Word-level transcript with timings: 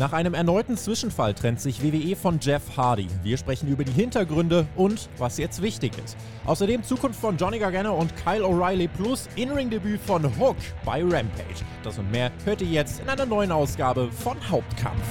Nach 0.00 0.14
einem 0.14 0.32
erneuten 0.32 0.78
Zwischenfall 0.78 1.34
trennt 1.34 1.60
sich 1.60 1.82
WWE 1.82 2.16
von 2.16 2.38
Jeff 2.40 2.74
Hardy. 2.74 3.06
Wir 3.22 3.36
sprechen 3.36 3.68
über 3.68 3.84
die 3.84 3.92
Hintergründe 3.92 4.66
und 4.74 5.10
was 5.18 5.36
jetzt 5.36 5.60
wichtig 5.60 5.92
ist. 6.02 6.16
Außerdem 6.46 6.82
Zukunft 6.82 7.20
von 7.20 7.36
Johnny 7.36 7.58
Gargano 7.58 7.94
und 7.94 8.16
Kyle 8.16 8.42
O'Reilly 8.42 8.88
plus 8.88 9.28
In-Ring-Debüt 9.36 10.00
von 10.00 10.24
Hook 10.38 10.56
bei 10.86 11.02
Rampage. 11.02 11.66
Das 11.82 11.98
und 11.98 12.10
mehr 12.10 12.32
hört 12.46 12.62
ihr 12.62 12.68
jetzt 12.68 13.00
in 13.00 13.10
einer 13.10 13.26
neuen 13.26 13.52
Ausgabe 13.52 14.10
von 14.10 14.38
Hauptkampf. 14.48 15.04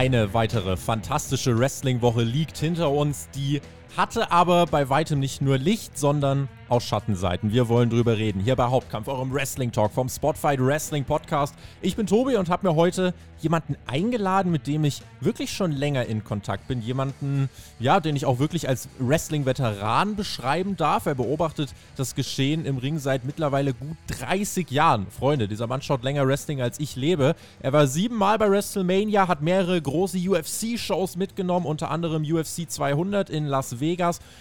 Eine 0.00 0.32
weitere 0.32 0.78
fantastische 0.78 1.58
Wrestling-Woche 1.58 2.22
liegt 2.22 2.56
hinter 2.56 2.90
uns, 2.90 3.28
die 3.34 3.60
hatte 3.96 4.30
aber 4.30 4.66
bei 4.66 4.88
weitem 4.88 5.20
nicht 5.20 5.42
nur 5.42 5.58
Licht, 5.58 5.98
sondern 5.98 6.48
aus 6.70 6.84
Schattenseiten. 6.84 7.52
Wir 7.52 7.68
wollen 7.68 7.90
drüber 7.90 8.16
reden. 8.16 8.40
Hier 8.40 8.54
bei 8.54 8.64
Hauptkampf, 8.64 9.08
eurem 9.08 9.32
Wrestling 9.34 9.72
Talk 9.72 9.92
vom 9.92 10.08
Spotfight 10.08 10.60
Wrestling 10.60 11.04
Podcast. 11.04 11.54
Ich 11.82 11.96
bin 11.96 12.06
Tobi 12.06 12.36
und 12.36 12.48
habe 12.48 12.68
mir 12.68 12.76
heute 12.76 13.12
jemanden 13.40 13.74
eingeladen, 13.86 14.52
mit 14.52 14.66
dem 14.66 14.84
ich 14.84 15.02
wirklich 15.20 15.50
schon 15.52 15.72
länger 15.72 16.04
in 16.06 16.22
Kontakt 16.22 16.68
bin. 16.68 16.80
Jemanden, 16.82 17.48
ja, 17.80 17.98
den 17.98 18.14
ich 18.14 18.24
auch 18.26 18.38
wirklich 18.38 18.68
als 18.68 18.88
Wrestling-Veteran 18.98 20.14
beschreiben 20.14 20.76
darf. 20.76 21.06
Er 21.06 21.14
beobachtet 21.14 21.74
das 21.96 22.14
Geschehen 22.14 22.64
im 22.66 22.78
Ring 22.78 22.98
seit 22.98 23.24
mittlerweile 23.24 23.74
gut 23.74 23.96
30 24.08 24.70
Jahren. 24.70 25.06
Freunde, 25.10 25.48
dieser 25.48 25.66
Mann 25.66 25.82
schaut 25.82 26.04
länger 26.04 26.26
Wrestling 26.28 26.60
als 26.60 26.78
ich 26.78 26.94
lebe. 26.94 27.34
Er 27.60 27.72
war 27.72 27.86
siebenmal 27.86 28.38
bei 28.38 28.48
WrestleMania, 28.48 29.26
hat 29.26 29.42
mehrere 29.42 29.80
große 29.80 30.18
UFC-Shows 30.18 31.16
mitgenommen, 31.16 31.66
unter 31.66 31.90
anderem 31.90 32.22
UFC 32.22 32.70
200 32.70 33.30
in 33.30 33.46
Las 33.46 33.79
Vegas, 33.79 33.79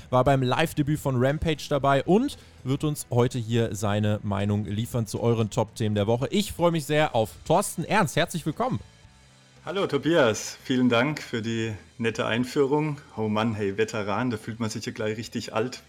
war 0.10 0.24
beim 0.24 0.44
Live-Debüt 0.44 1.00
von 1.00 1.16
Rampage 1.18 1.66
dabei 1.70 2.04
und 2.04 2.20
und 2.20 2.38
wird 2.64 2.84
uns 2.84 3.08
heute 3.10 3.40
hier 3.40 3.74
seine 3.74 4.20
Meinung 4.24 4.66
liefern 4.66 5.08
zu 5.08 5.22
euren 5.22 5.50
Top-Themen 5.50 5.96
der 5.96 6.06
Woche. 6.06 6.28
Ich 6.32 6.52
freue 6.52 6.72
mich 6.72 6.86
sehr 6.86 7.16
auf 7.16 7.32
Thorsten 7.46 7.86
Ernst. 7.86 8.18
Herzlich 8.18 8.46
willkommen. 8.46 8.80
Hallo 9.66 9.88
Tobias, 9.88 10.58
vielen 10.64 10.90
Dank 10.90 11.22
für 11.22 11.42
die 11.42 11.74
nette 11.98 12.26
Einführung. 12.26 13.00
Oh 13.16 13.30
Mann, 13.30 13.54
hey, 13.54 13.78
Veteran, 13.78 14.30
da 14.30 14.38
fühlt 14.38 14.60
man 14.60 14.70
sich 14.70 14.86
ja 14.86 14.92
gleich 14.92 15.18
richtig 15.18 15.54
alt. 15.54 15.82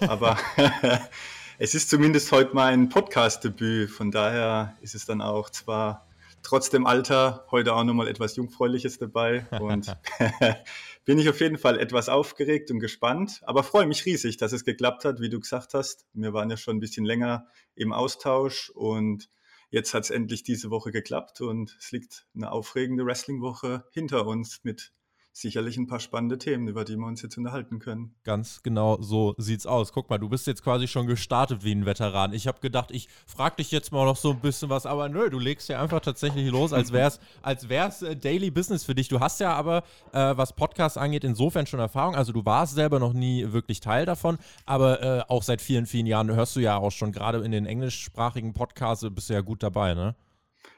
Aber 0.00 0.38
es 1.58 1.74
ist 1.74 1.90
zumindest 1.90 2.30
heute 2.30 2.54
mein 2.54 2.88
Podcast-Debüt. 2.88 3.90
Von 3.90 4.12
daher 4.12 4.76
ist 4.82 4.94
es 4.94 5.04
dann 5.04 5.20
auch 5.20 5.50
zwar 5.50 6.06
trotz 6.42 6.70
dem 6.70 6.86
Alter 6.86 7.44
heute 7.50 7.74
auch 7.74 7.84
nochmal 7.84 8.08
etwas 8.08 8.36
Jungfräuliches 8.36 8.98
dabei. 8.98 9.46
Und 9.60 9.96
bin 11.04 11.18
ich 11.18 11.28
auf 11.28 11.40
jeden 11.40 11.58
Fall 11.58 11.78
etwas 11.78 12.08
aufgeregt 12.08 12.70
und 12.70 12.78
gespannt, 12.78 13.40
aber 13.44 13.64
freue 13.64 13.86
mich 13.86 14.06
riesig, 14.06 14.36
dass 14.36 14.52
es 14.52 14.64
geklappt 14.64 15.04
hat, 15.04 15.20
wie 15.20 15.28
du 15.28 15.40
gesagt 15.40 15.74
hast. 15.74 16.06
Wir 16.12 16.32
waren 16.32 16.50
ja 16.50 16.56
schon 16.56 16.76
ein 16.76 16.80
bisschen 16.80 17.04
länger 17.04 17.48
im 17.74 17.92
Austausch 17.92 18.70
und 18.70 19.28
jetzt 19.70 19.94
hat 19.94 20.04
es 20.04 20.10
endlich 20.10 20.42
diese 20.44 20.70
Woche 20.70 20.92
geklappt 20.92 21.40
und 21.40 21.76
es 21.80 21.90
liegt 21.90 22.26
eine 22.34 22.52
aufregende 22.52 23.04
Wrestling-Woche 23.04 23.84
hinter 23.92 24.26
uns 24.26 24.60
mit 24.62 24.92
sicherlich 25.32 25.78
ein 25.78 25.86
paar 25.86 25.98
spannende 25.98 26.36
Themen, 26.36 26.68
über 26.68 26.84
die 26.84 26.96
wir 26.96 27.06
uns 27.06 27.22
jetzt 27.22 27.38
unterhalten 27.38 27.78
können. 27.78 28.14
Ganz 28.22 28.62
genau 28.62 29.00
so 29.00 29.34
sieht's 29.38 29.66
aus. 29.66 29.92
Guck 29.92 30.10
mal, 30.10 30.18
du 30.18 30.28
bist 30.28 30.46
jetzt 30.46 30.62
quasi 30.62 30.86
schon 30.86 31.06
gestartet 31.06 31.64
wie 31.64 31.72
ein 31.72 31.86
Veteran. 31.86 32.34
Ich 32.34 32.46
habe 32.46 32.60
gedacht, 32.60 32.90
ich 32.90 33.08
frage 33.26 33.56
dich 33.56 33.70
jetzt 33.70 33.92
mal 33.92 34.04
noch 34.04 34.16
so 34.16 34.32
ein 34.32 34.40
bisschen 34.40 34.68
was, 34.68 34.84
aber 34.84 35.08
nö, 35.08 35.30
du 35.30 35.38
legst 35.38 35.70
ja 35.70 35.80
einfach 35.80 36.00
tatsächlich 36.00 36.50
los, 36.50 36.72
als 36.74 36.92
wär's, 36.92 37.18
als 37.40 37.68
wär's 37.70 38.02
äh, 38.02 38.14
Daily 38.14 38.50
Business 38.50 38.84
für 38.84 38.94
dich. 38.94 39.08
Du 39.08 39.20
hast 39.20 39.40
ja 39.40 39.54
aber, 39.54 39.84
äh, 40.12 40.36
was 40.36 40.54
Podcasts 40.54 40.98
angeht, 40.98 41.24
insofern 41.24 41.66
schon 41.66 41.80
Erfahrung. 41.80 42.14
Also 42.14 42.32
du 42.32 42.44
warst 42.44 42.74
selber 42.74 42.98
noch 42.98 43.14
nie 43.14 43.52
wirklich 43.52 43.80
Teil 43.80 44.04
davon, 44.04 44.36
aber 44.66 45.02
äh, 45.02 45.22
auch 45.28 45.42
seit 45.42 45.62
vielen, 45.62 45.86
vielen 45.86 46.06
Jahren 46.06 46.34
hörst 46.34 46.56
du 46.56 46.60
ja 46.60 46.76
auch 46.76 46.92
schon 46.92 47.10
gerade 47.10 47.38
in 47.38 47.52
den 47.52 47.64
englischsprachigen 47.64 48.52
Podcasts 48.52 49.06
bist 49.10 49.30
du 49.30 49.34
ja 49.34 49.40
gut 49.40 49.62
dabei, 49.62 49.94
ne? 49.94 50.14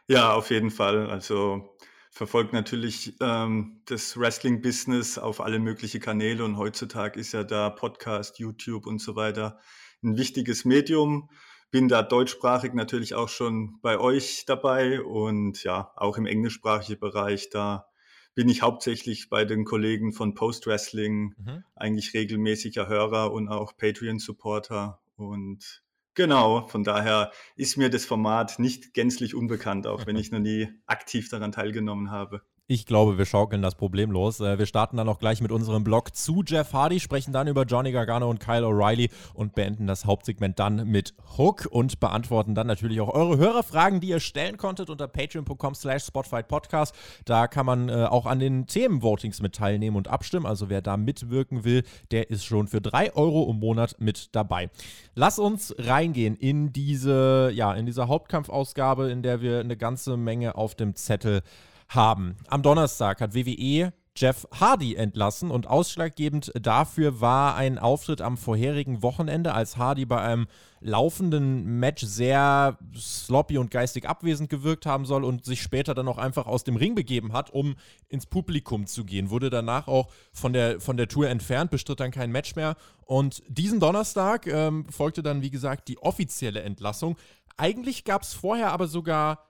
Ja, 0.06 0.34
auf 0.34 0.50
jeden 0.50 0.70
Fall. 0.70 1.10
Also 1.10 1.74
verfolgt 2.14 2.52
natürlich 2.52 3.16
ähm, 3.20 3.80
das 3.86 4.16
Wrestling-Business 4.16 5.18
auf 5.18 5.40
alle 5.40 5.58
möglichen 5.58 6.00
Kanäle 6.00 6.44
und 6.44 6.56
heutzutage 6.56 7.18
ist 7.18 7.32
ja 7.32 7.42
da 7.42 7.70
Podcast, 7.70 8.38
YouTube 8.38 8.86
und 8.86 9.00
so 9.00 9.16
weiter 9.16 9.58
ein 10.02 10.16
wichtiges 10.16 10.64
Medium. 10.64 11.28
Bin 11.72 11.88
da 11.88 12.02
deutschsprachig 12.02 12.72
natürlich 12.72 13.14
auch 13.14 13.28
schon 13.28 13.80
bei 13.82 13.98
euch 13.98 14.44
dabei 14.46 15.02
und 15.02 15.64
ja, 15.64 15.92
auch 15.96 16.16
im 16.16 16.26
englischsprachigen 16.26 17.00
Bereich, 17.00 17.50
da 17.50 17.88
bin 18.36 18.48
ich 18.48 18.62
hauptsächlich 18.62 19.28
bei 19.28 19.44
den 19.44 19.64
Kollegen 19.64 20.12
von 20.12 20.34
Post 20.34 20.68
Wrestling 20.68 21.34
mhm. 21.36 21.64
eigentlich 21.74 22.14
regelmäßiger 22.14 22.86
Hörer 22.86 23.32
und 23.32 23.48
auch 23.48 23.76
Patreon-Supporter 23.76 25.00
und 25.16 25.82
Genau, 26.14 26.68
von 26.68 26.84
daher 26.84 27.32
ist 27.56 27.76
mir 27.76 27.90
das 27.90 28.04
Format 28.04 28.60
nicht 28.60 28.94
gänzlich 28.94 29.34
unbekannt, 29.34 29.86
auch 29.88 30.06
wenn 30.06 30.16
ich 30.16 30.30
noch 30.30 30.38
nie 30.38 30.68
aktiv 30.86 31.28
daran 31.28 31.50
teilgenommen 31.50 32.10
habe. 32.12 32.42
Ich 32.66 32.86
glaube, 32.86 33.18
wir 33.18 33.26
schaukeln 33.26 33.60
das 33.60 33.74
problemlos. 33.74 34.40
Äh, 34.40 34.58
wir 34.58 34.64
starten 34.64 34.96
dann 34.96 35.06
auch 35.06 35.18
gleich 35.18 35.42
mit 35.42 35.52
unserem 35.52 35.84
Blog 35.84 36.16
zu 36.16 36.42
Jeff 36.46 36.72
Hardy, 36.72 36.98
sprechen 36.98 37.30
dann 37.30 37.46
über 37.46 37.64
Johnny 37.64 37.92
Gargano 37.92 38.30
und 38.30 38.40
Kyle 38.40 38.64
O'Reilly 38.64 39.10
und 39.34 39.54
beenden 39.54 39.86
das 39.86 40.06
Hauptsegment 40.06 40.58
dann 40.58 40.88
mit 40.88 41.12
Hook 41.36 41.68
und 41.70 42.00
beantworten 42.00 42.54
dann 42.54 42.66
natürlich 42.66 43.02
auch 43.02 43.10
eure 43.10 43.36
Hörerfragen, 43.36 44.00
die 44.00 44.08
ihr 44.08 44.20
stellen 44.20 44.56
konntet 44.56 44.88
unter 44.88 45.06
patreon.com 45.06 45.74
slash 45.74 46.10
Podcast. 46.10 46.94
Da 47.26 47.48
kann 47.48 47.66
man 47.66 47.90
äh, 47.90 48.06
auch 48.06 48.24
an 48.24 48.38
den 48.38 48.66
Themenvotings 48.66 49.42
mit 49.42 49.54
teilnehmen 49.54 49.98
und 49.98 50.08
abstimmen. 50.08 50.46
Also 50.46 50.70
wer 50.70 50.80
da 50.80 50.96
mitwirken 50.96 51.64
will, 51.64 51.82
der 52.12 52.30
ist 52.30 52.46
schon 52.46 52.66
für 52.66 52.80
drei 52.80 53.14
Euro 53.14 53.50
im 53.50 53.58
Monat 53.58 53.96
mit 53.98 54.34
dabei. 54.34 54.70
Lass 55.14 55.38
uns 55.38 55.74
reingehen 55.76 56.34
in 56.34 56.72
diese, 56.72 57.50
ja, 57.52 57.74
in 57.74 57.84
diese 57.84 58.08
Hauptkampfausgabe, 58.08 59.10
in 59.10 59.22
der 59.22 59.42
wir 59.42 59.60
eine 59.60 59.76
ganze 59.76 60.16
Menge 60.16 60.54
auf 60.54 60.74
dem 60.74 60.94
Zettel 60.94 61.42
haben 61.42 61.73
haben. 61.94 62.36
Am 62.48 62.62
Donnerstag 62.62 63.20
hat 63.20 63.34
WWE 63.34 63.92
Jeff 64.16 64.46
Hardy 64.52 64.94
entlassen 64.94 65.50
und 65.50 65.66
ausschlaggebend 65.66 66.52
dafür 66.54 67.20
war 67.20 67.56
ein 67.56 67.80
Auftritt 67.80 68.20
am 68.20 68.36
vorherigen 68.36 69.02
Wochenende, 69.02 69.54
als 69.54 69.76
Hardy 69.76 70.04
bei 70.04 70.20
einem 70.20 70.46
laufenden 70.80 71.80
Match 71.80 72.04
sehr 72.04 72.78
sloppy 72.94 73.58
und 73.58 73.72
geistig 73.72 74.08
abwesend 74.08 74.50
gewirkt 74.50 74.86
haben 74.86 75.04
soll 75.04 75.24
und 75.24 75.44
sich 75.44 75.62
später 75.62 75.94
dann 75.94 76.06
auch 76.06 76.18
einfach 76.18 76.46
aus 76.46 76.62
dem 76.62 76.76
Ring 76.76 76.94
begeben 76.94 77.32
hat, 77.32 77.50
um 77.50 77.74
ins 78.08 78.26
Publikum 78.26 78.86
zu 78.86 79.04
gehen. 79.04 79.30
Wurde 79.30 79.50
danach 79.50 79.88
auch 79.88 80.12
von 80.32 80.52
der, 80.52 80.80
von 80.80 80.96
der 80.96 81.08
Tour 81.08 81.28
entfernt, 81.28 81.72
bestritt 81.72 81.98
dann 81.98 82.12
kein 82.12 82.30
Match 82.30 82.54
mehr. 82.54 82.76
Und 83.06 83.42
diesen 83.48 83.80
Donnerstag 83.80 84.46
ähm, 84.46 84.86
folgte 84.90 85.24
dann, 85.24 85.42
wie 85.42 85.50
gesagt, 85.50 85.88
die 85.88 85.98
offizielle 85.98 86.62
Entlassung. 86.62 87.16
Eigentlich 87.56 88.04
gab 88.04 88.22
es 88.22 88.32
vorher 88.32 88.70
aber 88.70 88.86
sogar 88.86 89.40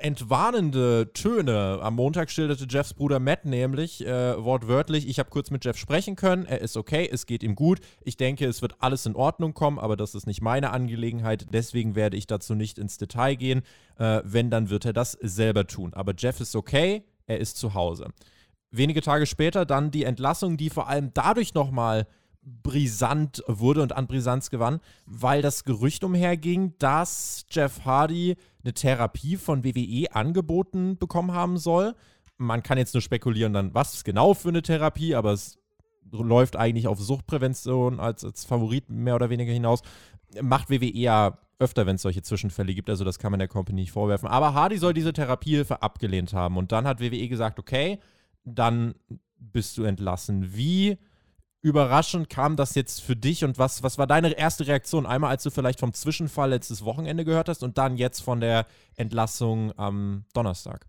entwarnende 0.00 1.10
Töne. 1.12 1.78
Am 1.82 1.94
Montag 1.94 2.30
schilderte 2.30 2.66
Jeffs 2.68 2.94
Bruder 2.94 3.18
Matt 3.18 3.44
nämlich 3.44 4.04
äh, 4.06 4.42
wortwörtlich, 4.42 5.08
ich 5.08 5.18
habe 5.18 5.30
kurz 5.30 5.50
mit 5.50 5.64
Jeff 5.64 5.76
sprechen 5.76 6.16
können, 6.16 6.46
er 6.46 6.60
ist 6.60 6.76
okay, 6.76 7.08
es 7.10 7.26
geht 7.26 7.42
ihm 7.42 7.54
gut. 7.54 7.80
Ich 8.02 8.16
denke, 8.16 8.46
es 8.46 8.62
wird 8.62 8.76
alles 8.80 9.06
in 9.06 9.16
Ordnung 9.16 9.54
kommen, 9.54 9.78
aber 9.78 9.96
das 9.96 10.14
ist 10.14 10.26
nicht 10.26 10.42
meine 10.42 10.70
Angelegenheit. 10.70 11.46
Deswegen 11.52 11.94
werde 11.94 12.16
ich 12.16 12.26
dazu 12.26 12.54
nicht 12.54 12.78
ins 12.78 12.98
Detail 12.98 13.34
gehen. 13.34 13.62
Äh, 13.98 14.20
wenn, 14.24 14.50
dann 14.50 14.70
wird 14.70 14.84
er 14.84 14.92
das 14.92 15.12
selber 15.12 15.66
tun. 15.66 15.94
Aber 15.94 16.14
Jeff 16.16 16.40
ist 16.40 16.54
okay, 16.54 17.04
er 17.26 17.38
ist 17.38 17.56
zu 17.56 17.74
Hause. 17.74 18.08
Wenige 18.70 19.00
Tage 19.00 19.26
später 19.26 19.64
dann 19.64 19.90
die 19.90 20.04
Entlassung, 20.04 20.56
die 20.56 20.70
vor 20.70 20.88
allem 20.88 21.10
dadurch 21.14 21.54
nochmal 21.54 22.06
brisant 22.42 23.42
wurde 23.46 23.82
und 23.82 23.92
an 23.92 24.06
Brisanz 24.06 24.50
gewann, 24.50 24.80
weil 25.06 25.42
das 25.42 25.64
Gerücht 25.64 26.04
umherging, 26.04 26.74
dass 26.78 27.44
Jeff 27.50 27.84
Hardy 27.84 28.36
eine 28.68 28.74
Therapie 28.74 29.36
von 29.36 29.64
WWE 29.64 30.14
angeboten 30.14 30.98
bekommen 30.98 31.32
haben 31.32 31.56
soll. 31.56 31.94
Man 32.36 32.62
kann 32.62 32.78
jetzt 32.78 32.94
nur 32.94 33.00
spekulieren, 33.00 33.52
dann 33.52 33.74
was 33.74 34.04
genau 34.04 34.34
für 34.34 34.50
eine 34.50 34.62
Therapie, 34.62 35.14
aber 35.14 35.32
es 35.32 35.58
läuft 36.12 36.56
eigentlich 36.56 36.86
auf 36.86 37.00
Suchtprävention 37.00 37.98
als, 37.98 38.24
als 38.24 38.44
Favorit 38.44 38.90
mehr 38.90 39.14
oder 39.14 39.30
weniger 39.30 39.52
hinaus. 39.52 39.80
Macht 40.42 40.70
WWE 40.70 40.92
ja 40.94 41.38
öfter, 41.58 41.86
wenn 41.86 41.96
es 41.96 42.02
solche 42.02 42.22
Zwischenfälle 42.22 42.74
gibt, 42.74 42.88
also 42.90 43.04
das 43.04 43.18
kann 43.18 43.32
man 43.32 43.40
der 43.40 43.48
Company 43.48 43.80
nicht 43.80 43.92
vorwerfen. 43.92 44.28
Aber 44.28 44.54
Hardy 44.54 44.76
soll 44.76 44.94
diese 44.94 45.12
Therapiehilfe 45.12 45.82
abgelehnt 45.82 46.32
haben 46.34 46.56
und 46.56 46.70
dann 46.70 46.86
hat 46.86 47.00
WWE 47.00 47.28
gesagt, 47.28 47.58
okay, 47.58 47.98
dann 48.44 48.94
bist 49.38 49.76
du 49.78 49.84
entlassen. 49.84 50.54
Wie 50.54 50.98
überraschend 51.60 52.30
kam 52.30 52.56
das 52.56 52.74
jetzt 52.74 53.02
für 53.02 53.16
dich 53.16 53.44
und 53.44 53.58
was, 53.58 53.82
was 53.82 53.98
war 53.98 54.06
deine 54.06 54.30
erste 54.38 54.66
Reaktion? 54.66 55.06
Einmal, 55.06 55.30
als 55.30 55.42
du 55.42 55.50
vielleicht 55.50 55.80
vom 55.80 55.92
Zwischenfall 55.92 56.50
letztes 56.50 56.84
Wochenende 56.84 57.24
gehört 57.24 57.48
hast 57.48 57.62
und 57.62 57.78
dann 57.78 57.96
jetzt 57.96 58.20
von 58.20 58.40
der 58.40 58.66
Entlassung 58.96 59.76
am 59.76 60.24
Donnerstag. 60.34 60.86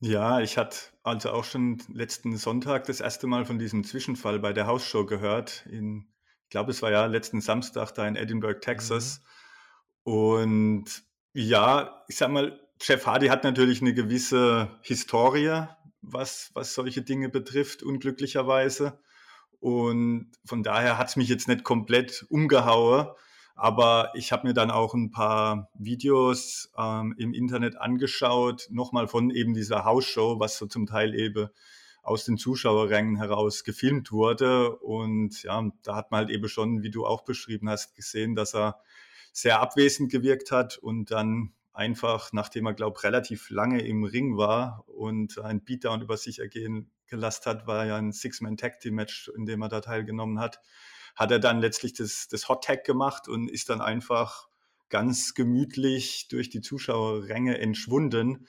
Ja, 0.00 0.40
ich 0.40 0.58
hatte 0.58 0.76
also 1.02 1.30
auch 1.30 1.44
schon 1.44 1.82
letzten 1.92 2.36
Sonntag 2.36 2.84
das 2.84 3.00
erste 3.00 3.26
Mal 3.26 3.44
von 3.44 3.58
diesem 3.58 3.82
Zwischenfall 3.82 4.38
bei 4.38 4.52
der 4.52 4.66
Hausshow 4.66 5.06
gehört. 5.06 5.66
In, 5.66 6.06
ich 6.44 6.50
glaube, 6.50 6.70
es 6.70 6.82
war 6.82 6.90
ja 6.90 7.06
letzten 7.06 7.40
Samstag 7.40 7.92
da 7.92 8.06
in 8.06 8.14
Edinburgh, 8.14 8.60
Texas. 8.60 9.22
Mhm. 10.04 10.12
Und 10.12 11.02
ja, 11.32 12.04
ich 12.08 12.16
sag 12.16 12.30
mal, 12.30 12.60
Jeff 12.80 13.06
Hardy 13.06 13.28
hat 13.28 13.42
natürlich 13.42 13.80
eine 13.80 13.94
gewisse 13.94 14.70
Historie, 14.82 15.66
was, 16.02 16.50
was 16.54 16.74
solche 16.74 17.02
Dinge 17.02 17.30
betrifft, 17.30 17.82
unglücklicherweise. 17.82 18.98
Und 19.60 20.32
von 20.44 20.62
daher 20.62 20.98
hat 20.98 21.08
es 21.08 21.16
mich 21.16 21.28
jetzt 21.28 21.48
nicht 21.48 21.64
komplett 21.64 22.26
umgehauen. 22.28 23.08
Aber 23.54 24.12
ich 24.14 24.32
habe 24.32 24.46
mir 24.46 24.54
dann 24.54 24.70
auch 24.70 24.92
ein 24.92 25.10
paar 25.10 25.70
Videos 25.74 26.70
ähm, 26.76 27.14
im 27.16 27.32
Internet 27.32 27.80
angeschaut, 27.80 28.68
nochmal 28.70 29.08
von 29.08 29.30
eben 29.30 29.54
dieser 29.54 29.84
Hausshow, 29.86 30.38
was 30.38 30.58
so 30.58 30.66
zum 30.66 30.86
Teil 30.86 31.14
eben 31.14 31.48
aus 32.02 32.24
den 32.24 32.36
Zuschauerrängen 32.36 33.16
heraus 33.16 33.64
gefilmt 33.64 34.12
wurde. 34.12 34.76
Und 34.76 35.42
ja, 35.42 35.70
da 35.82 35.96
hat 35.96 36.10
man 36.10 36.18
halt 36.18 36.30
eben 36.30 36.48
schon, 36.48 36.82
wie 36.82 36.90
du 36.90 37.06
auch 37.06 37.22
beschrieben 37.24 37.68
hast, 37.70 37.94
gesehen, 37.96 38.34
dass 38.34 38.54
er 38.54 38.78
sehr 39.32 39.60
abwesend 39.60 40.12
gewirkt 40.12 40.52
hat 40.52 40.78
und 40.78 41.10
dann 41.10 41.52
einfach, 41.72 42.32
nachdem 42.32 42.66
er, 42.66 42.74
glaube 42.74 43.02
relativ 43.02 43.50
lange 43.50 43.82
im 43.86 44.04
Ring 44.04 44.36
war 44.36 44.84
und 44.86 45.38
ein 45.38 45.62
Beatdown 45.62 46.00
über 46.00 46.16
sich 46.16 46.38
ergehen 46.38 46.90
gelassen 47.06 47.44
hat, 47.46 47.66
war 47.66 47.86
ja 47.86 47.96
ein 47.96 48.12
Six-Man-Tag-Team-Match, 48.12 49.30
in 49.36 49.46
dem 49.46 49.62
er 49.62 49.68
da 49.68 49.80
teilgenommen 49.80 50.40
hat, 50.40 50.60
hat 51.14 51.30
er 51.30 51.38
dann 51.38 51.60
letztlich 51.60 51.94
das, 51.94 52.28
das 52.28 52.48
Hot-Tag 52.48 52.84
gemacht 52.84 53.28
und 53.28 53.50
ist 53.50 53.70
dann 53.70 53.80
einfach 53.80 54.48
ganz 54.88 55.34
gemütlich 55.34 56.28
durch 56.28 56.50
die 56.50 56.60
Zuschauerränge 56.60 57.58
entschwunden. 57.58 58.46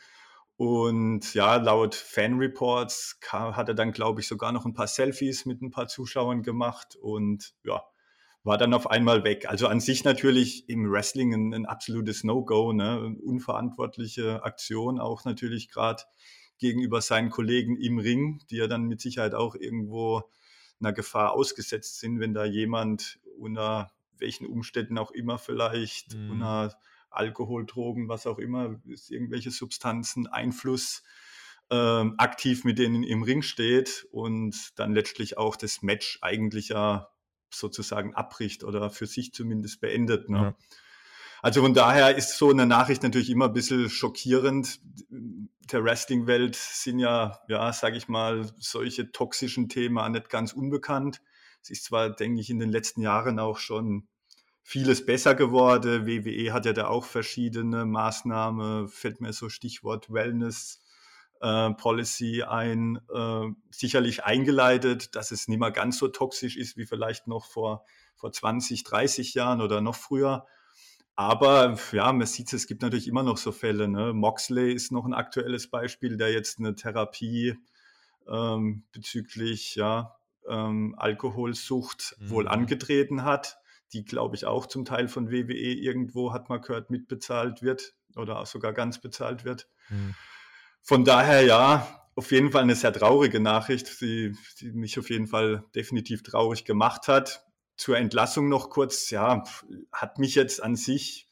Und 0.57 1.33
ja, 1.33 1.57
laut 1.57 1.95
Fan-Reports 1.95 3.19
hat 3.31 3.69
er 3.69 3.75
dann, 3.75 3.91
glaube 3.91 4.21
ich, 4.21 4.27
sogar 4.27 4.51
noch 4.51 4.65
ein 4.65 4.73
paar 4.73 4.87
Selfies 4.87 5.45
mit 5.45 5.61
ein 5.61 5.71
paar 5.71 5.87
Zuschauern 5.87 6.41
gemacht 6.41 6.95
und 6.95 7.53
ja, 7.63 7.83
war 8.43 8.57
dann 8.57 8.73
auf 8.73 8.89
einmal 8.89 9.23
weg. 9.23 9.47
Also 9.47 9.67
an 9.67 9.79
sich 9.79 10.03
natürlich 10.03 10.67
im 10.69 10.89
Wrestling 10.91 11.33
ein, 11.33 11.53
ein 11.53 11.65
absolutes 11.65 12.23
No-Go, 12.23 12.73
ne? 12.73 13.15
unverantwortliche 13.23 14.43
Aktion, 14.43 14.99
auch 14.99 15.25
natürlich 15.25 15.69
gerade 15.69 16.03
gegenüber 16.59 17.01
seinen 17.01 17.29
Kollegen 17.29 17.77
im 17.77 17.99
Ring, 17.99 18.41
die 18.49 18.57
ja 18.57 18.67
dann 18.67 18.87
mit 18.87 19.01
Sicherheit 19.01 19.33
auch 19.33 19.55
irgendwo 19.55 20.23
einer 20.79 20.93
Gefahr 20.93 21.33
ausgesetzt 21.33 21.99
sind, 21.99 22.19
wenn 22.19 22.33
da 22.33 22.45
jemand 22.45 23.19
unter 23.37 23.91
welchen 24.17 24.47
Umständen 24.47 24.97
auch 24.97 25.11
immer 25.11 25.37
vielleicht, 25.37 26.15
mhm. 26.15 26.31
unter 26.31 26.77
Alkohol, 27.09 27.65
Drogen, 27.65 28.09
was 28.09 28.27
auch 28.27 28.39
immer, 28.39 28.79
irgendwelche 29.09 29.51
Substanzen, 29.51 30.27
Einfluss 30.27 31.03
ähm, 31.69 32.15
aktiv 32.17 32.63
mit 32.63 32.79
denen 32.79 33.03
im 33.03 33.23
Ring 33.23 33.41
steht 33.41 34.07
und 34.11 34.55
dann 34.79 34.93
letztlich 34.93 35.37
auch 35.37 35.55
das 35.55 35.81
Match 35.81 36.19
eigentlich 36.21 36.69
ja 36.69 37.09
sozusagen 37.49 38.13
abbricht 38.13 38.63
oder 38.63 38.89
für 38.89 39.07
sich 39.07 39.33
zumindest 39.33 39.81
beendet. 39.81 40.29
Ne? 40.29 40.37
Ja. 40.37 40.55
Also 41.41 41.61
von 41.61 41.73
daher 41.73 42.15
ist 42.15 42.37
so 42.37 42.49
eine 42.49 42.65
Nachricht 42.65 43.03
natürlich 43.03 43.29
immer 43.29 43.45
ein 43.45 43.53
bisschen 43.53 43.89
schockierend. 43.89 44.79
Der 45.09 45.83
Wrestling-Welt 45.83 46.55
sind 46.55 46.99
ja, 46.99 47.39
ja, 47.47 47.71
sage 47.73 47.97
ich 47.97 48.07
mal, 48.07 48.49
solche 48.57 49.11
toxischen 49.11 49.69
Themen 49.69 50.11
nicht 50.11 50.29
ganz 50.29 50.53
unbekannt. 50.53 51.21
Es 51.61 51.69
ist 51.69 51.85
zwar, 51.85 52.09
denke 52.09 52.41
ich, 52.41 52.49
in 52.49 52.59
den 52.59 52.71
letzten 52.71 53.01
Jahren 53.01 53.39
auch 53.39 53.57
schon 53.57 54.07
vieles 54.63 55.05
besser 55.05 55.35
geworden. 55.35 56.07
WWE 56.07 56.53
hat 56.53 56.65
ja 56.65 56.73
da 56.73 56.87
auch 56.87 57.05
verschiedene 57.05 57.85
Maßnahmen, 57.85 58.87
fällt 58.87 59.21
mir 59.21 59.33
so 59.33 59.49
Stichwort 59.49 60.11
Wellness 60.11 60.81
äh, 61.41 61.71
Policy 61.71 62.43
ein, 62.43 62.99
äh, 63.13 63.45
sicherlich 63.71 64.23
eingeleitet, 64.23 65.15
dass 65.15 65.31
es 65.31 65.47
nicht 65.47 65.59
mehr 65.59 65.71
ganz 65.71 65.97
so 65.97 66.07
toxisch 66.07 66.57
ist 66.57 66.77
wie 66.77 66.85
vielleicht 66.85 67.27
noch 67.27 67.45
vor, 67.45 67.85
vor 68.15 68.31
20, 68.31 68.83
30 68.83 69.33
Jahren 69.33 69.61
oder 69.61 69.81
noch 69.81 69.95
früher. 69.95 70.45
Aber 71.17 71.79
ja, 71.93 72.13
man 72.13 72.27
sieht 72.27 72.53
es, 72.53 72.67
gibt 72.67 72.83
natürlich 72.83 73.07
immer 73.07 73.23
noch 73.23 73.37
so 73.37 73.51
Fälle. 73.51 73.87
Ne? 73.87 74.13
Moxley 74.13 74.71
ist 74.71 74.91
noch 74.91 75.03
ein 75.03 75.15
aktuelles 75.15 75.67
Beispiel, 75.67 76.15
der 76.15 76.31
jetzt 76.31 76.59
eine 76.59 76.75
Therapie 76.75 77.57
ähm, 78.29 78.83
bezüglich 78.91 79.73
ja, 79.73 80.15
ähm, 80.47 80.93
Alkoholsucht 80.95 82.15
mhm. 82.19 82.29
wohl 82.29 82.47
angetreten 82.47 83.23
hat, 83.23 83.57
die, 83.93 84.05
glaube 84.05 84.35
ich, 84.35 84.45
auch 84.45 84.67
zum 84.67 84.85
Teil 84.85 85.07
von 85.07 85.31
WWE 85.31 85.55
irgendwo, 85.55 86.33
hat 86.33 86.49
man 86.49 86.61
gehört, 86.61 86.91
mitbezahlt 86.91 87.63
wird 87.63 87.95
oder 88.15 88.45
sogar 88.45 88.73
ganz 88.73 89.01
bezahlt 89.01 89.43
wird. 89.43 89.67
Mhm. 89.89 90.13
Von 90.83 91.03
daher 91.03 91.41
ja, 91.41 92.07
auf 92.13 92.31
jeden 92.31 92.51
Fall 92.51 92.61
eine 92.61 92.75
sehr 92.75 92.93
traurige 92.93 93.39
Nachricht, 93.39 94.01
die, 94.01 94.35
die 94.59 94.71
mich 94.71 94.99
auf 94.99 95.09
jeden 95.09 95.25
Fall 95.25 95.63
definitiv 95.73 96.21
traurig 96.21 96.63
gemacht 96.63 97.07
hat. 97.07 97.46
Zur 97.77 97.97
Entlassung 97.97 98.49
noch 98.49 98.69
kurz, 98.69 99.09
ja, 99.11 99.43
hat 99.91 100.17
mich 100.17 100.35
jetzt 100.35 100.61
an 100.61 100.75
sich 100.75 101.27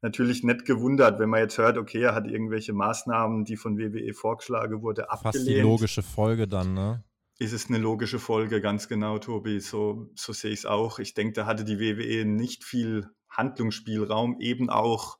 natürlich 0.00 0.44
nicht 0.44 0.64
gewundert, 0.64 1.18
wenn 1.18 1.28
man 1.28 1.40
jetzt 1.40 1.58
hört, 1.58 1.76
okay, 1.76 2.02
er 2.02 2.14
hat 2.14 2.26
irgendwelche 2.26 2.72
Maßnahmen, 2.72 3.44
die 3.44 3.56
von 3.56 3.78
WWE 3.78 4.14
vorgeschlagen 4.14 4.82
wurde, 4.82 5.10
abgelehnt. 5.10 5.34
Fast 5.34 5.48
die 5.48 5.60
logische 5.60 6.02
Folge 6.02 6.46
dann, 6.46 6.74
ne? 6.74 7.04
Ist 7.40 7.52
es 7.52 7.68
eine 7.68 7.78
logische 7.78 8.18
Folge, 8.18 8.60
ganz 8.60 8.88
genau, 8.88 9.18
Tobi. 9.18 9.60
So, 9.60 10.10
so 10.14 10.32
sehe 10.32 10.50
ich 10.50 10.60
es 10.60 10.66
auch. 10.66 10.98
Ich 10.98 11.14
denke, 11.14 11.34
da 11.34 11.46
hatte 11.46 11.64
die 11.64 11.78
WWE 11.78 12.24
nicht 12.24 12.64
viel 12.64 13.08
Handlungsspielraum, 13.28 14.40
eben 14.40 14.70
auch 14.70 15.18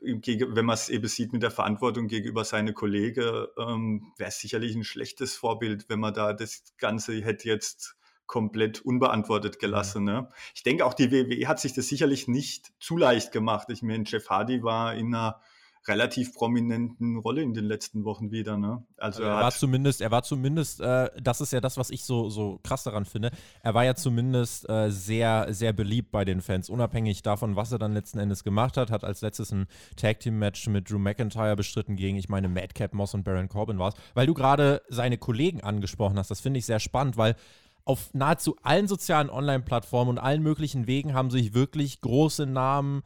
wenn 0.00 0.64
man 0.64 0.74
es 0.74 0.88
eben 0.88 1.06
sieht 1.08 1.32
mit 1.32 1.42
der 1.42 1.50
Verantwortung 1.50 2.08
gegenüber 2.08 2.44
seine 2.44 2.72
Kollegen, 2.72 3.46
ähm, 3.58 4.12
wäre 4.16 4.28
es 4.30 4.40
sicherlich 4.40 4.74
ein 4.74 4.82
schlechtes 4.82 5.36
Vorbild, 5.36 5.88
wenn 5.88 6.00
man 6.00 6.14
da 6.14 6.32
das 6.32 6.62
Ganze 6.78 7.22
hätte 7.22 7.48
jetzt 7.48 7.96
komplett 8.26 8.80
unbeantwortet 8.80 9.58
gelassen. 9.58 10.04
Ne? 10.04 10.28
Ich 10.54 10.62
denke 10.62 10.86
auch, 10.86 10.94
die 10.94 11.10
WWE 11.10 11.46
hat 11.48 11.60
sich 11.60 11.72
das 11.72 11.88
sicherlich 11.88 12.28
nicht 12.28 12.72
zu 12.80 12.96
leicht 12.96 13.32
gemacht. 13.32 13.68
Ich 13.70 13.82
meine, 13.82 14.04
Jeff 14.06 14.28
Hardy 14.30 14.62
war 14.62 14.94
in 14.94 15.14
einer 15.14 15.40
relativ 15.86 16.32
prominenten 16.32 17.18
Rolle 17.18 17.42
in 17.42 17.52
den 17.52 17.64
letzten 17.64 18.04
Wochen 18.04 18.30
wieder. 18.30 18.56
Ne? 18.56 18.84
Also, 18.96 19.22
also 19.22 19.22
er, 19.22 19.36
er 19.36 19.42
war 19.42 19.50
zumindest, 19.50 20.00
er 20.00 20.10
war 20.10 20.22
zumindest, 20.22 20.80
äh, 20.80 21.10
das 21.20 21.40
ist 21.40 21.52
ja 21.52 21.60
das, 21.60 21.76
was 21.76 21.90
ich 21.90 22.04
so, 22.04 22.30
so 22.30 22.58
krass 22.62 22.84
daran 22.84 23.04
finde. 23.04 23.30
Er 23.62 23.74
war 23.74 23.84
ja 23.84 23.94
zumindest 23.94 24.68
äh, 24.68 24.90
sehr, 24.90 25.48
sehr 25.50 25.72
beliebt 25.72 26.10
bei 26.10 26.24
den 26.24 26.40
Fans, 26.40 26.70
unabhängig 26.70 27.22
davon, 27.22 27.56
was 27.56 27.72
er 27.72 27.78
dann 27.78 27.92
letzten 27.92 28.18
Endes 28.18 28.44
gemacht 28.44 28.76
hat. 28.76 28.90
Hat 28.90 29.04
als 29.04 29.20
letztes 29.20 29.52
ein 29.52 29.66
Tag 29.96 30.20
Team 30.20 30.38
Match 30.38 30.66
mit 30.68 30.90
Drew 30.90 30.98
McIntyre 30.98 31.56
bestritten 31.56 31.96
gegen, 31.96 32.16
ich 32.16 32.28
meine, 32.28 32.48
Madcap 32.48 32.94
Moss 32.94 33.14
und 33.14 33.24
Baron 33.24 33.48
Corbin 33.48 33.78
war 33.78 33.88
es. 33.88 33.94
Weil 34.14 34.26
du 34.26 34.34
gerade 34.34 34.82
seine 34.88 35.18
Kollegen 35.18 35.60
angesprochen 35.60 36.18
hast, 36.18 36.30
das 36.30 36.40
finde 36.40 36.58
ich 36.58 36.66
sehr 36.66 36.80
spannend, 36.80 37.16
weil 37.16 37.36
auf 37.84 38.12
nahezu 38.14 38.56
allen 38.62 38.88
sozialen 38.88 39.30
Online-Plattformen 39.30 40.10
und 40.10 40.18
allen 40.18 40.42
möglichen 40.42 40.86
Wegen 40.86 41.14
haben 41.14 41.30
sich 41.30 41.54
wirklich 41.54 42.00
große 42.00 42.46
Namen 42.46 43.02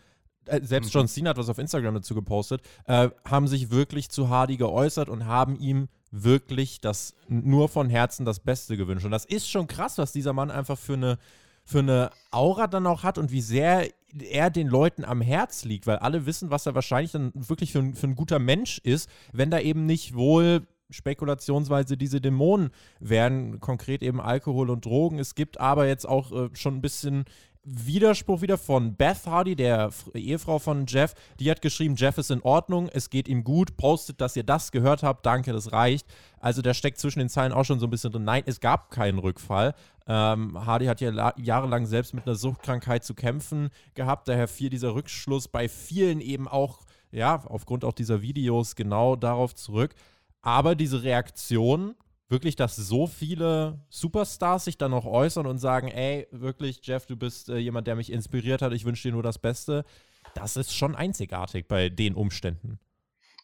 äh, 0.48 0.60
selbst 0.62 0.94
mhm. 0.94 1.00
John 1.00 1.08
Cena 1.08 1.30
hat 1.30 1.36
was 1.36 1.48
auf 1.48 1.58
Instagram 1.58 1.94
dazu 1.94 2.14
gepostet, 2.14 2.62
äh, 2.86 3.10
haben 3.24 3.48
sich 3.48 3.70
wirklich 3.70 4.10
zu 4.10 4.28
Hardy 4.28 4.56
geäußert 4.56 5.08
und 5.08 5.26
haben 5.26 5.56
ihm 5.56 5.88
wirklich 6.10 6.80
das 6.80 7.14
nur 7.28 7.68
von 7.68 7.90
Herzen 7.90 8.24
das 8.24 8.40
Beste 8.40 8.76
gewünscht. 8.76 9.04
Und 9.04 9.10
das 9.10 9.24
ist 9.24 9.50
schon 9.50 9.66
krass, 9.66 9.98
was 9.98 10.12
dieser 10.12 10.32
Mann 10.32 10.50
einfach 10.50 10.78
für 10.78 10.94
eine, 10.94 11.18
für 11.64 11.80
eine 11.80 12.10
Aura 12.30 12.66
dann 12.66 12.86
auch 12.86 13.02
hat 13.02 13.18
und 13.18 13.30
wie 13.30 13.42
sehr 13.42 13.88
er 14.18 14.48
den 14.48 14.68
Leuten 14.68 15.04
am 15.04 15.20
Herz 15.20 15.64
liegt, 15.64 15.86
weil 15.86 15.98
alle 15.98 16.24
wissen, 16.24 16.50
was 16.50 16.64
er 16.64 16.74
wahrscheinlich 16.74 17.12
dann 17.12 17.30
wirklich 17.34 17.72
für, 17.72 17.92
für 17.92 18.06
ein 18.06 18.14
guter 18.14 18.38
Mensch 18.38 18.78
ist, 18.78 19.10
wenn 19.32 19.50
da 19.50 19.60
eben 19.60 19.84
nicht 19.84 20.14
wohl 20.14 20.66
spekulationsweise 20.90 21.96
diese 21.96 22.20
Dämonen 22.20 22.70
wären, 23.00 23.60
konkret 23.60 24.02
eben 24.02 24.20
Alkohol 24.20 24.70
und 24.70 24.84
Drogen. 24.84 25.18
Es 25.18 25.34
gibt 25.34 25.60
aber 25.60 25.86
jetzt 25.86 26.08
auch 26.08 26.32
äh, 26.32 26.48
schon 26.54 26.76
ein 26.76 26.82
bisschen 26.82 27.24
Widerspruch 27.70 28.40
wieder 28.40 28.56
von 28.56 28.94
Beth 28.94 29.26
Hardy, 29.26 29.54
der 29.54 29.90
Ehefrau 30.14 30.58
von 30.58 30.86
Jeff. 30.86 31.14
Die 31.38 31.50
hat 31.50 31.60
geschrieben, 31.60 31.96
Jeff 31.96 32.16
ist 32.16 32.30
in 32.30 32.40
Ordnung, 32.42 32.88
es 32.92 33.10
geht 33.10 33.28
ihm 33.28 33.44
gut, 33.44 33.76
postet, 33.76 34.20
dass 34.20 34.36
ihr 34.36 34.44
das 34.44 34.72
gehört 34.72 35.02
habt, 35.02 35.26
danke, 35.26 35.52
das 35.52 35.72
reicht. 35.72 36.06
Also 36.40 36.62
der 36.62 36.72
steckt 36.72 36.98
zwischen 36.98 37.18
den 37.18 37.28
Zeilen 37.28 37.52
auch 37.52 37.64
schon 37.64 37.78
so 37.78 37.86
ein 37.86 37.90
bisschen 37.90 38.12
drin. 38.12 38.24
Nein, 38.24 38.42
es 38.46 38.60
gab 38.60 38.90
keinen 38.90 39.18
Rückfall. 39.18 39.74
Ähm, 40.06 40.64
Hardy 40.64 40.86
hat 40.86 41.02
ja 41.02 41.34
jahrelang 41.36 41.84
selbst 41.84 42.14
mit 42.14 42.26
einer 42.26 42.36
Suchtkrankheit 42.36 43.04
zu 43.04 43.14
kämpfen 43.14 43.68
gehabt, 43.94 44.28
daher 44.28 44.48
fiel 44.48 44.70
dieser 44.70 44.94
Rückschluss 44.94 45.48
bei 45.48 45.68
vielen 45.68 46.20
eben 46.22 46.48
auch, 46.48 46.80
ja, 47.10 47.42
aufgrund 47.46 47.84
auch 47.84 47.92
dieser 47.92 48.22
Videos 48.22 48.76
genau 48.76 49.16
darauf 49.16 49.54
zurück. 49.54 49.94
Aber 50.48 50.74
diese 50.74 51.02
Reaktion 51.02 51.94
wirklich, 52.30 52.56
dass 52.56 52.74
so 52.74 53.06
viele 53.06 53.84
Superstars 53.90 54.64
sich 54.64 54.78
dann 54.78 54.92
noch 54.92 55.04
äußern 55.04 55.46
und 55.46 55.58
sagen, 55.58 55.88
ey, 55.88 56.26
wirklich, 56.30 56.80
Jeff, 56.84 57.04
du 57.04 57.16
bist 57.16 57.50
äh, 57.50 57.58
jemand, 57.58 57.86
der 57.86 57.96
mich 57.96 58.10
inspiriert 58.10 58.62
hat, 58.62 58.72
ich 58.72 58.86
wünsche 58.86 59.08
dir 59.08 59.12
nur 59.12 59.22
das 59.22 59.38
Beste. 59.38 59.84
Das 60.34 60.56
ist 60.56 60.74
schon 60.74 60.96
einzigartig 60.96 61.68
bei 61.68 61.90
den 61.90 62.14
Umständen. 62.14 62.78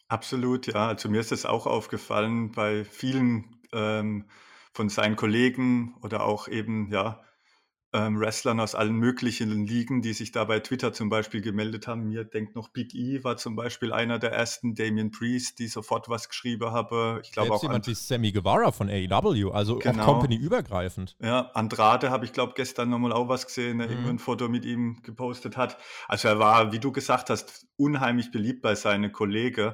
Absolut, 0.09 0.67
ja. 0.67 0.89
Also 0.89 1.11
mir 1.11 1.21
ist 1.21 1.31
es 1.31 1.45
auch 1.45 1.67
aufgefallen 1.67 2.53
bei 2.53 2.87
vielen 2.87 3.55
ähm, 3.75 4.25
von 4.73 4.89
seinen 4.89 5.17
Kollegen 5.17 5.97
oder 6.01 6.25
auch 6.25 6.49
eben, 6.49 6.91
ja, 6.91 7.23
ähm, 7.95 8.21
Wrestlern 8.21 8.59
aus 8.59 8.75
allen 8.75 8.97
möglichen 8.97 9.67
Ligen, 9.67 10.03
die 10.03 10.13
sich 10.13 10.33
da 10.33 10.45
bei 10.45 10.59
Twitter 10.59 10.93
zum 10.93 11.09
Beispiel 11.09 11.41
gemeldet 11.41 11.87
haben. 11.87 12.09
Mir 12.09 12.25
denkt 12.25 12.57
noch 12.57 12.69
Big 12.69 12.93
E 12.95 13.23
war 13.23 13.37
zum 13.37 13.55
Beispiel 13.55 13.93
einer 13.93 14.19
der 14.19 14.33
ersten, 14.33 14.75
Damien 14.75 15.13
Priest, 15.13 15.61
die 15.61 15.69
sofort 15.69 16.09
was 16.09 16.29
geschrieben 16.29 16.73
habe. 16.73 17.21
Ich 17.23 17.31
glaube 17.31 17.53
auch 17.53 17.63
jemand 17.63 17.87
wie 17.87 17.95
Sammy 17.95 18.33
Guevara 18.33 18.73
von 18.73 18.91
AEW, 18.91 19.53
also 19.53 19.79
genau. 19.79 20.03
auch 20.03 20.07
Company 20.07 20.35
übergreifend. 20.35 21.17
Ja, 21.23 21.53
Andrade 21.55 22.11
habe 22.11 22.25
ich 22.25 22.33
glaube 22.33 22.55
gestern 22.57 22.91
nochmal 22.91 23.13
auch 23.13 23.29
was 23.29 23.47
gesehen, 23.47 23.79
der 23.79 23.89
mhm. 23.89 24.09
ein 24.09 24.19
Foto 24.19 24.49
mit 24.49 24.65
ihm 24.65 25.01
gepostet 25.03 25.57
hat. 25.57 25.79
Also 26.09 26.27
er 26.27 26.41
war, 26.41 26.73
wie 26.73 26.81
du 26.81 26.91
gesagt 26.91 27.31
hast, 27.31 27.69
unheimlich 27.77 28.33
beliebt 28.33 28.61
bei 28.61 28.75
seinen 28.75 29.13
Kollegen. 29.13 29.73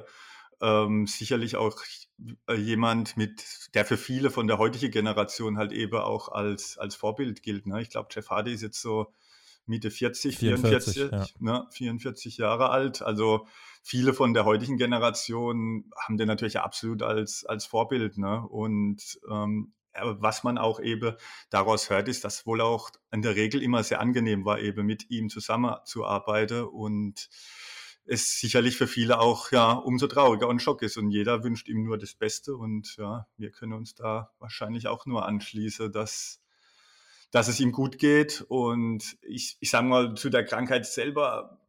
Ähm, 0.61 1.07
sicherlich 1.07 1.55
auch 1.55 1.81
äh, 2.47 2.53
jemand 2.53 3.17
mit, 3.17 3.43
der 3.73 3.85
für 3.85 3.97
viele 3.97 4.29
von 4.29 4.47
der 4.47 4.59
heutigen 4.59 4.91
Generation 4.91 5.57
halt 5.57 5.71
eben 5.71 5.97
auch 5.97 6.29
als, 6.29 6.77
als 6.77 6.95
Vorbild 6.95 7.41
gilt. 7.41 7.65
Ne? 7.65 7.81
Ich 7.81 7.89
glaube, 7.89 8.09
Jeff 8.11 8.29
Hardy 8.29 8.53
ist 8.53 8.61
jetzt 8.61 8.81
so 8.81 9.13
Mitte 9.65 9.89
40, 9.89 10.37
44, 10.37 10.93
44, 10.93 11.11
ja. 11.11 11.53
ne? 11.53 11.67
44 11.71 12.37
Jahre 12.37 12.69
alt. 12.69 13.01
Also 13.01 13.47
viele 13.81 14.13
von 14.13 14.33
der 14.33 14.45
heutigen 14.45 14.77
Generation 14.77 15.89
haben 15.97 16.17
den 16.17 16.27
natürlich 16.27 16.59
absolut 16.59 17.01
als, 17.01 17.45
als 17.45 17.65
Vorbild. 17.65 18.17
Ne? 18.17 18.45
Und 18.47 19.19
ähm, 19.29 19.73
was 19.93 20.43
man 20.43 20.57
auch 20.57 20.79
eben 20.79 21.15
daraus 21.49 21.89
hört, 21.89 22.07
ist, 22.07 22.23
dass 22.23 22.45
wohl 22.45 22.61
auch 22.61 22.91
in 23.11 23.21
der 23.21 23.35
Regel 23.35 23.61
immer 23.61 23.83
sehr 23.83 23.99
angenehm 23.99 24.45
war, 24.45 24.59
eben 24.59 24.85
mit 24.85 25.09
ihm 25.09 25.29
zusammenzuarbeiten 25.29 26.63
und 26.63 27.29
es 28.05 28.39
sicherlich 28.39 28.77
für 28.77 28.87
viele 28.87 29.19
auch 29.19 29.51
ja 29.51 29.71
umso 29.71 30.07
trauriger 30.07 30.47
und 30.47 30.61
Schock 30.61 30.81
ist. 30.81 30.97
Und 30.97 31.11
jeder 31.11 31.43
wünscht 31.43 31.67
ihm 31.67 31.83
nur 31.83 31.97
das 31.97 32.13
Beste. 32.13 32.55
Und 32.55 32.95
ja, 32.97 33.27
wir 33.37 33.51
können 33.51 33.73
uns 33.73 33.95
da 33.95 34.31
wahrscheinlich 34.39 34.87
auch 34.87 35.05
nur 35.05 35.25
anschließen, 35.25 35.91
dass, 35.91 36.41
dass 37.31 37.47
es 37.47 37.59
ihm 37.59 37.71
gut 37.71 37.97
geht. 37.97 38.45
Und 38.47 39.17
ich, 39.21 39.57
ich 39.59 39.69
sage 39.69 39.87
mal, 39.87 40.15
zu 40.15 40.29
der 40.29 40.45
Krankheit 40.45 40.85
selber, 40.85 41.59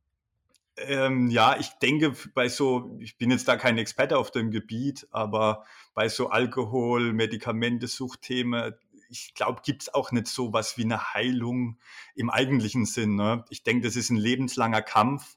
ähm, 0.76 1.28
ja, 1.28 1.56
ich 1.58 1.68
denke, 1.82 2.14
bei 2.34 2.48
so, 2.48 2.96
ich 3.00 3.18
bin 3.18 3.30
jetzt 3.30 3.46
da 3.46 3.56
kein 3.56 3.76
Experte 3.78 4.16
auf 4.16 4.30
dem 4.30 4.50
Gebiet, 4.50 5.06
aber 5.10 5.64
bei 5.94 6.08
so 6.08 6.30
Alkohol, 6.30 7.12
Medikamente, 7.12 7.86
Suchtthemen, 7.86 8.74
ich 9.10 9.34
glaube, 9.34 9.60
gibt 9.62 9.82
es 9.82 9.94
auch 9.94 10.10
nicht 10.10 10.26
so 10.26 10.54
was 10.54 10.78
wie 10.78 10.84
eine 10.84 11.12
Heilung 11.12 11.78
im 12.14 12.30
eigentlichen 12.30 12.86
Sinn. 12.86 13.14
Ne? 13.14 13.44
Ich 13.50 13.62
denke, 13.62 13.86
das 13.86 13.94
ist 13.96 14.08
ein 14.08 14.16
lebenslanger 14.16 14.80
Kampf 14.80 15.36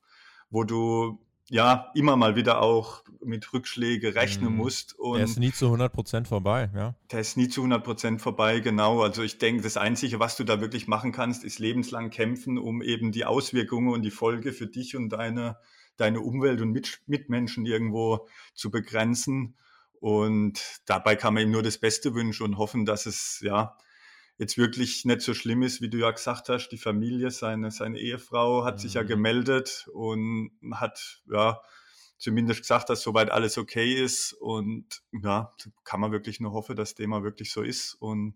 wo 0.49 0.63
du 0.63 1.19
ja 1.49 1.91
immer 1.93 2.15
mal 2.15 2.35
wieder 2.35 2.61
auch 2.61 3.03
mit 3.23 3.53
Rückschläge 3.53 4.15
rechnen 4.15 4.51
mhm. 4.51 4.57
musst. 4.57 4.97
Und 4.97 5.17
der 5.17 5.25
ist 5.25 5.39
nie 5.39 5.51
zu 5.51 5.65
100 5.65 5.91
Prozent 5.93 6.27
vorbei, 6.27 6.69
ja. 6.75 6.95
Der 7.11 7.19
ist 7.19 7.37
nie 7.37 7.49
zu 7.49 7.61
100 7.61 7.83
Prozent 7.83 8.21
vorbei, 8.21 8.59
genau. 8.59 9.01
Also 9.01 9.23
ich 9.23 9.37
denke, 9.37 9.63
das 9.63 9.77
Einzige, 9.77 10.19
was 10.19 10.37
du 10.37 10.43
da 10.43 10.61
wirklich 10.61 10.87
machen 10.87 11.11
kannst, 11.11 11.43
ist 11.43 11.59
lebenslang 11.59 12.09
kämpfen, 12.09 12.57
um 12.57 12.81
eben 12.81 13.11
die 13.11 13.25
Auswirkungen 13.25 13.89
und 13.89 14.01
die 14.01 14.11
Folge 14.11 14.53
für 14.53 14.67
dich 14.67 14.95
und 14.95 15.09
deine, 15.09 15.57
deine 15.97 16.21
Umwelt 16.21 16.61
und 16.61 16.71
Mit 16.71 17.01
Mitmenschen 17.07 17.65
irgendwo 17.65 18.27
zu 18.53 18.71
begrenzen. 18.71 19.55
Und 19.99 20.61
dabei 20.85 21.15
kann 21.15 21.33
man 21.33 21.43
ihm 21.43 21.51
nur 21.51 21.63
das 21.63 21.77
Beste 21.77 22.13
wünschen 22.13 22.43
und 22.43 22.57
hoffen, 22.57 22.85
dass 22.85 23.05
es, 23.05 23.39
ja, 23.41 23.77
jetzt 24.37 24.57
wirklich 24.57 25.05
nicht 25.05 25.21
so 25.21 25.33
schlimm 25.33 25.61
ist, 25.63 25.81
wie 25.81 25.89
du 25.89 25.97
ja 25.97 26.11
gesagt 26.11 26.49
hast. 26.49 26.69
Die 26.69 26.77
Familie, 26.77 27.31
seine, 27.31 27.71
seine 27.71 27.99
Ehefrau 27.99 28.65
hat 28.65 28.75
mhm. 28.75 28.79
sich 28.79 28.93
ja 28.95 29.03
mhm. 29.03 29.07
gemeldet 29.07 29.87
und 29.93 30.51
hat 30.73 31.21
ja 31.31 31.61
zumindest 32.17 32.61
gesagt, 32.61 32.89
dass 32.89 33.01
soweit 33.01 33.31
alles 33.31 33.57
okay 33.57 33.93
ist. 33.93 34.33
Und 34.33 35.03
ja, 35.23 35.53
kann 35.83 35.99
man 35.99 36.11
wirklich 36.11 36.39
nur 36.39 36.53
hoffen, 36.53 36.75
dass 36.75 36.95
dem 36.95 37.11
mal 37.11 37.23
wirklich 37.23 37.51
so 37.51 37.61
ist 37.61 37.95
und 37.95 38.35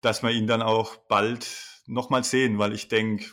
dass 0.00 0.22
wir 0.22 0.30
ihn 0.30 0.46
dann 0.46 0.62
auch 0.62 0.96
bald 1.08 1.82
nochmal 1.86 2.22
sehen, 2.22 2.58
weil 2.58 2.72
ich 2.72 2.88
denke, 2.88 3.26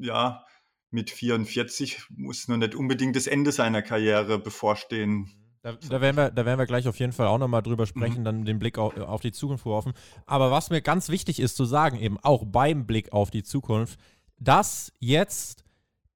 ja, 0.00 0.44
mit 0.90 1.10
44 1.10 2.06
muss 2.10 2.48
noch 2.48 2.56
nicht 2.56 2.74
unbedingt 2.74 3.14
das 3.14 3.26
Ende 3.26 3.52
seiner 3.52 3.82
Karriere 3.82 4.38
bevorstehen. 4.38 5.30
Da, 5.62 5.72
da, 5.72 6.00
werden 6.00 6.16
wir, 6.16 6.30
da 6.30 6.46
werden 6.46 6.58
wir 6.58 6.66
gleich 6.66 6.86
auf 6.86 6.98
jeden 6.98 7.12
Fall 7.12 7.26
auch 7.26 7.38
nochmal 7.38 7.62
drüber 7.62 7.86
sprechen, 7.86 8.20
mhm. 8.20 8.24
dann 8.24 8.44
den 8.44 8.58
Blick 8.58 8.78
auf, 8.78 8.96
auf 8.96 9.20
die 9.20 9.32
Zukunft 9.32 9.64
geworfen. 9.64 9.92
Aber 10.26 10.50
was 10.50 10.70
mir 10.70 10.80
ganz 10.80 11.08
wichtig 11.08 11.40
ist 11.40 11.56
zu 11.56 11.64
sagen, 11.64 11.98
eben 11.98 12.18
auch 12.20 12.44
beim 12.46 12.86
Blick 12.86 13.12
auf 13.12 13.30
die 13.30 13.42
Zukunft, 13.42 13.98
das 14.38 14.92
jetzt 15.00 15.64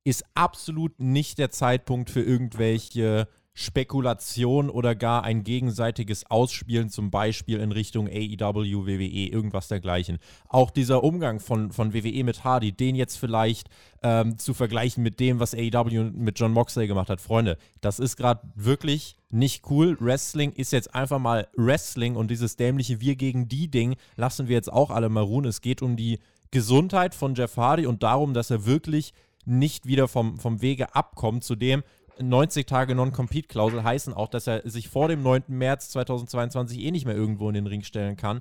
ist 0.04 0.24
absolut 0.34 0.98
nicht 1.00 1.38
der 1.38 1.50
Zeitpunkt 1.50 2.10
für 2.10 2.22
irgendwelche 2.22 3.28
Spekulation 3.54 4.70
oder 4.70 4.94
gar 4.94 5.24
ein 5.24 5.44
gegenseitiges 5.44 6.30
Ausspielen, 6.30 6.88
zum 6.88 7.10
Beispiel 7.10 7.60
in 7.60 7.70
Richtung 7.72 8.08
AEW, 8.08 8.86
WWE, 8.86 9.28
irgendwas 9.28 9.68
dergleichen. 9.68 10.18
Auch 10.48 10.70
dieser 10.70 11.04
Umgang 11.04 11.38
von, 11.38 11.70
von 11.70 11.92
WWE 11.92 12.24
mit 12.24 12.44
Hardy, 12.44 12.72
den 12.72 12.94
jetzt 12.94 13.16
vielleicht 13.16 13.68
ähm, 14.02 14.38
zu 14.38 14.54
vergleichen 14.54 15.02
mit 15.02 15.20
dem, 15.20 15.38
was 15.38 15.54
AEW 15.54 16.10
mit 16.14 16.38
John 16.38 16.52
Moxley 16.52 16.86
gemacht 16.86 17.10
hat. 17.10 17.20
Freunde, 17.20 17.58
das 17.82 17.98
ist 17.98 18.16
gerade 18.16 18.40
wirklich 18.54 19.16
nicht 19.30 19.70
cool. 19.70 19.98
Wrestling 20.00 20.52
ist 20.52 20.72
jetzt 20.72 20.94
einfach 20.94 21.18
mal 21.18 21.48
Wrestling 21.54 22.16
und 22.16 22.30
dieses 22.30 22.56
dämliche 22.56 23.00
Wir 23.00 23.16
gegen 23.16 23.48
die 23.48 23.70
Ding 23.70 23.96
lassen 24.16 24.48
wir 24.48 24.56
jetzt 24.56 24.72
auch 24.72 24.90
alle 24.90 25.10
mal 25.10 25.24
ruhen. 25.24 25.44
Es 25.44 25.60
geht 25.60 25.82
um 25.82 25.96
die 25.96 26.20
Gesundheit 26.50 27.14
von 27.14 27.34
Jeff 27.34 27.56
Hardy 27.56 27.86
und 27.86 28.02
darum, 28.02 28.32
dass 28.32 28.50
er 28.50 28.64
wirklich 28.64 29.12
nicht 29.44 29.86
wieder 29.86 30.08
vom, 30.08 30.38
vom 30.38 30.62
Wege 30.62 30.94
abkommt, 30.94 31.44
zu 31.44 31.56
dem 31.56 31.82
90 32.22 32.66
Tage 32.66 32.94
Non-Compete-Klausel 32.94 33.82
heißen 33.82 34.14
auch, 34.14 34.28
dass 34.28 34.46
er 34.46 34.68
sich 34.68 34.88
vor 34.88 35.08
dem 35.08 35.22
9. 35.22 35.44
März 35.48 35.90
2022 35.90 36.80
eh 36.80 36.90
nicht 36.90 37.06
mehr 37.06 37.16
irgendwo 37.16 37.48
in 37.48 37.54
den 37.54 37.66
Ring 37.66 37.82
stellen 37.82 38.16
kann. 38.16 38.40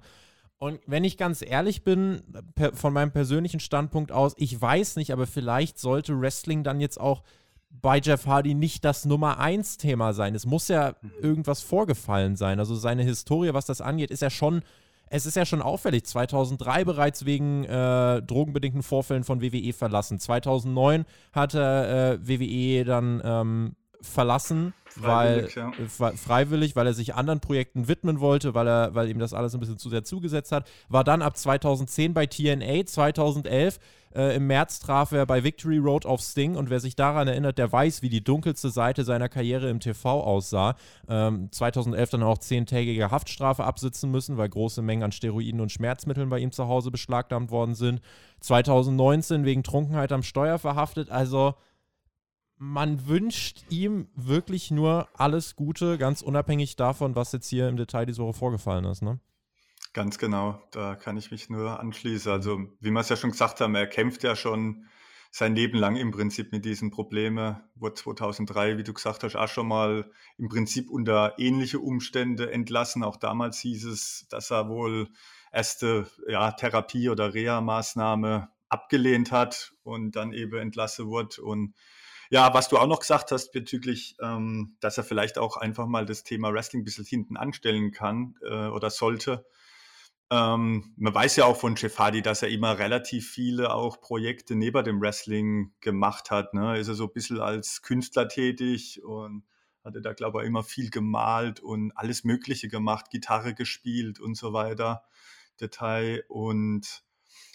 Und 0.57 0.79
wenn 0.85 1.03
ich 1.03 1.17
ganz 1.17 1.41
ehrlich 1.41 1.83
bin, 1.83 2.21
per, 2.53 2.73
von 2.73 2.93
meinem 2.93 3.11
persönlichen 3.11 3.59
Standpunkt 3.59 4.11
aus, 4.11 4.33
ich 4.37 4.61
weiß 4.61 4.95
nicht, 4.95 5.11
aber 5.11 5.25
vielleicht 5.25 5.79
sollte 5.79 6.19
Wrestling 6.21 6.63
dann 6.63 6.79
jetzt 6.79 6.99
auch 6.99 7.23
bei 7.69 7.99
Jeff 7.99 8.27
Hardy 8.27 8.53
nicht 8.53 8.85
das 8.85 9.05
Nummer 9.05 9.39
1 9.39 9.77
Thema 9.77 10.13
sein. 10.13 10.35
Es 10.35 10.45
muss 10.45 10.67
ja 10.67 10.95
mhm. 11.01 11.11
irgendwas 11.21 11.61
vorgefallen 11.61 12.35
sein. 12.35 12.59
Also 12.59 12.75
seine 12.75 13.03
Historie, 13.03 13.53
was 13.53 13.65
das 13.65 13.81
angeht, 13.81 14.11
ist 14.11 14.21
ja 14.21 14.29
schon, 14.29 14.61
es 15.13 15.25
ist 15.25 15.35
ja 15.35 15.45
schon 15.45 15.61
auffällig. 15.61 16.05
2003 16.05 16.85
bereits 16.85 17.25
wegen 17.25 17.65
äh, 17.65 18.21
drogenbedingten 18.21 18.81
Vorfällen 18.81 19.25
von 19.25 19.41
WWE 19.41 19.73
verlassen. 19.73 20.19
2009 20.19 21.05
hat 21.33 21.53
er 21.53 22.13
äh, 22.13 22.27
WWE 22.27 22.85
dann 22.85 23.21
ähm, 23.23 23.75
verlassen, 23.99 24.73
freiwillig, 24.85 25.57
weil 25.57 26.11
ja. 26.11 26.11
freiwillig, 26.15 26.75
weil 26.77 26.87
er 26.87 26.93
sich 26.93 27.13
anderen 27.13 27.41
Projekten 27.41 27.89
widmen 27.89 28.21
wollte, 28.21 28.53
weil 28.55 28.67
er, 28.67 28.95
weil 28.95 29.09
ihm 29.09 29.19
das 29.19 29.33
alles 29.33 29.53
ein 29.53 29.59
bisschen 29.59 29.77
zu 29.77 29.89
sehr 29.89 30.05
zugesetzt 30.05 30.53
hat. 30.53 30.69
War 30.87 31.03
dann 31.03 31.21
ab 31.21 31.35
2010 31.35 32.13
bei 32.13 32.25
TNA, 32.25 32.85
2011 32.85 33.79
äh, 34.15 34.35
im 34.35 34.47
März 34.47 34.79
traf 34.79 35.11
er 35.11 35.25
bei 35.25 35.43
Victory 35.43 35.77
Road 35.77 36.05
auf 36.05 36.21
Sting 36.21 36.55
und 36.55 36.69
wer 36.69 36.79
sich 36.79 36.95
daran 36.95 37.27
erinnert, 37.27 37.57
der 37.57 37.71
weiß, 37.71 38.01
wie 38.01 38.09
die 38.09 38.23
dunkelste 38.23 38.69
Seite 38.69 39.03
seiner 39.03 39.29
Karriere 39.29 39.69
im 39.69 39.79
TV 39.79 40.23
aussah. 40.23 40.75
Ähm, 41.07 41.49
2011 41.51 42.09
dann 42.11 42.23
auch 42.23 42.37
zehntägige 42.37 43.11
Haftstrafe 43.11 43.63
absitzen 43.63 44.11
müssen, 44.11 44.37
weil 44.37 44.49
große 44.49 44.81
Mengen 44.81 45.03
an 45.03 45.11
Steroiden 45.11 45.61
und 45.61 45.71
Schmerzmitteln 45.71 46.29
bei 46.29 46.39
ihm 46.39 46.51
zu 46.51 46.67
Hause 46.67 46.91
beschlagnahmt 46.91 47.51
worden 47.51 47.75
sind. 47.75 48.01
2019 48.41 49.45
wegen 49.45 49.63
Trunkenheit 49.63 50.11
am 50.11 50.23
Steuer 50.23 50.59
verhaftet. 50.59 51.09
Also 51.09 51.55
man 52.57 53.07
wünscht 53.07 53.63
ihm 53.69 54.07
wirklich 54.15 54.69
nur 54.69 55.07
alles 55.17 55.55
Gute, 55.55 55.97
ganz 55.97 56.21
unabhängig 56.21 56.75
davon, 56.75 57.15
was 57.15 57.31
jetzt 57.31 57.47
hier 57.47 57.67
im 57.67 57.75
Detail 57.75 58.05
diese 58.05 58.21
Woche 58.21 58.37
vorgefallen 58.37 58.85
ist. 58.85 59.01
Ne? 59.01 59.19
Ganz 59.93 60.17
genau, 60.17 60.61
da 60.71 60.95
kann 60.95 61.17
ich 61.17 61.31
mich 61.31 61.49
nur 61.49 61.79
anschließen. 61.79 62.31
Also, 62.31 62.59
wie 62.79 62.91
wir 62.91 62.99
es 63.01 63.09
ja 63.09 63.17
schon 63.17 63.31
gesagt 63.31 63.59
haben, 63.59 63.75
er 63.75 63.87
kämpft 63.87 64.23
ja 64.23 64.37
schon 64.37 64.85
sein 65.31 65.55
Leben 65.55 65.77
lang 65.77 65.97
im 65.97 66.11
Prinzip 66.11 66.53
mit 66.53 66.63
diesen 66.63 66.91
Problemen. 66.91 67.57
Wurde 67.75 67.95
2003, 67.95 68.77
wie 68.77 68.83
du 68.83 68.93
gesagt 68.93 69.23
hast, 69.23 69.35
auch 69.35 69.47
schon 69.49 69.67
mal 69.67 70.09
im 70.37 70.47
Prinzip 70.47 70.89
unter 70.89 71.35
ähnliche 71.37 71.79
Umstände 71.79 72.51
entlassen. 72.51 73.03
Auch 73.03 73.17
damals 73.17 73.59
hieß 73.59 73.85
es, 73.85 74.27
dass 74.29 74.49
er 74.51 74.69
wohl 74.69 75.09
erste 75.51 76.07
ja, 76.27 76.51
Therapie- 76.51 77.09
oder 77.09 77.33
Reha-Maßnahme 77.33 78.49
abgelehnt 78.69 79.31
hat 79.31 79.73
und 79.83 80.15
dann 80.15 80.31
eben 80.31 80.57
entlassen 80.57 81.07
wurde. 81.07 81.41
Und 81.41 81.75
ja, 82.29 82.53
was 82.53 82.69
du 82.69 82.77
auch 82.77 82.87
noch 82.87 82.99
gesagt 82.99 83.31
hast 83.31 83.51
bezüglich, 83.51 84.15
ähm, 84.21 84.77
dass 84.79 84.97
er 84.97 85.03
vielleicht 85.03 85.37
auch 85.37 85.57
einfach 85.57 85.85
mal 85.85 86.05
das 86.05 86.23
Thema 86.23 86.53
Wrestling 86.53 86.81
ein 86.81 86.85
bisschen 86.85 87.05
hinten 87.05 87.35
anstellen 87.35 87.91
kann 87.91 88.35
äh, 88.41 88.67
oder 88.67 88.89
sollte. 88.89 89.45
Ähm, 90.31 90.93
man 90.95 91.13
weiß 91.13 91.35
ja 91.35 91.45
auch 91.45 91.57
von 91.57 91.75
Jeff 91.75 91.99
Hardy, 91.99 92.21
dass 92.21 92.41
er 92.41 92.47
immer 92.49 92.79
relativ 92.79 93.29
viele 93.29 93.73
auch 93.73 93.99
Projekte 93.99 94.55
neben 94.55 94.83
dem 94.85 95.01
Wrestling 95.01 95.73
gemacht 95.81 96.31
hat. 96.31 96.53
Ne? 96.53 96.79
Ist 96.79 96.87
er 96.87 96.95
so 96.95 97.03
ein 97.03 97.13
bisschen 97.13 97.41
als 97.41 97.81
Künstler 97.81 98.29
tätig 98.29 99.03
und 99.03 99.43
hatte 99.83 100.01
da, 100.01 100.13
glaube 100.13 100.41
ich, 100.41 100.47
immer 100.47 100.63
viel 100.63 100.89
gemalt 100.89 101.59
und 101.59 101.91
alles 101.97 102.23
Mögliche 102.23 102.69
gemacht, 102.69 103.09
Gitarre 103.09 103.53
gespielt 103.53 104.21
und 104.21 104.35
so 104.35 104.53
weiter. 104.53 105.03
Detail 105.59 106.23
und 106.29 107.03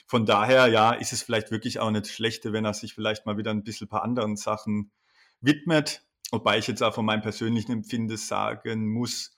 von 0.07 0.27
daher, 0.27 0.67
ja, 0.69 0.93
ist 0.93 1.13
es 1.13 1.23
vielleicht 1.23 1.51
wirklich 1.51 1.81
auch 1.81 1.91
nicht 1.91 2.09
schlechte, 2.09 2.53
wenn 2.53 2.65
er 2.65 2.75
sich 2.75 2.95
vielleicht 2.95 3.27
mal 3.27 3.39
wieder 3.39 3.53
ein 3.53 3.65
bisschen 3.65 3.89
paar 3.89 4.03
anderen 4.03 4.37
Sachen 4.37 4.93
widmet. 5.41 6.07
Wobei 6.31 6.59
ich 6.59 6.67
jetzt 6.67 6.83
auch 6.83 6.95
von 6.95 7.07
meinem 7.07 7.23
persönlichen 7.23 7.73
Empfinden 7.73 8.17
sagen 8.17 8.87
muss, 8.93 9.36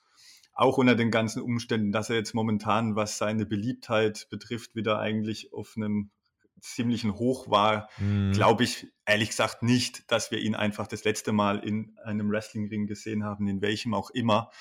auch 0.59 0.77
unter 0.77 0.95
den 0.95 1.09
ganzen 1.09 1.41
Umständen, 1.41 1.93
dass 1.93 2.09
er 2.09 2.17
jetzt 2.17 2.35
momentan, 2.35 2.97
was 2.97 3.17
seine 3.17 3.45
Beliebtheit 3.45 4.27
betrifft, 4.29 4.75
wieder 4.75 4.99
eigentlich 4.99 5.53
auf 5.53 5.75
einem 5.77 6.11
ziemlichen 6.59 7.15
Hoch 7.15 7.49
war, 7.49 7.89
mhm. 7.97 8.33
glaube 8.33 8.65
ich 8.65 8.87
ehrlich 9.05 9.29
gesagt 9.29 9.63
nicht, 9.63 10.11
dass 10.11 10.31
wir 10.31 10.39
ihn 10.39 10.55
einfach 10.55 10.87
das 10.87 11.05
letzte 11.05 11.31
Mal 11.31 11.59
in 11.59 11.97
einem 12.03 12.29
Wrestlingring 12.29 12.87
gesehen 12.87 13.23
haben, 13.23 13.47
in 13.47 13.61
welchem 13.61 13.93
auch 13.93 14.09
immer. 14.09 14.51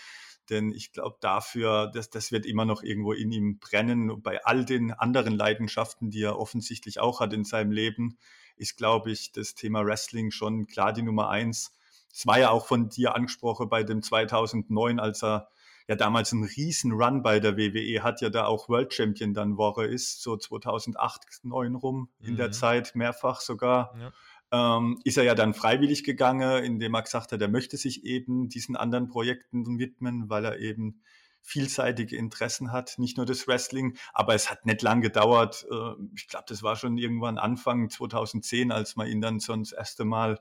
Denn 0.51 0.71
ich 0.71 0.93
glaube 0.93 1.17
dafür, 1.21 1.89
dass 1.89 2.11
das 2.11 2.31
wird 2.31 2.47
immer 2.47 2.65
noch 2.65 2.85
irgendwo 2.85 3.13
in 3.13 3.33
ihm 3.33 3.59
brennen. 3.59 4.23
Bei 4.23 4.45
all 4.45 4.65
den 4.65 4.93
anderen 4.93 5.35
Leidenschaften, 5.35 6.11
die 6.11 6.23
er 6.23 6.39
offensichtlich 6.39 7.01
auch 7.01 7.19
hat 7.19 7.33
in 7.33 7.45
seinem 7.45 7.73
Leben, 7.73 8.19
ist, 8.57 8.77
glaube 8.77 9.11
ich, 9.11 9.33
das 9.33 9.57
Thema 9.57 9.85
Wrestling 9.85 10.31
schon 10.31 10.69
klar 10.69 10.93
die 10.93 11.03
Nummer 11.03 11.29
eins. 11.29 11.77
Es 12.13 12.25
war 12.25 12.39
ja 12.39 12.51
auch 12.51 12.67
von 12.67 12.89
dir 12.89 13.17
angesprochen 13.17 13.69
bei 13.69 13.83
dem 13.83 14.01
2009, 14.01 15.01
als 15.01 15.25
er 15.25 15.49
ja 15.89 15.97
damals 15.97 16.33
einen 16.33 16.45
riesen 16.45 16.93
Run 16.93 17.23
bei 17.23 17.41
der 17.41 17.57
WWE 17.57 18.03
hat, 18.03 18.21
ja 18.21 18.29
da 18.29 18.45
auch 18.45 18.69
World 18.69 18.93
Champion 18.93 19.33
dann 19.33 19.57
Woche 19.57 19.87
ist, 19.87 20.23
so 20.23 20.37
2008, 20.37 21.23
2009 21.31 21.75
rum 21.75 22.11
in 22.21 22.35
mhm. 22.35 22.37
der 22.37 22.53
Zeit, 22.53 22.95
mehrfach 22.95 23.41
sogar. 23.41 23.95
Ja. 23.99 24.13
Ähm, 24.51 25.01
ist 25.05 25.19
er 25.19 25.25
ja 25.25 25.35
dann 25.35 25.55
freiwillig 25.55 26.05
gegangen, 26.05 26.65
indem 26.65 26.95
er 26.95 27.03
gesagt 27.03 27.33
hat, 27.33 27.41
er 27.41 27.49
möchte 27.49 27.77
sich 27.77 28.05
eben 28.05 28.49
diesen 28.49 28.77
anderen 28.77 29.09
Projekten 29.09 29.79
widmen, 29.79 30.31
weil 30.31 30.45
er 30.45 30.59
eben 30.59 31.03
vielseitige 31.43 32.17
Interessen 32.17 32.73
hat, 32.73 32.99
nicht 32.99 33.17
nur 33.17 33.25
das 33.25 33.49
Wrestling, 33.49 33.97
aber 34.13 34.35
es 34.35 34.51
hat 34.51 34.67
nicht 34.67 34.83
lang 34.83 35.01
gedauert. 35.01 35.67
Äh, 35.71 35.93
ich 36.15 36.29
glaube, 36.29 36.45
das 36.49 36.63
war 36.63 36.77
schon 36.77 36.99
irgendwann 36.99 37.39
Anfang 37.39 37.89
2010, 37.89 38.73
als 38.73 38.97
man 38.97 39.07
ihn 39.07 39.23
dann 39.23 39.41
schon 39.41 39.63
das 39.63 39.73
erste 39.73 40.05
Mal 40.05 40.39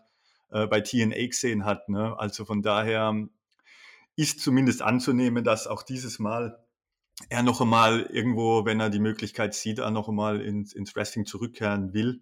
äh, 0.49 0.67
bei 0.67 0.81
TNA 0.81 1.27
gesehen 1.27 1.63
hat. 1.63 1.87
Ne? 1.87 2.17
Also 2.17 2.43
von 2.43 2.61
daher 2.61 3.13
ist 4.17 4.41
zumindest 4.41 4.81
anzunehmen, 4.81 5.45
dass 5.45 5.67
auch 5.67 5.83
dieses 5.83 6.19
Mal 6.19 6.61
er 7.29 7.43
noch 7.43 7.61
einmal 7.61 8.01
irgendwo, 8.01 8.65
wenn 8.65 8.79
er 8.79 8.89
die 8.89 8.99
Möglichkeit 8.99 9.53
sieht, 9.53 9.79
er 9.79 9.91
noch 9.91 10.09
einmal 10.09 10.41
ins, 10.41 10.73
ins 10.73 10.95
Wrestling 10.95 11.25
zurückkehren 11.25 11.93
will. 11.93 12.21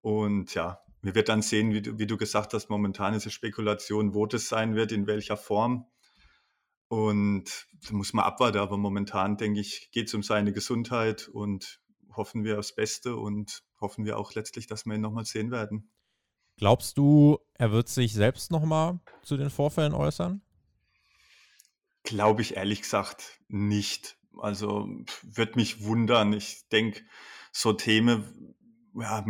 Und 0.00 0.54
ja, 0.54 0.80
wir 1.02 1.14
werden 1.14 1.26
dann 1.26 1.42
sehen, 1.42 1.72
wie 1.72 1.82
du, 1.82 1.98
wie 1.98 2.06
du 2.06 2.16
gesagt 2.16 2.54
hast, 2.54 2.70
momentan 2.70 3.14
ist 3.14 3.26
es 3.26 3.32
Spekulation, 3.32 4.14
wo 4.14 4.26
das 4.26 4.48
sein 4.48 4.74
wird, 4.74 4.92
in 4.92 5.06
welcher 5.06 5.36
Form. 5.36 5.86
Und 6.88 7.66
da 7.88 7.94
muss 7.94 8.12
man 8.12 8.24
abwarten, 8.24 8.58
aber 8.58 8.76
momentan, 8.76 9.36
denke 9.36 9.60
ich, 9.60 9.90
geht 9.90 10.08
es 10.08 10.14
um 10.14 10.22
seine 10.22 10.52
Gesundheit 10.52 11.28
und 11.28 11.80
hoffen 12.14 12.44
wir 12.44 12.58
aufs 12.58 12.74
Beste 12.74 13.16
und 13.16 13.64
hoffen 13.80 14.04
wir 14.04 14.18
auch 14.18 14.34
letztlich, 14.34 14.66
dass 14.66 14.86
wir 14.86 14.94
ihn 14.94 15.00
nochmal 15.00 15.24
sehen 15.24 15.50
werden. 15.50 15.90
Glaubst 16.58 16.98
du, 16.98 17.38
er 17.54 17.72
wird 17.72 17.88
sich 17.88 18.12
selbst 18.12 18.52
nochmal 18.52 19.00
zu 19.22 19.36
den 19.36 19.50
Vorfällen 19.50 19.94
äußern? 19.94 20.42
Glaube 22.12 22.42
ich 22.42 22.56
ehrlich 22.56 22.82
gesagt 22.82 23.40
nicht. 23.48 24.18
Also 24.38 24.86
wird 25.22 25.56
mich 25.56 25.82
wundern. 25.82 26.34
Ich 26.34 26.68
denke, 26.68 27.00
so 27.52 27.72
Themen 27.72 28.54
ja, 28.94 29.24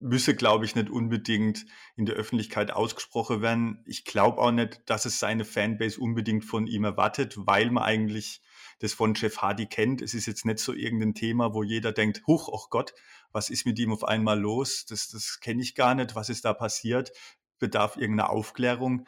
müsse, 0.00 0.34
glaube 0.34 0.64
ich, 0.64 0.74
nicht 0.74 0.88
unbedingt 0.88 1.66
in 1.94 2.06
der 2.06 2.14
Öffentlichkeit 2.14 2.70
ausgesprochen 2.70 3.42
werden. 3.42 3.84
Ich 3.84 4.06
glaube 4.06 4.40
auch 4.40 4.50
nicht, 4.50 4.80
dass 4.86 5.04
es 5.04 5.18
seine 5.18 5.44
Fanbase 5.44 6.00
unbedingt 6.00 6.46
von 6.46 6.66
ihm 6.66 6.84
erwartet, 6.84 7.34
weil 7.36 7.70
man 7.70 7.84
eigentlich 7.84 8.40
das 8.78 8.94
von 8.94 9.12
Jeff 9.12 9.42
Hardy 9.42 9.66
kennt. 9.66 10.00
Es 10.00 10.14
ist 10.14 10.24
jetzt 10.24 10.46
nicht 10.46 10.60
so 10.60 10.72
irgendein 10.72 11.12
Thema, 11.12 11.52
wo 11.52 11.62
jeder 11.62 11.92
denkt, 11.92 12.22
huch, 12.26 12.48
oh 12.48 12.64
Gott, 12.70 12.94
was 13.30 13.50
ist 13.50 13.66
mit 13.66 13.78
ihm 13.78 13.92
auf 13.92 14.04
einmal 14.04 14.40
los? 14.40 14.86
Das, 14.86 15.08
das 15.08 15.38
kenne 15.40 15.60
ich 15.60 15.74
gar 15.74 15.94
nicht. 15.94 16.14
Was 16.14 16.30
ist 16.30 16.46
da 16.46 16.54
passiert? 16.54 17.12
Bedarf 17.58 17.98
irgendeiner 17.98 18.30
Aufklärung 18.30 19.06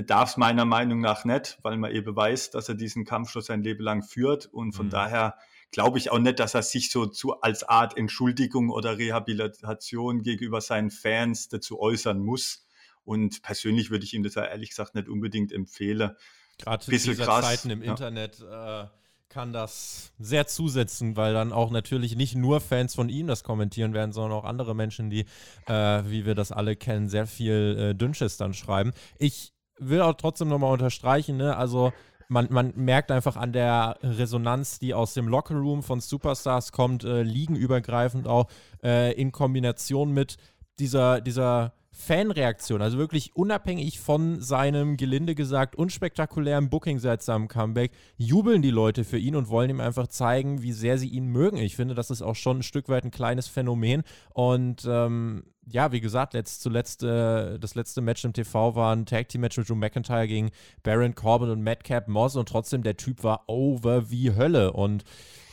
bedarf 0.00 0.30
es 0.30 0.36
meiner 0.38 0.64
Meinung 0.64 1.00
nach 1.00 1.26
nicht, 1.26 1.58
weil 1.60 1.76
man 1.76 1.92
eben 1.92 2.16
weiß, 2.16 2.52
dass 2.52 2.70
er 2.70 2.74
diesen 2.74 3.04
Kampf 3.04 3.28
schon 3.28 3.42
sein 3.42 3.62
Leben 3.62 3.82
lang 3.82 4.02
führt. 4.02 4.46
Und 4.46 4.72
von 4.72 4.86
mhm. 4.86 4.90
daher 4.90 5.36
glaube 5.72 5.98
ich 5.98 6.10
auch 6.10 6.18
nicht, 6.18 6.38
dass 6.38 6.54
er 6.54 6.62
sich 6.62 6.90
so 6.90 7.04
zu, 7.04 7.42
als 7.42 7.64
Art 7.64 7.98
Entschuldigung 7.98 8.70
oder 8.70 8.96
Rehabilitation 8.96 10.22
gegenüber 10.22 10.62
seinen 10.62 10.90
Fans 10.90 11.50
dazu 11.50 11.78
äußern 11.78 12.18
muss. 12.18 12.66
Und 13.04 13.42
persönlich 13.42 13.90
würde 13.90 14.06
ich 14.06 14.14
ihm 14.14 14.22
das 14.22 14.36
ja 14.36 14.44
ehrlich 14.46 14.70
gesagt 14.70 14.94
nicht 14.94 15.08
unbedingt 15.08 15.52
empfehlen. 15.52 16.12
Gerade 16.56 16.82
zu 16.82 16.90
dieser 16.90 17.14
krass. 17.14 17.44
Zeiten 17.44 17.68
im 17.68 17.82
ja. 17.82 17.90
Internet 17.90 18.40
äh, 18.40 18.86
kann 19.28 19.52
das 19.52 20.12
sehr 20.18 20.46
zusetzen, 20.46 21.14
weil 21.16 21.34
dann 21.34 21.52
auch 21.52 21.70
natürlich 21.70 22.16
nicht 22.16 22.36
nur 22.36 22.62
Fans 22.62 22.94
von 22.94 23.10
ihm 23.10 23.26
das 23.26 23.44
kommentieren 23.44 23.92
werden, 23.92 24.12
sondern 24.12 24.32
auch 24.32 24.44
andere 24.44 24.74
Menschen, 24.74 25.10
die, 25.10 25.26
äh, 25.66 25.72
wie 26.06 26.24
wir 26.24 26.34
das 26.34 26.52
alle 26.52 26.74
kennen, 26.74 27.08
sehr 27.08 27.26
viel 27.26 27.76
äh, 27.78 27.94
Dünnsches 27.94 28.38
dann 28.38 28.54
schreiben. 28.54 28.92
Ich 29.18 29.52
will 29.80 30.02
auch 30.02 30.14
trotzdem 30.14 30.48
nochmal 30.48 30.72
unterstreichen, 30.72 31.36
ne? 31.36 31.56
Also 31.56 31.92
man, 32.28 32.46
man 32.50 32.72
merkt 32.76 33.10
einfach 33.10 33.36
an 33.36 33.52
der 33.52 33.98
Resonanz, 34.02 34.78
die 34.78 34.94
aus 34.94 35.14
dem 35.14 35.26
Lockerroom 35.26 35.82
von 35.82 36.00
Superstars 36.00 36.70
kommt, 36.70 37.02
äh, 37.02 37.22
liegenübergreifend 37.22 38.28
auch 38.28 38.46
äh, 38.84 39.12
in 39.20 39.32
Kombination 39.32 40.12
mit 40.12 40.36
dieser, 40.78 41.20
dieser 41.20 41.72
Fanreaktion, 41.92 42.82
also 42.82 42.98
wirklich 42.98 43.34
unabhängig 43.34 43.98
von 43.98 44.40
seinem 44.40 44.96
gelinde 44.96 45.34
gesagt 45.34 45.74
unspektakulären 45.74 46.70
Booking 46.70 46.98
seit 47.00 47.22
seinem 47.22 47.48
Comeback, 47.48 47.90
jubeln 48.16 48.62
die 48.62 48.70
Leute 48.70 49.04
für 49.04 49.18
ihn 49.18 49.34
und 49.34 49.48
wollen 49.48 49.70
ihm 49.70 49.80
einfach 49.80 50.06
zeigen, 50.06 50.62
wie 50.62 50.72
sehr 50.72 50.98
sie 50.98 51.08
ihn 51.08 51.26
mögen. 51.26 51.58
Ich 51.58 51.76
finde, 51.76 51.94
das 51.94 52.10
ist 52.10 52.22
auch 52.22 52.36
schon 52.36 52.58
ein 52.58 52.62
Stück 52.62 52.88
weit 52.88 53.04
ein 53.04 53.10
kleines 53.10 53.48
Phänomen 53.48 54.04
und 54.32 54.86
ähm, 54.88 55.44
ja, 55.70 55.92
wie 55.92 56.00
gesagt, 56.00 56.34
letzt, 56.34 56.62
zuletzt 56.62 57.02
äh, 57.02 57.58
das 57.58 57.74
letzte 57.74 58.00
Match 58.00 58.24
im 58.24 58.32
TV 58.32 58.74
war 58.74 58.94
ein 58.94 59.06
Tag 59.06 59.28
Team 59.28 59.42
Match 59.42 59.56
mit 59.56 59.68
Drew 59.68 59.74
McIntyre 59.74 60.26
gegen 60.26 60.50
Baron 60.82 61.14
Corbin 61.14 61.50
und 61.50 61.62
Madcap 61.62 62.08
Moss 62.08 62.36
und 62.36 62.48
trotzdem 62.48 62.82
der 62.82 62.96
Typ 62.96 63.22
war 63.22 63.44
over 63.46 64.10
wie 64.10 64.34
Hölle. 64.34 64.72
Und 64.72 65.04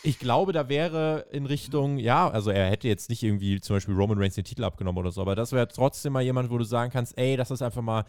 ich 0.04 0.20
glaube, 0.20 0.54
da 0.54 0.70
wäre 0.70 1.26
in 1.32 1.46
Richtung, 1.46 1.98
ja, 1.98 2.30
also 2.30 2.52
er 2.52 2.70
hätte 2.70 2.88
jetzt 2.88 3.10
nicht 3.10 3.24
irgendwie 3.24 3.60
zum 3.60 3.76
Beispiel 3.76 3.96
Roman 3.96 4.18
Reigns 4.18 4.36
den 4.36 4.44
Titel 4.44 4.64
abgenommen 4.64 5.00
oder 5.00 5.12
so, 5.12 5.22
aber 5.22 5.36
das 5.36 5.52
wäre 5.52 5.68
trotzdem 5.68 6.14
mal 6.14 6.24
jemand, 6.24 6.50
wo 6.50 6.58
du 6.58 6.64
sagen 6.64 6.92
kannst, 6.92 7.18
ey, 7.18 7.38
das 7.38 7.52
ist 7.52 7.62
einfach 7.62 7.82
mal 7.82 8.06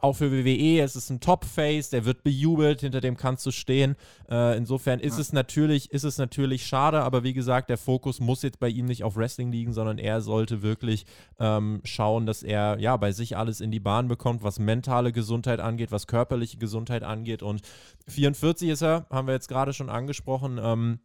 auch 0.00 0.14
für 0.14 0.32
WWE, 0.32 0.80
es 0.82 0.96
ist 0.96 1.10
ein 1.10 1.20
Top-Face, 1.20 1.90
der 1.90 2.04
wird 2.04 2.22
bejubelt, 2.22 2.80
hinter 2.80 3.00
dem 3.00 3.16
kannst 3.16 3.44
du 3.46 3.50
stehen. 3.50 3.96
Äh, 4.30 4.56
insofern 4.56 5.00
ist 5.00 5.14
ja. 5.14 5.20
es 5.20 5.32
natürlich, 5.32 5.90
ist 5.90 6.04
es 6.04 6.18
natürlich 6.18 6.66
schade, 6.66 7.02
aber 7.02 7.22
wie 7.22 7.32
gesagt, 7.32 7.70
der 7.70 7.78
Fokus 7.78 8.20
muss 8.20 8.42
jetzt 8.42 8.58
bei 8.58 8.68
ihm 8.68 8.86
nicht 8.86 9.04
auf 9.04 9.16
Wrestling 9.16 9.50
liegen, 9.50 9.72
sondern 9.72 9.98
er 9.98 10.20
sollte 10.20 10.62
wirklich 10.62 11.06
ähm, 11.38 11.80
schauen, 11.84 12.26
dass 12.26 12.42
er 12.42 12.78
ja 12.78 12.96
bei 12.96 13.12
sich 13.12 13.36
alles 13.36 13.60
in 13.60 13.70
die 13.70 13.80
Bahn 13.80 14.08
bekommt, 14.08 14.42
was 14.42 14.58
mentale 14.58 15.12
Gesundheit 15.12 15.60
angeht, 15.60 15.92
was 15.92 16.06
körperliche 16.06 16.58
Gesundheit 16.58 17.02
angeht. 17.02 17.42
Und 17.42 17.62
44 18.08 18.68
ist 18.70 18.82
er, 18.82 19.06
haben 19.10 19.26
wir 19.26 19.34
jetzt 19.34 19.48
gerade 19.48 19.72
schon 19.72 19.90
angesprochen. 19.90 20.58
Ähm, 20.62 21.00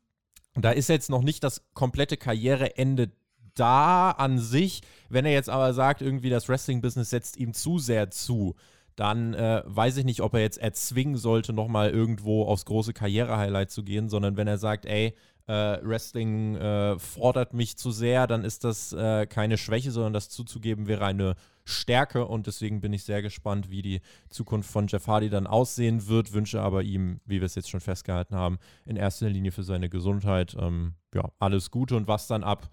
da 0.56 0.72
ist 0.72 0.90
jetzt 0.90 1.10
noch 1.10 1.22
nicht 1.22 1.44
das 1.44 1.64
komplette 1.74 2.18
Karriereende 2.18 3.12
da 3.56 4.12
an 4.12 4.40
sich, 4.40 4.82
wenn 5.10 5.26
er 5.26 5.34
jetzt 5.34 5.50
aber 5.50 5.74
sagt, 5.74 6.02
irgendwie 6.02 6.30
das 6.30 6.50
Wrestling-Business 6.50 7.10
setzt 7.10 7.38
ihm 7.38 7.54
zu 7.54 7.80
sehr 7.80 8.12
zu, 8.12 8.56
dann 8.96 9.34
äh, 9.34 9.64
weiß 9.66 9.98
ich 9.98 10.06
nicht, 10.06 10.22
ob 10.22 10.34
er 10.34 10.42
jetzt 10.42 10.58
erzwingen 10.58 11.16
sollte, 11.16 11.54
nochmal 11.54 11.90
irgendwo 11.90 12.46
aufs 12.46 12.66
große 12.66 12.94
Karriere-Highlight 12.94 13.72
zu 13.72 13.84
gehen, 13.84 14.10
sondern 14.10 14.38
wenn 14.38 14.48
er 14.48 14.58
sagt, 14.58 14.86
ey, 14.86 15.16
äh, 15.48 15.80
Wrestling 15.84 16.56
äh, 16.56 17.00
fordert 17.00 17.54
mich 17.54 17.78
zu 17.78 17.92
sehr, 17.92 18.28
dann 18.28 18.44
ist 18.44 18.64
das 18.64 18.94
äh, 18.94 19.26
keine 19.26 19.58
Schwäche, 19.58 19.92
sondern 19.92 20.14
das 20.14 20.30
zuzugeben 20.30 20.88
wäre 20.88 21.06
eine 21.06 21.36
Stärke. 21.64 22.26
Und 22.28 22.48
deswegen 22.48 22.82
bin 22.82 22.94
ich 22.94 23.04
sehr 23.04 23.22
gespannt, 23.22 23.70
wie 23.70 23.82
die 23.82 24.02
Zukunft 24.30 24.70
von 24.70 24.88
Jeff 24.88 25.08
Hardy 25.08 25.30
dann 25.30 25.48
aussehen 25.48 26.08
wird, 26.08 26.34
wünsche 26.34 26.62
aber 26.62 26.84
ihm, 26.84 27.20
wie 27.26 27.42
wir 27.42 27.46
es 27.46 27.56
jetzt 27.56 27.70
schon 27.70 27.82
festgehalten 27.82 28.36
haben, 28.36 28.60
in 28.86 28.96
erster 28.96 29.30
Linie 29.30 29.52
für 29.52 29.64
seine 29.64 29.90
Gesundheit 29.90 30.56
ähm, 30.60 30.94
ja, 31.14 31.32
alles 31.40 31.72
Gute 31.72 31.96
und 31.96 32.08
was 32.08 32.28
dann 32.28 32.44
ab 32.44 32.70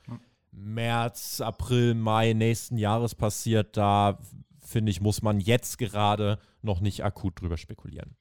März, 0.53 1.41
April, 1.41 1.95
Mai 1.95 2.33
nächsten 2.33 2.77
Jahres 2.77 3.15
passiert, 3.15 3.77
da 3.77 4.19
finde 4.61 4.91
ich, 4.91 5.01
muss 5.01 5.23
man 5.23 5.41
jetzt 5.41 5.79
gerade 5.79 6.39
noch 6.63 6.81
nicht 6.81 7.05
akut 7.05 7.41
drüber 7.41 7.57
spekulieren. 7.57 8.17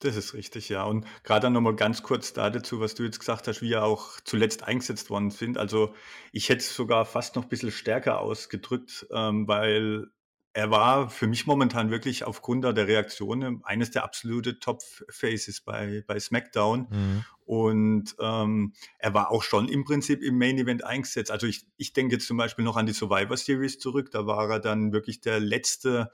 Das 0.00 0.16
ist 0.16 0.34
richtig, 0.34 0.68
ja. 0.68 0.84
Und 0.84 1.06
gerade 1.22 1.48
nochmal 1.48 1.76
ganz 1.76 2.02
kurz 2.02 2.34
dazu, 2.34 2.80
was 2.80 2.94
du 2.94 3.04
jetzt 3.04 3.20
gesagt 3.20 3.48
hast, 3.48 3.62
wie 3.62 3.72
er 3.72 3.84
auch 3.84 4.20
zuletzt 4.24 4.64
eingesetzt 4.64 5.08
worden 5.08 5.30
sind. 5.30 5.56
Also 5.56 5.94
ich 6.32 6.48
hätte 6.48 6.60
es 6.60 6.74
sogar 6.74 7.06
fast 7.06 7.36
noch 7.36 7.44
ein 7.44 7.48
bisschen 7.48 7.70
stärker 7.70 8.20
ausgedrückt, 8.20 9.06
ähm, 9.12 9.48
weil 9.48 10.08
er 10.54 10.70
war 10.70 11.10
für 11.10 11.26
mich 11.26 11.46
momentan 11.46 11.90
wirklich 11.90 12.24
aufgrund 12.24 12.64
der 12.64 12.86
Reaktionen 12.86 13.62
eines 13.64 13.90
der 13.90 14.04
absolute 14.04 14.60
Top-Faces 14.60 15.60
bei, 15.60 16.04
bei 16.06 16.20
SmackDown. 16.20 16.86
Mhm. 16.88 17.24
Und 17.44 18.16
ähm, 18.20 18.72
er 18.98 19.14
war 19.14 19.32
auch 19.32 19.42
schon 19.42 19.68
im 19.68 19.84
Prinzip 19.84 20.22
im 20.22 20.38
Main 20.38 20.56
Event 20.56 20.84
eingesetzt. 20.84 21.32
Also 21.32 21.48
ich, 21.48 21.66
ich 21.76 21.92
denke 21.92 22.14
jetzt 22.14 22.28
zum 22.28 22.36
Beispiel 22.36 22.64
noch 22.64 22.76
an 22.76 22.86
die 22.86 22.92
Survivor 22.92 23.36
Series 23.36 23.80
zurück. 23.80 24.12
Da 24.12 24.26
war 24.26 24.48
er 24.48 24.60
dann 24.60 24.92
wirklich 24.92 25.20
der 25.20 25.40
letzte 25.40 26.12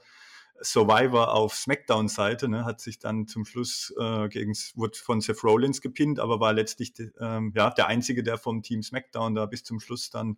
Survivor 0.59 1.33
auf 1.33 1.53
SmackDown-Seite, 1.55 2.47
ne, 2.47 2.65
hat 2.65 2.81
sich 2.81 2.99
dann 2.99 3.27
zum 3.27 3.45
Schluss 3.45 3.93
äh, 3.99 4.27
gegen, 4.27 4.53
wurde 4.75 4.97
von 4.97 5.21
Seth 5.21 5.43
Rollins 5.43 5.81
gepinnt, 5.81 6.19
aber 6.19 6.39
war 6.39 6.53
letztlich 6.53 6.93
ähm, 7.19 7.53
ja, 7.55 7.69
der 7.71 7.87
Einzige, 7.87 8.23
der 8.23 8.37
vom 8.37 8.61
Team 8.63 8.81
SmackDown 8.81 9.35
da 9.35 9.45
bis 9.45 9.63
zum 9.63 9.79
Schluss 9.79 10.09
dann 10.09 10.37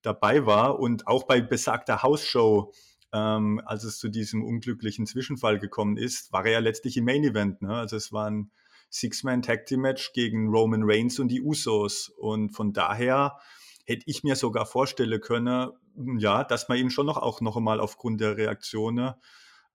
dabei 0.00 0.46
war. 0.46 0.78
Und 0.78 1.06
auch 1.06 1.24
bei 1.24 1.40
besagter 1.40 2.02
House-Show 2.02 2.72
ähm, 3.12 3.60
als 3.64 3.84
es 3.84 3.98
zu 3.98 4.08
diesem 4.08 4.42
unglücklichen 4.42 5.06
Zwischenfall 5.06 5.58
gekommen 5.58 5.96
ist, 5.96 6.32
war 6.32 6.46
er 6.46 6.52
ja 6.52 6.58
letztlich 6.60 6.96
im 6.96 7.04
Main 7.04 7.24
Event. 7.24 7.62
Ne? 7.62 7.74
Also 7.74 7.96
es 7.96 8.12
war 8.12 8.30
ein 8.30 8.50
Six-Man 8.90 9.42
Tag 9.42 9.66
Team 9.66 9.80
Match 9.80 10.12
gegen 10.12 10.48
Roman 10.48 10.82
Reigns 10.84 11.18
und 11.18 11.28
die 11.28 11.42
Usos. 11.42 12.08
Und 12.08 12.50
von 12.50 12.72
daher 12.72 13.38
hätte 13.84 14.04
ich 14.06 14.22
mir 14.22 14.36
sogar 14.36 14.66
vorstellen 14.66 15.20
können, 15.20 15.70
ja, 16.18 16.44
dass 16.44 16.68
man 16.68 16.78
ihn 16.78 16.90
schon 16.90 17.06
noch 17.06 17.18
auch 17.18 17.40
noch 17.40 17.56
einmal 17.56 17.80
aufgrund 17.80 18.20
der 18.20 18.36
Reaktionen 18.36 19.14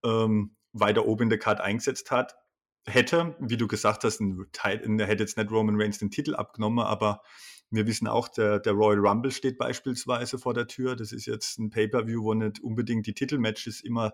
ähm, 0.04 0.56
weiter 0.74 1.06
oben 1.06 1.24
in 1.24 1.30
der 1.30 1.40
Karte 1.40 1.64
eingesetzt 1.64 2.12
hat. 2.12 2.36
Hätte, 2.86 3.36
wie 3.40 3.58
du 3.58 3.68
gesagt 3.68 4.04
hast, 4.04 4.22
ein 4.22 4.46
der 4.98 5.08
hätte 5.08 5.24
jetzt 5.24 5.38
nicht 5.38 5.52
Roman 5.52 5.80
Reigns 5.80 6.00
den 6.00 6.10
Titel 6.10 6.36
abgenommen, 6.36 6.86
aber 6.86 7.22
wir 7.70 7.86
wissen 7.88 8.08
auch, 8.08 8.30
der, 8.30 8.60
der 8.60 8.74
Royal 8.74 9.00
Rumble 9.00 9.32
steht 9.32 9.58
beispielsweise 9.58 10.38
vor 10.38 10.54
der 10.54 10.68
Tür. 10.68 10.96
Das 10.96 11.12
ist 11.12 11.26
jetzt 11.26 11.60
ein 11.60 11.70
Pay-per-view, 11.70 12.24
wo 12.24 12.34
nicht 12.34 12.60
unbedingt 12.62 13.08
die 13.08 13.14
Titelmatches 13.14 13.82
immer 13.82 14.14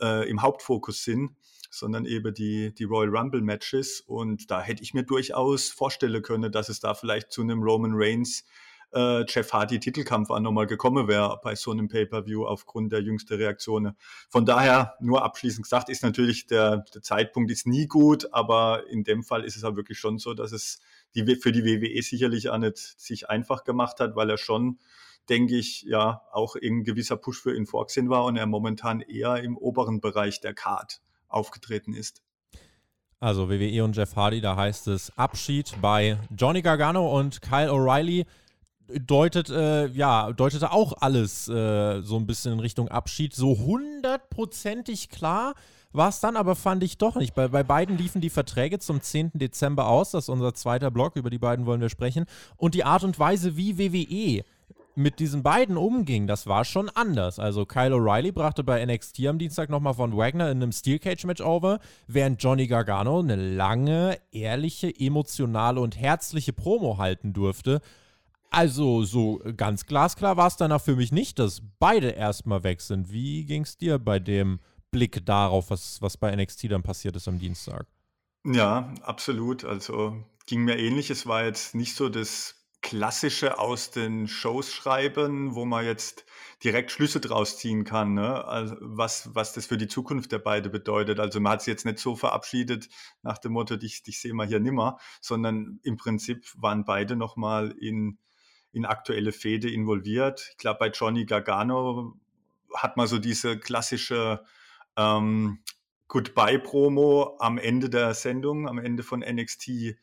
äh, 0.00 0.28
im 0.28 0.42
Hauptfokus 0.42 1.02
sind, 1.04 1.36
sondern 1.70 2.04
eben 2.04 2.34
die, 2.34 2.74
die 2.74 2.84
Royal 2.84 3.16
Rumble 3.16 3.40
Matches. 3.40 4.00
Und 4.00 4.50
da 4.50 4.60
hätte 4.60 4.82
ich 4.82 4.92
mir 4.92 5.04
durchaus 5.04 5.70
vorstellen 5.70 6.22
können, 6.22 6.52
dass 6.52 6.68
es 6.68 6.80
da 6.80 6.94
vielleicht 6.94 7.32
zu 7.32 7.42
einem 7.42 7.62
Roman 7.62 7.92
Reigns 7.94 8.44
äh, 8.92 9.24
Jeff 9.26 9.52
Hardy 9.52 9.80
Titelkampf 9.80 10.30
auch 10.30 10.40
nochmal 10.40 10.66
gekommen 10.66 11.08
wäre 11.08 11.40
bei 11.42 11.54
so 11.54 11.70
einem 11.70 11.88
Pay-per-view 11.88 12.44
aufgrund 12.46 12.92
der 12.92 13.00
jüngsten 13.02 13.34
Reaktionen. 13.34 13.96
Von 14.28 14.44
daher 14.44 14.94
nur 15.00 15.24
abschließend 15.24 15.64
gesagt, 15.64 15.88
ist 15.88 16.02
natürlich 16.02 16.46
der, 16.46 16.84
der 16.94 17.02
Zeitpunkt 17.02 17.50
ist 17.50 17.66
nie 17.66 17.86
gut, 17.86 18.32
aber 18.32 18.86
in 18.88 19.04
dem 19.04 19.22
Fall 19.22 19.44
ist 19.44 19.56
es 19.56 19.64
auch 19.64 19.76
wirklich 19.76 19.98
schon 19.98 20.18
so, 20.18 20.34
dass 20.34 20.52
es 20.52 20.80
die, 21.14 21.36
für 21.36 21.52
die 21.52 21.64
WWE 21.64 22.02
sicherlich 22.02 22.50
auch 22.50 22.58
nicht 22.58 22.78
sich 22.78 23.28
einfach 23.28 23.64
gemacht 23.64 24.00
hat, 24.00 24.16
weil 24.16 24.30
er 24.30 24.38
schon 24.38 24.78
denke 25.28 25.56
ich, 25.56 25.82
ja, 25.82 26.22
auch 26.32 26.56
ein 26.56 26.82
gewisser 26.84 27.16
Push 27.16 27.40
für 27.40 27.56
ihn 27.56 27.66
vorgesehen 27.66 28.10
war 28.10 28.24
und 28.24 28.36
er 28.36 28.46
momentan 28.46 29.00
eher 29.00 29.36
im 29.42 29.56
oberen 29.56 30.00
Bereich 30.00 30.40
der 30.40 30.52
Card 30.52 31.00
aufgetreten 31.28 31.94
ist. 31.94 32.22
Also 33.20 33.48
WWE 33.48 33.84
und 33.84 33.96
Jeff 33.96 34.16
Hardy, 34.16 34.40
da 34.40 34.56
heißt 34.56 34.88
es 34.88 35.16
Abschied 35.16 35.72
bei 35.80 36.18
Johnny 36.36 36.60
Gargano 36.60 37.16
und 37.16 37.40
Kyle 37.40 37.70
O'Reilly 37.70 38.26
deutet, 39.00 39.50
äh, 39.50 39.88
ja, 39.88 40.32
deutete 40.32 40.72
auch 40.72 40.94
alles 41.00 41.48
äh, 41.48 42.00
so 42.02 42.16
ein 42.16 42.26
bisschen 42.26 42.54
in 42.54 42.60
Richtung 42.60 42.88
Abschied. 42.88 43.34
So 43.34 43.58
hundertprozentig 43.58 45.08
klar 45.08 45.54
war 45.92 46.08
es 46.08 46.20
dann 46.20 46.36
aber, 46.36 46.56
fand 46.56 46.82
ich 46.82 46.98
doch 46.98 47.16
nicht. 47.16 47.34
Bei, 47.34 47.48
bei 47.48 47.62
beiden 47.62 47.98
liefen 47.98 48.20
die 48.20 48.30
Verträge 48.30 48.78
zum 48.78 49.00
10. 49.00 49.32
Dezember 49.34 49.88
aus. 49.88 50.12
Das 50.12 50.24
ist 50.24 50.28
unser 50.28 50.54
zweiter 50.54 50.90
Block, 50.90 51.16
über 51.16 51.30
die 51.30 51.38
beiden 51.38 51.66
wollen 51.66 51.80
wir 51.80 51.90
sprechen. 51.90 52.26
Und 52.56 52.74
die 52.74 52.84
Art 52.84 53.04
und 53.04 53.18
Weise, 53.18 53.56
wie 53.56 53.78
WWE 53.78 54.44
mit 54.94 55.20
diesen 55.20 55.42
beiden 55.42 55.76
umging, 55.76 56.26
das 56.26 56.46
war 56.46 56.64
schon 56.64 56.90
anders. 56.90 57.38
Also 57.38 57.64
Kyle 57.64 57.94
O'Reilly 57.94 58.32
brachte 58.32 58.62
bei 58.62 58.84
NXT 58.84 59.26
am 59.26 59.38
Dienstag 59.38 59.70
nochmal 59.70 59.94
von 59.94 60.16
Wagner 60.16 60.50
in 60.50 60.62
einem 60.62 60.72
Steel 60.72 60.98
Cage 60.98 61.24
Match 61.24 61.40
over, 61.40 61.78
während 62.06 62.42
Johnny 62.42 62.66
Gargano 62.66 63.20
eine 63.20 63.36
lange, 63.36 64.18
ehrliche, 64.32 64.92
emotionale 64.94 65.80
und 65.80 65.98
herzliche 65.98 66.52
Promo 66.52 66.98
halten 66.98 67.32
durfte. 67.32 67.80
Also 68.52 69.02
so 69.04 69.40
ganz 69.56 69.86
glasklar 69.86 70.36
war 70.36 70.46
es 70.46 70.56
danach 70.56 70.82
für 70.82 70.94
mich 70.94 71.10
nicht, 71.10 71.38
dass 71.38 71.62
beide 71.78 72.10
erstmal 72.10 72.62
weg 72.64 72.82
sind. 72.82 73.10
Wie 73.10 73.46
ging 73.46 73.62
es 73.62 73.78
dir 73.78 73.98
bei 73.98 74.18
dem 74.18 74.60
Blick 74.90 75.24
darauf, 75.24 75.70
was, 75.70 76.02
was 76.02 76.18
bei 76.18 76.36
NXT 76.36 76.70
dann 76.70 76.82
passiert 76.82 77.16
ist 77.16 77.28
am 77.28 77.38
Dienstag? 77.38 77.86
Ja, 78.44 78.92
absolut. 79.02 79.64
Also 79.64 80.22
ging 80.44 80.64
mir 80.64 80.78
ähnlich. 80.78 81.08
Es 81.08 81.26
war 81.26 81.44
jetzt 81.44 81.74
nicht 81.74 81.96
so 81.96 82.10
das 82.10 82.62
Klassische 82.82 83.58
aus 83.58 83.90
den 83.90 84.28
Shows 84.28 84.70
schreiben, 84.70 85.54
wo 85.54 85.64
man 85.64 85.86
jetzt 85.86 86.26
direkt 86.62 86.90
Schlüsse 86.90 87.20
draus 87.20 87.56
ziehen 87.56 87.84
kann, 87.84 88.14
ne? 88.14 88.44
also 88.44 88.76
was, 88.80 89.34
was 89.34 89.52
das 89.52 89.66
für 89.66 89.78
die 89.78 89.86
Zukunft 89.86 90.32
der 90.32 90.40
beiden 90.40 90.70
bedeutet. 90.72 91.20
Also 91.20 91.40
man 91.40 91.52
hat 91.52 91.62
sich 91.62 91.70
jetzt 91.70 91.86
nicht 91.86 92.00
so 92.00 92.16
verabschiedet 92.16 92.88
nach 93.22 93.38
dem 93.38 93.52
Motto, 93.52 93.76
dich, 93.76 94.02
dich 94.02 94.20
sehe 94.20 94.34
mal 94.34 94.48
hier 94.48 94.60
nimmer, 94.60 94.98
sondern 95.20 95.78
im 95.84 95.96
Prinzip 95.96 96.44
waren 96.56 96.84
beide 96.84 97.14
nochmal 97.14 97.70
in 97.70 98.18
in 98.72 98.84
aktuelle 98.84 99.32
Fehde 99.32 99.70
involviert. 99.70 100.48
Ich 100.50 100.56
glaube, 100.58 100.78
bei 100.78 100.88
Johnny 100.88 101.24
Gargano 101.24 102.14
hat 102.74 102.96
man 102.96 103.06
so 103.06 103.18
diese 103.18 103.58
klassische 103.58 104.42
ähm, 104.96 105.58
Goodbye-Promo 106.08 107.36
am 107.38 107.58
Ende 107.58 107.88
der 107.88 108.14
Sendung, 108.14 108.68
am 108.68 108.78
Ende 108.78 109.02
von 109.02 109.20
NXT 109.20 109.96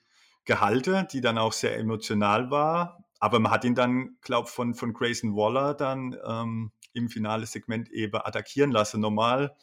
gehalten, 0.46 1.08
die 1.12 1.22
dann 1.22 1.38
auch 1.38 1.54
sehr 1.54 1.78
emotional 1.78 2.50
war. 2.50 3.04
Aber 3.20 3.40
man 3.40 3.52
hat 3.52 3.66
ihn 3.66 3.76
dann, 3.76 4.18
glaube 4.22 4.48
ich, 4.48 4.54
von, 4.54 4.74
von 4.74 4.94
Grayson 4.94 5.36
Waller 5.36 5.74
dann 5.74 6.18
ähm, 6.26 6.72
im 6.94 7.10
finale 7.10 7.46
Segment 7.46 7.90
eben 7.90 8.16
attackieren 8.16 8.72
lassen, 8.72 9.02
normal. 9.02 9.56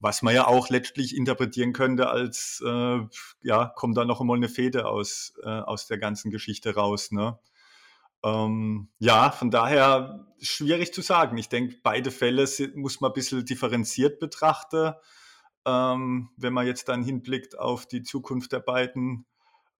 Was 0.00 0.22
man 0.22 0.34
ja 0.34 0.46
auch 0.46 0.70
letztlich 0.70 1.16
interpretieren 1.16 1.72
könnte 1.72 2.08
als, 2.08 2.62
äh, 2.64 3.00
ja, 3.42 3.66
kommt 3.74 3.96
da 3.96 4.04
noch 4.04 4.20
einmal 4.20 4.36
eine 4.36 4.48
Fehde 4.48 4.86
aus, 4.86 5.34
äh, 5.42 5.48
aus 5.48 5.86
der 5.88 5.98
ganzen 5.98 6.30
Geschichte 6.30 6.74
raus. 6.76 7.10
Ne? 7.10 7.36
Ähm, 8.24 8.88
ja, 8.98 9.30
von 9.30 9.50
daher 9.50 10.26
schwierig 10.40 10.92
zu 10.92 11.02
sagen. 11.02 11.36
Ich 11.36 11.48
denke, 11.48 11.76
beide 11.82 12.10
Fälle 12.10 12.46
muss 12.74 13.00
man 13.00 13.10
ein 13.10 13.14
bisschen 13.14 13.44
differenziert 13.44 14.18
betrachten. 14.18 14.94
Ähm, 15.66 16.30
wenn 16.36 16.52
man 16.52 16.66
jetzt 16.66 16.88
dann 16.88 17.02
hinblickt 17.02 17.58
auf 17.58 17.86
die 17.86 18.02
Zukunft 18.02 18.52
der 18.52 18.60
beiden. 18.60 19.26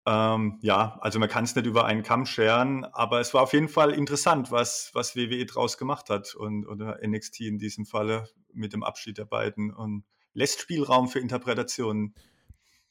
Ähm, 0.06 0.58
ja, 0.62 0.98
also 1.00 1.18
man 1.18 1.28
kann 1.28 1.44
es 1.44 1.54
nicht 1.54 1.66
über 1.66 1.84
einen 1.84 2.02
Kamm 2.02 2.24
scheren, 2.24 2.84
aber 2.84 3.20
es 3.20 3.34
war 3.34 3.42
auf 3.42 3.52
jeden 3.52 3.68
Fall 3.68 3.92
interessant, 3.92 4.50
was, 4.50 4.90
was 4.94 5.16
WWE 5.16 5.44
draus 5.44 5.76
gemacht 5.76 6.08
hat 6.08 6.34
und 6.34 6.66
oder 6.66 6.98
NXT 7.06 7.40
in 7.40 7.58
diesem 7.58 7.84
Falle 7.84 8.24
mit 8.52 8.72
dem 8.72 8.82
Abschied 8.82 9.18
der 9.18 9.26
beiden 9.26 9.72
und 9.72 10.04
lässt 10.32 10.60
Spielraum 10.60 11.08
für 11.08 11.18
Interpretationen. 11.18 12.14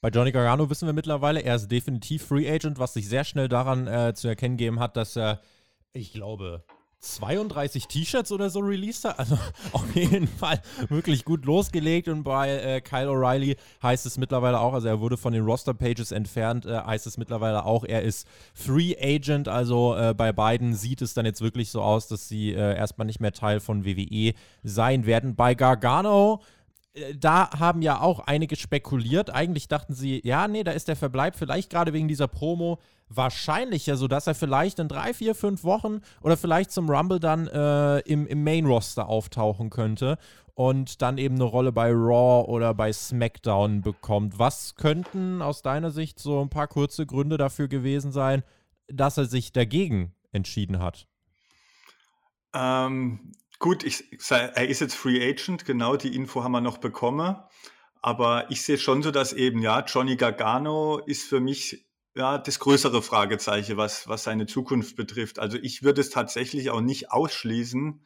Bei 0.00 0.10
Johnny 0.10 0.30
Gargano 0.30 0.70
wissen 0.70 0.86
wir 0.86 0.92
mittlerweile, 0.92 1.40
er 1.40 1.56
ist 1.56 1.68
definitiv 1.72 2.24
Free 2.24 2.48
Agent, 2.48 2.78
was 2.78 2.94
sich 2.94 3.08
sehr 3.08 3.24
schnell 3.24 3.48
daran 3.48 3.88
äh, 3.88 4.14
zu 4.14 4.28
erkennen 4.28 4.56
gegeben 4.56 4.78
hat, 4.78 4.96
dass 4.96 5.16
er, 5.16 5.40
ich 5.92 6.12
glaube, 6.12 6.62
32 7.00 7.86
T-Shirts 7.88 8.30
oder 8.30 8.48
so 8.48 8.60
released 8.60 9.04
hat. 9.04 9.18
Also 9.18 9.36
auf 9.72 9.96
jeden 9.96 10.28
Fall 10.28 10.60
wirklich 10.88 11.24
gut 11.24 11.44
losgelegt. 11.44 12.06
Und 12.06 12.22
bei 12.22 12.48
äh, 12.50 12.80
Kyle 12.80 13.08
O'Reilly 13.08 13.56
heißt 13.82 14.06
es 14.06 14.18
mittlerweile 14.18 14.60
auch, 14.60 14.72
also 14.72 14.86
er 14.86 15.00
wurde 15.00 15.16
von 15.16 15.32
den 15.32 15.44
Roster-Pages 15.44 16.12
entfernt, 16.12 16.66
äh, 16.66 16.80
heißt 16.80 17.08
es 17.08 17.18
mittlerweile 17.18 17.64
auch, 17.64 17.84
er 17.84 18.02
ist 18.02 18.26
Free 18.54 18.96
Agent. 19.00 19.48
Also 19.48 19.96
äh, 19.96 20.14
bei 20.14 20.32
beiden 20.32 20.74
sieht 20.74 21.02
es 21.02 21.12
dann 21.12 21.26
jetzt 21.26 21.40
wirklich 21.40 21.70
so 21.70 21.82
aus, 21.82 22.06
dass 22.06 22.28
sie 22.28 22.52
äh, 22.52 22.76
erstmal 22.76 23.06
nicht 23.06 23.20
mehr 23.20 23.32
Teil 23.32 23.58
von 23.58 23.84
WWE 23.84 24.34
sein 24.62 25.06
werden. 25.06 25.34
Bei 25.34 25.54
Gargano 25.54 26.40
da 27.18 27.50
haben 27.58 27.82
ja 27.82 28.00
auch 28.00 28.20
einige 28.20 28.56
spekuliert. 28.56 29.30
Eigentlich 29.30 29.68
dachten 29.68 29.94
sie, 29.94 30.20
ja, 30.24 30.48
nee, 30.48 30.64
da 30.64 30.72
ist 30.72 30.88
der 30.88 30.96
Verbleib 30.96 31.36
vielleicht 31.36 31.70
gerade 31.70 31.92
wegen 31.92 32.08
dieser 32.08 32.28
Promo 32.28 32.78
wahrscheinlicher, 33.08 33.96
sodass 33.96 34.26
er 34.26 34.34
vielleicht 34.34 34.78
in 34.78 34.88
drei, 34.88 35.14
vier, 35.14 35.34
fünf 35.34 35.64
Wochen 35.64 36.00
oder 36.20 36.36
vielleicht 36.36 36.70
zum 36.70 36.90
Rumble 36.90 37.20
dann 37.20 37.46
äh, 37.46 38.00
im, 38.00 38.26
im 38.26 38.44
Main-Roster 38.44 39.08
auftauchen 39.08 39.70
könnte 39.70 40.18
und 40.54 41.02
dann 41.02 41.18
eben 41.18 41.36
eine 41.36 41.44
Rolle 41.44 41.72
bei 41.72 41.90
Raw 41.90 42.50
oder 42.50 42.74
bei 42.74 42.92
SmackDown 42.92 43.80
bekommt. 43.80 44.38
Was 44.38 44.74
könnten 44.74 45.40
aus 45.40 45.62
deiner 45.62 45.90
Sicht 45.90 46.18
so 46.18 46.40
ein 46.42 46.50
paar 46.50 46.66
kurze 46.66 47.06
Gründe 47.06 47.38
dafür 47.38 47.68
gewesen 47.68 48.12
sein, 48.12 48.42
dass 48.88 49.16
er 49.16 49.26
sich 49.26 49.52
dagegen 49.52 50.14
entschieden 50.32 50.80
hat? 50.80 51.06
Ähm, 52.54 53.32
Gut, 53.58 53.82
ich, 53.82 54.04
er 54.30 54.68
ist 54.68 54.80
jetzt 54.80 54.94
Free 54.94 55.28
Agent, 55.28 55.64
genau 55.64 55.96
die 55.96 56.14
Info 56.14 56.44
haben 56.44 56.52
wir 56.52 56.60
noch 56.60 56.78
bekommen. 56.78 57.36
Aber 58.00 58.50
ich 58.50 58.62
sehe 58.62 58.78
schon 58.78 59.02
so, 59.02 59.10
dass 59.10 59.32
eben, 59.32 59.60
ja, 59.60 59.84
Johnny 59.84 60.16
Gargano 60.16 60.98
ist 60.98 61.28
für 61.28 61.40
mich 61.40 61.88
ja, 62.14 62.38
das 62.38 62.58
größere 62.58 63.02
Fragezeichen, 63.02 63.76
was, 63.76 64.08
was 64.08 64.24
seine 64.24 64.46
Zukunft 64.46 64.96
betrifft. 64.96 65.38
Also 65.38 65.58
ich 65.60 65.82
würde 65.82 66.00
es 66.00 66.10
tatsächlich 66.10 66.70
auch 66.70 66.80
nicht 66.80 67.10
ausschließen, 67.10 68.04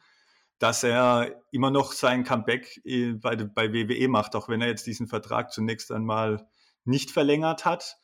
dass 0.59 0.83
er 0.83 1.43
immer 1.51 1.71
noch 1.71 1.91
sein 1.93 2.23
Comeback 2.23 2.81
äh, 2.85 3.13
bei, 3.13 3.35
bei 3.35 3.73
WWE 3.73 4.07
macht, 4.07 4.35
auch 4.35 4.49
wenn 4.49 4.61
er 4.61 4.67
jetzt 4.67 4.87
diesen 4.87 5.07
Vertrag 5.07 5.51
zunächst 5.51 5.91
einmal 5.91 6.47
nicht 6.85 7.11
verlängert 7.11 7.65
hat. 7.65 7.97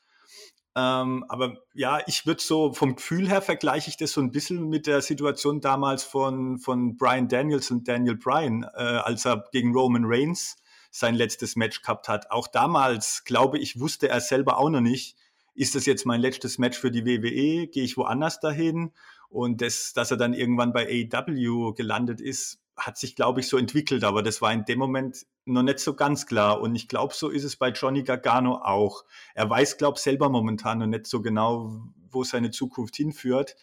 Ähm, 0.80 1.26
aber 1.28 1.58
ja, 1.74 2.02
ich 2.08 2.26
würde 2.26 2.42
so 2.42 2.72
vom 2.74 2.96
Gefühl 2.96 3.28
her 3.28 3.42
vergleiche 3.42 3.90
ich 3.90 3.98
das 3.98 4.14
so 4.14 4.22
ein 4.22 4.32
bisschen 4.32 4.70
mit 4.70 4.88
der 4.88 5.02
Situation 5.02 5.60
damals 5.60 6.04
von, 6.04 6.58
von 6.58 6.96
Brian 6.96 7.28
Daniels 7.28 7.70
und 7.72 7.88
Daniel 7.88 8.16
Bryan, 8.16 8.64
äh, 8.64 8.78
als 8.78 9.26
er 9.26 9.44
gegen 9.52 9.74
Roman 9.74 10.04
Reigns 10.06 10.56
sein 10.92 11.16
letztes 11.16 11.56
Match 11.56 11.82
gehabt 11.82 12.08
hat. 12.08 12.32
Auch 12.32 12.48
damals, 12.48 13.24
glaube 13.26 13.60
ich, 13.60 13.80
wusste 13.80 14.08
er 14.08 14.22
selber 14.22 14.58
auch 14.58 14.70
noch 14.70 14.82
nicht, 14.82 15.18
ist 15.54 15.76
das 15.76 15.86
jetzt 15.86 16.06
mein 16.06 16.22
letztes 16.22 16.58
Match 16.58 16.78
für 16.78 16.92
die 16.92 17.06
WWE? 17.06 17.68
Gehe 17.68 17.84
ich 17.84 17.98
woanders 17.98 18.40
dahin? 18.40 18.92
Und 19.28 19.62
das, 19.62 19.94
dass 19.94 20.12
er 20.12 20.18
dann 20.18 20.34
irgendwann 20.34 20.72
bei 20.72 20.88
AEW 20.88 21.74
gelandet 21.74 22.22
ist, 22.22 22.60
hat 22.80 22.98
sich, 22.98 23.16
glaube 23.16 23.40
ich, 23.40 23.48
so 23.48 23.58
entwickelt. 23.58 24.04
Aber 24.04 24.24
das 24.24 24.42
war 24.42 24.52
in 24.54 24.66
dem 24.66 24.80
Moment 24.80 25.26
noch 25.46 25.64
nicht 25.64 25.80
so 25.80 25.96
ganz 25.96 26.26
klar. 26.26 26.62
Und 26.62 26.76
ich 26.76 26.88
glaube, 26.88 27.14
so 27.14 27.30
ist 27.30 27.44
es 27.44 27.56
bei 27.56 27.70
Johnny 27.70 28.04
Gargano 28.04 28.56
auch. 28.56 29.06
Er 29.36 29.50
weiß, 29.50 29.78
glaube 29.78 29.98
ich, 29.98 30.04
selber 30.04 30.30
momentan 30.30 30.80
noch 30.80 30.88
nicht 30.88 31.08
so 31.08 31.22
genau, 31.22 31.82
wo 32.12 32.24
seine 32.24 32.52
Zukunft 32.52 32.96
hinführt. 32.96 33.56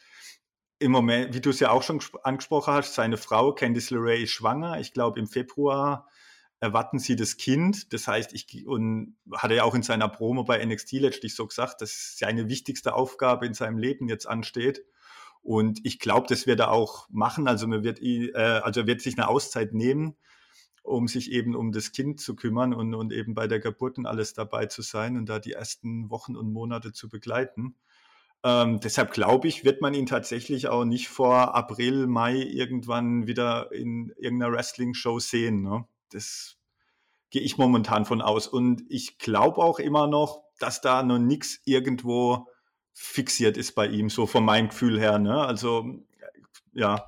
Im 0.79 0.93
Moment, 0.93 1.35
wie 1.35 1.41
du 1.41 1.51
es 1.51 1.61
ja 1.61 1.71
auch 1.71 1.83
schon 1.83 2.01
angesprochen 2.23 2.75
hast, 2.75 2.95
seine 2.95 3.17
Frau 3.17 3.53
Candice 3.53 3.91
LeRae 3.91 4.23
ist 4.25 4.33
schwanger. 4.33 4.79
Ich 4.79 4.93
glaube, 4.93 5.19
im 5.19 5.27
Februar 5.27 6.07
erwarten 6.61 6.99
sie 6.99 7.17
das 7.17 7.37
Kind. 7.37 7.93
Das 7.93 8.09
heißt, 8.09 8.33
ich 8.35 8.67
und 8.67 9.17
hat 9.33 9.51
er 9.51 9.59
ja 9.59 9.65
auch 9.65 9.75
in 9.75 9.83
seiner 9.83 10.09
Promo 10.09 10.45
bei 10.45 10.65
NXT 10.65 10.93
letztlich 10.93 11.35
so 11.35 11.47
gesagt, 11.47 11.81
dass 11.81 12.17
seine 12.19 12.49
wichtigste 12.49 12.95
Aufgabe 12.95 13.47
in 13.47 13.55
seinem 13.55 13.79
Leben 13.79 14.09
jetzt 14.09 14.27
ansteht. 14.27 14.85
Und 15.43 15.81
ich 15.85 15.99
glaube, 15.99 16.27
das 16.29 16.47
wird 16.47 16.61
er 16.61 16.73
auch 16.73 17.09
machen. 17.11 17.49
Also, 17.49 17.67
man 17.67 17.85
wird, 17.85 18.01
äh, 18.03 18.33
also 18.35 18.81
er 18.81 18.87
wird 18.87 19.01
sich 19.01 19.19
eine 19.19 19.29
Auszeit 19.29 19.75
nehmen, 19.75 20.17
um 20.83 21.09
sich 21.09 21.33
eben 21.33 21.55
um 21.55 21.73
das 21.73 21.93
Kind 21.93 22.21
zu 22.21 22.37
kümmern 22.37 22.75
und, 22.75 22.95
und 22.95 23.13
eben 23.13 23.35
bei 23.35 23.47
der 23.47 23.61
Geburt 23.61 23.99
und 23.99 24.07
alles 24.07 24.35
dabei 24.35 24.67
zu 24.67 24.83
sein 24.83 25.17
und 25.17 25.29
da 25.29 25.39
die 25.39 25.53
ersten 25.53 26.11
Wochen 26.11 26.37
und 26.37 26.53
Monate 26.53 26.93
zu 26.93 27.09
begleiten. 27.09 27.77
Ähm, 28.45 28.81
deshalb 28.81 29.13
glaube 29.13 29.49
ich, 29.49 29.65
wird 29.65 29.81
man 29.81 29.95
ihn 29.95 30.07
tatsächlich 30.07 30.69
auch 30.69 30.85
nicht 30.85 31.09
vor 31.09 31.55
April, 31.55 32.07
Mai 32.07 32.37
irgendwann 32.37 33.27
wieder 33.27 33.73
in 33.73 34.13
irgendeiner 34.17 34.53
Wrestling-Show 34.53 35.19
sehen. 35.19 35.63
Ne? 35.63 35.85
Das 36.11 36.57
gehe 37.31 37.43
ich 37.43 37.59
momentan 37.59 38.05
von 38.05 38.23
aus. 38.23 38.47
Und 38.47 38.85
ich 38.89 39.19
glaube 39.19 39.59
auch 39.59 39.79
immer 39.79 40.07
noch, 40.07 40.45
dass 40.59 40.81
da 40.81 41.03
noch 41.03 41.19
nichts 41.19 41.61
irgendwo 41.65 42.47
fixiert 42.99 43.59
ist 43.59 43.75
bei 43.75 43.87
ihm, 43.87 44.09
so 44.09 44.27
von 44.27 44.43
meinem 44.43 44.69
Gefühl 44.71 44.99
her. 44.99 45.19
Ne? 45.19 45.39
Also, 45.39 45.85
ja. 46.73 47.05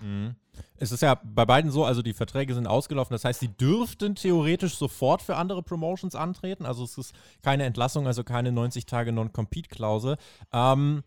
Mhm. 0.00 0.36
Es 0.76 0.92
ist 0.92 1.02
ja 1.02 1.20
bei 1.24 1.44
beiden 1.44 1.72
so, 1.72 1.84
also 1.84 2.02
die 2.02 2.12
Verträge 2.12 2.54
sind 2.54 2.68
ausgelaufen, 2.68 3.12
das 3.12 3.24
heißt, 3.24 3.40
sie 3.40 3.48
dürften 3.48 4.14
theoretisch 4.14 4.76
sofort 4.76 5.22
für 5.22 5.34
andere 5.34 5.62
Promotions 5.62 6.14
antreten. 6.14 6.66
Also 6.66 6.84
es 6.84 6.96
ist 6.98 7.14
keine 7.42 7.64
Entlassung, 7.64 8.06
also 8.06 8.22
keine 8.22 8.52
90 8.52 8.86
Tage 8.86 9.12
Non-Compete-Klausel. 9.12 10.16
Ähm, 10.52 11.02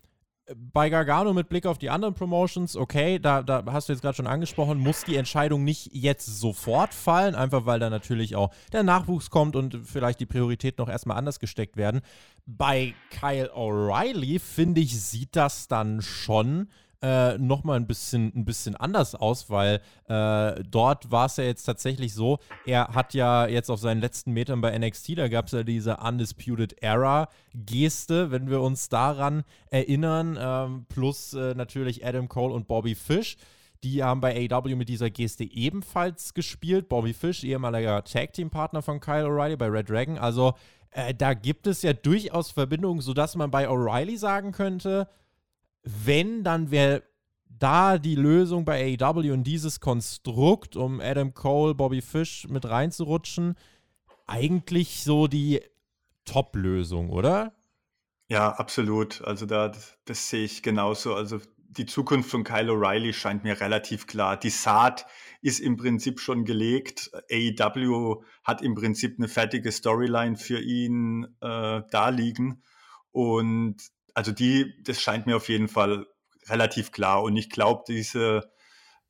bei 0.56 0.88
Gargano 0.88 1.32
mit 1.34 1.48
Blick 1.48 1.66
auf 1.66 1.78
die 1.78 1.90
anderen 1.90 2.14
Promotions, 2.14 2.76
okay, 2.76 3.18
da, 3.18 3.42
da 3.42 3.64
hast 3.66 3.88
du 3.88 3.92
jetzt 3.92 4.02
gerade 4.02 4.16
schon 4.16 4.26
angesprochen, 4.26 4.78
muss 4.78 5.04
die 5.04 5.16
Entscheidung 5.16 5.64
nicht 5.64 5.90
jetzt 5.92 6.26
sofort 6.26 6.94
fallen, 6.94 7.34
einfach 7.34 7.66
weil 7.66 7.80
da 7.80 7.90
natürlich 7.90 8.36
auch 8.36 8.50
der 8.72 8.82
Nachwuchs 8.82 9.30
kommt 9.30 9.56
und 9.56 9.78
vielleicht 9.84 10.20
die 10.20 10.26
Prioritäten 10.26 10.82
noch 10.82 10.90
erstmal 10.90 11.16
anders 11.16 11.40
gesteckt 11.40 11.76
werden. 11.76 12.00
Bei 12.46 12.94
Kyle 13.10 13.50
O'Reilly, 13.54 14.40
finde 14.40 14.80
ich, 14.80 15.00
sieht 15.00 15.36
das 15.36 15.68
dann 15.68 16.00
schon 16.00 16.68
äh, 17.02 17.38
nochmal 17.38 17.76
ein 17.76 17.86
bisschen, 17.86 18.32
ein 18.34 18.44
bisschen 18.44 18.74
anders 18.76 19.14
aus, 19.14 19.50
weil 19.50 19.80
äh, 20.08 20.62
dort 20.68 21.10
war 21.10 21.26
es 21.26 21.36
ja 21.36 21.44
jetzt 21.44 21.64
tatsächlich 21.64 22.12
so, 22.14 22.38
er 22.66 22.88
hat 22.88 23.14
ja 23.14 23.46
jetzt 23.46 23.70
auf 23.70 23.80
seinen 23.80 24.00
letzten 24.00 24.32
Metern 24.32 24.60
bei 24.60 24.76
NXT, 24.76 25.18
da 25.18 25.28
gab 25.28 25.46
es 25.46 25.52
ja 25.52 25.62
diese 25.62 25.98
Undisputed 25.98 26.82
Era-Geste, 26.82 28.30
wenn 28.30 28.50
wir 28.50 28.60
uns 28.60 28.88
daran 28.88 29.44
erinnern, 29.70 30.36
ähm, 30.40 30.86
plus 30.88 31.34
äh, 31.34 31.54
natürlich 31.54 32.04
Adam 32.04 32.28
Cole 32.28 32.54
und 32.54 32.66
Bobby 32.66 32.94
Fish. 32.94 33.36
Die 33.84 34.02
haben 34.02 34.20
bei 34.20 34.34
AEW 34.50 34.74
mit 34.74 34.88
dieser 34.88 35.08
Geste 35.08 35.44
ebenfalls 35.44 36.34
gespielt. 36.34 36.88
Bobby 36.88 37.12
Fish, 37.12 37.44
ehemaliger 37.44 38.02
Tag-Team-Partner 38.02 38.82
von 38.82 38.98
Kyle 38.98 39.26
O'Reilly 39.26 39.56
bei 39.56 39.66
Red 39.66 39.88
Dragon. 39.88 40.18
Also 40.18 40.54
äh, 40.90 41.14
da 41.14 41.34
gibt 41.34 41.68
es 41.68 41.82
ja 41.82 41.92
durchaus 41.92 42.50
Verbindungen, 42.50 43.00
sodass 43.00 43.36
man 43.36 43.52
bei 43.52 43.68
O'Reilly 43.68 44.18
sagen 44.18 44.50
könnte, 44.50 45.08
wenn, 45.82 46.44
dann 46.44 46.70
wäre 46.70 47.02
da 47.58 47.98
die 47.98 48.14
Lösung 48.14 48.64
bei 48.64 48.96
AEW 49.00 49.32
und 49.32 49.44
dieses 49.44 49.80
Konstrukt, 49.80 50.76
um 50.76 51.00
Adam 51.00 51.34
Cole, 51.34 51.74
Bobby 51.74 52.00
Fish 52.00 52.46
mit 52.48 52.64
reinzurutschen, 52.68 53.56
eigentlich 54.26 55.02
so 55.02 55.26
die 55.26 55.60
Top-Lösung, 56.24 57.10
oder? 57.10 57.54
Ja, 58.28 58.52
absolut. 58.52 59.22
Also 59.22 59.46
da, 59.46 59.72
das 60.04 60.28
sehe 60.28 60.44
ich 60.44 60.62
genauso. 60.62 61.14
Also 61.14 61.40
die 61.70 61.86
Zukunft 61.86 62.30
von 62.30 62.44
Kyle 62.44 62.70
O'Reilly 62.72 63.12
scheint 63.12 63.44
mir 63.44 63.60
relativ 63.60 64.06
klar. 64.06 64.36
Die 64.36 64.50
Saat 64.50 65.06
ist 65.40 65.60
im 65.60 65.76
Prinzip 65.76 66.20
schon 66.20 66.44
gelegt. 66.44 67.10
AEW 67.30 68.22
hat 68.44 68.62
im 68.62 68.74
Prinzip 68.74 69.18
eine 69.18 69.28
fertige 69.28 69.72
Storyline 69.72 70.36
für 70.36 70.60
ihn 70.60 71.24
äh, 71.40 71.82
da 71.90 72.08
liegen. 72.10 72.62
Und 73.12 73.76
also 74.18 74.32
die, 74.32 74.74
das 74.82 75.00
scheint 75.00 75.26
mir 75.26 75.36
auf 75.36 75.48
jeden 75.48 75.68
Fall 75.68 76.04
relativ 76.48 76.90
klar. 76.90 77.22
Und 77.22 77.36
ich 77.36 77.50
glaube, 77.50 77.84
diese, 77.86 78.50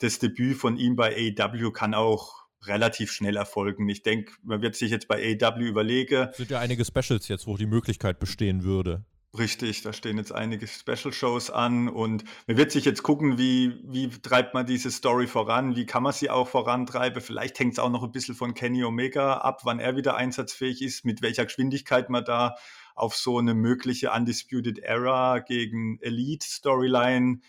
das 0.00 0.18
Debüt 0.18 0.58
von 0.58 0.76
ihm 0.76 0.96
bei 0.96 1.16
AEW 1.16 1.72
kann 1.72 1.94
auch 1.94 2.44
relativ 2.66 3.10
schnell 3.10 3.36
erfolgen. 3.36 3.88
Ich 3.88 4.02
denke, 4.02 4.32
man 4.42 4.60
wird 4.60 4.76
sich 4.76 4.90
jetzt 4.90 5.08
bei 5.08 5.16
AEW 5.40 5.64
überlegen. 5.64 6.28
Es 6.30 6.36
sind 6.36 6.50
ja 6.50 6.58
einige 6.58 6.84
Specials 6.84 7.26
jetzt, 7.28 7.46
wo 7.46 7.56
die 7.56 7.64
Möglichkeit 7.64 8.18
bestehen 8.18 8.64
würde. 8.64 9.06
Richtig, 9.38 9.80
da 9.80 9.94
stehen 9.94 10.18
jetzt 10.18 10.32
einige 10.32 10.66
Special-Shows 10.66 11.50
an 11.50 11.88
und 11.88 12.24
man 12.46 12.56
wird 12.58 12.70
sich 12.70 12.84
jetzt 12.84 13.02
gucken, 13.02 13.38
wie, 13.38 13.80
wie 13.84 14.08
treibt 14.08 14.52
man 14.52 14.66
diese 14.66 14.90
Story 14.90 15.26
voran, 15.26 15.74
wie 15.74 15.86
kann 15.86 16.02
man 16.02 16.12
sie 16.12 16.28
auch 16.28 16.48
vorantreiben. 16.48 17.22
Vielleicht 17.22 17.58
hängt 17.58 17.74
es 17.74 17.78
auch 17.78 17.90
noch 17.90 18.02
ein 18.02 18.12
bisschen 18.12 18.34
von 18.34 18.54
Kenny 18.54 18.84
Omega 18.84 19.38
ab, 19.38 19.60
wann 19.64 19.80
er 19.80 19.96
wieder 19.96 20.16
einsatzfähig 20.16 20.82
ist, 20.82 21.04
mit 21.04 21.22
welcher 21.22 21.44
Geschwindigkeit 21.44 22.10
man 22.10 22.24
da 22.24 22.56
auf 22.98 23.16
so 23.16 23.38
eine 23.38 23.54
mögliche 23.54 24.10
Undisputed 24.10 24.78
Era 24.78 25.38
gegen 25.40 25.98
Elite 26.00 26.46
Storyline 26.46 27.40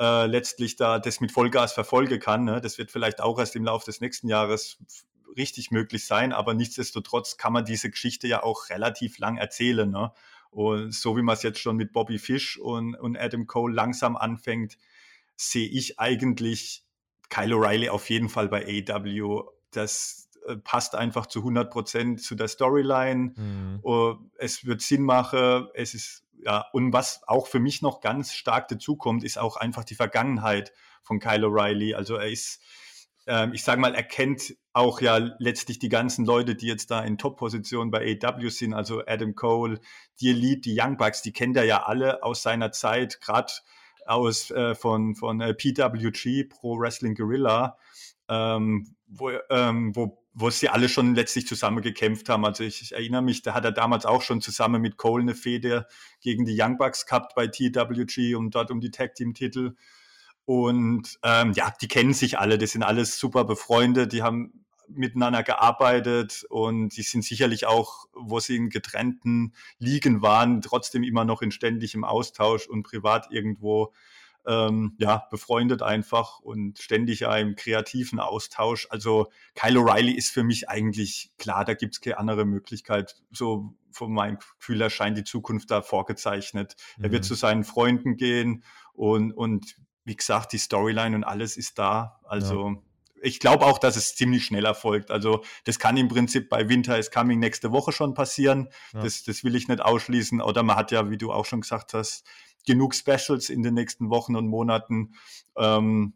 äh, 0.00 0.26
letztlich 0.26 0.76
da 0.76 0.98
das 0.98 1.20
mit 1.20 1.32
Vollgas 1.32 1.72
verfolgen 1.72 2.20
kann. 2.20 2.44
Ne? 2.44 2.60
Das 2.60 2.78
wird 2.78 2.90
vielleicht 2.90 3.20
auch 3.20 3.38
erst 3.38 3.54
im 3.56 3.64
Laufe 3.64 3.84
des 3.84 4.00
nächsten 4.00 4.28
Jahres 4.28 4.78
richtig 5.36 5.70
möglich 5.70 6.06
sein, 6.06 6.32
aber 6.32 6.54
nichtsdestotrotz 6.54 7.36
kann 7.36 7.52
man 7.52 7.64
diese 7.64 7.90
Geschichte 7.90 8.26
ja 8.26 8.42
auch 8.42 8.70
relativ 8.70 9.18
lang 9.18 9.36
erzählen. 9.36 9.90
Ne? 9.90 10.12
Und 10.50 10.94
so 10.94 11.16
wie 11.16 11.22
man 11.22 11.34
es 11.34 11.42
jetzt 11.42 11.60
schon 11.60 11.76
mit 11.76 11.92
Bobby 11.92 12.18
Fish 12.18 12.58
und, 12.58 12.94
und 12.96 13.16
Adam 13.16 13.46
Cole 13.46 13.74
langsam 13.74 14.16
anfängt, 14.16 14.78
sehe 15.36 15.68
ich 15.68 16.00
eigentlich 16.00 16.84
Kyle 17.28 17.54
O'Reilly 17.54 17.88
auf 17.90 18.10
jeden 18.10 18.28
Fall 18.28 18.48
bei 18.48 18.66
AEW. 18.66 19.44
Das, 19.70 20.28
äh, 20.29 20.29
passt 20.64 20.94
einfach 20.94 21.26
zu 21.26 21.40
100 21.40 21.70
Prozent 21.70 22.22
zu 22.22 22.34
der 22.34 22.48
Storyline. 22.48 23.32
Mhm. 23.36 23.80
Uh, 23.82 24.16
es 24.38 24.64
wird 24.64 24.80
Sinn 24.80 25.02
machen. 25.02 25.68
Es 25.74 25.94
ist, 25.94 26.24
ja, 26.44 26.66
und 26.72 26.92
was 26.92 27.22
auch 27.26 27.46
für 27.46 27.60
mich 27.60 27.82
noch 27.82 28.00
ganz 28.00 28.32
stark 28.32 28.68
dazukommt, 28.68 29.24
ist 29.24 29.38
auch 29.38 29.56
einfach 29.56 29.84
die 29.84 29.94
Vergangenheit 29.94 30.72
von 31.02 31.18
Kyle 31.18 31.46
O'Reilly. 31.46 31.94
Also 31.94 32.16
er 32.16 32.28
ist, 32.28 32.60
äh, 33.26 33.48
ich 33.52 33.62
sage 33.62 33.80
mal, 33.80 33.94
er 33.94 34.02
kennt 34.02 34.54
auch 34.72 35.00
ja 35.00 35.16
letztlich 35.38 35.78
die 35.78 35.88
ganzen 35.88 36.24
Leute, 36.24 36.54
die 36.54 36.66
jetzt 36.66 36.90
da 36.90 37.00
in 37.00 37.18
Top-Positionen 37.18 37.90
bei 37.90 38.18
AW 38.22 38.48
sind, 38.48 38.72
also 38.72 39.02
Adam 39.06 39.34
Cole, 39.34 39.80
die 40.20 40.30
Elite, 40.30 40.60
die 40.60 40.80
Young 40.80 40.96
Bucks, 40.96 41.22
die 41.22 41.32
kennt 41.32 41.56
er 41.56 41.64
ja 41.64 41.82
alle 41.84 42.22
aus 42.22 42.42
seiner 42.42 42.70
Zeit, 42.72 43.20
gerade 43.20 43.52
aus 44.06 44.50
äh, 44.50 44.74
von, 44.74 45.14
von 45.14 45.40
äh, 45.40 45.54
PWG, 45.54 46.44
Pro 46.44 46.78
Wrestling 46.78 47.14
Guerrilla, 47.14 47.76
ähm, 48.28 48.94
wo, 49.06 49.30
ähm, 49.50 49.94
wo 49.94 50.22
wo 50.40 50.50
sie 50.50 50.68
alle 50.68 50.88
schon 50.88 51.14
letztlich 51.14 51.46
zusammen 51.46 51.82
gekämpft 51.82 52.28
haben. 52.28 52.44
Also 52.44 52.64
ich, 52.64 52.82
ich, 52.82 52.92
erinnere 52.92 53.22
mich, 53.22 53.42
da 53.42 53.54
hat 53.54 53.64
er 53.64 53.72
damals 53.72 54.06
auch 54.06 54.22
schon 54.22 54.40
zusammen 54.40 54.80
mit 54.80 54.96
Cole 54.96 55.22
eine 55.22 55.34
Fehde 55.34 55.86
gegen 56.20 56.44
die 56.44 56.56
Young 56.58 56.78
Bucks 56.78 57.06
gehabt 57.06 57.34
bei 57.34 57.46
TWG 57.46 58.34
und 58.34 58.54
dort 58.54 58.70
um 58.70 58.80
die 58.80 58.90
Tag 58.90 59.14
Team 59.14 59.34
Titel. 59.34 59.76
Und 60.44 61.18
ähm, 61.22 61.52
ja, 61.52 61.72
die 61.80 61.88
kennen 61.88 62.14
sich 62.14 62.38
alle, 62.38 62.58
die 62.58 62.66
sind 62.66 62.82
alles 62.82 63.18
super 63.18 63.44
befreundet, 63.44 64.12
die 64.12 64.22
haben 64.22 64.64
miteinander 64.88 65.42
gearbeitet 65.42 66.44
und 66.48 66.96
die 66.96 67.02
sind 67.02 67.24
sicherlich 67.24 67.66
auch, 67.66 68.06
wo 68.12 68.40
sie 68.40 68.56
in 68.56 68.70
getrennten 68.70 69.54
Ligen 69.78 70.22
waren, 70.22 70.62
trotzdem 70.62 71.04
immer 71.04 71.24
noch 71.24 71.42
in 71.42 71.52
ständigem 71.52 72.04
Austausch 72.04 72.66
und 72.66 72.82
privat 72.82 73.28
irgendwo 73.30 73.92
ähm, 74.46 74.94
ja, 74.98 75.26
befreundet 75.30 75.82
einfach 75.82 76.40
und 76.40 76.78
ständig 76.78 77.20
ja 77.20 77.36
im 77.36 77.56
kreativen 77.56 78.20
Austausch. 78.20 78.86
Also 78.90 79.30
Kyle 79.54 79.78
O'Reilly 79.78 80.14
ist 80.14 80.30
für 80.30 80.42
mich 80.42 80.68
eigentlich 80.68 81.32
klar, 81.38 81.64
da 81.64 81.74
gibt 81.74 81.94
es 81.94 82.00
keine 82.00 82.18
andere 82.18 82.44
Möglichkeit. 82.44 83.16
So 83.30 83.74
von 83.92 84.12
meinem 84.12 84.38
Gefühl 84.58 84.80
erscheint 84.80 85.18
die 85.18 85.24
Zukunft 85.24 85.70
da 85.70 85.82
vorgezeichnet. 85.82 86.76
Mhm. 86.96 87.04
Er 87.04 87.12
wird 87.12 87.24
mhm. 87.24 87.28
zu 87.28 87.34
seinen 87.34 87.64
Freunden 87.64 88.16
gehen 88.16 88.64
und, 88.92 89.32
und 89.32 89.76
wie 90.04 90.16
gesagt, 90.16 90.52
die 90.52 90.58
Storyline 90.58 91.14
und 91.14 91.24
alles 91.24 91.56
ist 91.56 91.78
da. 91.78 92.20
Also 92.24 92.68
ja 92.68 92.76
ich 93.22 93.40
glaube 93.40 93.66
auch, 93.66 93.78
dass 93.78 93.96
es 93.96 94.14
ziemlich 94.14 94.44
schnell 94.44 94.64
erfolgt. 94.64 95.10
Also 95.10 95.44
das 95.64 95.78
kann 95.78 95.96
im 95.96 96.08
Prinzip 96.08 96.48
bei 96.48 96.68
Winter 96.68 96.98
is 96.98 97.10
Coming 97.10 97.38
nächste 97.38 97.72
Woche 97.72 97.92
schon 97.92 98.14
passieren. 98.14 98.68
Ja. 98.92 99.02
Das, 99.02 99.22
das 99.24 99.44
will 99.44 99.54
ich 99.54 99.68
nicht 99.68 99.80
ausschließen. 99.80 100.40
Oder 100.40 100.62
man 100.62 100.76
hat 100.76 100.90
ja, 100.90 101.10
wie 101.10 101.18
du 101.18 101.32
auch 101.32 101.44
schon 101.44 101.60
gesagt 101.60 101.94
hast, 101.94 102.24
genug 102.66 102.94
Specials 102.94 103.50
in 103.50 103.62
den 103.62 103.74
nächsten 103.74 104.10
Wochen 104.10 104.36
und 104.36 104.46
Monaten. 104.46 105.14
Ähm, 105.56 106.14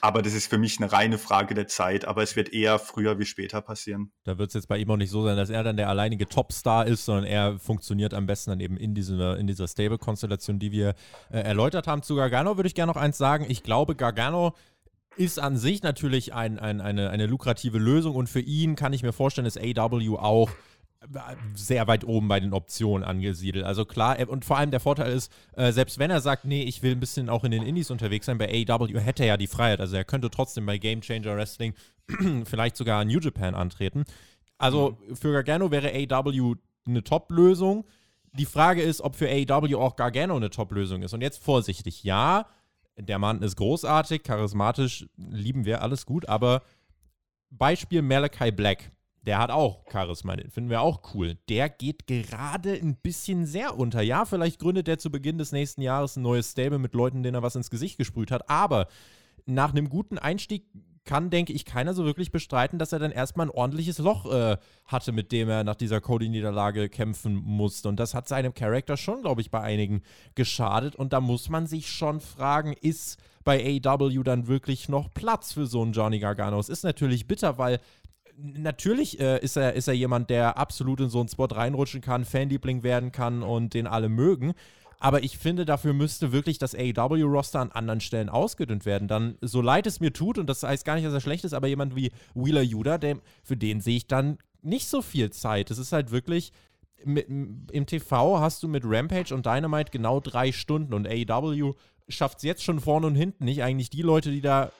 aber 0.00 0.22
das 0.22 0.34
ist 0.34 0.48
für 0.48 0.58
mich 0.58 0.78
eine 0.78 0.90
reine 0.90 1.16
Frage 1.16 1.54
der 1.54 1.68
Zeit. 1.68 2.06
Aber 2.06 2.22
es 2.22 2.34
wird 2.34 2.52
eher 2.52 2.78
früher 2.78 3.18
wie 3.18 3.24
später 3.24 3.60
passieren. 3.60 4.10
Da 4.24 4.36
wird 4.36 4.48
es 4.48 4.54
jetzt 4.54 4.66
bei 4.66 4.78
ihm 4.78 4.90
auch 4.90 4.96
nicht 4.96 5.10
so 5.10 5.24
sein, 5.24 5.36
dass 5.36 5.50
er 5.50 5.62
dann 5.62 5.76
der 5.76 5.88
alleinige 5.88 6.26
Topstar 6.26 6.86
ist, 6.86 7.04
sondern 7.04 7.24
er 7.24 7.58
funktioniert 7.58 8.12
am 8.12 8.26
besten 8.26 8.50
dann 8.50 8.60
eben 8.60 8.76
in 8.76 8.94
dieser, 8.94 9.38
in 9.38 9.46
dieser 9.46 9.68
Stable-Konstellation, 9.68 10.58
die 10.58 10.72
wir 10.72 10.94
äh, 11.30 11.38
erläutert 11.38 11.86
haben. 11.86 12.02
Zu 12.02 12.16
Gargano 12.16 12.56
würde 12.56 12.66
ich 12.66 12.74
gerne 12.74 12.90
noch 12.90 13.00
eins 13.00 13.16
sagen. 13.16 13.46
Ich 13.48 13.62
glaube, 13.62 13.94
Gargano 13.94 14.54
ist 15.16 15.38
an 15.38 15.56
sich 15.56 15.82
natürlich 15.82 16.32
ein, 16.32 16.58
ein, 16.58 16.80
eine, 16.80 17.10
eine 17.10 17.26
lukrative 17.26 17.78
Lösung 17.78 18.16
und 18.16 18.28
für 18.28 18.40
ihn 18.40 18.76
kann 18.76 18.92
ich 18.92 19.02
mir 19.02 19.12
vorstellen, 19.12 19.44
dass 19.44 19.58
AW 19.58 20.16
auch 20.18 20.50
sehr 21.54 21.86
weit 21.86 22.04
oben 22.04 22.28
bei 22.28 22.40
den 22.40 22.52
Optionen 22.52 23.04
angesiedelt. 23.04 23.64
Also 23.64 23.84
klar, 23.84 24.16
und 24.28 24.44
vor 24.44 24.58
allem 24.58 24.70
der 24.70 24.80
Vorteil 24.80 25.12
ist, 25.12 25.32
äh, 25.56 25.72
selbst 25.72 25.98
wenn 25.98 26.10
er 26.10 26.20
sagt, 26.20 26.44
nee, 26.44 26.62
ich 26.62 26.82
will 26.82 26.92
ein 26.92 27.00
bisschen 27.00 27.28
auch 27.28 27.44
in 27.44 27.50
den 27.50 27.62
Indies 27.62 27.90
unterwegs 27.90 28.26
sein, 28.26 28.38
bei 28.38 28.48
AEW 28.48 28.98
hätte 29.00 29.22
er 29.24 29.30
ja 29.30 29.36
die 29.36 29.46
Freiheit. 29.46 29.80
Also 29.80 29.96
er 29.96 30.04
könnte 30.04 30.30
trotzdem 30.30 30.66
bei 30.66 30.78
Game 30.78 31.00
Changer 31.00 31.36
Wrestling 31.36 31.74
vielleicht 32.44 32.76
sogar 32.76 33.04
New 33.04 33.18
Japan 33.18 33.54
antreten. 33.54 34.04
Also 34.58 34.96
mhm. 35.08 35.16
für 35.16 35.32
Gargano 35.32 35.70
wäre 35.70 35.88
AEW 35.88 36.54
eine 36.86 37.02
Top-Lösung. 37.02 37.84
Die 38.32 38.46
Frage 38.46 38.82
ist, 38.82 39.00
ob 39.00 39.16
für 39.16 39.28
AEW 39.28 39.78
auch 39.78 39.96
Gargano 39.96 40.36
eine 40.36 40.50
Top-Lösung 40.50 41.02
ist. 41.02 41.12
Und 41.12 41.20
jetzt 41.20 41.42
vorsichtig, 41.42 42.04
ja, 42.04 42.46
der 42.96 43.18
Mann 43.18 43.42
ist 43.42 43.56
großartig, 43.56 44.22
charismatisch, 44.22 45.06
lieben 45.16 45.64
wir, 45.64 45.82
alles 45.82 46.06
gut, 46.06 46.28
aber 46.28 46.62
Beispiel 47.50 48.02
Malachi 48.02 48.50
Black. 48.50 48.90
Der 49.24 49.38
hat 49.38 49.50
auch 49.50 49.84
Charisma, 49.90 50.34
den 50.34 50.50
finden 50.50 50.70
wir 50.70 50.80
auch 50.80 51.14
cool. 51.14 51.36
Der 51.48 51.68
geht 51.68 52.06
gerade 52.08 52.72
ein 52.72 52.96
bisschen 52.96 53.46
sehr 53.46 53.78
unter. 53.78 54.02
Ja, 54.02 54.24
vielleicht 54.24 54.58
gründet 54.58 54.88
er 54.88 54.98
zu 54.98 55.10
Beginn 55.10 55.38
des 55.38 55.52
nächsten 55.52 55.80
Jahres 55.80 56.16
ein 56.16 56.22
neues 56.22 56.50
Stable 56.50 56.78
mit 56.78 56.94
Leuten, 56.94 57.22
denen 57.22 57.36
er 57.36 57.42
was 57.42 57.54
ins 57.54 57.70
Gesicht 57.70 57.98
gesprüht 57.98 58.32
hat. 58.32 58.50
Aber 58.50 58.88
nach 59.46 59.70
einem 59.70 59.88
guten 59.88 60.18
Einstieg 60.18 60.64
kann, 61.04 61.30
denke 61.30 61.52
ich, 61.52 61.64
keiner 61.64 61.94
so 61.94 62.04
wirklich 62.04 62.30
bestreiten, 62.30 62.78
dass 62.78 62.92
er 62.92 62.98
dann 62.98 63.10
erstmal 63.10 63.46
ein 63.46 63.50
ordentliches 63.50 63.98
Loch 63.98 64.30
äh, 64.32 64.56
hatte, 64.86 65.12
mit 65.12 65.32
dem 65.32 65.48
er 65.48 65.64
nach 65.64 65.74
dieser 65.74 66.00
Cody-Niederlage 66.00 66.88
kämpfen 66.88 67.34
musste. 67.34 67.88
Und 67.88 67.98
das 67.98 68.14
hat 68.14 68.28
seinem 68.28 68.54
Charakter 68.54 68.96
schon, 68.96 69.22
glaube 69.22 69.40
ich, 69.40 69.50
bei 69.50 69.60
einigen 69.60 70.02
geschadet. 70.34 70.94
Und 70.94 71.12
da 71.12 71.20
muss 71.20 71.48
man 71.48 71.66
sich 71.66 71.90
schon 71.90 72.20
fragen, 72.20 72.72
ist 72.80 73.18
bei 73.44 73.80
AW 73.84 74.22
dann 74.22 74.46
wirklich 74.46 74.88
noch 74.88 75.12
Platz 75.12 75.52
für 75.52 75.66
so 75.66 75.82
einen 75.82 75.92
Johnny 75.92 76.20
Gargano? 76.20 76.60
Es 76.60 76.68
ist 76.68 76.84
natürlich 76.84 77.26
bitter, 77.26 77.58
weil 77.58 77.80
natürlich 78.36 79.20
äh, 79.20 79.38
ist, 79.40 79.56
er, 79.56 79.74
ist 79.74 79.88
er 79.88 79.94
jemand, 79.94 80.30
der 80.30 80.58
absolut 80.58 81.00
in 81.00 81.08
so 81.08 81.20
einen 81.20 81.28
Spot 81.28 81.46
reinrutschen 81.46 82.00
kann, 82.00 82.24
Fanliebling 82.24 82.82
werden 82.82 83.12
kann 83.12 83.42
und 83.42 83.74
den 83.74 83.86
alle 83.86 84.08
mögen. 84.08 84.54
Aber 84.98 85.24
ich 85.24 85.36
finde, 85.36 85.64
dafür 85.64 85.94
müsste 85.94 86.30
wirklich 86.30 86.58
das 86.58 86.76
AEW-Roster 86.76 87.58
an 87.58 87.72
anderen 87.72 88.00
Stellen 88.00 88.28
ausgedünnt 88.28 88.86
werden. 88.86 89.08
Dann, 89.08 89.36
so 89.40 89.60
leid 89.60 89.88
es 89.88 89.98
mir 89.98 90.12
tut, 90.12 90.38
und 90.38 90.46
das 90.48 90.62
heißt 90.62 90.84
gar 90.84 90.94
nicht, 90.94 91.04
dass 91.04 91.12
er 91.12 91.20
schlecht 91.20 91.44
ist, 91.44 91.54
aber 91.54 91.66
jemand 91.66 91.96
wie 91.96 92.12
Wheeler 92.34 92.62
Yuda, 92.62 92.98
der, 92.98 93.18
für 93.42 93.56
den 93.56 93.80
sehe 93.80 93.96
ich 93.96 94.06
dann 94.06 94.38
nicht 94.62 94.86
so 94.86 95.02
viel 95.02 95.30
Zeit. 95.30 95.72
Es 95.72 95.78
ist 95.78 95.90
halt 95.90 96.12
wirklich, 96.12 96.52
mit, 97.04 97.26
im 97.28 97.86
TV 97.86 98.38
hast 98.38 98.62
du 98.62 98.68
mit 98.68 98.84
Rampage 98.86 99.34
und 99.34 99.44
Dynamite 99.44 99.90
genau 99.90 100.20
drei 100.20 100.52
Stunden 100.52 100.94
und 100.94 101.08
AEW 101.08 101.74
schafft 102.08 102.38
es 102.38 102.44
jetzt 102.44 102.64
schon 102.64 102.80
vorne 102.80 103.06
und 103.06 103.14
hinten 103.14 103.44
nicht, 103.44 103.62
eigentlich 103.62 103.90
die 103.90 104.02
Leute, 104.02 104.30
die 104.30 104.40
da 104.40 104.72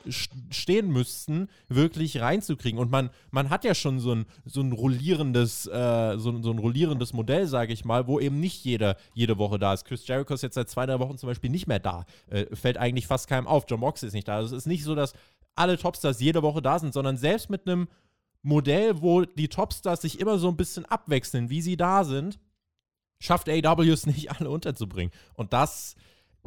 stehen 0.51 0.91
müssten, 0.91 1.49
wirklich 1.69 2.21
reinzukriegen. 2.21 2.79
Und 2.79 2.91
man, 2.91 3.11
man 3.31 3.51
hat 3.51 3.65
ja 3.65 3.75
schon 3.75 4.01
so 4.01 4.15
ein, 4.15 4.27
so 4.45 4.61
ein 4.61 4.73
rollierendes, 4.73 5.67
äh, 5.67 6.19
so, 6.19 6.43
so 6.43 6.51
ein 6.51 6.59
rollierendes 6.59 7.13
Modell, 7.13 7.47
sage 7.47 7.73
ich 7.73 7.85
mal, 7.85 8.07
wo 8.07 8.21
eben 8.21 8.41
nicht 8.41 8.65
jeder 8.65 8.97
jede 9.15 9.39
Woche 9.39 9.59
da 9.59 9.73
ist. 9.73 9.85
Chris 9.85 10.07
Jericho 10.07 10.35
ist 10.35 10.43
jetzt 10.43 10.55
seit 10.55 10.69
zwei, 10.69 10.87
drei 10.87 10.99
Wochen 10.99 11.19
zum 11.19 11.29
Beispiel 11.29 11.51
nicht 11.51 11.67
mehr 11.67 11.79
da. 11.79 12.05
Äh, 12.29 12.55
fällt 12.55 12.79
eigentlich 12.79 13.07
fast 13.07 13.29
keinem 13.29 13.47
auf. 13.47 13.65
John 13.69 13.81
Moxley 13.81 14.09
ist 14.09 14.15
nicht 14.15 14.29
da. 14.29 14.37
Also 14.37 14.55
es 14.55 14.63
ist 14.63 14.67
nicht 14.67 14.85
so, 14.85 14.95
dass 14.95 15.15
alle 15.55 15.77
Topstars 15.77 16.21
jede 16.21 16.43
Woche 16.43 16.63
da 16.63 16.79
sind, 16.79 16.95
sondern 16.95 17.17
selbst 17.17 17.51
mit 17.51 17.67
einem 17.67 17.89
Modell, 18.43 19.01
wo 19.01 19.23
die 19.23 19.49
Topstars 19.49 20.03
sich 20.03 20.19
immer 20.19 20.39
so 20.39 20.49
ein 20.49 20.57
bisschen 20.57 20.85
abwechseln, 20.87 21.51
wie 21.51 21.63
sie 21.63 21.77
da 21.77 22.05
sind, 22.05 22.39
schafft 23.21 23.49
AW 23.49 23.89
es 23.89 24.07
nicht, 24.07 24.31
alle 24.39 24.51
unterzubringen. 24.51 25.13
Und 25.35 25.53
das 25.53 25.95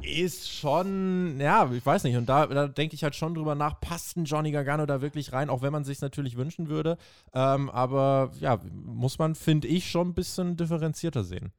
ist 0.02 0.52
schon, 0.52 1.40
ja, 1.40 1.70
ich 1.72 1.86
weiß 1.86 2.04
nicht. 2.04 2.18
Und 2.18 2.28
da, 2.28 2.46
da 2.48 2.68
denke 2.68 2.96
ich 2.96 3.04
halt 3.04 3.16
schon 3.16 3.34
drüber 3.34 3.56
nach, 3.56 3.80
passt 3.80 4.18
ein 4.18 4.26
Johnny 4.26 4.52
Gargano 4.52 4.86
da 4.86 5.02
wirklich 5.02 5.32
rein, 5.34 5.50
auch 5.50 5.62
wenn 5.62 5.72
man 5.72 5.86
sich 5.86 6.02
natürlich 6.02 6.38
wünschen 6.38 6.70
würde. 6.70 6.98
Ähm, 7.34 7.70
aber 7.70 8.32
ja, 8.40 8.60
muss 8.74 9.20
man, 9.20 9.36
finde 9.36 9.68
ich, 9.68 9.90
schon 9.90 10.10
ein 10.10 10.14
bisschen 10.14 10.58
differenzierter 10.58 11.24
sehen. 11.24 11.54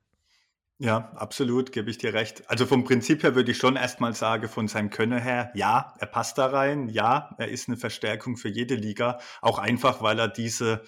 Ja, 0.79 1.11
absolut, 1.14 1.72
gebe 1.72 1.88
ich 1.88 1.96
dir 1.96 2.12
recht. 2.12 2.51
Also 2.51 2.66
vom 2.66 2.85
Prinzip 2.85 3.22
her 3.22 3.35
würde 3.35 3.51
ich 3.51 3.57
schon 3.57 3.77
erstmal 3.77 4.12
sagen, 4.12 4.46
von 4.46 4.68
seinem 4.68 4.90
Können 4.90 5.22
her, 5.22 5.51
ja, 5.55 5.94
er 5.99 6.07
passt 6.07 6.37
da 6.37 6.46
rein, 6.46 6.90
ja, 6.90 7.35
er 7.38 7.49
ist 7.49 7.68
eine 7.68 7.79
Verstärkung 7.79 8.37
für 8.37 8.51
jede 8.51 8.75
Liga, 8.75 9.18
auch 9.40 9.59
einfach, 9.59 10.03
weil 10.03 10.18
er 10.18 10.29
diese 10.29 10.83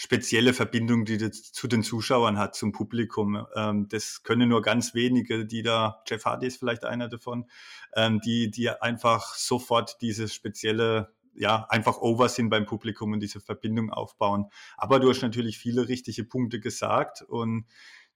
spezielle 0.00 0.54
Verbindung, 0.54 1.04
die 1.04 1.18
das 1.18 1.50
zu 1.50 1.66
den 1.66 1.82
Zuschauern 1.82 2.38
hat, 2.38 2.54
zum 2.54 2.70
Publikum. 2.70 3.44
Ähm, 3.56 3.88
das 3.88 4.22
können 4.22 4.48
nur 4.48 4.62
ganz 4.62 4.94
wenige, 4.94 5.44
die 5.44 5.62
da, 5.62 6.04
Jeff 6.06 6.24
Hardy 6.24 6.46
ist 6.46 6.58
vielleicht 6.58 6.84
einer 6.84 7.08
davon, 7.08 7.50
ähm, 7.96 8.20
die, 8.20 8.48
die 8.48 8.70
einfach 8.70 9.34
sofort 9.34 10.00
diese 10.00 10.28
spezielle 10.28 11.12
ja, 11.34 11.66
einfach 11.68 11.98
over 11.98 12.28
sind 12.28 12.48
beim 12.48 12.64
Publikum 12.64 13.12
und 13.12 13.20
diese 13.20 13.40
Verbindung 13.40 13.90
aufbauen. 13.90 14.46
Aber 14.76 15.00
du 15.00 15.10
hast 15.10 15.22
natürlich 15.22 15.58
viele 15.58 15.88
richtige 15.88 16.22
Punkte 16.22 16.60
gesagt 16.60 17.22
und 17.22 17.66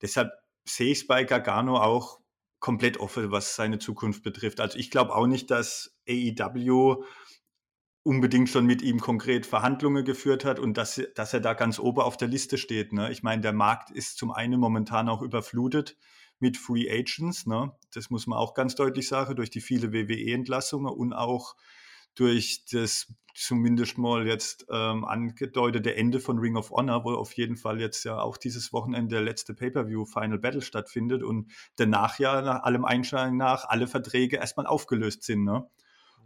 deshalb 0.00 0.30
sehe 0.64 0.92
ich 0.92 1.00
es 1.00 1.06
bei 1.08 1.24
Gargano 1.24 1.78
auch 1.78 2.20
komplett 2.60 2.98
offen, 2.98 3.32
was 3.32 3.56
seine 3.56 3.80
Zukunft 3.80 4.22
betrifft. 4.22 4.60
Also 4.60 4.78
ich 4.78 4.90
glaube 4.90 5.16
auch 5.16 5.26
nicht, 5.26 5.50
dass 5.50 5.96
AEW 6.08 7.04
unbedingt 8.04 8.48
schon 8.48 8.66
mit 8.66 8.82
ihm 8.82 8.98
konkret 9.00 9.46
Verhandlungen 9.46 10.04
geführt 10.04 10.44
hat 10.44 10.58
und 10.58 10.76
dass, 10.76 11.00
dass 11.14 11.32
er 11.32 11.40
da 11.40 11.54
ganz 11.54 11.78
oben 11.78 12.00
auf 12.00 12.16
der 12.16 12.28
Liste 12.28 12.58
steht. 12.58 12.92
Ne? 12.92 13.12
Ich 13.12 13.22
meine, 13.22 13.42
der 13.42 13.52
Markt 13.52 13.90
ist 13.90 14.18
zum 14.18 14.32
einen 14.32 14.58
momentan 14.58 15.08
auch 15.08 15.22
überflutet 15.22 15.96
mit 16.40 16.56
Free 16.56 16.90
Agents. 16.90 17.46
Ne? 17.46 17.72
Das 17.94 18.10
muss 18.10 18.26
man 18.26 18.38
auch 18.38 18.54
ganz 18.54 18.74
deutlich 18.74 19.06
sagen, 19.06 19.36
durch 19.36 19.50
die 19.50 19.60
viele 19.60 19.92
WWE-Entlassungen 19.92 20.92
und 20.92 21.12
auch 21.12 21.54
durch 22.14 22.64
das 22.70 23.12
zumindest 23.34 23.96
mal 23.96 24.26
jetzt 24.26 24.66
ähm, 24.70 25.04
angedeutete 25.04 25.94
Ende 25.96 26.20
von 26.20 26.38
Ring 26.38 26.56
of 26.56 26.70
Honor, 26.70 27.04
wo 27.04 27.12
auf 27.14 27.32
jeden 27.32 27.56
Fall 27.56 27.80
jetzt 27.80 28.04
ja 28.04 28.20
auch 28.20 28.36
dieses 28.36 28.72
Wochenende 28.72 29.14
der 29.14 29.24
letzte 29.24 29.54
Pay-Per-View 29.54 30.04
Final 30.04 30.38
Battle 30.38 30.60
stattfindet 30.60 31.22
und 31.22 31.50
danach 31.76 32.18
ja 32.18 32.42
nach 32.42 32.64
allem 32.64 32.84
Einschein 32.84 33.36
nach 33.36 33.64
alle 33.68 33.86
Verträge 33.86 34.36
erstmal 34.36 34.66
aufgelöst 34.66 35.22
sind. 35.22 35.44
Ne? 35.44 35.66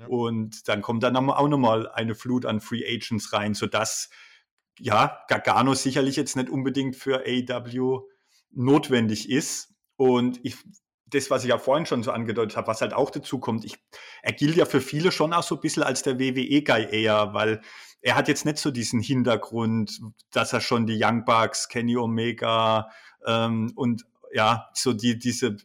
Und 0.09 0.69
dann 0.69 0.83
kommt 0.83 1.03
dann 1.03 1.17
auch 1.17 1.49
nochmal 1.49 1.89
eine 1.89 2.15
Flut 2.15 2.47
an 2.47 2.61
Free 2.61 2.85
Agents 2.87 3.33
rein, 3.33 3.55
sodass 3.55 4.11
ja, 4.79 5.21
Gargano 5.29 5.75
sicherlich 5.75 6.17
jetzt 6.17 6.37
nicht 6.37 6.51
unbedingt 6.51 6.97
für 6.97 7.25
AEW 7.27 8.03
notwendig 8.51 9.31
ist. 9.31 9.75
Und 9.97 10.39
ich, 10.43 10.57
das, 11.07 11.31
was 11.31 11.45
ich 11.45 11.51
ja 11.51 11.59
vorhin 11.59 11.87
schon 11.87 12.03
so 12.03 12.11
angedeutet 12.11 12.57
habe, 12.57 12.67
was 12.67 12.81
halt 12.81 12.93
auch 12.93 13.11
dazu 13.11 13.39
kommt, 13.39 13.65
ich, 13.65 13.77
er 14.23 14.33
gilt 14.33 14.57
ja 14.57 14.67
für 14.67 14.81
viele 14.81 15.13
schon 15.13 15.33
auch 15.33 15.43
so 15.43 15.55
ein 15.55 15.61
bisschen 15.61 15.83
als 15.83 16.03
der 16.03 16.19
WWE-Guy 16.19 16.89
eher, 16.91 17.33
weil 17.33 17.63
er 18.03 18.17
hat 18.17 18.29
jetzt 18.29 18.45
nicht 18.45 18.59
so 18.59 18.71
diesen 18.71 19.01
Hintergrund, 19.01 20.01
dass 20.31 20.53
er 20.53 20.61
schon 20.61 20.87
die 20.87 21.03
Young 21.03 21.25
Bucks, 21.25 21.69
Kenny 21.69 21.97
Omega 21.97 22.91
ähm, 23.25 23.73
und 23.75 24.05
ja, 24.33 24.69
so 24.75 24.93
die, 24.93 25.19
diese 25.19 25.57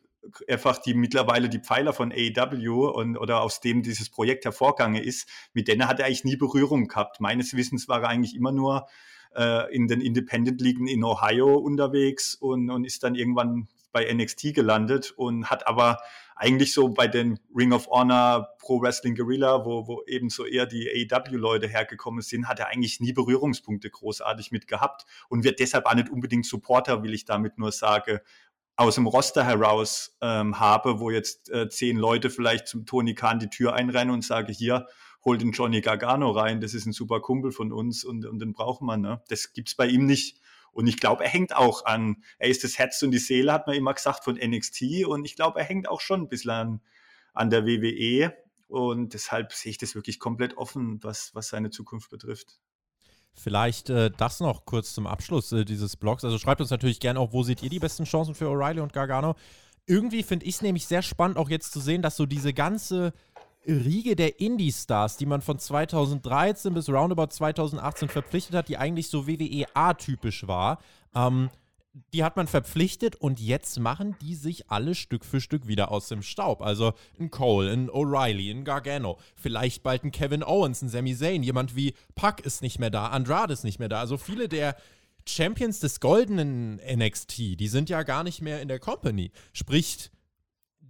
einfach 0.48 0.78
die 0.78 0.94
mittlerweile 0.94 1.50
die 1.50 1.60
Pfeiler 1.60 1.94
von 1.94 2.12
AEW 2.12 2.90
und 2.90 3.18
oder 3.18 3.42
aus 3.42 3.60
dem 3.60 3.82
dieses 3.82 4.10
Projekt 4.10 4.46
hervorgegangen 4.46 5.02
ist, 5.02 5.28
mit 5.54 5.68
denen 5.68 5.88
hat 5.88 6.00
er 6.00 6.06
eigentlich 6.06 6.24
nie 6.24 6.36
Berührung 6.36 6.88
gehabt. 6.88 7.20
Meines 7.20 7.56
Wissens 7.56 7.88
war 7.88 8.04
er 8.04 8.10
eigentlich 8.10 8.36
immer 8.36 8.52
nur 8.52 8.88
äh, 9.36 9.74
in 9.74 9.88
den 9.88 10.02
Independent 10.02 10.62
Ligen 10.62 10.88
in 10.88 11.04
Ohio 11.04 11.56
unterwegs 11.56 12.36
und, 12.36 12.70
und 12.70 12.86
ist 12.86 13.04
dann 13.04 13.16
irgendwann 13.16 13.68
bei 13.92 14.12
NXT 14.12 14.54
gelandet 14.54 15.14
und 15.18 15.50
hat 15.50 15.68
aber 15.68 16.00
eigentlich 16.36 16.74
so 16.74 16.90
bei 16.90 17.08
den 17.08 17.40
Ring 17.56 17.72
of 17.72 17.88
Honor 17.88 18.56
Pro 18.58 18.82
Wrestling 18.82 19.16
Guerrilla, 19.16 19.66
wo, 19.66 19.88
wo 19.88 20.04
eben 20.08 20.30
so 20.30 20.46
eher 20.46 20.66
die 20.66 20.90
AEW-Leute 20.90 21.68
hergekommen 21.68 22.22
sind, 22.22 22.48
hat 22.48 22.60
er 22.60 22.70
eigentlich 22.70 23.00
nie 23.00 23.14
Berührungspunkte 23.14 23.90
großartig 23.90 24.52
mit 24.52 24.68
gehabt 24.68 25.06
und 25.30 25.44
wird 25.44 25.60
deshalb 25.60 25.86
auch 25.86 25.94
nicht 25.94 26.10
unbedingt 26.10 26.46
Supporter, 26.46 27.04
will 27.04 27.14
ich 27.14 27.26
damit 27.26 27.58
nur 27.58 27.72
sagen, 27.72 28.20
aus 28.76 28.96
dem 28.96 29.08
Roster 29.08 29.44
heraus 29.44 30.18
ähm, 30.22 30.60
habe, 30.60 31.00
wo 31.00 31.12
jetzt 31.12 31.50
äh, 31.50 31.70
zehn 31.70 31.98
Leute 31.98 32.30
vielleicht 32.30 32.68
zum 32.68 32.86
Tony 32.86 33.14
Khan 33.14 33.40
die 33.40 33.50
Tür 33.50 33.74
einrennen 33.74 34.14
und 34.14 34.24
sage, 34.24 34.52
hier, 34.52 34.88
hol 35.24 35.38
den 35.38 35.52
Johnny 35.52 35.82
Gargano 35.82 36.32
rein, 36.32 36.62
das 36.62 36.74
ist 36.74 36.86
ein 36.86 36.94
super 36.94 37.20
Kumpel 37.20 37.52
von 37.52 37.72
uns 37.72 38.04
und, 38.04 38.26
und 38.26 38.40
den 38.40 38.54
braucht 38.54 38.82
man. 38.82 39.02
Ne? 39.02 39.22
Das 39.28 39.54
gibt's 39.54 39.76
bei 39.76 39.88
ihm 39.88 40.06
nicht. 40.06 40.40
Und 40.74 40.88
ich 40.88 40.98
glaube, 40.98 41.24
er 41.24 41.30
hängt 41.30 41.56
auch 41.56 41.86
an, 41.86 42.24
er 42.40 42.50
ist 42.50 42.64
das 42.64 42.78
Herz 42.78 43.02
und 43.04 43.12
die 43.12 43.20
Seele, 43.20 43.52
hat 43.52 43.68
man 43.68 43.76
immer 43.76 43.94
gesagt, 43.94 44.24
von 44.24 44.36
NXT. 44.36 45.06
Und 45.06 45.26
ich 45.26 45.36
glaube, 45.36 45.60
er 45.60 45.66
hängt 45.66 45.88
auch 45.88 46.02
schon 46.02 46.22
ein 46.22 46.30
bisschen 46.30 46.52
an, 46.52 46.82
an 47.34 47.50
der 47.50 47.66
WWE. 47.66 48.34
Und 48.68 49.14
deshalb 49.14 49.52
sehe 49.52 49.72
ich 49.72 49.78
das 49.78 49.96
wirklich 49.96 50.18
komplett 50.18 50.58
offen, 50.58 51.04
was, 51.04 51.36
was 51.36 51.50
seine 51.50 51.72
Zukunft 51.72 52.10
betrifft. 52.10 52.60
Vielleicht 53.34 53.90
äh, 53.90 54.12
das 54.16 54.40
noch 54.40 54.66
kurz 54.66 54.94
zum 54.94 55.08
Abschluss 55.08 55.52
äh, 55.52 55.66
dieses 55.66 55.96
Blogs. 55.96 56.24
Also 56.24 56.38
schreibt 56.38 56.62
uns 56.62 56.70
natürlich 56.70 57.00
gerne 57.00 57.20
auch, 57.20 57.34
wo 57.34 57.44
seht 57.44 57.64
ihr 57.64 57.70
die 57.70 57.80
besten 57.80 58.04
Chancen 58.04 58.36
für 58.36 58.46
O'Reilly 58.46 58.82
und 58.82 58.94
Gargano. 58.94 59.36
Irgendwie 59.88 60.24
finde 60.24 60.46
ich 60.46 60.56
es 60.56 60.62
nämlich 60.62 60.86
sehr 60.86 61.02
spannend, 61.02 61.38
auch 61.38 61.50
jetzt 61.50 61.72
zu 61.72 61.80
sehen, 61.80 62.02
dass 62.02 62.18
so 62.18 62.26
diese 62.26 62.54
ganze 62.54 63.14
Riege 63.66 64.16
der 64.16 64.40
Indie-Stars, 64.40 65.18
die 65.18 65.26
man 65.26 65.42
von 65.42 65.60
2013 65.60 66.74
bis 66.74 66.90
roundabout 66.90 67.28
2018 67.28 68.10
verpflichtet 68.10 68.56
hat, 68.56 68.70
die 68.70 68.78
eigentlich 68.78 69.10
so 69.10 69.28
WWE 69.28 69.66
A-typisch 69.74 70.48
war, 70.48 70.80
ähm, 71.14 71.50
die 72.14 72.24
hat 72.24 72.38
man 72.38 72.48
verpflichtet 72.48 73.16
und 73.16 73.40
jetzt 73.40 73.80
machen 73.80 74.16
die 74.22 74.36
sich 74.36 74.70
alle 74.70 74.96
Stück 74.96 75.26
für 75.26 75.42
Stück 75.42 75.68
wieder 75.68 75.92
aus 75.92 76.08
dem 76.08 76.22
Staub. 76.22 76.62
Also 76.62 76.94
ein 77.20 77.32
Cole, 77.32 77.72
ein 77.72 77.90
O'Reilly, 77.90 78.52
ein 78.52 78.64
Gargano, 78.64 79.18
vielleicht 79.36 79.84
bald 79.84 80.04
ein 80.04 80.12
Kevin 80.12 80.44
Owens, 80.44 80.82
ein 80.82 80.90
Sami 80.90 81.16
Zayn, 81.16 81.44
jemand 81.44 81.76
wie 81.76 81.94
Puck 82.16 82.42
ist 82.42 82.62
nicht 82.62 82.80
mehr 82.80 82.90
da, 82.90 83.08
Andrade 83.08 83.54
ist 83.54 83.64
nicht 83.64 83.80
mehr 83.80 83.90
da. 83.90 84.00
Also 84.00 84.18
viele 84.18 84.48
der 84.48 84.78
Champions 85.28 85.80
des 85.80 86.00
goldenen 86.00 86.78
NXT, 86.78 87.60
die 87.60 87.68
sind 87.68 87.90
ja 87.90 88.04
gar 88.04 88.24
nicht 88.24 88.42
mehr 88.42 88.62
in 88.62 88.70
der 88.70 88.80
Company. 88.80 89.32
Sprich, 89.54 90.10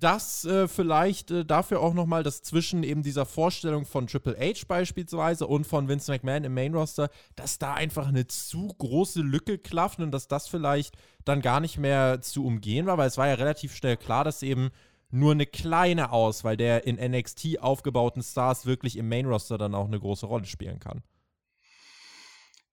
das 0.01 0.45
äh, 0.45 0.67
vielleicht 0.67 1.31
äh, 1.31 1.45
dafür 1.45 1.79
auch 1.79 1.93
nochmal, 1.93 2.23
dass 2.23 2.41
zwischen 2.41 2.83
eben 2.83 3.03
dieser 3.03 3.25
Vorstellung 3.25 3.85
von 3.85 4.07
Triple 4.07 4.35
H 4.37 4.65
beispielsweise 4.67 5.47
und 5.47 5.65
von 5.65 5.87
Vince 5.87 6.11
McMahon 6.11 6.43
im 6.43 6.53
Main 6.53 6.75
Roster, 6.75 7.09
dass 7.35 7.59
da 7.59 7.75
einfach 7.75 8.07
eine 8.07 8.27
zu 8.27 8.67
große 8.67 9.21
Lücke 9.21 9.57
klafft 9.57 9.99
und 9.99 10.11
dass 10.11 10.27
das 10.27 10.47
vielleicht 10.47 10.95
dann 11.23 11.41
gar 11.41 11.59
nicht 11.59 11.77
mehr 11.77 12.21
zu 12.21 12.45
umgehen 12.45 12.87
war, 12.87 12.97
weil 12.97 13.07
es 13.07 13.17
war 13.17 13.27
ja 13.27 13.35
relativ 13.35 13.75
schnell 13.75 13.95
klar, 13.95 14.23
dass 14.23 14.41
eben 14.43 14.71
nur 15.11 15.33
eine 15.33 15.45
kleine 15.45 16.11
Auswahl 16.11 16.57
der 16.57 16.87
in 16.87 16.95
NXT 16.95 17.59
aufgebauten 17.59 18.23
Stars 18.23 18.65
wirklich 18.65 18.97
im 18.97 19.07
Main-Roster 19.07 19.57
dann 19.57 19.75
auch 19.75 19.85
eine 19.85 19.99
große 19.99 20.25
Rolle 20.25 20.45
spielen 20.45 20.79
kann. 20.79 21.03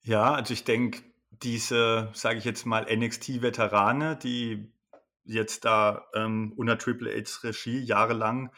Ja, 0.03 0.33
also 0.33 0.55
ich 0.55 0.65
denke, 0.65 1.03
diese, 1.43 2.09
sage 2.15 2.39
ich 2.39 2.45
jetzt 2.45 2.65
mal, 2.65 2.87
NXT-Veterane, 2.89 4.17
die 4.17 4.73
jetzt 5.29 5.65
da 5.65 6.07
ähm, 6.15 6.53
unter 6.57 6.79
Triple 6.79 7.11
H's 7.11 7.45
Regie 7.45 7.79
jahrelang 7.79 8.51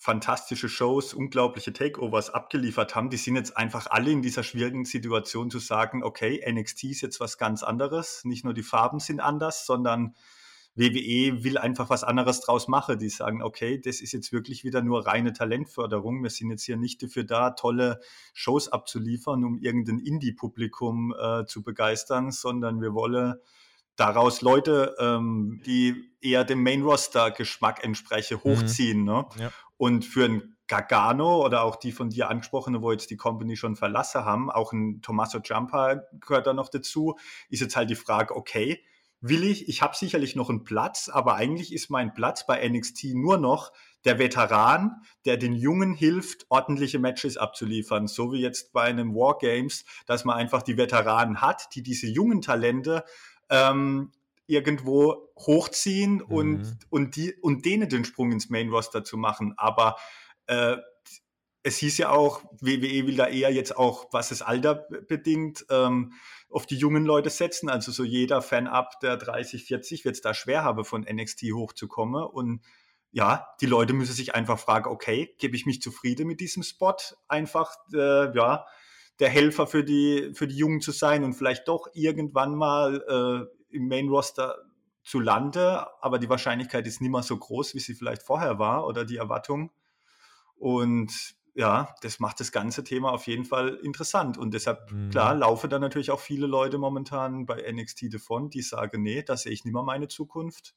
fantastische 0.00 0.68
Shows, 0.68 1.12
unglaubliche 1.12 1.72
Takeovers 1.72 2.30
abgeliefert 2.30 2.94
haben, 2.94 3.10
die 3.10 3.16
sind 3.16 3.34
jetzt 3.34 3.56
einfach 3.56 3.88
alle 3.90 4.12
in 4.12 4.22
dieser 4.22 4.44
schwierigen 4.44 4.84
Situation 4.84 5.50
zu 5.50 5.58
sagen, 5.58 6.04
okay, 6.04 6.40
NXT 6.48 6.84
ist 6.84 7.00
jetzt 7.00 7.18
was 7.18 7.36
ganz 7.36 7.64
anderes, 7.64 8.24
nicht 8.24 8.44
nur 8.44 8.54
die 8.54 8.62
Farben 8.62 9.00
sind 9.00 9.18
anders, 9.18 9.66
sondern 9.66 10.14
WWE 10.78 11.42
will 11.42 11.58
einfach 11.58 11.90
was 11.90 12.04
anderes 12.04 12.40
draus 12.40 12.68
machen. 12.68 13.00
Die 13.00 13.08
sagen, 13.08 13.42
okay, 13.42 13.80
das 13.80 14.00
ist 14.00 14.12
jetzt 14.12 14.32
wirklich 14.32 14.62
wieder 14.62 14.80
nur 14.80 15.06
reine 15.06 15.32
Talentförderung. 15.32 16.22
Wir 16.22 16.30
sind 16.30 16.50
jetzt 16.50 16.62
hier 16.62 16.76
nicht 16.76 17.02
dafür 17.02 17.24
da, 17.24 17.50
tolle 17.50 18.00
Shows 18.32 18.68
abzuliefern, 18.68 19.44
um 19.44 19.58
irgendein 19.58 19.98
Indie-Publikum 19.98 21.12
äh, 21.20 21.46
zu 21.46 21.64
begeistern, 21.64 22.30
sondern 22.30 22.80
wir 22.80 22.94
wollen 22.94 23.34
daraus 23.98 24.40
Leute, 24.40 24.96
ähm, 24.98 25.60
die 25.66 26.10
eher 26.20 26.44
dem 26.44 26.62
Main-Roster-Geschmack 26.62 27.84
entsprechen, 27.84 28.38
mhm. 28.42 28.50
hochziehen. 28.50 29.00
Mhm. 29.00 29.04
Ne? 29.04 29.26
Ja. 29.38 29.52
Und 29.76 30.04
für 30.04 30.24
ein 30.24 30.56
Gargano 30.66 31.44
oder 31.44 31.62
auch 31.62 31.76
die 31.76 31.92
von 31.92 32.10
dir 32.10 32.28
angesprochene, 32.28 32.82
wo 32.82 32.92
jetzt 32.92 33.10
die 33.10 33.16
Company 33.16 33.56
schon 33.56 33.76
verlassen 33.76 34.24
haben, 34.24 34.50
auch 34.50 34.72
ein 34.72 35.00
Tommaso 35.02 35.40
Ciampa 35.40 36.02
gehört 36.20 36.46
da 36.46 36.52
noch 36.52 36.68
dazu, 36.68 37.16
ist 37.48 37.60
jetzt 37.60 37.76
halt 37.76 37.90
die 37.90 37.94
Frage, 37.94 38.36
okay, 38.36 38.82
will 39.20 39.44
ich, 39.44 39.68
ich 39.68 39.82
habe 39.82 39.96
sicherlich 39.96 40.36
noch 40.36 40.48
einen 40.48 40.64
Platz, 40.64 41.08
aber 41.08 41.34
eigentlich 41.34 41.72
ist 41.72 41.90
mein 41.90 42.14
Platz 42.14 42.46
bei 42.46 42.68
NXT 42.68 43.14
nur 43.14 43.38
noch 43.38 43.72
der 44.04 44.18
Veteran, 44.18 45.02
der 45.24 45.36
den 45.36 45.54
Jungen 45.54 45.92
hilft, 45.92 46.46
ordentliche 46.50 46.98
Matches 46.98 47.36
abzuliefern. 47.36 48.06
So 48.06 48.32
wie 48.32 48.40
jetzt 48.40 48.72
bei 48.72 48.82
einem 48.82 49.14
Wargames, 49.14 49.84
dass 50.06 50.24
man 50.24 50.36
einfach 50.36 50.62
die 50.62 50.76
Veteranen 50.76 51.40
hat, 51.40 51.74
die 51.74 51.82
diese 51.82 52.06
jungen 52.06 52.42
Talente 52.42 53.04
ähm, 53.50 54.12
irgendwo 54.46 55.30
hochziehen 55.38 56.14
mhm. 56.14 56.22
und, 56.22 56.78
und, 56.90 57.16
die, 57.16 57.34
und 57.34 57.64
denen 57.64 57.88
den 57.88 58.04
Sprung 58.04 58.32
ins 58.32 58.50
Main 58.50 58.70
Roster 58.70 59.04
zu 59.04 59.16
machen. 59.16 59.54
Aber 59.56 59.96
äh, 60.46 60.76
es 61.62 61.76
hieß 61.78 61.98
ja 61.98 62.10
auch, 62.10 62.42
WWE 62.60 63.06
will 63.06 63.16
da 63.16 63.26
eher 63.26 63.52
jetzt 63.52 63.76
auch, 63.76 64.08
was 64.12 64.30
das 64.30 64.42
Alter 64.42 64.86
bedingt, 65.06 65.66
ähm, 65.70 66.14
auf 66.50 66.66
die 66.66 66.76
jungen 66.76 67.04
Leute 67.04 67.30
setzen. 67.30 67.68
Also 67.68 67.92
so 67.92 68.04
jeder 68.04 68.40
Fan 68.40 68.66
ab 68.66 69.00
der 69.00 69.16
30, 69.16 69.64
40 69.64 70.04
wird 70.04 70.16
es 70.16 70.22
da 70.22 70.34
schwer 70.34 70.64
haben, 70.64 70.84
von 70.84 71.02
NXT 71.02 71.52
hochzukommen. 71.52 72.24
Und 72.24 72.64
ja, 73.10 73.48
die 73.60 73.66
Leute 73.66 73.92
müssen 73.92 74.14
sich 74.14 74.34
einfach 74.34 74.58
fragen, 74.58 74.88
okay, 74.88 75.34
gebe 75.38 75.56
ich 75.56 75.66
mich 75.66 75.82
zufrieden 75.82 76.26
mit 76.26 76.40
diesem 76.40 76.62
Spot? 76.62 76.96
Einfach, 77.26 77.74
äh, 77.92 78.34
ja, 78.34 78.66
der 79.18 79.28
Helfer 79.28 79.66
für 79.66 79.84
die, 79.84 80.30
für 80.34 80.46
die 80.46 80.56
Jungen 80.56 80.80
zu 80.80 80.92
sein 80.92 81.24
und 81.24 81.34
vielleicht 81.34 81.66
doch 81.68 81.88
irgendwann 81.92 82.54
mal 82.54 83.48
äh, 83.70 83.76
im 83.76 83.88
Main 83.88 84.08
Roster 84.08 84.56
zu 85.02 85.20
landen. 85.20 85.80
Aber 86.00 86.18
die 86.18 86.28
Wahrscheinlichkeit 86.28 86.86
ist 86.86 87.00
nicht 87.00 87.10
mehr 87.10 87.22
so 87.22 87.36
groß, 87.36 87.74
wie 87.74 87.80
sie 87.80 87.94
vielleicht 87.94 88.22
vorher 88.22 88.58
war 88.58 88.86
oder 88.86 89.04
die 89.04 89.16
Erwartung. 89.16 89.72
Und 90.56 91.36
ja, 91.54 91.92
das 92.02 92.20
macht 92.20 92.38
das 92.38 92.52
ganze 92.52 92.84
Thema 92.84 93.10
auf 93.10 93.26
jeden 93.26 93.44
Fall 93.44 93.80
interessant. 93.82 94.38
Und 94.38 94.54
deshalb, 94.54 94.92
mhm. 94.92 95.10
klar, 95.10 95.34
laufen 95.34 95.68
da 95.68 95.80
natürlich 95.80 96.12
auch 96.12 96.20
viele 96.20 96.46
Leute 96.46 96.78
momentan 96.78 97.46
bei 97.46 97.64
NXT 97.72 98.14
davon, 98.14 98.50
die 98.50 98.62
sagen, 98.62 99.02
nee, 99.02 99.22
da 99.24 99.36
sehe 99.36 99.52
ich 99.52 99.64
nicht 99.64 99.74
mehr 99.74 99.82
meine 99.82 100.06
Zukunft. 100.06 100.76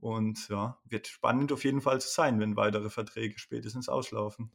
Und 0.00 0.48
ja, 0.48 0.78
wird 0.84 1.08
spannend 1.08 1.52
auf 1.52 1.64
jeden 1.64 1.82
Fall 1.82 2.00
zu 2.00 2.08
sein, 2.08 2.40
wenn 2.40 2.56
weitere 2.56 2.88
Verträge 2.88 3.38
spätestens 3.38 3.88
auslaufen. 3.88 4.50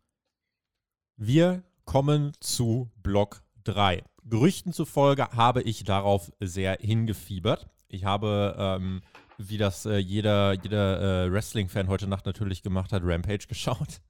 Wir 1.17 1.63
kommen 1.85 2.33
zu 2.39 2.91
Block 3.01 3.43
3. 3.63 4.03
Gerüchten 4.25 4.73
zufolge 4.73 5.29
habe 5.31 5.61
ich 5.61 5.83
darauf 5.83 6.31
sehr 6.39 6.77
hingefiebert. 6.79 7.67
Ich 7.89 8.05
habe, 8.05 8.55
ähm, 8.57 9.01
wie 9.37 9.57
das 9.57 9.85
äh, 9.85 9.97
jeder, 9.97 10.53
jeder 10.53 11.25
äh, 11.25 11.31
Wrestling-Fan 11.31 11.87
heute 11.87 12.07
Nacht 12.07 12.25
natürlich 12.25 12.63
gemacht 12.63 12.91
hat, 12.91 13.03
Rampage 13.05 13.45
geschaut 13.47 14.01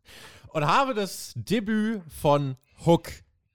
und 0.49 0.65
habe 0.65 0.93
das 0.93 1.33
Debüt 1.35 2.01
von 2.07 2.55
Hook 2.85 3.11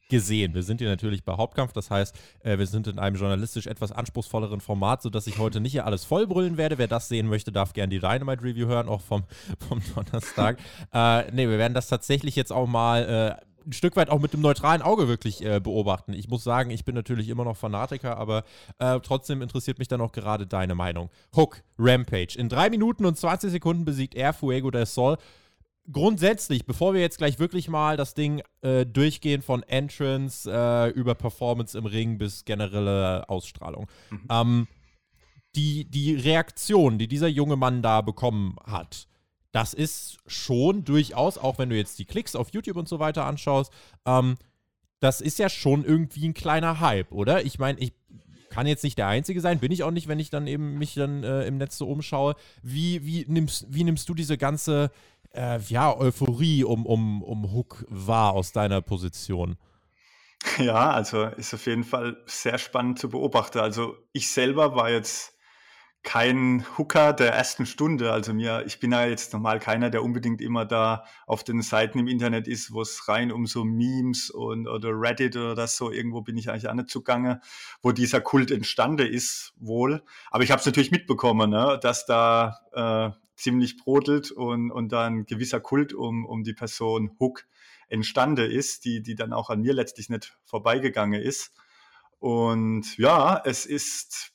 gesehen. 0.09 0.55
Wir 0.55 0.63
sind 0.63 0.81
hier 0.81 0.89
natürlich 0.89 1.25
bei 1.25 1.35
Hauptkampf, 1.35 1.73
das 1.73 1.91
heißt, 1.91 2.19
äh, 2.41 2.59
wir 2.59 2.67
sind 2.67 2.87
in 2.87 2.99
einem 2.99 3.17
journalistisch 3.17 3.67
etwas 3.67 3.93
anspruchsvolleren 3.93 4.61
Format, 4.61 5.03
sodass 5.03 5.27
ich 5.27 5.39
heute 5.39 5.61
nicht 5.61 5.73
hier 5.73 5.87
alles 5.87 6.05
vollbrüllen 6.05 6.57
werde. 6.57 6.79
Wer 6.79 6.89
das 6.89 7.09
sehen 7.09 7.29
möchte, 7.29 7.53
darf 7.53 7.73
gerne 7.73 7.91
die 7.91 8.01
Dynamite 8.01 8.43
Review 8.43 8.67
hören, 8.67 8.89
auch 8.89 9.03
vom, 9.03 9.25
vom 9.69 9.81
Donnerstag. 9.95 10.59
äh, 10.93 11.31
ne, 11.31 11.49
wir 11.49 11.59
werden 11.59 11.75
das 11.75 11.89
tatsächlich 11.89 12.37
jetzt 12.37 12.53
auch 12.53 12.67
mal 12.67 13.39
äh, 13.41 13.48
ein 13.69 13.73
Stück 13.73 13.97
weit 13.97 14.11
auch 14.11 14.21
mit 14.21 14.33
dem 14.33 14.41
neutralen 14.41 14.83
Auge 14.83 15.09
wirklich 15.09 15.45
äh, 15.45 15.61
beobachten. 15.61 16.13
Ich 16.13 16.29
muss 16.29 16.43
sagen, 16.43 16.71
ich 16.71 16.85
bin 16.85 16.95
natürlich 16.95 17.29
immer 17.29 17.45
noch 17.45 17.57
Fanatiker, 17.57 18.17
aber 18.17 18.45
äh, 18.79 18.99
trotzdem 19.01 19.43
interessiert 19.43 19.79
mich 19.79 19.89
dann 19.89 20.01
auch 20.01 20.13
gerade 20.13 20.47
deine 20.47 20.75
Meinung. 20.75 21.11
Hook, 21.37 21.63
Rampage. 21.79 22.37
In 22.37 22.49
drei 22.49 22.71
Minuten 22.71 23.05
und 23.05 23.17
20 23.17 23.51
Sekunden 23.51 23.85
besiegt 23.85 24.15
er 24.15 24.33
Fuego 24.33 24.71
del 24.71 24.87
Sol 24.87 25.19
grundsätzlich, 25.91 26.67
bevor 26.67 26.95
wir 26.95 27.01
jetzt 27.01 27.19
gleich 27.19 27.39
wirklich 27.39 27.69
mal 27.69 27.97
das 27.97 28.15
Ding 28.15 28.43
äh, 28.63 28.85
durchgehen 28.85 29.43
von 29.43 29.63
Entrance 29.63 30.51
äh, 30.51 30.91
über 30.91 31.15
Performance 31.15 31.77
im 31.77 31.87
Ring 31.87 32.19
bis 32.19 32.45
generelle 32.45 33.29
Ausstrahlung, 33.29 33.87
mhm. 34.11 34.27
ähm, 34.31 34.69
die, 35.57 35.87
die 35.87 36.15
Reaktion, 36.15 36.99
die 36.99 37.09
dieser 37.09 37.29
junge 37.29 37.57
Mann 37.57 37.83
da 37.83 38.03
bekommen 38.03 38.57
hat, 38.65 39.08
das 39.53 39.75
ist 39.75 40.19
schon 40.27 40.85
durchaus, 40.85 41.39
auch 41.39 41.59
wenn 41.59 41.71
du 41.71 41.77
jetzt 41.77 41.99
die 41.99 42.05
Klicks 42.05 42.37
auf 42.37 42.53
YouTube 42.53 42.77
und 42.77 42.89
so 42.89 42.99
weiter 42.99 43.25
anschaust, 43.25 43.73
ähm, 44.05 44.37
das 45.01 45.21
ist 45.21 45.39
ja 45.39 45.49
schon 45.49 45.85
irgendwie 45.85 46.29
ein 46.29 46.35
kleiner 46.35 46.81
Hype, 46.81 47.13
oder? 47.13 47.45
Ich 47.45 47.59
meine, 47.59 47.79
ich 47.79 47.93
kann 48.51 48.67
jetzt 48.67 48.83
nicht 48.83 48.99
der 48.99 49.07
Einzige 49.07 49.41
sein, 49.41 49.61
bin 49.61 49.73
ich 49.73 49.83
auch 49.85 49.91
nicht, 49.91 50.09
wenn 50.09 50.19
ich 50.19 50.31
dann 50.31 50.47
eben 50.47 50.79
mich 50.79 50.95
dann 50.95 51.23
äh, 51.23 51.47
im 51.47 51.59
Netz 51.59 51.79
so 51.79 51.87
umschaue. 51.87 52.35
Wie, 52.63 53.05
wie, 53.07 53.25
nimmst, 53.29 53.67
wie 53.69 53.85
nimmst 53.85 54.09
du 54.09 54.15
diese 54.15 54.37
ganze 54.39 54.91
äh, 55.35 55.61
ja, 55.69 55.97
Euphorie 55.97 56.65
um, 56.65 56.87
um, 56.87 57.23
um 57.23 57.53
Hook 57.53 57.85
wahr 57.89 58.33
aus 58.33 58.53
deiner 58.53 58.81
Position? 58.81 59.57
Ja, 60.59 60.91
also 60.91 61.25
ist 61.25 61.55
auf 61.55 61.67
jeden 61.67 61.85
Fall 61.85 62.17
sehr 62.27 62.59
spannend 62.59 62.99
zu 62.99 63.09
beobachten. 63.09 63.59
Also 63.59 63.97
ich 64.13 64.31
selber 64.31 64.75
war 64.75 64.91
jetzt 64.91 65.35
kein 66.09 66.65
Hooker 66.79 67.13
der 67.13 67.35
ersten 67.35 67.67
Stunde. 67.67 68.15
Also 68.15 68.33
mir, 68.33 68.65
ich 68.65 68.81
bin 68.81 68.93
ja 68.93 69.05
jetzt 69.05 69.35
normal 69.35 69.59
keiner, 69.59 69.91
der 69.91 70.03
unbedingt 70.03 70.41
immer 70.41 70.65
da 70.65 71.05
auf 71.27 71.45
den 71.45 71.61
Seiten 71.61 71.99
im 71.99 72.09
Internet 72.09 72.49
ist, 72.49 72.73
wo 72.73 72.81
es 72.81 73.09
rein 73.09 73.31
um 73.31 73.47
so 73.47 73.63
Memes 73.63 74.31
und 74.31 74.69
oder 74.69 74.89
Reddit 74.95 75.37
oder 75.37 75.55
das 75.55 75.77
so, 75.77 75.93
irgendwo 75.93 76.23
bin 76.23 76.39
ich 76.39 76.49
eigentlich 76.49 76.67
auch 76.67 76.73
nicht 76.73 76.89
zugange, 76.89 77.43
wo 77.83 77.93
dieser 77.93 78.23
Kult 78.23 78.51
entstanden 78.51 79.07
ist, 79.07 79.53
wohl. 79.59 80.03
Aber 80.31 80.43
ich 80.43 80.51
habe 80.51 80.61
es 80.61 80.65
natürlich 80.65 80.91
mitbekommen, 80.91 81.51
ne, 81.51 81.79
dass 81.83 82.07
da 82.07 82.57
äh, 82.73 83.11
ziemlich 83.37 83.77
brodelt 83.77 84.31
und, 84.31 84.71
und 84.71 84.91
da 84.91 85.05
ein 85.05 85.27
gewisser 85.27 85.61
Kult 85.61 85.93
um, 85.93 86.25
um 86.25 86.43
die 86.43 86.55
Person 86.55 87.11
Hook 87.21 87.45
entstanden 87.89 88.51
ist, 88.51 88.87
die, 88.87 89.03
die 89.03 89.15
dann 89.15 89.35
auch 89.35 89.51
an 89.51 89.61
mir 89.61 89.75
letztlich 89.75 90.09
nicht 90.09 90.39
vorbeigegangen 90.47 91.21
ist. 91.21 91.53
Und 92.19 92.97
ja, 92.97 93.43
es 93.45 93.67
ist, 93.67 94.33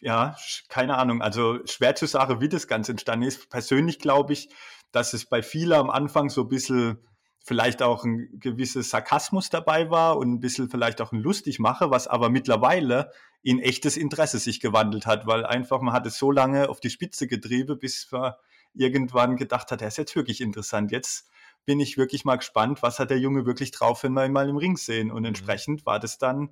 ja, 0.00 0.36
keine 0.68 0.96
Ahnung, 0.96 1.22
also 1.22 1.58
schwer 1.66 1.94
zu 1.94 2.06
sagen, 2.06 2.40
wie 2.40 2.48
das 2.48 2.68
Ganze 2.68 2.92
entstanden 2.92 3.26
ist. 3.26 3.50
Persönlich 3.50 3.98
glaube 3.98 4.32
ich, 4.32 4.48
dass 4.92 5.12
es 5.12 5.26
bei 5.26 5.42
vielen 5.42 5.72
am 5.72 5.90
Anfang 5.90 6.28
so 6.30 6.42
ein 6.42 6.48
bisschen 6.48 6.98
vielleicht 7.44 7.82
auch 7.82 8.04
ein 8.04 8.28
gewisses 8.38 8.90
Sarkasmus 8.90 9.48
dabei 9.50 9.90
war 9.90 10.18
und 10.18 10.32
ein 10.32 10.40
bisschen 10.40 10.68
vielleicht 10.68 11.00
auch 11.00 11.12
ein 11.12 11.20
Lustigmache, 11.20 11.90
was 11.90 12.06
aber 12.06 12.28
mittlerweile 12.28 13.10
in 13.42 13.58
echtes 13.58 13.96
Interesse 13.96 14.38
sich 14.38 14.60
gewandelt 14.60 15.06
hat, 15.06 15.26
weil 15.26 15.46
einfach 15.46 15.80
man 15.80 15.94
hat 15.94 16.06
es 16.06 16.18
so 16.18 16.30
lange 16.30 16.68
auf 16.68 16.80
die 16.80 16.90
Spitze 16.90 17.26
getrieben, 17.26 17.78
bis 17.78 18.08
man 18.10 18.34
irgendwann 18.74 19.36
gedacht 19.36 19.70
hat, 19.70 19.80
er 19.80 19.88
ist 19.88 19.98
jetzt 19.98 20.14
wirklich 20.14 20.40
interessant. 20.40 20.92
Jetzt 20.92 21.28
bin 21.64 21.80
ich 21.80 21.96
wirklich 21.96 22.24
mal 22.24 22.36
gespannt, 22.36 22.82
was 22.82 22.98
hat 22.98 23.10
der 23.10 23.18
Junge 23.18 23.46
wirklich 23.46 23.70
drauf, 23.70 24.02
wenn 24.02 24.12
wir 24.12 24.24
ihn 24.24 24.32
mal 24.32 24.48
im 24.48 24.56
Ring 24.56 24.76
sehen. 24.76 25.10
Und 25.10 25.20
mhm. 25.20 25.28
entsprechend 25.28 25.86
war 25.86 25.98
das 25.98 26.18
dann 26.18 26.50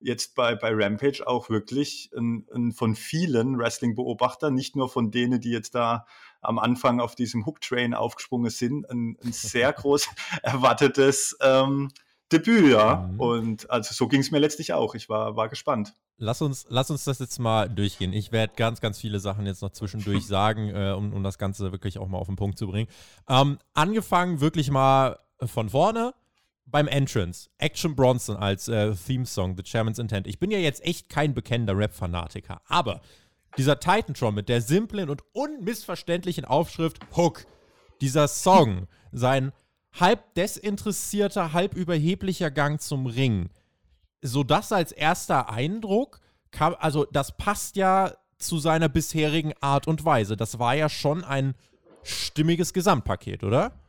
jetzt 0.00 0.34
bei, 0.34 0.54
bei 0.54 0.70
Rampage 0.72 1.26
auch 1.26 1.50
wirklich 1.50 2.10
ein, 2.16 2.46
ein 2.54 2.72
von 2.72 2.94
vielen 2.94 3.58
Wrestling-Beobachtern, 3.58 4.54
nicht 4.54 4.76
nur 4.76 4.88
von 4.88 5.10
denen, 5.10 5.40
die 5.40 5.50
jetzt 5.50 5.74
da 5.74 6.06
am 6.40 6.58
Anfang 6.58 7.00
auf 7.00 7.14
diesem 7.14 7.44
Hook-Train 7.46 7.94
aufgesprungen 7.94 8.50
sind, 8.50 8.88
ein, 8.90 9.16
ein 9.22 9.32
sehr 9.32 9.72
groß 9.74 10.08
erwartetes 10.42 11.36
ähm, 11.42 11.90
Debüt, 12.32 12.70
ja. 12.70 13.08
Mhm. 13.12 13.20
Und 13.20 13.70
also 13.70 13.92
so 13.92 14.08
ging 14.08 14.20
es 14.20 14.30
mir 14.30 14.38
letztlich 14.38 14.72
auch. 14.72 14.94
Ich 14.94 15.08
war, 15.08 15.36
war 15.36 15.48
gespannt. 15.48 15.94
Lass 16.16 16.42
uns, 16.42 16.66
lass 16.68 16.90
uns 16.90 17.04
das 17.04 17.18
jetzt 17.18 17.38
mal 17.38 17.68
durchgehen. 17.68 18.12
Ich 18.12 18.30
werde 18.30 18.52
ganz, 18.54 18.80
ganz 18.80 18.98
viele 18.98 19.20
Sachen 19.20 19.46
jetzt 19.46 19.62
noch 19.62 19.70
zwischendurch 19.70 20.26
sagen, 20.28 20.68
äh, 20.68 20.92
um, 20.96 21.12
um 21.12 21.22
das 21.22 21.38
Ganze 21.38 21.72
wirklich 21.72 21.98
auch 21.98 22.08
mal 22.08 22.18
auf 22.18 22.26
den 22.26 22.36
Punkt 22.36 22.58
zu 22.58 22.68
bringen. 22.68 22.88
Ähm, 23.28 23.58
angefangen 23.74 24.40
wirklich 24.40 24.70
mal 24.70 25.18
von 25.42 25.70
vorne 25.70 26.14
beim 26.66 26.88
Entrance. 26.88 27.50
Action 27.58 27.96
Bronson 27.96 28.36
als 28.36 28.68
äh, 28.68 28.94
Theme-Song, 28.94 29.56
The 29.56 29.62
Chairman's 29.62 29.98
Intent. 29.98 30.26
Ich 30.26 30.38
bin 30.38 30.50
ja 30.50 30.58
jetzt 30.58 30.84
echt 30.84 31.08
kein 31.08 31.34
bekennender 31.34 31.76
Rap-Fanatiker, 31.76 32.60
aber 32.66 33.00
dieser 33.56 33.80
Titan-Tron 33.80 34.34
mit 34.34 34.48
der 34.48 34.60
simplen 34.60 35.10
und 35.10 35.22
unmissverständlichen 35.32 36.44
Aufschrift 36.44 37.00
Hook 37.16 37.46
dieser 38.00 38.28
Song, 38.28 38.86
sein 39.12 39.52
halb 39.98 40.34
desinteressierter, 40.34 41.52
halb 41.52 41.74
überheblicher 41.74 42.50
Gang 42.50 42.80
zum 42.80 43.06
Ring, 43.06 43.50
so 44.22 44.44
das 44.44 44.72
als 44.72 44.92
erster 44.92 45.50
Eindruck, 45.50 46.20
kam, 46.50 46.76
also 46.78 47.04
das 47.04 47.36
passt 47.36 47.76
ja 47.76 48.14
zu 48.38 48.58
seiner 48.58 48.88
bisherigen 48.88 49.52
Art 49.60 49.86
und 49.86 50.04
Weise. 50.04 50.36
Das 50.36 50.58
war 50.58 50.74
ja 50.74 50.88
schon 50.88 51.24
ein 51.24 51.54
stimmiges 52.02 52.72
Gesamtpaket, 52.72 53.44
oder? 53.44 53.79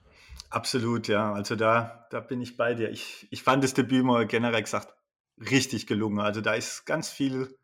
Absolut, 0.51 1.07
ja. 1.07 1.31
Also 1.33 1.55
da, 1.55 2.07
da 2.11 2.19
bin 2.19 2.41
ich 2.41 2.57
bei 2.57 2.73
dir. 2.73 2.91
Ich, 2.91 3.27
ich 3.31 3.41
fand 3.41 3.63
das 3.63 3.73
Debüt 3.73 4.03
mal 4.03 4.27
generell 4.27 4.61
gesagt 4.61 4.93
richtig 5.37 5.87
gelungen. 5.87 6.19
Also 6.19 6.41
da 6.41 6.53
ist 6.53 6.85
ganz 6.85 7.09
viel 7.09 7.57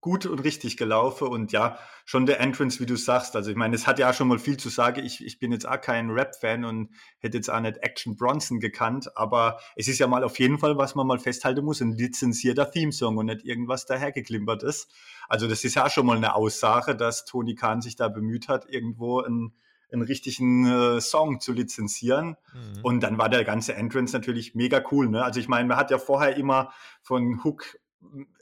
gut 0.00 0.26
und 0.26 0.40
richtig 0.40 0.76
gelaufen 0.76 1.28
und 1.28 1.52
ja, 1.52 1.78
schon 2.04 2.26
der 2.26 2.40
Entrance, 2.40 2.80
wie 2.80 2.86
du 2.86 2.96
sagst. 2.96 3.36
Also 3.36 3.50
ich 3.50 3.56
meine, 3.56 3.76
es 3.76 3.86
hat 3.86 3.98
ja 4.00 4.12
schon 4.12 4.28
mal 4.28 4.38
viel 4.38 4.56
zu 4.56 4.70
sagen. 4.70 5.04
Ich, 5.04 5.24
ich 5.24 5.38
bin 5.38 5.52
jetzt 5.52 5.68
auch 5.68 5.80
kein 5.80 6.10
Rap-Fan 6.10 6.64
und 6.64 6.90
hätte 7.18 7.36
jetzt 7.36 7.50
auch 7.50 7.60
nicht 7.60 7.76
Action 7.82 8.16
Bronson 8.16 8.58
gekannt, 8.60 9.16
aber 9.16 9.60
es 9.76 9.86
ist 9.86 10.00
ja 10.00 10.08
mal 10.08 10.24
auf 10.24 10.38
jeden 10.40 10.58
Fall, 10.58 10.76
was 10.76 10.96
man 10.96 11.06
mal 11.06 11.20
festhalten 11.20 11.64
muss, 11.64 11.80
ein 11.82 11.92
lizenzierter 11.92 12.70
Theme-Song 12.70 13.18
und 13.18 13.26
nicht 13.26 13.44
irgendwas 13.44 13.86
dahergeklimpert 13.86 14.64
ist. 14.64 14.90
Also 15.28 15.46
das 15.46 15.62
ist 15.64 15.76
ja 15.76 15.88
schon 15.88 16.06
mal 16.06 16.16
eine 16.16 16.34
Aussage, 16.34 16.96
dass 16.96 17.24
Tony 17.24 17.54
Khan 17.54 17.82
sich 17.82 17.94
da 17.94 18.08
bemüht 18.08 18.48
hat, 18.48 18.68
irgendwo 18.68 19.20
ein 19.20 19.52
einen 19.92 20.02
richtigen 20.02 20.66
äh, 20.66 21.00
Song 21.00 21.40
zu 21.40 21.52
lizenzieren. 21.52 22.36
Mhm. 22.54 22.80
Und 22.82 23.00
dann 23.00 23.18
war 23.18 23.28
der 23.28 23.44
ganze 23.44 23.74
Entrance 23.74 24.14
natürlich 24.14 24.54
mega 24.54 24.82
cool. 24.90 25.08
Ne? 25.08 25.22
Also 25.24 25.40
ich 25.40 25.48
meine, 25.48 25.68
man 25.68 25.76
hat 25.76 25.90
ja 25.90 25.98
vorher 25.98 26.36
immer 26.36 26.72
von 27.02 27.42
Hook, 27.44 27.78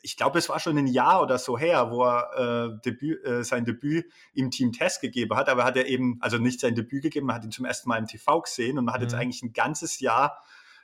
ich 0.02 0.16
glaube, 0.16 0.38
es 0.38 0.48
war 0.48 0.58
schon 0.58 0.78
ein 0.78 0.86
Jahr 0.86 1.22
oder 1.22 1.38
so 1.38 1.58
her, 1.58 1.90
wo 1.90 2.04
er 2.04 2.72
äh, 2.74 2.80
Debüt, 2.84 3.24
äh, 3.24 3.44
sein 3.44 3.64
Debüt 3.64 4.06
im 4.32 4.50
Team 4.50 4.72
Test 4.72 5.00
gegeben 5.00 5.36
hat. 5.36 5.48
Aber 5.48 5.64
hat 5.64 5.76
er 5.76 5.86
eben, 5.86 6.18
also 6.20 6.38
nicht 6.38 6.60
sein 6.60 6.74
Debüt 6.74 7.02
gegeben, 7.02 7.26
man 7.26 7.36
hat 7.36 7.44
ihn 7.44 7.50
zum 7.50 7.64
ersten 7.64 7.88
Mal 7.88 7.98
im 7.98 8.06
TV 8.06 8.40
gesehen 8.40 8.78
und 8.78 8.84
man 8.84 8.94
hat 8.94 9.00
mhm. 9.00 9.06
jetzt 9.08 9.14
eigentlich 9.14 9.42
ein 9.42 9.52
ganzes 9.52 10.00
Jahr 10.00 10.38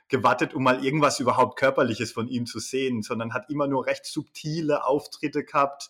gewartet, 0.09 0.53
um 0.53 0.63
mal 0.63 0.83
irgendwas 0.83 1.19
überhaupt 1.19 1.59
Körperliches 1.59 2.11
von 2.11 2.27
ihm 2.27 2.45
zu 2.45 2.59
sehen, 2.59 3.01
sondern 3.01 3.33
hat 3.33 3.49
immer 3.49 3.67
nur 3.67 3.85
recht 3.85 4.05
subtile 4.05 4.85
Auftritte 4.85 5.43
gehabt, 5.43 5.89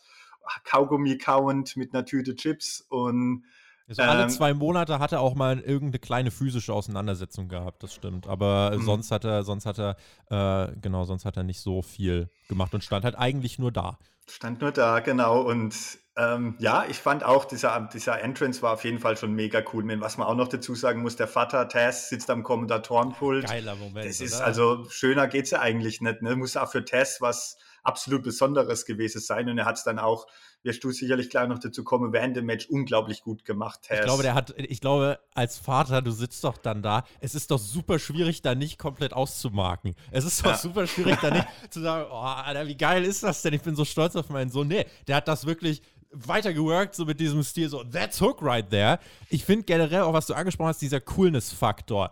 Kaugummi 0.63 1.17
kauend 1.17 1.75
mit 1.75 1.93
einer 1.93 2.05
Tüte 2.05 2.35
Chips 2.35 2.85
und 2.89 3.45
also 3.89 4.01
alle 4.01 4.23
ähm, 4.23 4.29
zwei 4.29 4.53
Monate 4.53 4.99
hat 4.99 5.13
er 5.13 5.21
auch 5.21 5.35
mal 5.35 5.59
irgendeine 5.59 5.99
kleine 5.99 6.31
physische 6.31 6.73
Auseinandersetzung 6.73 7.47
gehabt, 7.47 7.83
das 7.83 7.93
stimmt. 7.93 8.27
Aber 8.27 8.75
mhm. 8.75 8.83
sonst 8.83 9.11
hat 9.11 9.23
er, 9.23 9.43
sonst 9.43 9.65
hat 9.65 9.79
er, 9.79 9.95
äh, 10.29 10.73
genau, 10.81 11.05
sonst 11.05 11.25
hat 11.25 11.37
er 11.37 11.43
nicht 11.43 11.61
so 11.61 11.81
viel 11.81 12.29
gemacht 12.49 12.73
und 12.73 12.83
stand 12.83 13.05
halt 13.05 13.15
eigentlich 13.15 13.59
nur 13.59 13.71
da. 13.71 13.97
Stand 14.29 14.61
nur 14.61 14.71
da, 14.71 14.99
genau. 14.99 15.41
Und 15.41 15.73
ähm, 16.17 16.55
ja, 16.59 16.85
ich 16.89 16.97
fand 16.97 17.23
auch, 17.23 17.45
dieser, 17.45 17.87
dieser 17.93 18.19
Entrance 18.21 18.61
war 18.61 18.73
auf 18.73 18.83
jeden 18.83 18.99
Fall 18.99 19.15
schon 19.15 19.33
mega 19.33 19.63
cool. 19.71 19.85
Was 20.01 20.17
man 20.17 20.27
auch 20.27 20.35
noch 20.35 20.49
dazu 20.49 20.75
sagen 20.75 21.01
muss, 21.01 21.15
der 21.15 21.27
Vater 21.27 21.69
Tess 21.69 22.09
sitzt 22.09 22.29
am 22.29 22.43
Kommentatorenpult. 22.43 23.45
Geiler 23.45 23.75
Moment. 23.75 24.05
Das 24.05 24.19
ist 24.19 24.35
oder? 24.35 24.45
also 24.45 24.85
schöner 24.89 25.27
geht's 25.27 25.51
ja 25.51 25.59
eigentlich 25.59 26.01
nicht. 26.01 26.21
Ne? 26.21 26.35
Muss 26.35 26.57
auch 26.57 26.69
für 26.69 26.83
Tess 26.83 27.21
was 27.21 27.57
absolut 27.83 28.23
Besonderes 28.23 28.85
gewesen 28.85 29.21
sein. 29.21 29.47
Und 29.47 29.57
er 29.59 29.65
hat 29.65 29.77
es 29.77 29.83
dann 29.83 29.99
auch, 29.99 30.27
wirst 30.67 30.83
du 30.83 30.91
sicherlich 30.91 31.29
gleich 31.29 31.47
noch 31.47 31.59
dazu 31.59 31.83
kommen, 31.83 32.13
während 32.13 32.37
dem 32.37 32.45
Match 32.45 32.67
unglaublich 32.67 33.23
gut 33.23 33.45
gemacht. 33.45 33.81
Tess. 33.83 33.99
Ich 33.99 34.05
glaube, 34.05 34.21
der 34.21 34.35
hat, 34.35 34.53
ich 34.57 34.81
glaube, 34.81 35.19
als 35.33 35.57
Vater, 35.57 36.01
du 36.01 36.11
sitzt 36.11 36.43
doch 36.43 36.57
dann 36.57 36.83
da, 36.83 37.03
es 37.19 37.33
ist 37.33 37.49
doch 37.49 37.57
super 37.57 37.97
schwierig, 37.97 38.41
da 38.41 38.53
nicht 38.53 38.77
komplett 38.77 39.13
auszumarken. 39.13 39.95
Es 40.11 40.25
ist 40.25 40.45
doch 40.45 40.51
ja. 40.51 40.57
super 40.57 40.85
schwierig, 40.85 41.17
da 41.21 41.31
nicht 41.31 41.47
zu 41.71 41.81
sagen, 41.81 42.07
oh, 42.11 42.15
Alter, 42.15 42.67
wie 42.67 42.75
geil 42.75 43.03
ist 43.03 43.23
das 43.23 43.41
denn? 43.41 43.53
Ich 43.53 43.61
bin 43.61 43.75
so 43.75 43.85
stolz 43.85 44.15
auf 44.15 44.29
meinen 44.29 44.51
Sohn. 44.51 44.67
Nee, 44.67 44.85
der 45.07 45.15
hat 45.15 45.27
das 45.27 45.45
wirklich 45.45 45.81
weiter 46.11 46.53
geworkt, 46.53 46.95
so 46.95 47.05
mit 47.05 47.19
diesem 47.19 47.43
Stil, 47.43 47.69
so, 47.69 47.83
that's 47.83 48.21
Hook 48.21 48.41
right 48.41 48.69
there. 48.69 48.99
Ich 49.29 49.45
finde 49.45 49.63
generell 49.63 50.01
auch, 50.01 50.13
was 50.13 50.27
du 50.27 50.33
angesprochen 50.33 50.69
hast, 50.69 50.81
dieser 50.81 51.01
Coolness-Faktor 51.01 52.11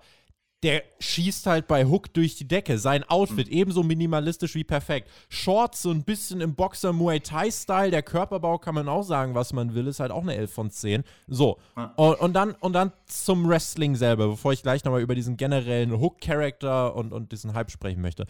der 0.65 0.81
schießt 0.99 1.45
halt 1.45 1.67
bei 1.67 1.85
Hook 1.85 2.11
durch 2.15 2.37
die 2.37 2.47
Decke. 2.47 2.79
Sein 2.79 3.03
Outfit 3.03 3.47
mhm. 3.47 3.53
ebenso 3.53 3.83
minimalistisch 3.83 4.55
wie 4.55 4.63
perfekt. 4.63 5.11
Shorts 5.29 5.83
so 5.83 5.91
ein 5.91 6.03
bisschen 6.03 6.41
im 6.41 6.55
Boxer 6.55 6.91
Muay 6.91 7.19
Thai 7.19 7.51
Style. 7.51 7.91
Der 7.91 8.01
Körperbau 8.01 8.57
kann 8.57 8.73
man 8.73 8.89
auch 8.89 9.03
sagen, 9.03 9.35
was 9.35 9.53
man 9.53 9.75
will, 9.75 9.85
ist 9.85 9.99
halt 9.99 10.09
auch 10.09 10.23
eine 10.23 10.33
11 10.33 10.51
von 10.51 10.71
10. 10.71 11.03
So. 11.27 11.59
Ja. 11.77 11.93
Und, 11.97 12.19
und, 12.19 12.33
dann, 12.33 12.55
und 12.55 12.73
dann 12.73 12.91
zum 13.05 13.47
Wrestling 13.47 13.95
selber, 13.95 14.27
bevor 14.27 14.53
ich 14.53 14.63
gleich 14.63 14.83
nochmal 14.83 15.01
über 15.01 15.13
diesen 15.13 15.37
generellen 15.37 15.99
Hook-Charakter 15.99 16.95
und, 16.95 17.13
und 17.13 17.31
diesen 17.31 17.53
Hype 17.53 17.69
sprechen 17.69 18.01
möchte. 18.01 18.25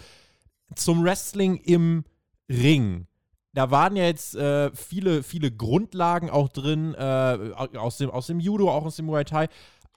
Zum 0.76 1.06
Wrestling 1.06 1.56
im 1.56 2.04
Ring 2.50 3.08
da 3.56 3.72
waren 3.72 3.96
ja 3.96 4.04
jetzt 4.04 4.36
äh, 4.36 4.70
viele, 4.76 5.24
viele 5.24 5.50
Grundlagen 5.50 6.30
auch 6.30 6.50
drin, 6.50 6.94
äh, 6.94 7.54
aus, 7.78 7.98
dem, 7.98 8.12
aus 8.12 8.28
dem 8.28 8.42
Judo, 8.42 8.70
auch 8.70 8.84
aus 8.84 8.98
dem 8.98 9.06
Muay 9.06 9.24
Thai 9.24 9.48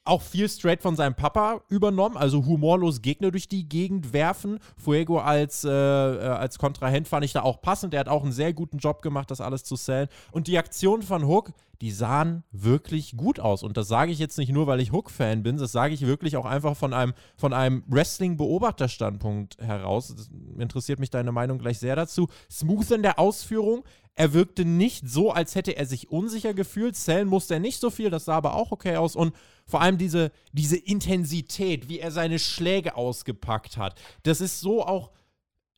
auch 0.09 0.22
viel 0.22 0.48
straight 0.48 0.82
von 0.82 0.96
seinem 0.96 1.14
Papa 1.14 1.61
übernommen, 1.68 2.16
also 2.16 2.44
humorlos 2.46 3.02
Gegner 3.02 3.30
durch 3.30 3.48
die 3.48 3.68
Gegend 3.68 4.12
werfen. 4.12 4.59
Fuego 4.76 5.18
als, 5.18 5.64
äh, 5.64 5.70
äh, 5.70 6.28
als 6.28 6.59
Kontrahent 6.59 7.09
fand 7.09 7.24
ich 7.24 7.32
da 7.32 7.42
auch 7.42 7.61
passend. 7.61 7.92
Der 7.92 8.00
hat 8.00 8.09
auch 8.09 8.22
einen 8.22 8.32
sehr 8.32 8.52
guten 8.52 8.78
Job 8.78 9.02
gemacht, 9.02 9.30
das 9.30 9.40
alles 9.40 9.64
zu 9.64 9.76
sellen. 9.76 10.09
Und 10.32 10.46
die 10.46 10.59
Aktionen 10.59 11.02
von 11.02 11.26
Hook, 11.26 11.52
die 11.80 11.92
sahen 11.92 12.42
wirklich 12.50 13.16
gut 13.16 13.38
aus. 13.38 13.62
Und 13.62 13.76
das 13.76 13.86
sage 13.88 14.11
ich 14.11 14.18
jetzt 14.18 14.38
nicht 14.38 14.50
nur, 14.50 14.66
weil 14.66 14.80
ich 14.80 14.92
Hook-Fan 14.92 15.42
bin, 15.42 15.59
das 15.59 15.72
sage 15.72 15.94
ich 15.94 16.06
wirklich 16.06 16.36
auch 16.36 16.46
einfach 16.46 16.76
von 16.76 16.92
einem, 16.92 17.14
von 17.36 17.52
einem 17.52 17.84
Wrestling-Beobachterstandpunkt 17.86 19.59
heraus. 19.59 20.14
Das 20.14 20.30
interessiert 20.59 20.98
mich 20.98 21.11
deine 21.11 21.30
Meinung 21.30 21.59
gleich 21.59 21.78
sehr 21.78 21.94
dazu. 21.94 22.28
Smooth 22.50 22.90
in 22.90 23.02
der 23.02 23.18
Ausführung. 23.18 23.84
Er 24.16 24.32
wirkte 24.32 24.64
nicht 24.64 25.09
so, 25.09 25.30
als 25.30 25.54
hätte 25.54 25.76
er 25.76 25.86
sich 25.86 26.11
unsicher 26.11 26.52
gefühlt. 26.52 26.96
Zellen 26.96 27.28
musste 27.28 27.54
er 27.54 27.61
nicht 27.61 27.78
so 27.78 27.90
viel, 27.90 28.11
das 28.11 28.24
sah 28.24 28.34
aber 28.34 28.54
auch 28.54 28.72
okay 28.72 28.96
aus. 28.96 29.14
Und 29.14 29.32
vor 29.68 29.82
allem 29.82 29.98
diese, 29.98 30.32
diese 30.52 30.76
Intensität, 30.76 31.88
wie 31.88 32.00
er 32.00 32.10
seine 32.10 32.38
Schläge 32.38 32.96
ausgepackt 32.96 33.76
hat. 33.76 34.00
Das 34.24 34.40
ist 34.40 34.60
so 34.60 34.84
auch 34.84 35.12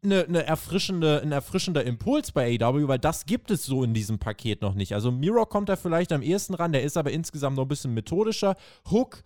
eine, 0.03 0.24
eine 0.24 0.47
erfrischende, 0.47 1.20
ein 1.20 1.32
erfrischender 1.32 1.84
Impuls 1.84 2.32
bei 2.32 2.59
AW, 2.59 2.88
weil 2.88 2.99
das 2.99 3.26
gibt 3.26 3.51
es 3.51 3.64
so 3.64 3.84
in 3.84 3.93
diesem 3.93 4.18
Paket 4.18 4.62
noch 4.62 4.74
nicht. 4.74 4.95
Also 4.95 5.11
Miro 5.11 5.45
kommt 5.45 5.68
da 5.68 5.76
vielleicht 5.76 6.12
am 6.12 6.22
ehesten 6.22 6.55
ran, 6.55 6.72
der 6.72 6.82
ist 6.82 6.97
aber 6.97 7.11
insgesamt 7.11 7.57
noch 7.57 7.64
ein 7.64 7.68
bisschen 7.68 7.93
methodischer. 7.93 8.57
Hook, 8.91 9.24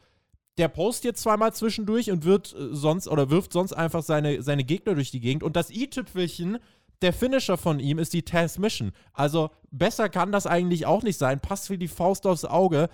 der 0.59 0.69
post 0.69 1.05
jetzt 1.05 1.23
zweimal 1.23 1.53
zwischendurch 1.53 2.11
und 2.11 2.25
wird 2.25 2.55
äh, 2.55 2.75
sonst 2.75 3.09
oder 3.09 3.31
wirft 3.31 3.53
sonst 3.53 3.73
einfach 3.73 4.03
seine, 4.03 4.43
seine 4.43 4.65
Gegner 4.65 4.95
durch 4.95 5.11
die 5.11 5.21
Gegend. 5.21 5.43
Und 5.43 5.57
das 5.57 5.71
i-Tüpfelchen, 5.71 6.59
der 7.03 7.13
Finisher 7.13 7.57
von 7.57 7.81
ihm 7.81 7.99
ist 7.99 8.13
die 8.13 8.23
Taz 8.23 8.59
Mission. 8.59 8.93
Also 9.13 9.51
besser 9.71 10.09
kann 10.09 10.33
das 10.33 10.47
eigentlich 10.47 10.87
auch 10.87 11.03
nicht 11.03 11.19
sein. 11.19 11.41
Passt 11.41 11.71
wie 11.71 11.79
die 11.79 11.89
Faust 11.89 12.27
aufs 12.27 12.45
Auge. 12.45 12.89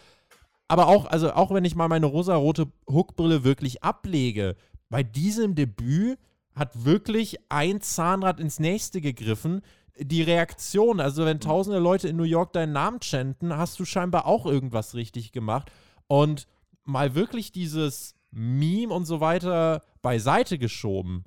Aber 0.70 0.86
auch, 0.86 1.06
also 1.06 1.32
auch 1.32 1.52
wenn 1.52 1.64
ich 1.64 1.74
mal 1.74 1.88
meine 1.88 2.06
rosarote 2.06 2.70
Hookbrille 2.88 3.42
wirklich 3.42 3.82
ablege, 3.82 4.54
bei 4.88 5.02
diesem 5.02 5.56
Debüt 5.56 6.16
hat 6.54 6.84
wirklich 6.84 7.38
ein 7.48 7.80
Zahnrad 7.80 8.38
ins 8.38 8.60
nächste 8.60 9.00
gegriffen. 9.00 9.62
Die 9.98 10.22
Reaktion, 10.22 11.00
also 11.00 11.24
wenn 11.24 11.40
tausende 11.40 11.80
Leute 11.80 12.06
in 12.06 12.16
New 12.16 12.22
York 12.22 12.52
deinen 12.52 12.72
Namen 12.72 13.02
chanten, 13.02 13.56
hast 13.56 13.80
du 13.80 13.84
scheinbar 13.84 14.26
auch 14.26 14.46
irgendwas 14.46 14.94
richtig 14.94 15.32
gemacht. 15.32 15.72
Und 16.06 16.46
mal 16.84 17.16
wirklich 17.16 17.50
dieses 17.50 18.14
Meme 18.30 18.94
und 18.94 19.06
so 19.06 19.20
weiter 19.20 19.82
beiseite 20.02 20.56
geschoben. 20.56 21.24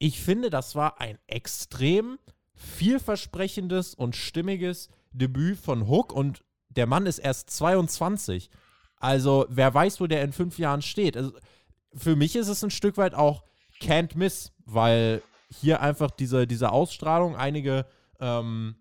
Ich 0.00 0.20
finde, 0.20 0.50
das 0.50 0.74
war 0.74 1.00
ein 1.00 1.16
extrem 1.28 2.18
vielversprechendes 2.56 3.94
und 3.94 4.16
stimmiges 4.16 4.88
Debüt 5.12 5.58
von 5.58 5.86
Hook 5.86 6.12
und 6.12 6.42
der 6.70 6.88
Mann 6.88 7.06
ist 7.06 7.20
erst 7.20 7.50
22. 7.50 8.50
Also, 9.00 9.46
wer 9.48 9.74
weiß, 9.74 10.00
wo 10.00 10.06
der 10.06 10.22
in 10.22 10.32
fünf 10.32 10.58
Jahren 10.58 10.82
steht. 10.82 11.16
Also, 11.16 11.32
für 11.92 12.14
mich 12.14 12.36
ist 12.36 12.48
es 12.48 12.62
ein 12.62 12.70
Stück 12.70 12.96
weit 12.96 13.14
auch 13.14 13.42
can't 13.80 14.16
miss, 14.16 14.52
weil 14.64 15.22
hier 15.52 15.80
einfach 15.80 16.10
diese, 16.10 16.46
diese 16.46 16.70
Ausstrahlung, 16.70 17.34
einige, 17.34 17.86
ähm, 18.20 18.76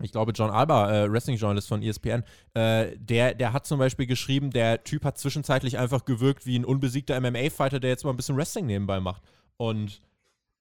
ich 0.00 0.12
glaube, 0.12 0.32
John 0.32 0.50
Alba, 0.50 0.90
äh, 0.90 1.12
Wrestling-Journalist 1.12 1.68
von 1.68 1.82
ESPN, 1.82 2.22
äh, 2.54 2.96
der, 2.96 3.34
der 3.34 3.52
hat 3.52 3.66
zum 3.66 3.78
Beispiel 3.78 4.06
geschrieben, 4.06 4.50
der 4.50 4.84
Typ 4.84 5.04
hat 5.04 5.18
zwischenzeitlich 5.18 5.76
einfach 5.76 6.04
gewirkt 6.04 6.46
wie 6.46 6.58
ein 6.58 6.64
unbesiegter 6.64 7.20
MMA-Fighter, 7.20 7.80
der 7.80 7.90
jetzt 7.90 8.04
mal 8.04 8.10
ein 8.10 8.16
bisschen 8.16 8.36
Wrestling 8.36 8.66
nebenbei 8.66 9.00
macht. 9.00 9.22
Und 9.56 10.00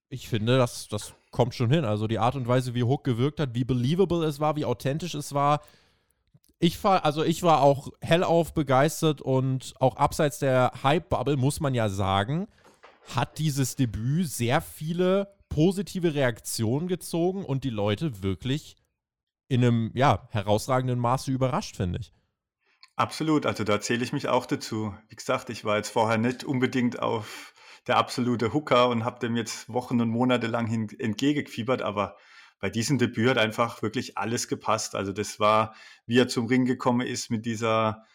ich 0.09 0.27
finde, 0.27 0.57
das, 0.57 0.87
das 0.87 1.13
kommt 1.31 1.53
schon 1.53 1.69
hin. 1.69 1.85
Also 1.85 2.07
die 2.07 2.19
Art 2.19 2.35
und 2.35 2.47
Weise, 2.47 2.73
wie 2.73 2.83
Hook 2.83 3.03
gewirkt 3.03 3.39
hat, 3.39 3.53
wie 3.53 3.63
believable 3.63 4.25
es 4.25 4.39
war, 4.39 4.55
wie 4.55 4.65
authentisch 4.65 5.13
es 5.13 5.33
war, 5.33 5.61
ich 6.60 6.84
war, 6.84 7.05
also 7.05 7.24
ich 7.24 7.43
war 7.43 7.62
auch 7.62 7.89
hellauf 8.01 8.53
begeistert 8.53 9.22
und 9.22 9.74
auch 9.80 9.95
abseits 9.95 10.39
der 10.39 10.72
Hype-Bubble, 10.84 11.38
muss 11.38 11.60
man 11.60 11.74
ja 11.74 11.89
sagen, 11.89 12.47
hat 13.16 13.38
dieses 13.38 13.76
Debüt 13.76 14.28
sehr 14.28 14.62
viele 14.62 15.34
positive 15.49 16.14
Reaktionen 16.14 16.88
gezogen 16.88 17.45
und 17.45 17.64
die 17.64 17.70
Leute 17.70 18.24
wirklich 18.24 18.76
in 19.47 19.64
einem, 19.64 19.91
ja, 19.93 20.28
herausragenden 20.32 20.99
Maße 20.99 21.32
überrascht, 21.32 21.78
finde 21.78 21.99
ich. 21.99 22.14
Absolut, 22.95 23.45
also 23.45 23.64
da 23.64 23.80
zähle 23.80 24.03
ich 24.03 24.12
mich 24.12 24.28
auch 24.28 24.45
dazu. 24.45 24.93
Wie 25.08 25.16
gesagt, 25.16 25.49
ich 25.49 25.64
war 25.64 25.78
jetzt 25.78 25.89
vorher 25.89 26.18
nicht 26.18 26.43
unbedingt 26.43 26.99
auf 26.99 27.53
der 27.86 27.97
absolute 27.97 28.53
Hooker 28.53 28.89
und 28.89 29.05
habe 29.05 29.20
dem 29.20 29.36
jetzt 29.36 29.72
Wochen 29.72 30.01
und 30.01 30.10
Monate 30.10 30.47
lang 30.47 30.68
entgegengefiebert, 30.97 31.82
aber 31.82 32.18
bei 32.60 32.70
diesem 32.70 32.97
Debüt 32.97 33.30
hat 33.30 33.38
einfach 33.38 33.82
wirklich 33.82 34.18
alles 34.18 34.47
gepasst. 34.47 34.95
Also 34.95 35.12
das 35.12 35.39
war, 35.39 35.76
wie 36.05 36.20
er 36.20 36.28
zum 36.28 36.47
Ring 36.47 36.66
gekommen 36.66 37.05
ist 37.05 37.30
mit 37.30 37.45
dieser 37.45 38.05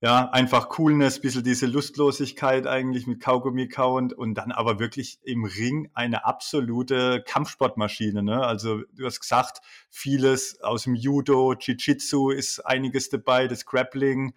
ja, 0.00 0.30
einfach 0.30 0.68
Coolness, 0.68 1.20
bisschen 1.20 1.42
diese 1.42 1.66
Lustlosigkeit 1.66 2.68
eigentlich 2.68 3.08
mit 3.08 3.20
Kaugummi 3.20 3.66
kauend 3.66 4.12
und 4.12 4.34
dann 4.34 4.52
aber 4.52 4.78
wirklich 4.78 5.18
im 5.24 5.44
Ring 5.44 5.90
eine 5.92 6.24
absolute 6.24 7.24
Kampfsportmaschine. 7.26 8.22
Ne? 8.22 8.40
Also 8.40 8.82
du 8.92 9.04
hast 9.04 9.18
gesagt, 9.18 9.60
vieles 9.90 10.60
aus 10.60 10.84
dem 10.84 10.94
Judo, 10.94 11.54
Jiu-Jitsu 11.54 12.30
ist 12.30 12.60
einiges 12.60 13.08
dabei, 13.08 13.48
das 13.48 13.66
Grappling, 13.66 14.34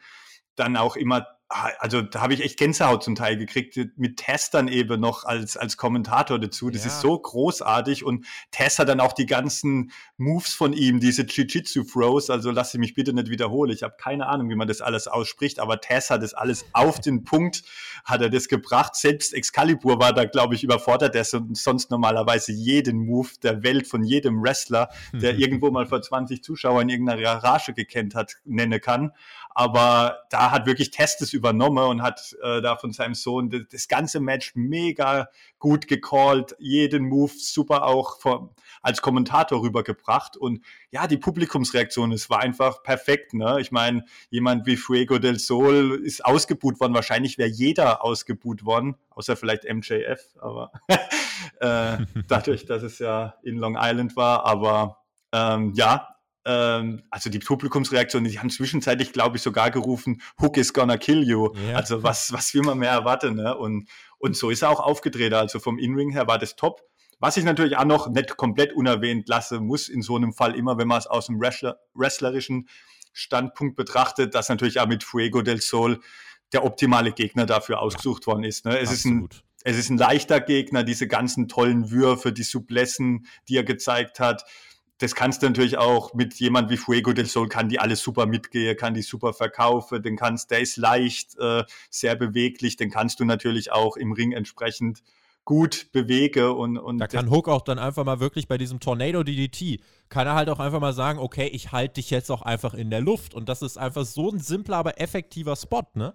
dann 0.56 0.78
auch 0.78 0.96
immer 0.96 1.26
Ah, 1.54 1.70
also 1.80 2.02
da 2.02 2.22
habe 2.22 2.34
ich 2.34 2.42
echt 2.42 2.58
Gänsehaut 2.58 3.04
zum 3.04 3.16
Teil 3.16 3.36
gekriegt, 3.36 3.78
mit 3.98 4.16
Tess 4.16 4.52
dann 4.52 4.70
eben 4.70 5.02
noch 5.02 5.26
als, 5.26 5.58
als 5.58 5.76
Kommentator 5.76 6.40
dazu. 6.40 6.70
Das 6.70 6.86
ja. 6.86 6.88
ist 6.88 7.02
so 7.02 7.20
großartig 7.20 8.06
und 8.06 8.26
Tess 8.52 8.80
hat 8.80 8.88
dann 8.88 9.02
auch 9.02 9.12
die 9.12 9.26
ganzen 9.26 9.92
Moves 10.16 10.54
von 10.54 10.72
ihm, 10.72 11.02
diese 11.02 11.24
Jiu-Jitsu-Throws, 11.24 12.30
also 12.30 12.52
lass 12.52 12.72
sie 12.72 12.78
mich 12.78 12.94
bitte 12.94 13.12
nicht 13.12 13.30
wiederholen. 13.30 13.70
Ich 13.70 13.84
habe 13.84 13.96
keine 13.98 14.28
Ahnung, 14.28 14.50
wie 14.50 14.56
man 14.56 14.70
das 14.70 14.80
alles 14.80 15.10
ausspricht, 15.10 15.60
aber 15.60 15.82
Tess 15.82 16.10
hat 16.10 16.24
das 16.24 16.34
alles 16.34 16.64
auf 16.72 17.02
den 17.02 17.24
Punkt, 17.26 17.64
hat 18.06 18.22
er 18.22 18.30
das 18.30 18.48
gebracht. 18.48 18.96
Selbst 18.96 19.34
Excalibur 19.34 20.00
war 20.00 20.14
da, 20.14 20.24
glaube 20.24 20.56
ich, 20.56 20.64
überfordert, 20.64 21.16
der 21.16 21.26
sonst 21.26 21.92
normalerweise 21.92 22.54
jeden 22.54 23.06
Move 23.06 23.28
der 23.44 23.62
Welt 23.62 23.90
von 23.90 24.06
jedem 24.06 24.42
Wrestler, 24.42 24.88
der 25.12 25.36
irgendwo 25.38 25.70
mal 25.70 25.86
vor 25.86 26.02
20 26.02 26.42
Zuschauern 26.46 26.84
in 26.84 26.90
irgendeiner 26.90 27.22
Garage 27.22 27.74
gekannt 27.74 28.16
hat, 28.16 28.38
nennen 28.46 28.80
kann. 28.80 29.12
Aber 29.54 30.20
da 30.30 30.52
hat 30.52 30.66
wirklich 30.66 30.92
Tess 30.92 31.18
das 31.18 31.34
übernommen 31.34 31.84
und 31.86 32.02
hat 32.02 32.36
äh, 32.42 32.62
da 32.62 32.76
von 32.78 32.94
seinem 32.94 33.16
Sohn 33.16 33.50
das, 33.50 33.62
das, 33.72 33.88
ganze 33.88 34.20
Match 34.20 34.54
mega 34.56 35.28
gut 35.60 35.88
gecallt, 35.88 36.56
jeden 36.60 37.08
Move 37.08 37.32
super 37.36 37.86
auch 37.86 38.20
vom, 38.20 38.52
als 38.82 39.02
Kommentator 39.02 39.62
rübergebracht. 39.62 40.38
Und 40.38 40.62
ja, 40.92 41.08
die 41.08 41.18
Publikumsreaktion, 41.18 42.12
es 42.12 42.30
war 42.30 42.40
einfach 42.40 42.82
perfekt. 42.84 43.34
Ne? 43.34 43.58
Ich 43.60 43.72
meine, 43.72 44.06
jemand 44.30 44.66
wie 44.66 44.78
Fuego 44.78 45.20
del 45.20 45.40
Sol 45.40 46.00
ist 46.04 46.24
ausgebuht 46.24 46.80
worden. 46.80 46.94
Wahrscheinlich 46.94 47.38
wäre 47.38 47.50
jeder 47.50 48.04
ausgebuht 48.04 48.66
worden, 48.66 48.96
außer 49.10 49.36
vielleicht 49.36 49.64
MJF, 49.64 50.22
aber 50.40 50.72
äh, 51.60 51.98
dadurch, 52.28 52.66
dass 52.66 52.84
es 52.84 53.00
ja 53.00 53.36
in 53.44 53.58
Long 53.58 53.78
Island 53.80 54.16
war. 54.16 54.46
Aber 54.46 55.02
ähm, 55.34 55.74
ja, 55.76 56.11
ähm, 56.46 57.04
also 57.10 57.30
die 57.30 57.40
Publikumsreaktion, 57.40 58.24
die 58.24 58.40
haben 58.40 58.50
zwischenzeitlich, 58.50 59.14
glaube 59.14 59.38
ich, 59.38 59.44
sogar 59.44 59.72
gerufen, 59.72 60.22
Hook 60.40 60.58
is 60.58 60.74
gonna 60.74 60.98
kill 60.98 61.24
you. 61.24 61.54
Yeah. 61.56 61.78
Also 61.78 62.04
was, 62.04 62.32
was 62.34 62.54
will 62.54 62.64
man 62.64 62.80
mehr 62.80 62.92
erwarten? 62.92 63.36
Ne? 63.36 63.56
Und, 63.56 63.90
und 64.18 64.36
so 64.36 64.50
ist 64.50 64.64
er 64.64 64.70
auch 64.70 64.80
aufgedreht. 64.80 65.34
Also 65.34 65.60
vom 65.60 65.78
In-Ring 65.78 66.12
her 66.12 66.28
war 66.28 66.40
das 66.40 66.56
top. 66.56 66.82
Was 67.20 67.38
ich 67.38 67.44
natürlich 67.44 67.78
auch 67.78 67.86
noch 67.86 68.10
nicht 68.10 68.36
komplett 68.38 68.74
unerwähnt 68.74 69.28
lasse, 69.30 69.60
muss 69.60 69.90
in 69.90 70.02
so 70.02 70.16
einem 70.16 70.34
Fall 70.34 70.56
immer, 70.56 70.80
wenn 70.80 70.88
man 70.88 70.98
es 70.98 71.06
aus 71.06 71.28
dem 71.28 71.40
Wrestler, 71.40 71.80
wrestlerischen 71.94 72.68
Standpunkt 73.14 73.76
betrachtet, 73.76 74.34
dass 74.34 74.50
natürlich 74.50 74.80
auch 74.80 74.88
mit 74.88 75.04
Fuego 75.04 75.44
del 75.44 75.62
Sol 75.62 76.00
der 76.54 76.66
optimale 76.66 77.12
Gegner 77.12 77.46
dafür 77.46 77.80
ausgesucht 77.80 78.26
worden 78.26 78.44
ist. 78.44 78.66
Ne? 78.66 78.80
Es 78.80 78.90
Absolut. 78.90 79.34
ist 79.34 79.40
ein 79.40 79.48
es 79.64 79.78
ist 79.78 79.92
ein 79.92 79.98
leichter 80.00 80.40
Gegner, 80.40 80.84
diese 80.84 81.08
ganzen 81.08 81.48
tollen 81.48 81.92
Würfe, 81.92 82.34
die 82.34 82.42
Sublessen, 82.42 83.28
die 83.48 83.58
er 83.58 83.64
gezeigt 83.64 84.20
hat 84.20 84.44
das 85.02 85.16
kannst 85.16 85.42
du 85.42 85.48
natürlich 85.48 85.78
auch 85.78 86.14
mit 86.14 86.36
jemand 86.36 86.70
wie 86.70 86.78
Fuego 86.78 87.12
del 87.12 87.26
Sol, 87.26 87.50
kann 87.50 87.70
die 87.70 87.80
alles 87.80 88.02
super 88.02 88.26
mitgehen, 88.28 88.78
kann 88.78 88.94
die 88.94 89.02
super 89.02 89.34
verkaufen, 89.34 90.04
den 90.04 90.16
kannst, 90.16 90.52
der 90.52 90.60
ist 90.60 90.78
leicht, 90.78 91.38
äh, 91.40 91.64
sehr 91.90 92.16
beweglich, 92.16 92.76
den 92.76 92.92
kannst 92.92 93.20
du 93.20 93.26
natürlich 93.26 93.72
auch 93.72 93.98
im 93.98 94.12
Ring 94.12 94.32
entsprechend 94.32 95.02
gut 95.44 95.88
bewege 95.92 96.54
und, 96.54 96.78
und 96.78 97.00
da 97.00 97.08
kann 97.08 97.32
Hook 97.32 97.50
auch 97.50 97.64
dann 97.64 97.80
einfach 97.80 98.06
mal 98.06 98.20
wirklich 98.20 98.48
bei 98.48 98.60
diesem 98.60 98.80
Tornado 98.80 99.24
DDT 99.24 99.82
kann 100.10 100.28
er 100.28 100.36
halt 100.36 100.50
auch 100.50 100.60
einfach 100.60 100.80
mal 100.80 100.94
sagen, 100.94 101.18
okay, 101.18 101.48
ich 101.48 101.72
halte 101.72 101.96
dich 101.96 102.12
jetzt 102.12 102.30
auch 102.30 102.44
einfach 102.44 102.76
in 102.76 102.92
der 102.92 103.02
Luft 103.02 103.34
und 103.34 103.50
das 103.50 103.64
ist 103.64 103.78
einfach 103.78 104.06
so 104.06 104.30
ein 104.30 104.40
simpler, 104.40 104.78
aber 104.78 105.02
effektiver 105.02 105.56
Spot, 105.56 105.84
ne? 105.96 106.14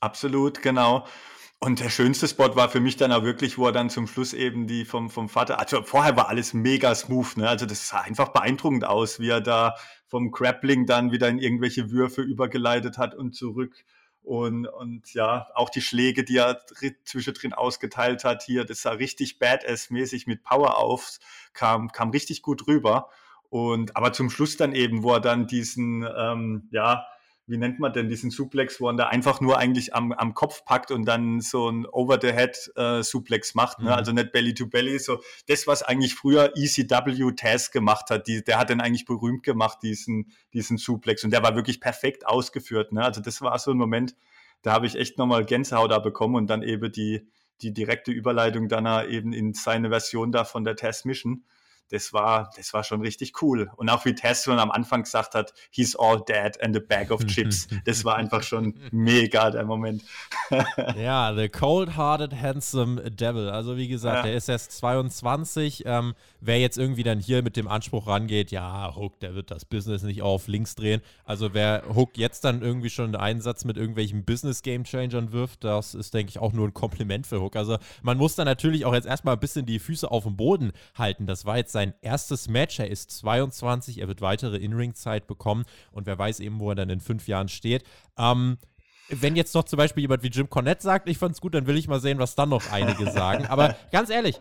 Absolut, 0.00 0.60
genau. 0.60 1.06
Und 1.58 1.80
der 1.80 1.88
schönste 1.88 2.28
Spot 2.28 2.54
war 2.54 2.68
für 2.68 2.80
mich 2.80 2.96
dann 2.96 3.12
auch 3.12 3.22
wirklich, 3.22 3.56
wo 3.56 3.66
er 3.66 3.72
dann 3.72 3.88
zum 3.88 4.06
Schluss 4.06 4.34
eben 4.34 4.66
die 4.66 4.84
vom, 4.84 5.08
vom 5.08 5.28
Vater, 5.30 5.58
also 5.58 5.82
vorher 5.82 6.14
war 6.14 6.28
alles 6.28 6.52
mega 6.52 6.94
smooth, 6.94 7.38
ne? 7.38 7.48
Also 7.48 7.64
das 7.64 7.88
sah 7.88 8.00
einfach 8.02 8.28
beeindruckend 8.28 8.84
aus, 8.84 9.20
wie 9.20 9.30
er 9.30 9.40
da 9.40 9.74
vom 10.06 10.30
Grappling 10.30 10.84
dann 10.86 11.12
wieder 11.12 11.28
in 11.28 11.38
irgendwelche 11.38 11.90
Würfe 11.90 12.20
übergeleitet 12.22 12.98
hat 12.98 13.14
und 13.14 13.34
zurück. 13.34 13.84
Und, 14.22 14.66
und 14.66 15.14
ja, 15.14 15.46
auch 15.54 15.70
die 15.70 15.80
Schläge, 15.80 16.24
die 16.24 16.36
er 16.38 16.60
zwischendrin 17.04 17.52
ausgeteilt 17.52 18.24
hat 18.24 18.42
hier, 18.42 18.64
das 18.64 18.82
sah 18.82 18.90
richtig 18.90 19.38
badass-mäßig 19.38 20.26
mit 20.26 20.42
Power 20.42 20.76
auf, 20.78 21.18
kam, 21.52 21.90
kam 21.90 22.10
richtig 22.10 22.42
gut 22.42 22.66
rüber. 22.66 23.08
Und 23.48 23.96
aber 23.96 24.12
zum 24.12 24.28
Schluss 24.28 24.56
dann 24.56 24.72
eben, 24.72 25.02
wo 25.04 25.12
er 25.12 25.20
dann 25.20 25.46
diesen, 25.46 26.06
ähm, 26.16 26.68
ja, 26.70 27.06
wie 27.48 27.58
nennt 27.58 27.78
man 27.78 27.92
denn 27.92 28.08
diesen 28.08 28.30
Suplex, 28.30 28.80
wo 28.80 28.86
man 28.86 28.96
da 28.96 29.06
einfach 29.06 29.40
nur 29.40 29.58
eigentlich 29.58 29.94
am, 29.94 30.12
am 30.12 30.34
Kopf 30.34 30.64
packt 30.64 30.90
und 30.90 31.04
dann 31.04 31.40
so 31.40 31.70
ein 31.70 31.86
Over-the-Head-Suplex 31.86 33.50
äh, 33.50 33.52
macht, 33.54 33.78
ne? 33.78 33.90
Mhm. 33.90 33.92
also 33.92 34.12
nicht 34.12 34.32
Belly-to-Belly, 34.32 34.98
so 34.98 35.20
das, 35.46 35.66
was 35.66 35.82
eigentlich 35.82 36.14
früher 36.14 36.52
ECW 36.56 37.32
Taz 37.36 37.70
gemacht 37.70 38.10
hat, 38.10 38.26
die, 38.26 38.42
der 38.42 38.58
hat 38.58 38.70
den 38.70 38.80
eigentlich 38.80 39.04
berühmt 39.04 39.44
gemacht, 39.44 39.78
diesen, 39.82 40.32
diesen 40.52 40.76
Suplex 40.76 41.22
und 41.22 41.30
der 41.30 41.42
war 41.42 41.54
wirklich 41.54 41.80
perfekt 41.80 42.26
ausgeführt, 42.26 42.92
ne? 42.92 43.04
also 43.04 43.20
das 43.20 43.40
war 43.40 43.56
so 43.60 43.70
ein 43.70 43.76
Moment, 43.76 44.16
da 44.62 44.72
habe 44.72 44.86
ich 44.86 44.96
echt 44.96 45.16
nochmal 45.16 45.44
Gänsehaut 45.44 45.92
da 45.92 46.00
bekommen 46.00 46.34
und 46.34 46.48
dann 46.48 46.62
eben 46.62 46.90
die, 46.90 47.28
die 47.62 47.72
direkte 47.72 48.10
Überleitung 48.10 48.68
dann 48.68 49.08
eben 49.08 49.32
in 49.32 49.54
seine 49.54 49.90
Version 49.90 50.32
da 50.32 50.44
von 50.44 50.64
der 50.64 50.74
Taz 50.74 51.04
Mission 51.04 51.44
das 51.90 52.12
war, 52.12 52.50
das 52.56 52.72
war 52.72 52.84
schon 52.84 53.00
richtig 53.00 53.42
cool. 53.42 53.70
Und 53.76 53.88
auch 53.88 54.04
wie 54.04 54.14
Tess 54.14 54.44
schon 54.44 54.58
am 54.58 54.70
Anfang 54.70 55.02
gesagt 55.02 55.34
hat, 55.34 55.52
he's 55.70 55.94
all 55.96 56.20
dead 56.20 56.60
and 56.62 56.76
a 56.76 56.80
bag 56.80 57.10
of 57.10 57.24
chips. 57.26 57.68
Das 57.84 58.04
war 58.04 58.16
einfach 58.16 58.42
schon 58.42 58.74
mega, 58.90 59.50
der 59.50 59.64
Moment. 59.64 60.02
ja, 60.96 61.32
the 61.34 61.48
cold-hearted, 61.48 62.32
handsome 62.40 63.10
devil. 63.10 63.48
Also 63.48 63.76
wie 63.76 63.86
gesagt, 63.86 64.18
ja. 64.18 64.22
der 64.22 64.34
ist 64.34 64.48
erst 64.48 64.72
22. 64.72 65.84
Ähm, 65.86 66.14
wer 66.40 66.58
jetzt 66.58 66.78
irgendwie 66.78 67.02
dann 67.02 67.20
hier 67.20 67.42
mit 67.42 67.56
dem 67.56 67.68
Anspruch 67.68 68.06
rangeht, 68.06 68.50
ja, 68.50 68.94
Hook, 68.96 69.20
der 69.20 69.34
wird 69.34 69.50
das 69.50 69.64
Business 69.64 70.02
nicht 70.02 70.22
auf 70.22 70.48
links 70.48 70.74
drehen. 70.74 71.00
Also 71.24 71.54
wer 71.54 71.84
Hook 71.94 72.16
jetzt 72.16 72.44
dann 72.44 72.62
irgendwie 72.62 72.90
schon 72.90 73.06
einen 73.06 73.16
Einsatz 73.16 73.64
mit 73.64 73.76
irgendwelchen 73.76 74.24
Business-Game-Changern 74.24 75.32
wirft, 75.32 75.64
das 75.64 75.94
ist, 75.94 76.14
denke 76.14 76.30
ich, 76.30 76.38
auch 76.38 76.52
nur 76.52 76.66
ein 76.66 76.74
Kompliment 76.74 77.26
für 77.26 77.40
Hook. 77.40 77.56
Also 77.56 77.78
man 78.02 78.18
muss 78.18 78.34
dann 78.34 78.46
natürlich 78.46 78.84
auch 78.84 78.94
jetzt 78.94 79.06
erstmal 79.06 79.34
ein 79.34 79.40
bisschen 79.40 79.66
die 79.66 79.78
Füße 79.78 80.10
auf 80.10 80.24
dem 80.24 80.36
Boden 80.36 80.72
halten. 80.94 81.26
Das 81.26 81.44
war 81.44 81.56
jetzt 81.56 81.72
sein 81.76 81.92
erstes 82.00 82.48
Match. 82.48 82.78
Er 82.78 82.90
ist 82.90 83.10
22, 83.10 83.98
er 83.98 84.08
wird 84.08 84.22
weitere 84.22 84.56
In-Ring-Zeit 84.56 85.26
bekommen 85.26 85.66
und 85.92 86.06
wer 86.06 86.18
weiß 86.18 86.40
eben, 86.40 86.58
wo 86.58 86.70
er 86.70 86.74
dann 86.74 86.88
in 86.88 87.00
fünf 87.00 87.28
Jahren 87.28 87.48
steht. 87.48 87.84
Ähm, 88.16 88.56
wenn 89.10 89.36
jetzt 89.36 89.54
noch 89.54 89.64
zum 89.64 89.76
Beispiel 89.76 90.00
jemand 90.00 90.22
wie 90.22 90.28
Jim 90.28 90.48
Cornette 90.48 90.82
sagt, 90.82 91.06
ich 91.06 91.18
fand's 91.18 91.42
gut, 91.42 91.52
dann 91.54 91.66
will 91.66 91.76
ich 91.76 91.86
mal 91.86 92.00
sehen, 92.00 92.18
was 92.18 92.34
dann 92.34 92.48
noch 92.48 92.72
einige 92.72 93.10
sagen. 93.12 93.44
Aber 93.44 93.76
ganz 93.92 94.08
ehrlich, 94.08 94.40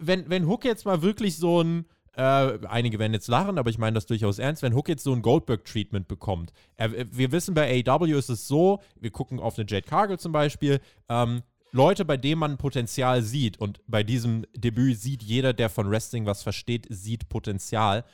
wenn, 0.00 0.28
wenn 0.28 0.48
Hook 0.48 0.64
jetzt 0.64 0.84
mal 0.84 1.00
wirklich 1.00 1.36
so 1.36 1.62
ein, 1.62 1.86
äh, 2.16 2.58
einige 2.66 2.98
werden 2.98 3.14
jetzt 3.14 3.28
lachen, 3.28 3.56
aber 3.56 3.70
ich 3.70 3.78
meine 3.78 3.94
das 3.94 4.06
durchaus 4.06 4.40
ernst, 4.40 4.62
wenn 4.62 4.74
Hook 4.74 4.88
jetzt 4.88 5.04
so 5.04 5.12
ein 5.12 5.22
Goldberg-Treatment 5.22 6.08
bekommt. 6.08 6.52
Er, 6.76 6.90
wir 7.16 7.30
wissen, 7.30 7.54
bei 7.54 7.84
AEW 7.86 8.18
ist 8.18 8.30
es 8.30 8.48
so, 8.48 8.80
wir 9.00 9.12
gucken 9.12 9.38
auf 9.38 9.56
eine 9.56 9.66
Jade 9.68 9.86
Cargill 9.86 10.18
zum 10.18 10.32
Beispiel, 10.32 10.80
ähm, 11.08 11.42
Leute, 11.74 12.04
bei 12.04 12.16
denen 12.16 12.38
man 12.38 12.56
Potenzial 12.56 13.22
sieht, 13.22 13.58
und 13.58 13.80
bei 13.88 14.04
diesem 14.04 14.46
Debüt 14.54 14.96
sieht 15.00 15.24
jeder, 15.24 15.52
der 15.52 15.68
von 15.68 15.90
Wrestling 15.90 16.24
was 16.24 16.44
versteht, 16.44 16.86
sieht 16.88 17.28
Potenzial, 17.28 18.04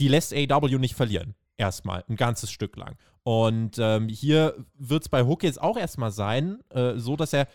die 0.00 0.08
lässt 0.08 0.34
AEW 0.34 0.78
nicht 0.78 0.96
verlieren. 0.96 1.36
Erstmal, 1.56 2.04
ein 2.08 2.16
ganzes 2.16 2.50
Stück 2.50 2.76
lang. 2.76 2.96
Und 3.22 3.78
ähm, 3.78 4.08
hier 4.08 4.56
wird 4.74 5.04
es 5.04 5.08
bei 5.08 5.22
Hook 5.22 5.44
jetzt 5.44 5.62
auch 5.62 5.76
erstmal 5.76 6.10
sein, 6.10 6.58
äh, 6.70 6.94
so 6.96 7.14
dass 7.14 7.32
er, 7.32 7.46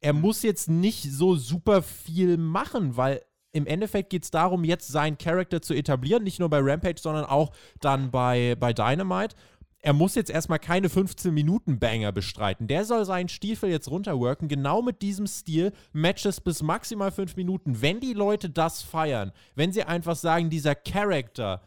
er 0.00 0.14
muss 0.14 0.42
jetzt 0.42 0.70
nicht 0.70 1.02
so 1.02 1.36
super 1.36 1.82
viel 1.82 2.38
machen, 2.38 2.96
weil 2.96 3.20
im 3.52 3.66
Endeffekt 3.66 4.08
geht 4.08 4.24
es 4.24 4.30
darum, 4.30 4.64
jetzt 4.64 4.88
seinen 4.88 5.18
Charakter 5.18 5.60
zu 5.60 5.74
etablieren, 5.74 6.24
nicht 6.24 6.40
nur 6.40 6.48
bei 6.48 6.60
Rampage, 6.60 7.00
sondern 7.00 7.26
auch 7.26 7.52
dann 7.80 8.10
bei, 8.10 8.56
bei 8.58 8.72
Dynamite 8.72 9.36
er 9.84 9.92
muss 9.92 10.14
jetzt 10.14 10.30
erstmal 10.30 10.58
keine 10.58 10.88
15-Minuten-Banger 10.88 12.10
bestreiten. 12.10 12.66
Der 12.68 12.86
soll 12.86 13.04
seinen 13.04 13.28
Stiefel 13.28 13.68
jetzt 13.68 13.90
runterworken, 13.90 14.48
genau 14.48 14.80
mit 14.80 15.02
diesem 15.02 15.26
Stil, 15.26 15.72
Matches 15.92 16.40
bis 16.40 16.62
maximal 16.62 17.12
5 17.12 17.36
Minuten. 17.36 17.82
Wenn 17.82 18.00
die 18.00 18.14
Leute 18.14 18.48
das 18.48 18.80
feiern, 18.80 19.30
wenn 19.54 19.72
sie 19.72 19.82
einfach 19.82 20.16
sagen, 20.16 20.48
dieser 20.48 20.74
Charakter 20.74 21.60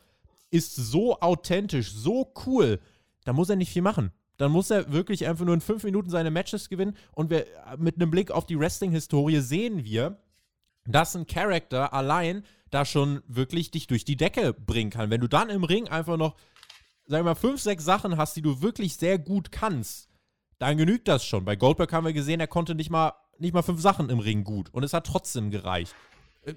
ist 0.50 0.76
so 0.76 1.20
authentisch, 1.20 1.92
so 1.94 2.34
cool, 2.48 2.80
dann 3.24 3.36
muss 3.36 3.52
er 3.52 3.56
nicht 3.56 3.72
viel 3.72 3.84
machen. 3.84 4.12
Dann 4.38 4.52
muss 4.52 4.72
er 4.72 4.92
wirklich 4.92 5.28
einfach 5.28 5.46
nur 5.46 5.54
in 5.54 5.62
5 5.62 5.84
Minuten 5.84 6.10
seine 6.10 6.32
Matches 6.32 6.70
gewinnen. 6.70 6.98
Und 7.12 7.30
wir, 7.30 7.46
mit 7.78 7.98
einem 7.98 8.10
Blick 8.10 8.32
auf 8.32 8.48
die 8.48 8.58
Wrestling-Historie 8.58 9.42
sehen 9.42 9.86
wir, 9.86 10.18
dass 10.88 11.16
ein 11.16 11.28
Charakter 11.28 11.94
allein 11.94 12.44
da 12.72 12.84
schon 12.84 13.22
wirklich 13.28 13.70
dich 13.70 13.86
durch 13.86 14.06
die 14.06 14.18
Decke 14.18 14.54
bringen 14.54 14.90
kann. 14.90 15.12
Wenn 15.12 15.22
du 15.22 15.28
dann 15.28 15.50
im 15.50 15.64
Ring 15.64 15.88
einfach 15.88 16.18
noch 16.18 16.36
sag 17.08 17.24
mal, 17.24 17.36
fünf, 17.36 17.62
sechs 17.62 17.86
Sachen 17.86 18.18
hast, 18.18 18.36
die 18.36 18.42
du 18.42 18.62
wirklich 18.62 18.98
sehr 18.98 19.18
gut 19.18 19.52
kannst, 19.52 20.10
dann 20.60 20.78
genügt 20.78 21.08
das 21.08 21.26
schon. 21.26 21.46
Bei 21.46 21.56
Goldberg 21.56 21.92
haben 21.94 22.06
wir 22.06 22.14
gesehen, 22.14 22.40
er 22.40 22.48
konnte 22.48 22.76
nicht 22.76 22.90
mal, 22.90 23.14
nicht 23.38 23.54
mal 23.54 23.62
fünf 23.62 23.82
Sachen 23.82 24.10
im 24.10 24.20
Ring 24.20 24.44
gut. 24.44 24.70
Und 24.74 24.84
es 24.84 24.94
hat 24.94 25.06
trotzdem 25.06 25.52
gereicht. 25.52 25.96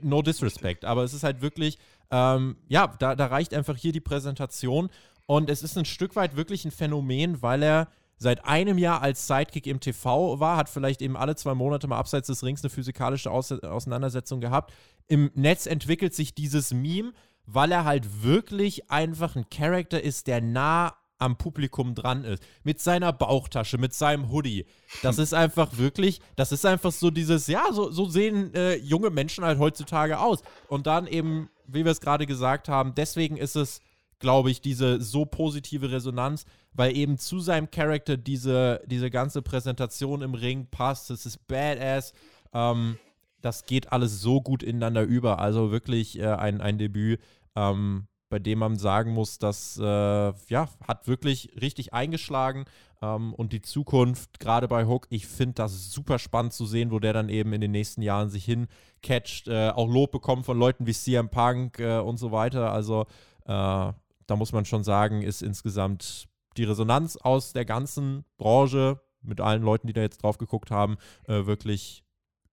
No 0.03 0.23
disrespect, 0.23 0.85
aber 0.85 1.03
es 1.03 1.15
ist 1.15 1.25
halt 1.25 1.41
wirklich, 1.43 1.77
ähm, 2.13 2.57
ja, 2.69 2.87
da, 2.99 3.17
da 3.17 3.27
reicht 3.27 3.53
einfach 3.53 3.77
hier 3.77 3.93
die 3.93 4.01
Präsentation. 4.01 4.89
Und 5.27 5.51
es 5.51 5.63
ist 5.63 5.77
ein 5.77 5.85
Stück 5.85 6.15
weit 6.17 6.37
wirklich 6.37 6.65
ein 6.65 6.71
Phänomen, 6.71 7.43
weil 7.43 7.63
er 7.63 7.89
seit 8.17 8.45
einem 8.45 8.79
Jahr 8.79 9.03
als 9.03 9.27
Sidekick 9.27 9.67
im 9.67 9.81
TV 9.81 10.39
war, 10.39 10.57
hat 10.57 10.69
vielleicht 10.69 11.03
eben 11.03 11.17
alle 11.17 11.37
zwei 11.37 11.55
Monate 11.55 11.89
mal 11.89 11.99
abseits 11.99 12.27
des 12.27 12.45
Rings 12.45 12.63
eine 12.63 12.71
physikalische 12.71 13.31
Aus 13.31 13.51
Auseinandersetzung 13.51 14.41
gehabt. 14.41 14.73
Im 15.09 15.31
Netz 15.35 15.67
entwickelt 15.67 16.15
sich 16.15 16.35
dieses 16.35 16.73
Meme, 16.73 17.13
weil 17.53 17.73
er 17.73 17.85
halt 17.85 18.23
wirklich 18.23 18.91
einfach 18.91 19.37
ein 19.37 19.49
Charakter 19.51 20.03
ist, 20.03 20.27
der 20.27 20.41
nah 20.41 20.95
am 21.19 21.37
Publikum 21.37 21.95
dran 21.95 22.25
ist. 22.25 22.43
Mit 22.65 22.81
seiner 22.81 23.13
Bauchtasche, 23.13 23.79
mit 23.79 23.93
seinem 23.93 24.31
Hoodie. 24.31 24.65
Das 25.03 25.19
ist 25.19 25.35
einfach 25.35 25.77
wirklich, 25.77 26.21
das 26.35 26.51
ist 26.51 26.65
einfach 26.65 26.93
so 26.93 27.11
dieses, 27.11 27.47
ja, 27.47 27.73
so, 27.73 27.91
so 27.91 28.07
sehen 28.07 28.55
äh, 28.55 28.77
junge 28.77 29.11
Menschen 29.11 29.45
halt 29.45 29.59
heutzutage 29.59 30.19
aus. 30.19 30.41
Und 30.69 30.87
dann 30.87 31.07
eben, 31.07 31.51
wie 31.67 31.85
wir 31.85 31.93
es 31.93 32.01
gerade 32.01 32.27
gesagt 32.27 32.69
haben, 32.69 32.95
deswegen 32.95 33.37
ist 33.37 33.55
es, 33.55 33.81
glaube 34.19 34.51
ich, 34.51 34.61
diese 34.61 35.01
so 35.01 35.27
positive 35.27 35.91
Resonanz, 35.91 36.47
weil 36.73 36.97
eben 36.97 37.19
zu 37.19 37.41
seinem 37.41 37.71
Charakter 37.71 38.17
diese, 38.17 38.81
diese 38.87 39.11
ganze 39.11 39.43
Präsentation 39.43 40.23
im 40.23 40.35
Ring 40.35 40.69
passt. 40.71 41.11
Es 41.11 41.27
ist 41.27 41.47
badass. 41.47 42.15
Ähm, 42.55 42.97
das 43.43 43.65
geht 43.65 43.93
alles 43.93 44.21
so 44.21 44.41
gut 44.41 44.63
ineinander 44.63 45.03
über. 45.03 45.39
Also 45.39 45.71
wirklich 45.71 46.19
äh, 46.19 46.27
ein, 46.27 46.61
ein 46.61 46.79
Debüt. 46.79 47.21
Ähm, 47.57 48.07
bei 48.31 48.39
dem 48.39 48.61
man 48.61 48.77
sagen 48.77 49.13
muss, 49.13 49.39
das 49.39 49.77
äh, 49.77 49.83
ja, 49.83 50.69
hat 50.87 51.09
wirklich 51.09 51.51
richtig 51.61 51.93
eingeschlagen. 51.93 52.65
Ähm, 53.03 53.35
und 53.35 53.53
die 53.53 53.61
Zukunft, 53.61 54.39
gerade 54.39 54.69
bei 54.69 54.87
Hook, 54.87 55.09
ich 55.11 55.27
finde 55.27 55.55
das 55.55 55.91
super 55.91 56.19
spannend 56.19 56.53
zu 56.53 56.65
sehen, 56.65 56.93
wo 56.93 57.01
der 57.01 57.13
dann 57.13 57.29
eben 57.29 57.53
in 57.53 57.61
den 57.61 57.73
nächsten 57.73 58.03
Jahren 58.03 58.31
sich 58.31 58.45
hincatcht, 58.45 59.49
äh, 59.49 59.71
auch 59.71 59.89
Lob 59.89 60.13
bekommt 60.13 60.47
von 60.47 60.59
Leuten 60.59 60.87
wie 60.87 60.93
CM 60.93 61.29
Punk 61.29 61.81
äh, 61.81 61.99
und 61.99 62.19
so 62.19 62.31
weiter. 62.31 62.73
Also 62.73 63.03
äh, 63.47 63.47
da 63.47 64.37
muss 64.37 64.53
man 64.53 64.65
schon 64.65 64.85
sagen, 64.85 65.23
ist 65.23 65.43
insgesamt 65.43 66.29
die 66.57 66.65
Resonanz 66.65 67.17
aus 67.17 67.53
der 67.53 67.65
ganzen 67.65 68.25
Branche 68.39 69.01
mit 69.23 69.41
allen 69.41 69.63
Leuten, 69.63 69.89
die 69.89 69.93
da 69.93 70.03
jetzt 70.03 70.23
drauf 70.23 70.39
geguckt 70.39 70.71
haben, 70.71 70.99
äh, 71.27 71.47
wirklich 71.47 72.05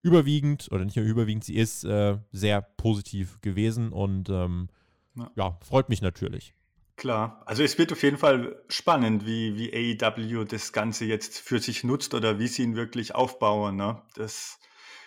überwiegend 0.01 0.69
oder 0.71 0.85
nicht 0.85 0.95
nur 0.95 1.05
überwiegend, 1.05 1.43
sie 1.43 1.55
ist 1.55 1.83
äh, 1.83 2.17
sehr 2.31 2.61
positiv 2.61 3.41
gewesen 3.41 3.91
und 3.91 4.29
ähm, 4.29 4.69
ja. 5.17 5.31
ja, 5.35 5.59
freut 5.61 5.89
mich 5.89 6.01
natürlich. 6.01 6.53
Klar, 6.97 7.43
also 7.45 7.61
es 7.61 7.77
wird 7.77 7.91
auf 7.91 8.01
jeden 8.01 8.17
Fall 8.17 8.59
spannend, 8.69 9.27
wie, 9.27 9.55
wie 9.55 9.97
AEW 10.01 10.45
das 10.45 10.73
Ganze 10.73 11.05
jetzt 11.05 11.37
für 11.37 11.59
sich 11.59 11.83
nutzt 11.83 12.15
oder 12.15 12.39
wie 12.39 12.47
sie 12.47 12.63
ihn 12.63 12.75
wirklich 12.75 13.13
aufbauen. 13.13 13.75
Ne? 13.75 14.01
Das 14.15 14.57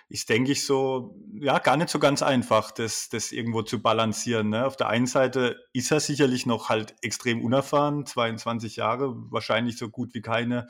ist, 0.09 0.29
denke 0.29 0.53
ich, 0.53 0.65
so, 0.65 1.17
ja, 1.35 1.59
gar 1.59 1.77
nicht 1.77 1.89
so 1.89 1.99
ganz 1.99 2.23
einfach, 2.23 2.71
das, 2.71 3.09
das 3.09 3.33
irgendwo 3.33 3.63
zu 3.63 3.83
balancieren. 3.83 4.51
Ne? 4.51 4.67
Auf 4.67 4.77
der 4.77 4.89
einen 4.89 5.09
Seite 5.09 5.65
ist 5.73 5.91
er 5.91 5.99
sicherlich 5.99 6.47
noch 6.47 6.69
halt 6.69 6.95
extrem 7.03 7.43
unerfahren, 7.45 8.07
22 8.07 8.77
Jahre, 8.77 9.13
wahrscheinlich 9.33 9.77
so 9.77 9.89
gut 9.89 10.15
wie 10.15 10.21
keine 10.21 10.69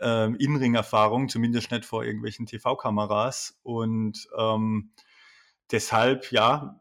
ähm, 0.00 0.36
Inring-Erfahrung, 0.36 1.28
zumindest 1.28 1.72
nicht 1.72 1.84
vor 1.84 2.04
irgendwelchen 2.04 2.46
TV-Kameras. 2.46 3.58
Und 3.64 4.28
ähm, 4.38 4.92
deshalb, 5.72 6.30
ja, 6.30 6.80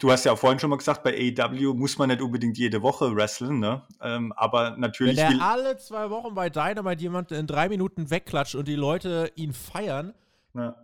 du 0.00 0.10
hast 0.10 0.24
ja 0.24 0.32
auch 0.32 0.38
vorhin 0.38 0.58
schon 0.58 0.70
mal 0.70 0.76
gesagt, 0.76 1.02
bei 1.02 1.12
AEW 1.12 1.74
muss 1.74 1.98
man 1.98 2.08
nicht 2.08 2.22
unbedingt 2.22 2.58
jede 2.58 2.82
Woche 2.82 3.14
wresteln, 3.14 3.58
ne? 3.58 3.82
Ähm, 4.00 4.32
aber 4.36 4.76
natürlich. 4.76 5.16
Wenn 5.16 5.40
er 5.40 5.46
alle 5.46 5.76
zwei 5.78 6.10
Wochen 6.10 6.34
bei 6.34 6.50
Dynamite 6.50 7.02
jemanden 7.02 7.34
in 7.34 7.46
drei 7.46 7.68
Minuten 7.68 8.10
wegklatscht 8.10 8.54
und 8.54 8.68
die 8.68 8.76
Leute 8.76 9.32
ihn 9.34 9.52
feiern, 9.52 10.14
ja. 10.54 10.76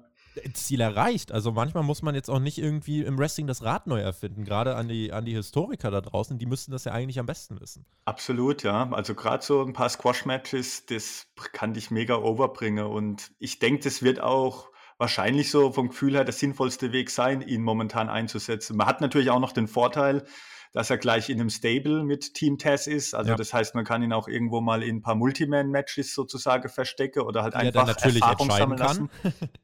Ziel 0.55 0.81
erreicht. 0.81 1.33
Also 1.33 1.53
manchmal 1.53 1.83
muss 1.83 2.03
man 2.03 2.15
jetzt 2.15 2.31
auch 2.31 2.39
nicht 2.39 2.59
irgendwie 2.59 3.03
im 3.03 3.19
Wrestling 3.19 3.47
das 3.47 3.63
Rad 3.63 3.87
neu 3.87 4.01
erfinden. 4.01 4.45
Gerade 4.45 4.77
an 4.77 4.89
die, 4.89 5.13
an 5.13 5.25
die 5.25 5.35
Historiker 5.35 5.91
da 5.91 6.01
draußen, 6.01 6.39
die 6.39 6.47
müssten 6.47 6.73
das 6.73 6.85
ja 6.85 6.93
eigentlich 6.93 7.19
am 7.19 7.27
besten 7.27 7.61
wissen. 7.61 7.85
Absolut, 8.05 8.63
ja. 8.63 8.91
Also 8.93 9.15
gerade 9.15 9.45
so 9.45 9.63
ein 9.63 9.73
paar 9.73 9.89
Squash-Matches, 9.89 10.87
das 10.87 11.27
kann 11.53 11.75
dich 11.75 11.91
mega 11.91 12.17
overbringen. 12.17 12.87
Und 12.87 13.33
ich 13.39 13.59
denke, 13.59 13.85
das 13.85 14.03
wird 14.03 14.21
auch 14.21 14.70
wahrscheinlich 15.01 15.51
so 15.51 15.73
vom 15.73 15.89
Gefühl 15.89 16.15
her 16.15 16.25
der 16.25 16.35
sinnvollste 16.35 16.93
Weg 16.93 17.09
sein, 17.09 17.41
ihn 17.41 17.63
momentan 17.63 18.11
einzusetzen. 18.11 18.77
Man 18.77 18.87
hat 18.87 19.01
natürlich 19.01 19.31
auch 19.31 19.41
noch 19.41 19.53
den 19.53 19.67
Vorteil, 19.67 20.25
dass 20.73 20.91
er 20.91 20.99
gleich 20.99 21.31
in 21.31 21.41
einem 21.41 21.49
Stable 21.49 22.05
mit 22.05 22.35
Team 22.35 22.59
Tess 22.59 22.87
ist. 22.87 23.15
Also 23.15 23.31
ja. 23.31 23.37
das 23.37 23.55
heißt, 23.55 23.75
man 23.75 23.85
kann 23.87 24.03
ihn 24.03 24.13
auch 24.13 24.29
irgendwo 24.29 24.61
mal 24.61 24.83
in 24.83 24.97
ein 24.97 25.03
paar 25.03 25.15
Multiman-Matches 25.15 26.15
sozusagen 26.15 26.69
verstecken 26.69 27.23
oder 27.23 27.43
halt 27.43 27.55
die 27.55 27.59
einfach 27.59 27.87
natürlich 27.87 28.23
Erfahrung 28.23 28.51
sammeln 28.51 28.79
lassen. 28.79 29.11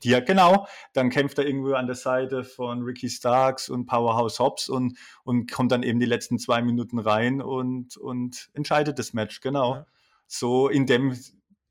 ja, 0.02 0.20
genau. 0.20 0.66
Dann 0.94 1.10
kämpft 1.10 1.38
er 1.38 1.46
irgendwo 1.46 1.74
an 1.74 1.86
der 1.86 1.96
Seite 1.96 2.42
von 2.42 2.82
Ricky 2.82 3.10
Starks 3.10 3.68
und 3.68 3.84
Powerhouse 3.84 4.40
Hobbs 4.40 4.70
und, 4.70 4.96
und 5.22 5.52
kommt 5.52 5.70
dann 5.70 5.82
eben 5.82 6.00
die 6.00 6.06
letzten 6.06 6.38
zwei 6.38 6.62
Minuten 6.62 6.98
rein 6.98 7.42
und, 7.42 7.98
und 7.98 8.48
entscheidet 8.54 8.98
das 8.98 9.12
Match, 9.12 9.42
genau. 9.42 9.74
Ja. 9.74 9.86
So 10.26 10.68
in 10.68 10.86
dem 10.86 11.14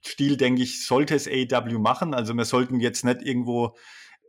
Stil, 0.06 0.38
denke 0.38 0.64
ich, 0.64 0.86
sollte 0.86 1.16
es 1.16 1.28
AEW 1.28 1.80
machen. 1.80 2.14
Also 2.14 2.34
wir 2.34 2.46
sollten 2.46 2.80
jetzt 2.80 3.04
nicht 3.04 3.22
irgendwo 3.22 3.76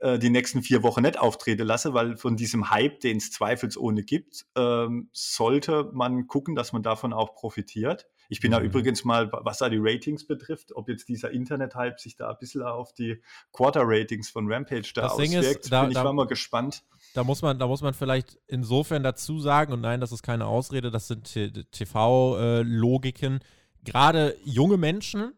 äh, 0.00 0.18
die 0.18 0.30
nächsten 0.30 0.62
vier 0.62 0.82
Wochen 0.82 1.02
nicht 1.02 1.18
auftreten 1.18 1.66
lassen, 1.66 1.94
weil 1.94 2.16
von 2.16 2.36
diesem 2.36 2.70
Hype, 2.70 3.00
den 3.00 3.16
es 3.16 3.30
zweifelsohne 3.30 4.02
gibt, 4.02 4.44
ähm, 4.56 5.08
sollte 5.12 5.90
man 5.92 6.26
gucken, 6.26 6.54
dass 6.54 6.72
man 6.72 6.82
davon 6.82 7.12
auch 7.12 7.34
profitiert. 7.34 8.06
Ich 8.28 8.40
bin 8.40 8.50
mhm. 8.50 8.56
da 8.56 8.60
übrigens 8.60 9.04
mal, 9.04 9.30
was 9.32 9.58
da 9.58 9.68
die 9.68 9.78
Ratings 9.80 10.26
betrifft, 10.26 10.74
ob 10.74 10.88
jetzt 10.88 11.08
dieser 11.08 11.30
Internet-Hype 11.30 12.00
sich 12.00 12.16
da 12.16 12.30
ein 12.30 12.36
bisschen 12.38 12.62
auf 12.62 12.92
die 12.92 13.22
Quarter-Ratings 13.52 14.30
von 14.30 14.52
Rampage 14.52 14.90
da 14.94 15.02
das 15.02 15.12
auswirkt, 15.12 15.62
ist, 15.64 15.72
da, 15.72 15.82
bin 15.82 15.92
ich 15.92 15.96
da, 15.96 16.12
mal 16.12 16.26
gespannt. 16.26 16.82
Da 17.14 17.24
muss, 17.24 17.42
man, 17.42 17.58
da 17.58 17.66
muss 17.66 17.82
man 17.82 17.94
vielleicht 17.94 18.38
insofern 18.48 19.02
dazu 19.02 19.38
sagen, 19.38 19.72
und 19.72 19.80
nein, 19.80 20.00
das 20.00 20.12
ist 20.12 20.22
keine 20.22 20.46
Ausrede, 20.46 20.90
das 20.90 21.08
sind 21.08 21.32
TV-Logiken. 21.70 23.36
Äh, 23.36 23.40
Gerade 23.84 24.36
junge 24.44 24.76
Menschen, 24.76 25.32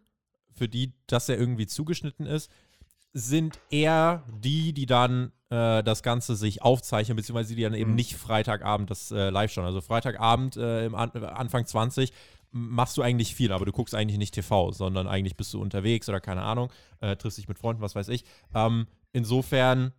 für 0.59 0.69
die 0.69 0.93
das 1.07 1.29
ja 1.29 1.37
irgendwie 1.37 1.67
zugeschnitten 1.67 2.27
ist, 2.27 2.51
sind 3.13 3.59
eher 3.71 4.25
die, 4.29 4.73
die 4.73 4.87
dann 4.87 5.33
äh, 5.51 5.83
das 5.83 6.03
Ganze 6.03 6.37
sich 6.37 6.63
aufzeichnen, 6.63 7.17
beziehungsweise 7.17 7.55
die 7.55 7.63
dann 7.63 7.75
eben 7.75 7.91
mhm. 7.91 7.97
nicht 7.97 8.17
Freitagabend 8.17 8.91
das 8.91 9.11
äh, 9.11 9.31
live 9.31 9.51
schauen. 9.53 9.65
Also 9.65 9.81
Freitagabend 9.81 10.57
äh, 10.57 10.87
im 10.87 10.95
An 10.95 11.11
Anfang 11.11 11.65
20 11.65 12.13
machst 12.51 12.97
du 12.97 13.03
eigentlich 13.03 13.35
viel, 13.35 13.53
aber 13.53 13.65
du 13.65 13.73
guckst 13.73 13.95
eigentlich 13.95 14.19
nicht 14.19 14.35
TV, 14.35 14.73
sondern 14.73 15.07
eigentlich 15.07 15.37
bist 15.37 15.53
du 15.53 15.61
unterwegs 15.61 16.09
oder 16.09 16.21
keine 16.21 16.43
Ahnung, 16.43 16.71
äh, 17.01 17.17
triffst 17.17 17.39
dich 17.39 17.49
mit 17.49 17.59
Freunden, 17.59 17.83
was 17.83 17.95
weiß 17.95 18.09
ich. 18.09 18.25
Ähm, 18.55 18.87
insofern 19.13 19.89
äh, 19.89 19.91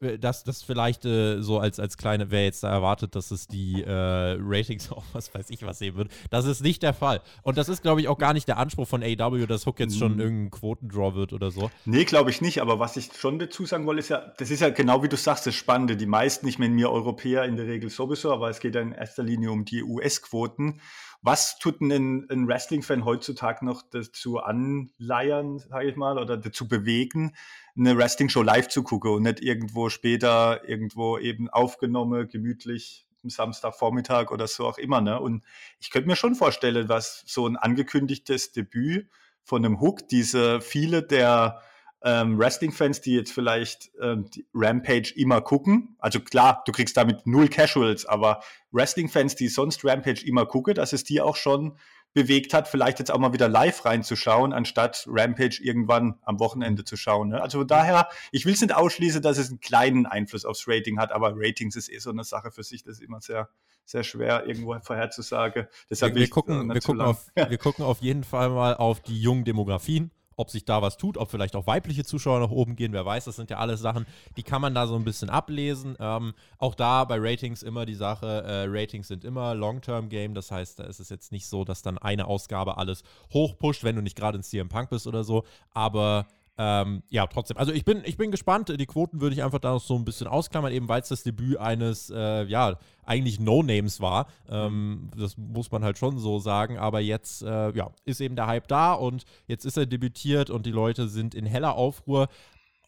das, 0.00 0.44
das 0.44 0.62
vielleicht 0.62 1.04
äh, 1.04 1.40
so 1.40 1.58
als, 1.58 1.80
als 1.80 1.96
kleine, 1.96 2.30
wer 2.30 2.44
jetzt 2.44 2.62
da 2.62 2.70
erwartet, 2.70 3.16
dass 3.16 3.30
es 3.30 3.48
die 3.48 3.82
äh, 3.82 4.36
Ratings 4.40 4.92
auch 4.92 5.04
was 5.12 5.34
weiß 5.34 5.50
ich 5.50 5.64
was 5.64 5.78
sehen 5.78 5.96
wird. 5.96 6.10
Das 6.30 6.44
ist 6.44 6.62
nicht 6.62 6.82
der 6.82 6.94
Fall. 6.94 7.20
Und 7.42 7.58
das 7.58 7.68
ist, 7.68 7.82
glaube 7.82 8.00
ich, 8.00 8.08
auch 8.08 8.18
gar 8.18 8.32
nicht 8.32 8.46
der 8.48 8.58
Anspruch 8.58 8.86
von 8.86 9.02
AW, 9.02 9.46
dass 9.46 9.66
Hook 9.66 9.80
jetzt 9.80 9.98
schon 9.98 10.14
mhm. 10.14 10.20
irgendein 10.20 10.50
Quotendraw 10.50 11.14
wird 11.14 11.32
oder 11.32 11.50
so. 11.50 11.70
Nee, 11.84 12.04
glaube 12.04 12.30
ich 12.30 12.40
nicht. 12.40 12.60
Aber 12.60 12.78
was 12.78 12.96
ich 12.96 13.10
schon 13.18 13.38
dazu 13.38 13.66
sagen 13.66 13.86
wollte, 13.86 14.00
ist 14.00 14.08
ja, 14.08 14.32
das 14.38 14.50
ist 14.50 14.60
ja 14.60 14.70
genau 14.70 15.02
wie 15.02 15.08
du 15.08 15.16
sagst, 15.16 15.46
das 15.46 15.54
Spannende. 15.54 15.96
Die 15.96 16.06
meisten, 16.06 16.46
ich 16.46 16.58
meine, 16.58 16.74
mir 16.74 16.90
Europäer 16.90 17.44
in 17.44 17.56
der 17.56 17.66
Regel 17.66 17.90
sowieso, 17.90 18.32
aber 18.32 18.50
es 18.50 18.60
geht 18.60 18.74
ja 18.74 18.80
in 18.80 18.92
erster 18.92 19.22
Linie 19.22 19.50
um 19.50 19.64
die 19.64 19.82
US-Quoten. 19.82 20.80
Was 21.20 21.58
tut 21.58 21.80
ein, 21.80 22.28
ein 22.30 22.46
Wrestling-Fan 22.46 23.04
heutzutage 23.04 23.64
noch 23.64 23.82
dazu 23.90 24.38
anleiern, 24.38 25.58
sage 25.58 25.90
ich 25.90 25.96
mal, 25.96 26.18
oder 26.18 26.36
dazu 26.36 26.68
bewegen, 26.68 27.34
eine 27.76 27.96
Wrestling-Show 27.96 28.42
live 28.42 28.68
zu 28.68 28.82
gucken 28.82 29.10
und 29.10 29.22
nicht 29.22 29.40
irgendwo 29.40 29.88
später, 29.88 30.68
irgendwo 30.68 31.18
eben 31.18 31.48
aufgenommen, 31.50 32.28
gemütlich 32.28 33.06
am 33.24 33.30
Samstagvormittag 33.30 34.30
oder 34.30 34.46
so 34.46 34.66
auch 34.66 34.78
immer. 34.78 35.00
Ne? 35.00 35.20
Und 35.20 35.42
ich 35.80 35.90
könnte 35.90 36.08
mir 36.08 36.16
schon 36.16 36.36
vorstellen, 36.36 36.88
was 36.88 37.24
so 37.26 37.46
ein 37.48 37.56
angekündigtes 37.56 38.52
Debüt 38.52 39.08
von 39.42 39.64
einem 39.64 39.80
Hook, 39.80 40.06
diese 40.08 40.60
viele 40.60 41.02
der 41.02 41.62
ähm, 42.02 42.38
Wrestling-Fans, 42.38 43.00
die 43.00 43.14
jetzt 43.14 43.32
vielleicht 43.32 43.90
ähm, 44.00 44.28
Rampage 44.54 45.12
immer 45.16 45.40
gucken, 45.40 45.96
also 45.98 46.20
klar, 46.20 46.62
du 46.64 46.72
kriegst 46.72 46.96
damit 46.96 47.26
null 47.26 47.48
Casuals, 47.48 48.06
aber 48.06 48.40
Wrestling-Fans, 48.70 49.34
die 49.34 49.48
sonst 49.48 49.84
Rampage 49.84 50.24
immer 50.24 50.46
gucken, 50.46 50.74
dass 50.74 50.92
es 50.92 51.04
die 51.04 51.20
auch 51.20 51.36
schon 51.36 51.76
bewegt 52.14 52.54
hat, 52.54 52.68
vielleicht 52.68 52.98
jetzt 52.98 53.10
auch 53.10 53.18
mal 53.18 53.32
wieder 53.32 53.48
live 53.48 53.84
reinzuschauen, 53.84 54.52
anstatt 54.52 55.04
Rampage 55.08 55.60
irgendwann 55.62 56.18
am 56.22 56.40
Wochenende 56.40 56.84
zu 56.84 56.96
schauen. 56.96 57.28
Ne? 57.28 57.42
Also 57.42 57.64
daher, 57.64 58.08
ich 58.32 58.46
will 58.46 58.54
es 58.54 58.60
nicht 58.60 58.74
ausschließen, 58.74 59.20
dass 59.20 59.38
es 59.38 59.50
einen 59.50 59.60
kleinen 59.60 60.06
Einfluss 60.06 60.44
aufs 60.44 60.66
Rating 60.66 60.98
hat, 60.98 61.12
aber 61.12 61.34
Ratings 61.36 61.76
ist 61.76 61.90
eh 61.92 61.98
so 61.98 62.10
eine 62.10 62.24
Sache 62.24 62.50
für 62.50 62.62
sich, 62.62 62.82
das 62.82 62.94
ist 62.94 63.02
immer 63.02 63.20
sehr, 63.20 63.48
sehr 63.84 64.04
schwer 64.04 64.46
irgendwo 64.46 64.78
vorherzusagen. 64.80 65.66
Deshalb 65.90 66.14
wir, 66.14 66.22
wir, 66.22 66.30
gucken, 66.30 66.72
wir, 66.72 66.80
gucken 66.80 67.00
auf, 67.02 67.26
wir 67.34 67.58
gucken 67.58 67.84
auf 67.84 68.00
jeden 68.00 68.24
Fall 68.24 68.50
mal 68.50 68.74
auf 68.74 69.00
die 69.00 69.20
jungen 69.20 69.44
Demografien 69.44 70.10
ob 70.38 70.50
sich 70.50 70.64
da 70.64 70.80
was 70.80 70.96
tut, 70.96 71.18
ob 71.18 71.30
vielleicht 71.30 71.56
auch 71.56 71.66
weibliche 71.66 72.04
Zuschauer 72.04 72.38
nach 72.38 72.50
oben 72.50 72.76
gehen, 72.76 72.92
wer 72.92 73.04
weiß, 73.04 73.24
das 73.24 73.36
sind 73.36 73.50
ja 73.50 73.58
alles 73.58 73.80
Sachen, 73.80 74.06
die 74.36 74.44
kann 74.44 74.62
man 74.62 74.74
da 74.74 74.86
so 74.86 74.94
ein 74.94 75.04
bisschen 75.04 75.30
ablesen. 75.30 75.96
Ähm, 75.98 76.32
auch 76.58 76.74
da 76.74 77.04
bei 77.04 77.16
Ratings 77.18 77.62
immer 77.62 77.84
die 77.84 77.94
Sache, 77.94 78.44
äh, 78.44 78.64
Ratings 78.68 79.08
sind 79.08 79.24
immer 79.24 79.54
Long-Term-Game, 79.54 80.34
das 80.34 80.50
heißt, 80.50 80.78
da 80.78 80.84
ist 80.84 81.00
es 81.00 81.08
jetzt 81.08 81.32
nicht 81.32 81.46
so, 81.46 81.64
dass 81.64 81.82
dann 81.82 81.98
eine 81.98 82.26
Ausgabe 82.26 82.78
alles 82.78 83.02
hochpusht, 83.32 83.82
wenn 83.82 83.96
du 83.96 84.02
nicht 84.02 84.16
gerade 84.16 84.36
in 84.36 84.44
CM 84.44 84.68
Punk 84.68 84.90
bist 84.90 85.08
oder 85.08 85.24
so, 85.24 85.44
aber 85.74 86.28
ähm, 86.60 87.04
ja, 87.08 87.24
trotzdem. 87.28 87.56
Also 87.56 87.72
ich 87.72 87.84
bin, 87.84 88.02
ich 88.04 88.16
bin 88.16 88.32
gespannt. 88.32 88.68
Die 88.68 88.86
Quoten 88.86 89.20
würde 89.20 89.34
ich 89.34 89.44
einfach 89.44 89.60
da 89.60 89.72
noch 89.74 89.80
so 89.80 89.94
ein 89.94 90.04
bisschen 90.04 90.26
ausklammern, 90.26 90.72
eben 90.72 90.88
weil 90.88 91.00
es 91.00 91.08
das 91.08 91.22
Debüt 91.22 91.56
eines, 91.56 92.10
äh, 92.10 92.44
ja, 92.46 92.76
eigentlich 93.04 93.38
No-Names 93.38 94.00
war. 94.00 94.26
Ähm, 94.48 95.08
das 95.16 95.36
muss 95.36 95.70
man 95.70 95.84
halt 95.84 95.98
schon 95.98 96.18
so 96.18 96.40
sagen. 96.40 96.76
Aber 96.76 96.98
jetzt, 96.98 97.42
äh, 97.42 97.70
ja, 97.70 97.92
ist 98.04 98.20
eben 98.20 98.34
der 98.34 98.48
Hype 98.48 98.66
da 98.66 98.92
und 98.92 99.24
jetzt 99.46 99.64
ist 99.64 99.78
er 99.78 99.86
debütiert 99.86 100.50
und 100.50 100.66
die 100.66 100.72
Leute 100.72 101.08
sind 101.08 101.36
in 101.36 101.46
heller 101.46 101.76
Aufruhr. 101.76 102.26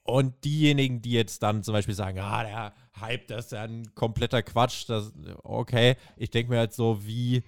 Und 0.02 0.44
diejenigen, 0.44 1.00
die 1.00 1.12
jetzt 1.12 1.40
dann 1.44 1.62
zum 1.62 1.72
Beispiel 1.72 1.94
sagen, 1.94 2.18
ah, 2.18 2.42
der 2.42 2.72
Hype, 3.00 3.28
das 3.28 3.46
ist 3.46 3.52
ja 3.52 3.62
ein 3.62 3.94
kompletter 3.94 4.42
Quatsch, 4.42 4.88
das, 4.88 5.12
okay, 5.44 5.94
ich 6.16 6.30
denke 6.30 6.50
mir 6.50 6.58
halt 6.58 6.72
so, 6.72 7.06
wie, 7.06 7.44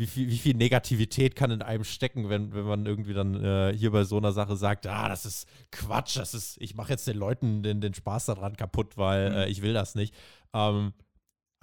wie 0.00 0.06
viel, 0.06 0.30
wie 0.30 0.38
viel 0.38 0.56
Negativität 0.56 1.36
kann 1.36 1.50
in 1.50 1.60
einem 1.60 1.84
stecken, 1.84 2.30
wenn, 2.30 2.54
wenn 2.54 2.64
man 2.64 2.86
irgendwie 2.86 3.12
dann 3.12 3.34
äh, 3.44 3.76
hier 3.76 3.90
bei 3.90 4.04
so 4.04 4.16
einer 4.16 4.32
Sache 4.32 4.56
sagt, 4.56 4.86
ah, 4.86 5.10
das 5.10 5.26
ist 5.26 5.46
Quatsch, 5.70 6.16
das 6.16 6.32
ist, 6.32 6.56
ich 6.58 6.74
mache 6.74 6.88
jetzt 6.92 7.06
den 7.06 7.18
Leuten 7.18 7.62
den, 7.62 7.82
den 7.82 7.92
Spaß 7.92 8.24
daran 8.24 8.56
kaputt, 8.56 8.96
weil 8.96 9.28
mhm. 9.28 9.36
äh, 9.36 9.48
ich 9.48 9.60
will 9.60 9.74
das 9.74 9.94
nicht. 9.94 10.14
Ähm, 10.54 10.94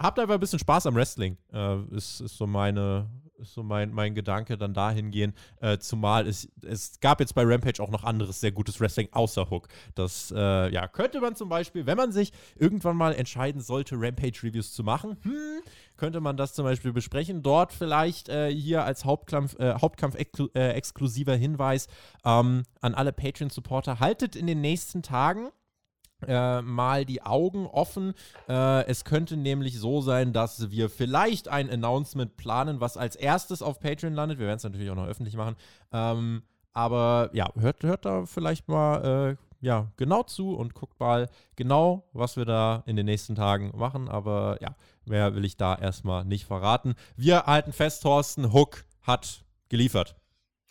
habt 0.00 0.20
einfach 0.20 0.34
ein 0.34 0.40
bisschen 0.40 0.60
Spaß 0.60 0.86
am 0.86 0.94
Wrestling, 0.94 1.36
äh, 1.52 1.82
ist, 1.90 2.20
ist 2.20 2.36
so 2.36 2.46
meine, 2.46 3.10
ist 3.40 3.54
so 3.54 3.64
mein, 3.64 3.92
mein 3.92 4.14
Gedanke 4.14 4.56
dann 4.56 4.72
dahin 4.72 5.10
gehen. 5.10 5.34
Äh, 5.60 5.78
zumal 5.78 6.28
es, 6.28 6.48
es 6.62 7.00
gab 7.00 7.18
jetzt 7.18 7.34
bei 7.34 7.42
Rampage 7.42 7.82
auch 7.82 7.90
noch 7.90 8.04
anderes 8.04 8.40
sehr 8.40 8.52
gutes 8.52 8.80
Wrestling 8.80 9.08
außer 9.10 9.50
Hook. 9.50 9.66
Das 9.96 10.32
äh, 10.36 10.72
ja, 10.72 10.86
könnte 10.86 11.20
man 11.20 11.34
zum 11.34 11.48
Beispiel, 11.48 11.86
wenn 11.86 11.96
man 11.96 12.12
sich 12.12 12.32
irgendwann 12.54 12.96
mal 12.96 13.14
entscheiden 13.14 13.60
sollte, 13.60 13.96
Rampage-Reviews 13.98 14.72
zu 14.72 14.84
machen, 14.84 15.16
hm, 15.22 15.60
könnte 15.98 16.20
man 16.20 16.36
das 16.36 16.54
zum 16.54 16.64
Beispiel 16.64 16.92
besprechen. 16.92 17.42
Dort 17.42 17.72
vielleicht 17.72 18.28
äh, 18.28 18.50
hier 18.50 18.84
als 18.84 19.04
Hauptkampf, 19.04 19.58
äh, 19.58 19.74
Hauptkampf 19.74 20.16
äh, 20.16 20.70
exklusiver 20.70 21.34
Hinweis 21.34 21.88
ähm, 22.24 22.62
an 22.80 22.94
alle 22.94 23.12
Patreon-Supporter. 23.12 24.00
Haltet 24.00 24.36
in 24.36 24.46
den 24.46 24.60
nächsten 24.60 25.02
Tagen 25.02 25.50
äh, 26.26 26.62
mal 26.62 27.04
die 27.04 27.22
Augen 27.22 27.66
offen. 27.66 28.14
Äh, 28.48 28.86
es 28.86 29.04
könnte 29.04 29.36
nämlich 29.36 29.78
so 29.78 30.00
sein, 30.00 30.32
dass 30.32 30.70
wir 30.70 30.88
vielleicht 30.88 31.48
ein 31.48 31.70
Announcement 31.70 32.36
planen, 32.36 32.80
was 32.80 32.96
als 32.96 33.14
erstes 33.16 33.62
auf 33.62 33.78
Patreon 33.80 34.14
landet. 34.14 34.38
Wir 34.38 34.46
werden 34.46 34.56
es 34.56 34.64
natürlich 34.64 34.90
auch 34.90 34.96
noch 34.96 35.06
öffentlich 35.06 35.36
machen. 35.36 35.56
Ähm, 35.92 36.42
aber 36.72 37.30
ja, 37.32 37.52
hört, 37.56 37.82
hört 37.82 38.04
da 38.04 38.26
vielleicht 38.26 38.68
mal 38.68 39.36
äh, 39.36 39.47
ja, 39.60 39.92
genau 39.96 40.22
zu 40.22 40.54
und 40.54 40.74
guckt 40.74 41.00
mal 41.00 41.28
genau, 41.56 42.08
was 42.12 42.36
wir 42.36 42.44
da 42.44 42.82
in 42.86 42.96
den 42.96 43.06
nächsten 43.06 43.34
Tagen 43.34 43.72
machen. 43.76 44.08
Aber 44.08 44.58
ja, 44.60 44.76
mehr 45.04 45.34
will 45.34 45.44
ich 45.44 45.56
da 45.56 45.74
erstmal 45.74 46.24
nicht 46.24 46.46
verraten. 46.46 46.94
Wir 47.16 47.46
halten 47.46 47.72
fest, 47.72 48.02
Thorsten 48.02 48.52
Hook 48.52 48.84
hat 49.02 49.44
geliefert. 49.68 50.16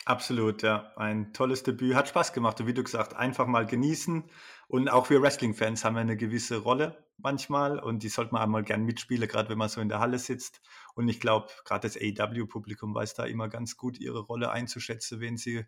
Absolut, 0.04 0.62
ja. 0.62 0.90
Ein 0.96 1.34
tolles 1.34 1.64
Debüt. 1.64 1.94
Hat 1.94 2.08
Spaß 2.08 2.32
gemacht. 2.32 2.58
Und 2.60 2.66
wie 2.66 2.72
du 2.72 2.82
gesagt, 2.82 3.14
einfach 3.14 3.46
mal 3.46 3.66
genießen. 3.66 4.24
Und 4.66 4.88
auch 4.88 5.10
wir 5.10 5.20
Wrestling-Fans 5.20 5.84
haben 5.84 5.96
eine 5.98 6.16
gewisse 6.16 6.58
Rolle 6.58 6.96
manchmal 7.18 7.78
und 7.78 8.02
die 8.02 8.08
sollte 8.08 8.32
man 8.32 8.42
einmal 8.42 8.62
gern 8.62 8.84
mitspielen, 8.84 9.28
gerade 9.28 9.48
wenn 9.48 9.58
man 9.58 9.68
so 9.68 9.80
in 9.80 9.88
der 9.88 9.98
Halle 9.98 10.18
sitzt. 10.18 10.60
Und 10.94 11.08
ich 11.08 11.20
glaube, 11.20 11.48
gerade 11.64 11.88
das 11.88 11.96
AEW-Publikum 11.96 12.94
weiß 12.94 13.14
da 13.14 13.24
immer 13.24 13.48
ganz 13.48 13.76
gut, 13.76 13.98
ihre 13.98 14.20
Rolle 14.20 14.50
einzuschätzen, 14.50 15.20
wen 15.20 15.36
sie 15.36 15.66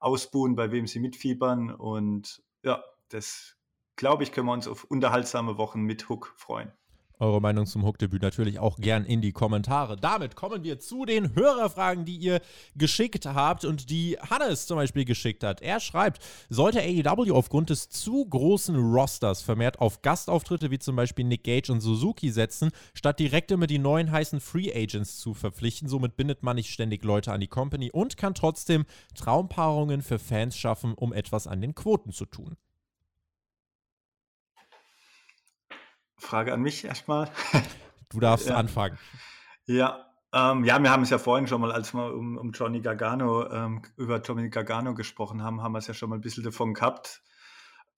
ausbuhen, 0.00 0.54
bei 0.54 0.70
wem 0.70 0.86
sie 0.86 1.00
mitfiebern. 1.00 1.70
Und 1.70 2.42
ja, 2.62 2.82
das 3.08 3.56
glaube 3.96 4.22
ich, 4.22 4.32
können 4.32 4.46
wir 4.46 4.52
uns 4.52 4.68
auf 4.68 4.84
unterhaltsame 4.84 5.58
Wochen 5.58 5.82
mit 5.82 6.08
Hook 6.08 6.34
freuen 6.36 6.72
eure 7.22 7.40
Meinung 7.40 7.66
zum 7.66 7.84
Hook-Debüt 7.84 8.20
natürlich 8.20 8.58
auch 8.58 8.78
gern 8.78 9.04
in 9.04 9.22
die 9.22 9.32
Kommentare. 9.32 9.96
Damit 9.96 10.34
kommen 10.34 10.64
wir 10.64 10.80
zu 10.80 11.04
den 11.04 11.34
Hörerfragen, 11.34 12.04
die 12.04 12.16
ihr 12.16 12.40
geschickt 12.74 13.24
habt 13.24 13.64
und 13.64 13.88
die 13.88 14.18
Hannes 14.18 14.66
zum 14.66 14.76
Beispiel 14.76 15.04
geschickt 15.04 15.44
hat. 15.44 15.62
Er 15.62 15.80
schreibt, 15.80 16.22
sollte 16.50 16.80
AEW 16.80 17.32
aufgrund 17.32 17.70
des 17.70 17.88
zu 17.88 18.26
großen 18.26 18.76
Rosters 18.76 19.40
vermehrt 19.40 19.80
auf 19.80 20.02
Gastauftritte 20.02 20.70
wie 20.70 20.80
zum 20.80 20.96
Beispiel 20.96 21.24
Nick 21.24 21.44
Gage 21.44 21.70
und 21.70 21.80
Suzuki 21.80 22.30
setzen, 22.30 22.70
statt 22.92 23.20
direkt 23.20 23.52
immer 23.52 23.68
die 23.68 23.78
neuen 23.78 24.10
heißen 24.10 24.40
Free 24.40 24.72
Agents 24.74 25.18
zu 25.18 25.32
verpflichten. 25.32 25.88
Somit 25.88 26.16
bindet 26.16 26.42
man 26.42 26.56
nicht 26.56 26.70
ständig 26.70 27.04
Leute 27.04 27.32
an 27.32 27.40
die 27.40 27.46
Company 27.46 27.90
und 27.90 28.16
kann 28.16 28.34
trotzdem 28.34 28.84
Traumpaarungen 29.14 30.02
für 30.02 30.18
Fans 30.18 30.56
schaffen, 30.56 30.94
um 30.94 31.12
etwas 31.12 31.46
an 31.46 31.60
den 31.60 31.74
Quoten 31.74 32.12
zu 32.12 32.26
tun. 32.26 32.56
Frage 36.22 36.52
an 36.52 36.62
mich 36.62 36.84
erstmal. 36.84 37.30
Du 38.10 38.20
darfst 38.20 38.46
ja. 38.46 38.56
anfangen. 38.56 38.98
Ja, 39.64 40.12
ähm, 40.34 40.64
ja, 40.64 40.82
wir 40.82 40.90
haben 40.90 41.02
es 41.02 41.10
ja 41.10 41.18
vorhin 41.18 41.46
schon 41.46 41.62
mal, 41.62 41.72
als 41.72 41.94
wir 41.94 42.14
um, 42.14 42.36
um 42.36 42.52
Johnny 42.52 42.80
Gargano, 42.80 43.50
ähm, 43.50 43.82
über 43.96 44.20
Johnny 44.20 44.50
Gargano 44.50 44.94
gesprochen 44.94 45.42
haben, 45.42 45.62
haben 45.62 45.72
wir 45.72 45.78
es 45.78 45.86
ja 45.86 45.94
schon 45.94 46.10
mal 46.10 46.16
ein 46.16 46.20
bisschen 46.22 46.44
davon 46.44 46.74
gehabt. 46.74 47.22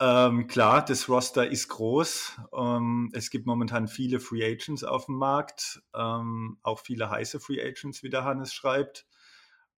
Ähm, 0.00 0.48
klar, 0.48 0.84
das 0.84 1.08
Roster 1.08 1.48
ist 1.48 1.68
groß. 1.68 2.40
Ähm, 2.56 3.10
es 3.12 3.30
gibt 3.30 3.46
momentan 3.46 3.86
viele 3.86 4.18
Free 4.18 4.44
Agents 4.44 4.82
auf 4.82 5.06
dem 5.06 5.16
Markt, 5.16 5.82
ähm, 5.94 6.58
auch 6.62 6.80
viele 6.80 7.10
heiße 7.10 7.38
Free 7.38 7.60
Agents, 7.60 8.02
wie 8.02 8.10
der 8.10 8.24
Hannes 8.24 8.52
schreibt. 8.52 9.06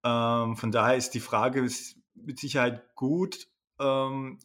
Ähm, 0.02 0.56
von 0.56 0.70
daher 0.70 0.96
ist 0.96 1.10
die 1.10 1.20
Frage 1.20 1.66
mit 2.14 2.40
Sicherheit 2.40 2.94
gut. 2.94 3.48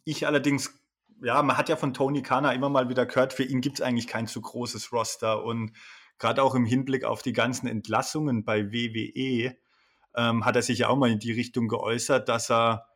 ich 0.04 0.26
allerdings 0.26 0.81
ja, 1.22 1.42
man 1.42 1.56
hat 1.56 1.68
ja 1.68 1.76
von 1.76 1.94
Tony 1.94 2.22
Kana 2.22 2.52
immer 2.52 2.68
mal 2.68 2.88
wieder 2.88 3.06
gehört, 3.06 3.32
für 3.32 3.44
ihn 3.44 3.60
gibt 3.60 3.78
es 3.78 3.84
eigentlich 3.84 4.06
kein 4.06 4.26
zu 4.26 4.40
großes 4.40 4.92
Roster. 4.92 5.44
Und 5.44 5.72
gerade 6.18 6.42
auch 6.42 6.54
im 6.54 6.64
Hinblick 6.64 7.04
auf 7.04 7.22
die 7.22 7.32
ganzen 7.32 7.66
Entlassungen 7.66 8.44
bei 8.44 8.72
WWE 8.72 9.56
ähm, 10.16 10.44
hat 10.44 10.56
er 10.56 10.62
sich 10.62 10.80
ja 10.80 10.88
auch 10.88 10.96
mal 10.96 11.10
in 11.10 11.18
die 11.18 11.32
Richtung 11.32 11.68
geäußert, 11.68 12.28
dass 12.28 12.50
er 12.50 12.86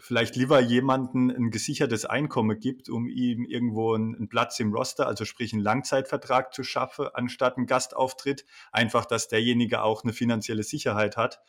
vielleicht 0.00 0.34
lieber 0.34 0.58
jemanden 0.58 1.30
ein 1.30 1.50
gesichertes 1.50 2.04
Einkommen 2.04 2.58
gibt, 2.58 2.88
um 2.88 3.08
ihm 3.08 3.44
irgendwo 3.44 3.94
einen, 3.94 4.28
Platz 4.28 4.58
im 4.58 4.72
Roster, 4.74 5.06
also 5.06 5.24
sprich 5.24 5.52
einen 5.52 5.62
Langzeitvertrag 5.62 6.52
zu 6.52 6.64
schaffen, 6.64 7.06
anstatt 7.14 7.56
einen 7.56 7.66
Gastauftritt. 7.66 8.44
Einfach, 8.72 9.04
dass 9.04 9.28
derjenige 9.28 9.82
auch 9.82 10.02
eine 10.02 10.12
finanzielle 10.12 10.64
Sicherheit 10.64 11.16
hat. 11.16 11.40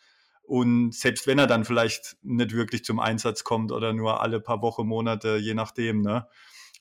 Und 0.44 0.94
selbst 0.94 1.26
wenn 1.26 1.40
er 1.40 1.48
dann 1.48 1.66
vielleicht 1.66 2.18
nicht 2.22 2.52
wirklich 2.54 2.84
zum 2.84 3.00
Einsatz 3.00 3.44
kommt 3.44 3.72
oder 3.72 3.94
nur 3.94 4.22
alle 4.22 4.40
paar 4.40 4.62
Wochen, 4.62 4.86
Monate, 4.86 5.38
je 5.38 5.54
nachdem. 5.54 6.02
Ne? 6.02 6.28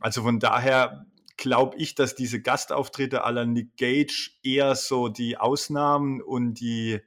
Also 0.01 0.23
von 0.23 0.41
daher 0.41 1.07
glaube 1.37 1.77
ich, 1.79 1.95
dass 1.95 2.15
diese 2.15 2.43
Gastauftritte 2.43 3.25
aller 3.25 3.47
Nick 3.47 3.77
Gage 3.77 4.31
eher 4.43 4.75
so 4.75 5.09
die 5.09 5.39
Ausnahmen 5.39 6.21
und 6.21 6.55
die, 6.55 7.01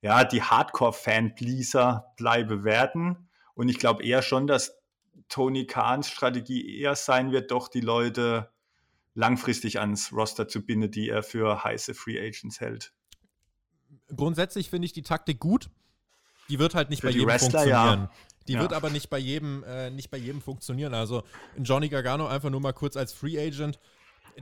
ja, 0.00 0.24
die 0.24 0.42
Hardcore-Fan-Pleaser 0.42 2.12
bleiben 2.16 2.64
werden. 2.64 3.28
Und 3.54 3.68
ich 3.68 3.78
glaube 3.78 4.04
eher 4.04 4.22
schon, 4.22 4.46
dass 4.46 4.76
Tony 5.28 5.66
Kahns 5.66 6.10
Strategie 6.10 6.78
eher 6.78 6.96
sein 6.96 7.32
wird, 7.32 7.50
doch 7.50 7.68
die 7.68 7.80
Leute 7.80 8.50
langfristig 9.14 9.78
ans 9.78 10.12
Roster 10.12 10.48
zu 10.48 10.64
binden, 10.64 10.90
die 10.90 11.08
er 11.08 11.22
für 11.22 11.64
heiße 11.64 11.94
Free 11.94 12.18
Agents 12.18 12.60
hält. 12.60 12.92
Grundsätzlich 14.14 14.70
finde 14.70 14.86
ich 14.86 14.92
die 14.92 15.02
Taktik 15.02 15.38
gut. 15.38 15.70
Die 16.48 16.58
wird 16.58 16.74
halt 16.74 16.90
nicht 16.90 17.00
Für 17.00 17.08
bei 17.08 17.12
jedem 17.12 17.28
Wrestler, 17.28 17.60
funktionieren. 17.60 18.00
Ja. 18.00 18.10
Die 18.48 18.54
ja. 18.54 18.60
wird 18.60 18.72
aber 18.72 18.90
nicht 18.90 19.08
bei 19.08 19.18
jedem, 19.18 19.64
äh, 19.64 19.90
nicht 19.90 20.10
bei 20.10 20.18
jedem 20.18 20.40
funktionieren. 20.40 20.94
Also 20.94 21.22
Johnny 21.58 21.88
Gargano 21.88 22.26
einfach 22.26 22.50
nur 22.50 22.60
mal 22.60 22.72
kurz 22.72 22.96
als 22.96 23.12
Free 23.12 23.38
Agent. 23.38 23.78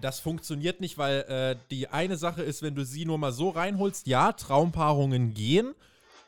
Das 0.00 0.20
funktioniert 0.20 0.80
nicht, 0.80 0.98
weil 0.98 1.20
äh, 1.22 1.56
die 1.70 1.88
eine 1.88 2.16
Sache 2.16 2.42
ist, 2.42 2.62
wenn 2.62 2.74
du 2.74 2.84
sie 2.84 3.04
nur 3.04 3.18
mal 3.18 3.32
so 3.32 3.50
reinholst, 3.50 4.06
ja, 4.06 4.32
Traumpaarungen 4.32 5.34
gehen. 5.34 5.74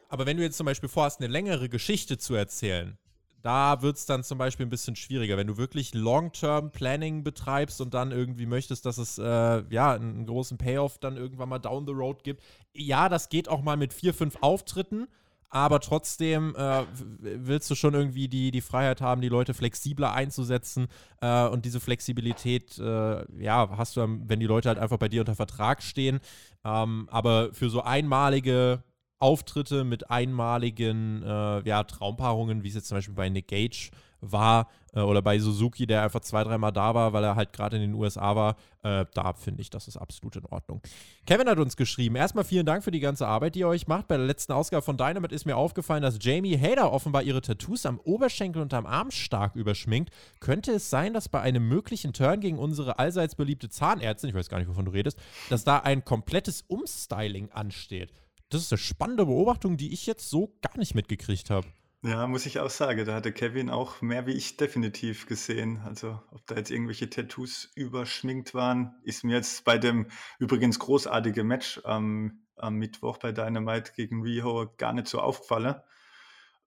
Aber 0.08 0.26
wenn 0.26 0.36
du 0.36 0.42
jetzt 0.42 0.56
zum 0.56 0.66
Beispiel 0.66 0.88
vorhast, 0.88 1.20
eine 1.20 1.32
längere 1.32 1.68
Geschichte 1.68 2.18
zu 2.18 2.34
erzählen, 2.34 2.98
da 3.40 3.82
wird 3.82 3.96
es 3.96 4.06
dann 4.06 4.22
zum 4.22 4.38
Beispiel 4.38 4.66
ein 4.66 4.70
bisschen 4.70 4.94
schwieriger. 4.94 5.36
Wenn 5.36 5.46
du 5.46 5.56
wirklich 5.56 5.94
Long-Term-Planning 5.94 7.24
betreibst 7.24 7.80
und 7.80 7.94
dann 7.94 8.12
irgendwie 8.12 8.46
möchtest, 8.46 8.84
dass 8.86 8.98
es 8.98 9.18
äh, 9.18 9.24
ja 9.70 9.94
einen 9.94 10.26
großen 10.26 10.58
Payoff 10.58 10.98
dann 10.98 11.16
irgendwann 11.16 11.48
mal 11.48 11.58
down 11.58 11.86
the 11.86 11.92
road 11.92 12.22
gibt. 12.24 12.42
Ja, 12.72 13.08
das 13.08 13.28
geht 13.28 13.48
auch 13.48 13.62
mal 13.62 13.76
mit 13.76 13.92
vier, 13.92 14.14
fünf 14.14 14.36
Auftritten 14.40 15.08
aber 15.52 15.80
trotzdem 15.80 16.56
äh, 16.56 16.84
willst 17.20 17.70
du 17.70 17.74
schon 17.74 17.92
irgendwie 17.92 18.26
die, 18.26 18.50
die 18.50 18.62
Freiheit 18.62 19.02
haben, 19.02 19.20
die 19.20 19.28
Leute 19.28 19.52
flexibler 19.52 20.14
einzusetzen 20.14 20.88
äh, 21.20 21.46
und 21.46 21.66
diese 21.66 21.78
Flexibilität, 21.78 22.78
äh, 22.78 23.42
ja, 23.42 23.68
hast 23.76 23.98
du, 23.98 24.20
wenn 24.24 24.40
die 24.40 24.46
Leute 24.46 24.70
halt 24.70 24.78
einfach 24.78 24.96
bei 24.96 25.10
dir 25.10 25.20
unter 25.20 25.34
Vertrag 25.34 25.82
stehen. 25.82 26.20
Ähm, 26.64 27.06
aber 27.10 27.52
für 27.52 27.68
so 27.68 27.82
einmalige 27.82 28.82
Auftritte 29.18 29.84
mit 29.84 30.10
einmaligen 30.10 31.22
äh, 31.22 31.68
ja, 31.68 31.84
Traumpaarungen, 31.84 32.64
wie 32.64 32.68
es 32.68 32.74
jetzt 32.74 32.88
zum 32.88 32.96
Beispiel 32.96 33.14
bei 33.14 33.28
Nick 33.28 33.48
Gage 33.48 33.90
war 34.22 34.68
äh, 34.94 35.00
oder 35.00 35.20
bei 35.20 35.38
Suzuki, 35.38 35.86
der 35.86 36.02
einfach 36.02 36.20
zwei, 36.20 36.44
dreimal 36.44 36.72
da 36.72 36.94
war, 36.94 37.12
weil 37.12 37.24
er 37.24 37.36
halt 37.36 37.52
gerade 37.52 37.76
in 37.76 37.82
den 37.82 37.94
USA 37.94 38.34
war, 38.34 38.56
äh, 38.82 39.04
da 39.12 39.32
finde 39.34 39.60
ich, 39.60 39.68
das 39.68 39.88
ist 39.88 39.96
absolut 39.96 40.36
in 40.36 40.46
Ordnung. 40.46 40.80
Kevin 41.26 41.48
hat 41.48 41.58
uns 41.58 41.76
geschrieben, 41.76 42.16
erstmal 42.16 42.44
vielen 42.44 42.64
Dank 42.64 42.84
für 42.84 42.90
die 42.90 43.00
ganze 43.00 43.26
Arbeit, 43.26 43.54
die 43.54 43.60
ihr 43.60 43.68
euch 43.68 43.86
macht. 43.86 44.08
Bei 44.08 44.16
der 44.16 44.26
letzten 44.26 44.52
Ausgabe 44.52 44.82
von 44.82 44.96
Dynamite 44.96 45.34
ist 45.34 45.44
mir 45.44 45.56
aufgefallen, 45.56 46.02
dass 46.02 46.18
Jamie 46.20 46.58
Hader 46.58 46.92
offenbar 46.92 47.22
ihre 47.22 47.42
Tattoos 47.42 47.84
am 47.84 47.98
Oberschenkel 47.98 48.62
und 48.62 48.72
am 48.72 48.86
Arm 48.86 49.10
stark 49.10 49.56
überschminkt. 49.56 50.14
Könnte 50.40 50.72
es 50.72 50.88
sein, 50.88 51.12
dass 51.12 51.28
bei 51.28 51.40
einem 51.40 51.68
möglichen 51.68 52.12
Turn 52.12 52.40
gegen 52.40 52.58
unsere 52.58 52.98
allseits 52.98 53.34
beliebte 53.34 53.68
Zahnärztin, 53.68 54.30
ich 54.30 54.36
weiß 54.36 54.48
gar 54.48 54.58
nicht, 54.58 54.68
wovon 54.68 54.84
du 54.84 54.92
redest, 54.92 55.18
dass 55.50 55.64
da 55.64 55.78
ein 55.78 56.04
komplettes 56.04 56.62
Umstyling 56.62 57.50
ansteht? 57.50 58.12
Das 58.50 58.60
ist 58.60 58.72
eine 58.72 58.78
spannende 58.78 59.24
Beobachtung, 59.26 59.78
die 59.78 59.92
ich 59.94 60.06
jetzt 60.06 60.28
so 60.28 60.54
gar 60.60 60.76
nicht 60.76 60.94
mitgekriegt 60.94 61.48
habe. 61.48 61.66
Ja, 62.04 62.26
muss 62.26 62.46
ich 62.46 62.58
auch 62.58 62.70
sagen, 62.70 63.04
da 63.04 63.14
hatte 63.14 63.32
Kevin 63.32 63.70
auch 63.70 64.02
mehr 64.02 64.26
wie 64.26 64.32
ich 64.32 64.56
definitiv 64.56 65.26
gesehen. 65.26 65.80
Also, 65.84 66.20
ob 66.32 66.44
da 66.46 66.56
jetzt 66.56 66.72
irgendwelche 66.72 67.08
Tattoos 67.08 67.70
überschminkt 67.76 68.54
waren, 68.54 68.96
ist 69.04 69.22
mir 69.22 69.36
jetzt 69.36 69.64
bei 69.64 69.78
dem 69.78 70.08
übrigens 70.40 70.80
großartige 70.80 71.44
Match 71.44 71.80
am, 71.84 72.42
am 72.56 72.74
Mittwoch 72.74 73.18
bei 73.18 73.30
Dynamite 73.30 73.92
gegen 73.94 74.22
Riho 74.22 74.68
gar 74.78 74.92
nicht 74.92 75.06
so 75.06 75.20
aufgefallen. 75.20 75.76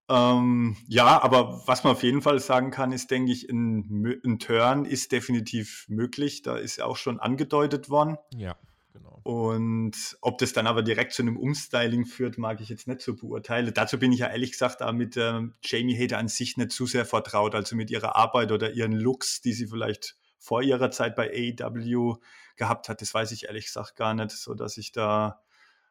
Ähm, 0.07 0.77
ja, 0.88 1.21
aber 1.21 1.63
was 1.67 1.83
man 1.83 1.93
auf 1.93 2.03
jeden 2.03 2.21
Fall 2.21 2.39
sagen 2.39 2.71
kann, 2.71 2.93
ist, 2.93 3.11
denke 3.11 3.33
ich, 3.33 3.49
ein, 3.49 4.21
ein 4.23 4.39
Turn 4.39 4.86
ist 4.86 5.11
definitiv 5.11 5.86
möglich. 5.89 6.43
Da 6.43 6.55
ist 6.55 6.77
ja 6.77 6.86
auch 6.86 6.97
schon 6.97 7.19
angedeutet 7.19 7.89
worden. 7.89 8.17
Ja. 8.33 8.55
Genau. 8.95 9.19
Und 9.23 10.17
ob 10.21 10.37
das 10.37 10.53
dann 10.53 10.67
aber 10.67 10.81
direkt 10.81 11.11
zu 11.11 11.21
einem 11.21 11.35
Umstyling 11.35 12.05
führt, 12.05 12.37
mag 12.37 12.61
ich 12.61 12.69
jetzt 12.69 12.87
nicht 12.87 13.01
so 13.01 13.13
beurteilen. 13.13 13.73
Dazu 13.73 13.99
bin 13.99 14.13
ich 14.13 14.19
ja 14.19 14.27
ehrlich 14.27 14.53
gesagt 14.53 14.81
auch 14.81 14.93
mit 14.93 15.17
ähm, 15.17 15.53
Jamie 15.61 16.01
Hader 16.01 16.17
an 16.17 16.29
sich 16.29 16.55
nicht 16.55 16.71
zu 16.71 16.85
sehr 16.85 17.03
vertraut, 17.03 17.55
also 17.55 17.75
mit 17.75 17.91
ihrer 17.91 18.15
Arbeit 18.15 18.53
oder 18.53 18.71
ihren 18.71 18.93
Looks, 18.93 19.41
die 19.41 19.51
sie 19.51 19.67
vielleicht 19.67 20.15
vor 20.37 20.61
ihrer 20.61 20.91
Zeit 20.91 21.17
bei 21.17 21.29
AEW 21.29 22.15
gehabt 22.55 22.87
hat. 22.87 23.01
Das 23.01 23.13
weiß 23.13 23.33
ich 23.33 23.45
ehrlich 23.45 23.65
gesagt 23.65 23.97
gar 23.97 24.13
nicht, 24.13 24.31
so 24.31 24.53
dass 24.53 24.77
ich 24.77 24.93
da 24.93 25.41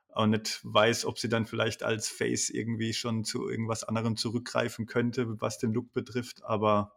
auch 0.09 0.26
nicht 0.26 0.61
weiß, 0.62 1.05
ob 1.05 1.18
sie 1.18 1.28
dann 1.28 1.44
vielleicht 1.44 1.82
als 1.82 2.09
Face 2.09 2.48
irgendwie 2.48 2.94
schon 2.94 3.24
zu 3.24 3.50
irgendwas 3.50 3.84
anderem 3.84 4.16
zurückgreifen 4.16 4.86
könnte, 4.86 5.38
was 5.42 5.59
den 5.59 5.74
Look 5.74 5.92
betrifft. 5.92 6.42
Aber 6.42 6.94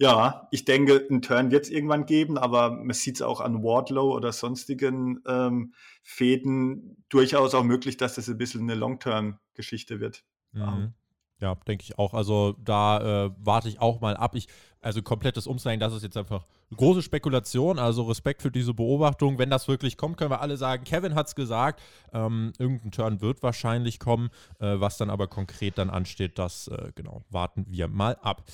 ja, 0.00 0.48
ich 0.50 0.64
denke, 0.64 1.06
einen 1.10 1.20
Turn 1.20 1.50
wird 1.50 1.64
es 1.64 1.70
irgendwann 1.70 2.06
geben, 2.06 2.38
aber 2.38 2.70
man 2.70 2.94
sieht 2.94 3.16
es 3.16 3.22
auch 3.22 3.38
an 3.38 3.62
Wardlow 3.62 4.14
oder 4.16 4.32
sonstigen 4.32 5.20
ähm, 5.26 5.74
Fäden 6.02 7.04
durchaus 7.10 7.54
auch 7.54 7.64
möglich, 7.64 7.98
dass 7.98 8.14
das 8.14 8.26
ein 8.30 8.38
bisschen 8.38 8.62
eine 8.62 8.76
Long-Term-Geschichte 8.76 10.00
wird. 10.00 10.24
Mhm. 10.52 10.94
Ja, 11.38 11.54
denke 11.54 11.84
ich 11.84 11.98
auch. 11.98 12.14
Also 12.14 12.54
da 12.64 13.26
äh, 13.26 13.30
warte 13.38 13.68
ich 13.68 13.80
auch 13.80 14.00
mal 14.00 14.16
ab. 14.16 14.34
Ich, 14.36 14.48
also 14.80 15.02
komplettes 15.02 15.46
Umsteigen, 15.46 15.80
das 15.80 15.92
ist 15.92 16.02
jetzt 16.02 16.16
einfach 16.16 16.46
eine 16.70 16.76
große 16.78 17.02
Spekulation. 17.02 17.78
Also 17.78 18.04
Respekt 18.04 18.40
für 18.40 18.50
diese 18.50 18.72
Beobachtung. 18.72 19.38
Wenn 19.38 19.50
das 19.50 19.68
wirklich 19.68 19.98
kommt, 19.98 20.16
können 20.16 20.30
wir 20.30 20.40
alle 20.40 20.56
sagen, 20.56 20.84
Kevin 20.84 21.14
hat 21.14 21.26
es 21.26 21.34
gesagt. 21.34 21.82
Ähm, 22.14 22.54
irgendein 22.58 22.90
Turn 22.90 23.20
wird 23.20 23.42
wahrscheinlich 23.42 23.98
kommen. 23.98 24.30
Äh, 24.60 24.80
was 24.80 24.96
dann 24.96 25.10
aber 25.10 25.28
konkret 25.28 25.76
dann 25.76 25.90
ansteht, 25.90 26.38
das 26.38 26.68
äh, 26.68 26.92
genau 26.94 27.22
warten 27.28 27.66
wir 27.68 27.88
mal 27.88 28.16
ab. 28.22 28.44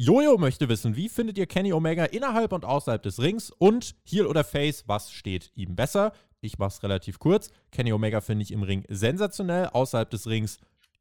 Jojo 0.00 0.38
möchte 0.38 0.68
wissen, 0.68 0.94
wie 0.94 1.08
findet 1.08 1.38
ihr 1.38 1.46
Kenny 1.46 1.72
Omega 1.72 2.04
innerhalb 2.04 2.52
und 2.52 2.64
außerhalb 2.64 3.02
des 3.02 3.20
Rings 3.20 3.50
und 3.50 3.96
Heel 4.04 4.26
oder 4.26 4.44
Face, 4.44 4.84
was 4.86 5.10
steht 5.10 5.50
ihm 5.56 5.74
besser? 5.74 6.12
Ich 6.40 6.56
mache 6.56 6.68
es 6.68 6.84
relativ 6.84 7.18
kurz. 7.18 7.50
Kenny 7.72 7.92
Omega 7.92 8.20
finde 8.20 8.44
ich 8.44 8.52
im 8.52 8.62
Ring 8.62 8.84
sensationell, 8.88 9.66
außerhalb 9.66 10.08
des 10.08 10.28
Rings 10.28 10.60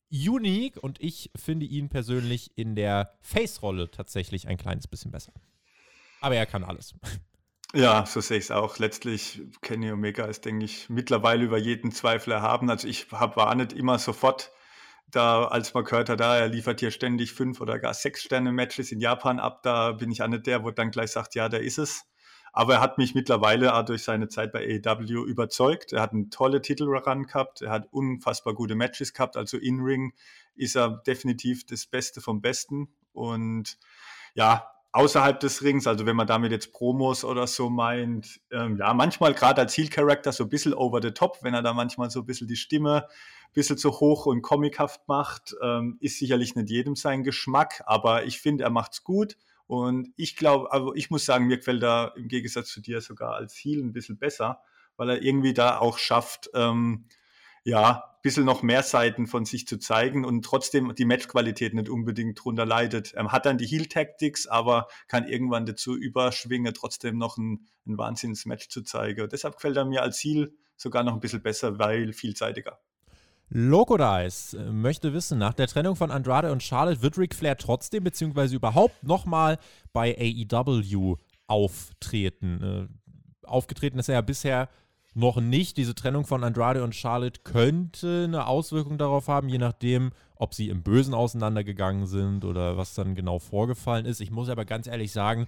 unique 0.10 0.78
und 0.78 1.00
ich 1.00 1.30
finde 1.36 1.68
ihn 1.68 1.90
persönlich 1.90 2.58
in 2.58 2.76
der 2.76 3.14
Face-Rolle 3.22 3.92
tatsächlich 3.92 4.48
ein 4.48 4.58
kleines 4.58 4.88
bisschen 4.88 5.12
besser. 5.12 5.32
Aber 6.20 6.36
er 6.36 6.48
kann 6.48 6.64
alles. 6.64 6.96
Ja, 7.76 8.04
so 8.08 8.20
sehe 8.20 8.40
ich 8.40 8.46
es 8.46 8.52
auch. 8.52 8.80
Letztlich, 8.80 9.42
Kenny 9.62 9.92
Omega 9.92 10.26
ist, 10.26 10.46
denke 10.46 10.66
ich, 10.66 10.90
mittlerweile 10.90 11.44
über 11.44 11.60
jeden 11.60 11.92
Zweifel 11.92 12.32
erhaben. 12.32 12.68
Also 12.72 12.88
ich 12.88 13.12
hab, 13.12 13.38
war 13.38 13.54
nicht 13.54 13.74
immer 13.74 14.00
sofort 14.00 14.52
da, 15.10 15.46
als 15.46 15.74
man 15.74 15.86
gehört 15.86 16.10
hat, 16.10 16.20
da, 16.20 16.38
er 16.38 16.50
liefert 16.50 16.80
hier 16.80 16.92
ständig 16.92 17.32
fünf 17.34 17.62
oder 17.62 17.80
gar 17.80 17.94
sechs 17.94 18.24
Sterne-Matches 18.24 18.92
in 18.92 19.00
Japan 19.00 19.40
ab, 19.40 19.64
da 19.64 19.94
bin 19.94 20.12
ich 20.12 20.22
auch 20.22 20.28
nicht 20.28 20.46
der, 20.48 20.64
wo 20.64 20.72
dann 20.72 20.92
gleich 20.92 21.12
sagt, 21.12 21.36
ja, 21.36 21.50
der 21.50 21.62
ist 21.62 21.78
es. 21.78 22.04
Aber 22.52 22.76
er 22.76 22.82
hat 22.82 22.98
mich 22.98 23.14
mittlerweile 23.14 23.76
auch 23.76 23.86
durch 23.86 24.04
seine 24.04 24.30
Zeit 24.30 24.52
bei 24.52 24.82
AEW 24.84 25.26
überzeugt. 25.26 25.94
Er 25.94 26.02
hat 26.02 26.14
einen 26.14 26.32
tolle 26.32 26.62
Titelrun 26.62 27.28
gehabt, 27.28 27.62
er 27.62 27.72
hat 27.72 27.88
unfassbar 27.92 28.54
gute 28.54 28.76
Matches 28.76 29.14
gehabt, 29.14 29.38
also 29.38 29.58
in-Ring 29.58 30.14
ist 30.56 30.76
er 30.76 31.02
definitiv 31.06 31.66
das 31.66 31.86
Beste 31.86 32.20
vom 32.20 32.42
Besten. 32.42 32.90
Und 33.14 33.78
ja, 34.34 34.68
außerhalb 34.92 35.40
des 35.40 35.62
Rings, 35.62 35.88
also 35.88 36.06
wenn 36.06 36.16
man 36.16 36.28
damit 36.28 36.52
jetzt 36.52 36.74
Promos 36.74 37.24
oder 37.24 37.46
so 37.48 37.70
meint, 37.70 38.42
ähm, 38.52 38.78
ja, 38.78 38.94
manchmal 38.94 39.34
gerade 39.34 39.62
als 39.62 39.78
Heel-Character 39.78 40.32
so 40.32 40.46
ein 40.46 40.50
bisschen 40.50 40.74
over 40.74 41.00
the 41.02 41.12
top, 41.12 41.38
wenn 41.44 41.54
er 41.54 41.62
da 41.62 41.74
manchmal 41.74 42.10
so 42.10 42.22
ein 42.22 42.26
bisschen 42.26 42.48
die 42.48 42.56
Stimme 42.56 43.08
bisschen 43.54 43.78
zu 43.78 44.00
hoch 44.00 44.26
und 44.26 44.42
comichaft 44.42 45.08
macht, 45.08 45.56
ähm, 45.62 45.98
ist 46.00 46.20
sicherlich 46.20 46.56
nicht 46.56 46.70
jedem 46.70 46.96
sein 46.96 47.24
Geschmack, 47.24 47.84
aber 47.86 48.26
ich 48.26 48.40
finde, 48.40 48.64
er 48.64 48.70
macht's 48.70 49.04
gut. 49.04 49.38
Und 49.68 50.14
ich 50.16 50.38
glaube, 50.38 50.72
also 50.72 50.96
ich 50.96 51.10
muss 51.10 51.26
sagen, 51.26 51.48
mir 51.48 51.58
gefällt 51.58 51.84
er 51.84 52.14
im 52.16 52.28
Gegensatz 52.30 52.70
zu 52.70 52.82
dir 52.82 53.02
sogar 53.02 53.34
als 53.34 53.54
Heel 53.56 53.84
ein 53.84 53.94
bisschen 53.94 54.18
besser, 54.18 54.62
weil 54.96 55.10
er 55.10 55.22
irgendwie 55.22 55.54
da 55.54 55.78
auch 55.80 55.98
schafft, 55.98 56.50
ähm, 56.54 57.06
ja, 57.64 58.04
ein 58.16 58.22
bisschen 58.22 58.46
noch 58.46 58.64
mehr 58.64 58.82
Seiten 58.82 59.28
von 59.28 59.44
sich 59.44 59.68
zu 59.68 59.78
zeigen 59.78 60.24
und 60.24 60.46
trotzdem 60.46 60.96
die 60.96 61.04
Matchqualität 61.04 61.74
nicht 61.74 61.90
unbedingt 61.90 62.42
drunter 62.42 62.66
leidet. 62.66 63.14
Er 63.14 63.30
hat 63.32 63.46
dann 63.46 63.58
die 63.58 63.68
Heal-Tactics, 63.68 64.48
aber 64.48 64.88
kann 65.10 65.28
irgendwann 65.28 65.66
dazu 65.66 65.94
überschwingen, 65.98 66.74
trotzdem 66.74 67.18
noch 67.18 67.38
ein, 67.38 67.68
ein 67.86 67.98
Wahnsinns-Match 67.98 68.70
zu 68.70 68.84
zeigen. 68.84 69.28
Deshalb 69.30 69.56
gefällt 69.56 69.76
er 69.76 69.84
mir 69.84 70.02
als 70.02 70.24
Heal 70.24 70.54
sogar 70.78 71.04
noch 71.04 71.14
ein 71.14 71.20
bisschen 71.20 71.42
besser, 71.42 71.78
weil 71.78 72.14
vielseitiger. 72.14 72.80
Locodice 73.50 74.54
äh, 74.54 74.72
möchte 74.72 75.14
wissen, 75.14 75.38
nach 75.38 75.54
der 75.54 75.68
Trennung 75.68 75.96
von 75.96 76.12
Andrade 76.12 76.52
und 76.52 76.64
Charlotte 76.64 77.02
wird 77.02 77.18
Ric 77.18 77.34
Flair 77.34 77.58
trotzdem 77.58 78.04
beziehungsweise 78.04 78.56
überhaupt 78.56 79.04
nochmal 79.04 79.58
bei 79.94 80.16
AEW 80.18 81.16
auftreten. 81.48 82.90
Äh, 83.44 83.48
aufgetreten 83.48 84.00
ist 84.00 84.10
er 84.10 84.16
ja 84.16 84.22
bisher 84.22 84.70
noch 85.14 85.42
nicht. 85.42 85.78
Diese 85.78 85.96
Trennung 85.96 86.26
von 86.26 86.44
Andrade 86.44 86.84
und 86.84 86.94
Charlotte 86.94 87.42
könnte 87.44 88.26
eine 88.26 88.48
Auswirkung 88.48 88.98
darauf 88.98 89.28
haben, 89.28 89.50
je 89.50 89.58
nachdem, 89.58 90.12
ob 90.36 90.54
sie 90.54 90.70
im 90.70 90.84
Bösen 90.84 91.14
auseinandergegangen 91.14 92.06
sind 92.06 92.46
oder 92.46 92.78
was 92.78 92.94
dann 92.94 93.16
genau 93.16 93.40
vorgefallen 93.40 94.06
ist. 94.06 94.22
Ich 94.22 94.30
muss 94.30 94.50
aber 94.50 94.66
ganz 94.66 94.88
ehrlich 94.88 95.12
sagen, 95.12 95.48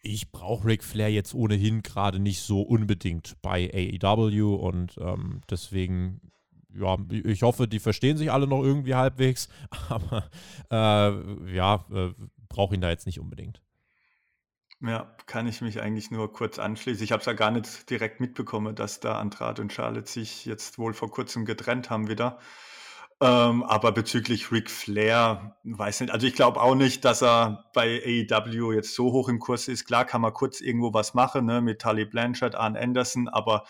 ich 0.00 0.32
brauche 0.32 0.66
Ric 0.66 0.82
Flair 0.82 1.10
jetzt 1.10 1.34
ohnehin 1.34 1.82
gerade 1.82 2.18
nicht 2.18 2.40
so 2.40 2.62
unbedingt 2.62 3.36
bei 3.42 3.70
AEW 4.02 4.54
und 4.54 4.96
ähm, 4.98 5.42
deswegen 5.48 6.31
ja, 6.74 6.96
ich 7.10 7.42
hoffe, 7.42 7.68
die 7.68 7.78
verstehen 7.78 8.16
sich 8.16 8.30
alle 8.30 8.46
noch 8.46 8.62
irgendwie 8.62 8.94
halbwegs, 8.94 9.48
aber 9.88 10.30
äh, 10.70 11.54
ja, 11.54 11.84
äh, 11.92 12.12
brauche 12.48 12.74
ihn 12.74 12.80
da 12.80 12.90
jetzt 12.90 13.06
nicht 13.06 13.20
unbedingt. 13.20 13.60
Ja, 14.80 15.14
kann 15.26 15.46
ich 15.46 15.60
mich 15.60 15.80
eigentlich 15.80 16.10
nur 16.10 16.32
kurz 16.32 16.58
anschließen. 16.58 17.04
Ich 17.04 17.12
habe 17.12 17.20
es 17.20 17.26
ja 17.26 17.34
gar 17.34 17.52
nicht 17.52 17.88
direkt 17.88 18.20
mitbekommen, 18.20 18.74
dass 18.74 18.98
da 18.98 19.18
Andrade 19.18 19.62
und 19.62 19.72
Charlotte 19.72 20.10
sich 20.10 20.44
jetzt 20.44 20.76
wohl 20.76 20.92
vor 20.92 21.08
kurzem 21.08 21.44
getrennt 21.44 21.88
haben 21.88 22.08
wieder. 22.08 22.40
Ähm, 23.20 23.62
aber 23.62 23.92
bezüglich 23.92 24.50
Ric 24.50 24.68
Flair, 24.68 25.56
weiß 25.62 26.00
nicht, 26.00 26.12
also 26.12 26.26
ich 26.26 26.34
glaube 26.34 26.60
auch 26.60 26.74
nicht, 26.74 27.04
dass 27.04 27.22
er 27.22 27.70
bei 27.72 28.02
AEW 28.28 28.72
jetzt 28.72 28.96
so 28.96 29.12
hoch 29.12 29.28
im 29.28 29.38
Kurs 29.38 29.68
ist. 29.68 29.84
Klar 29.84 30.04
kann 30.04 30.20
man 30.20 30.32
kurz 30.32 30.60
irgendwo 30.60 30.92
was 30.92 31.14
machen, 31.14 31.46
ne, 31.46 31.60
mit 31.60 31.80
Tully 31.80 32.04
Blanchard, 32.04 32.56
Arn 32.56 32.76
Anderson, 32.76 33.28
aber 33.28 33.64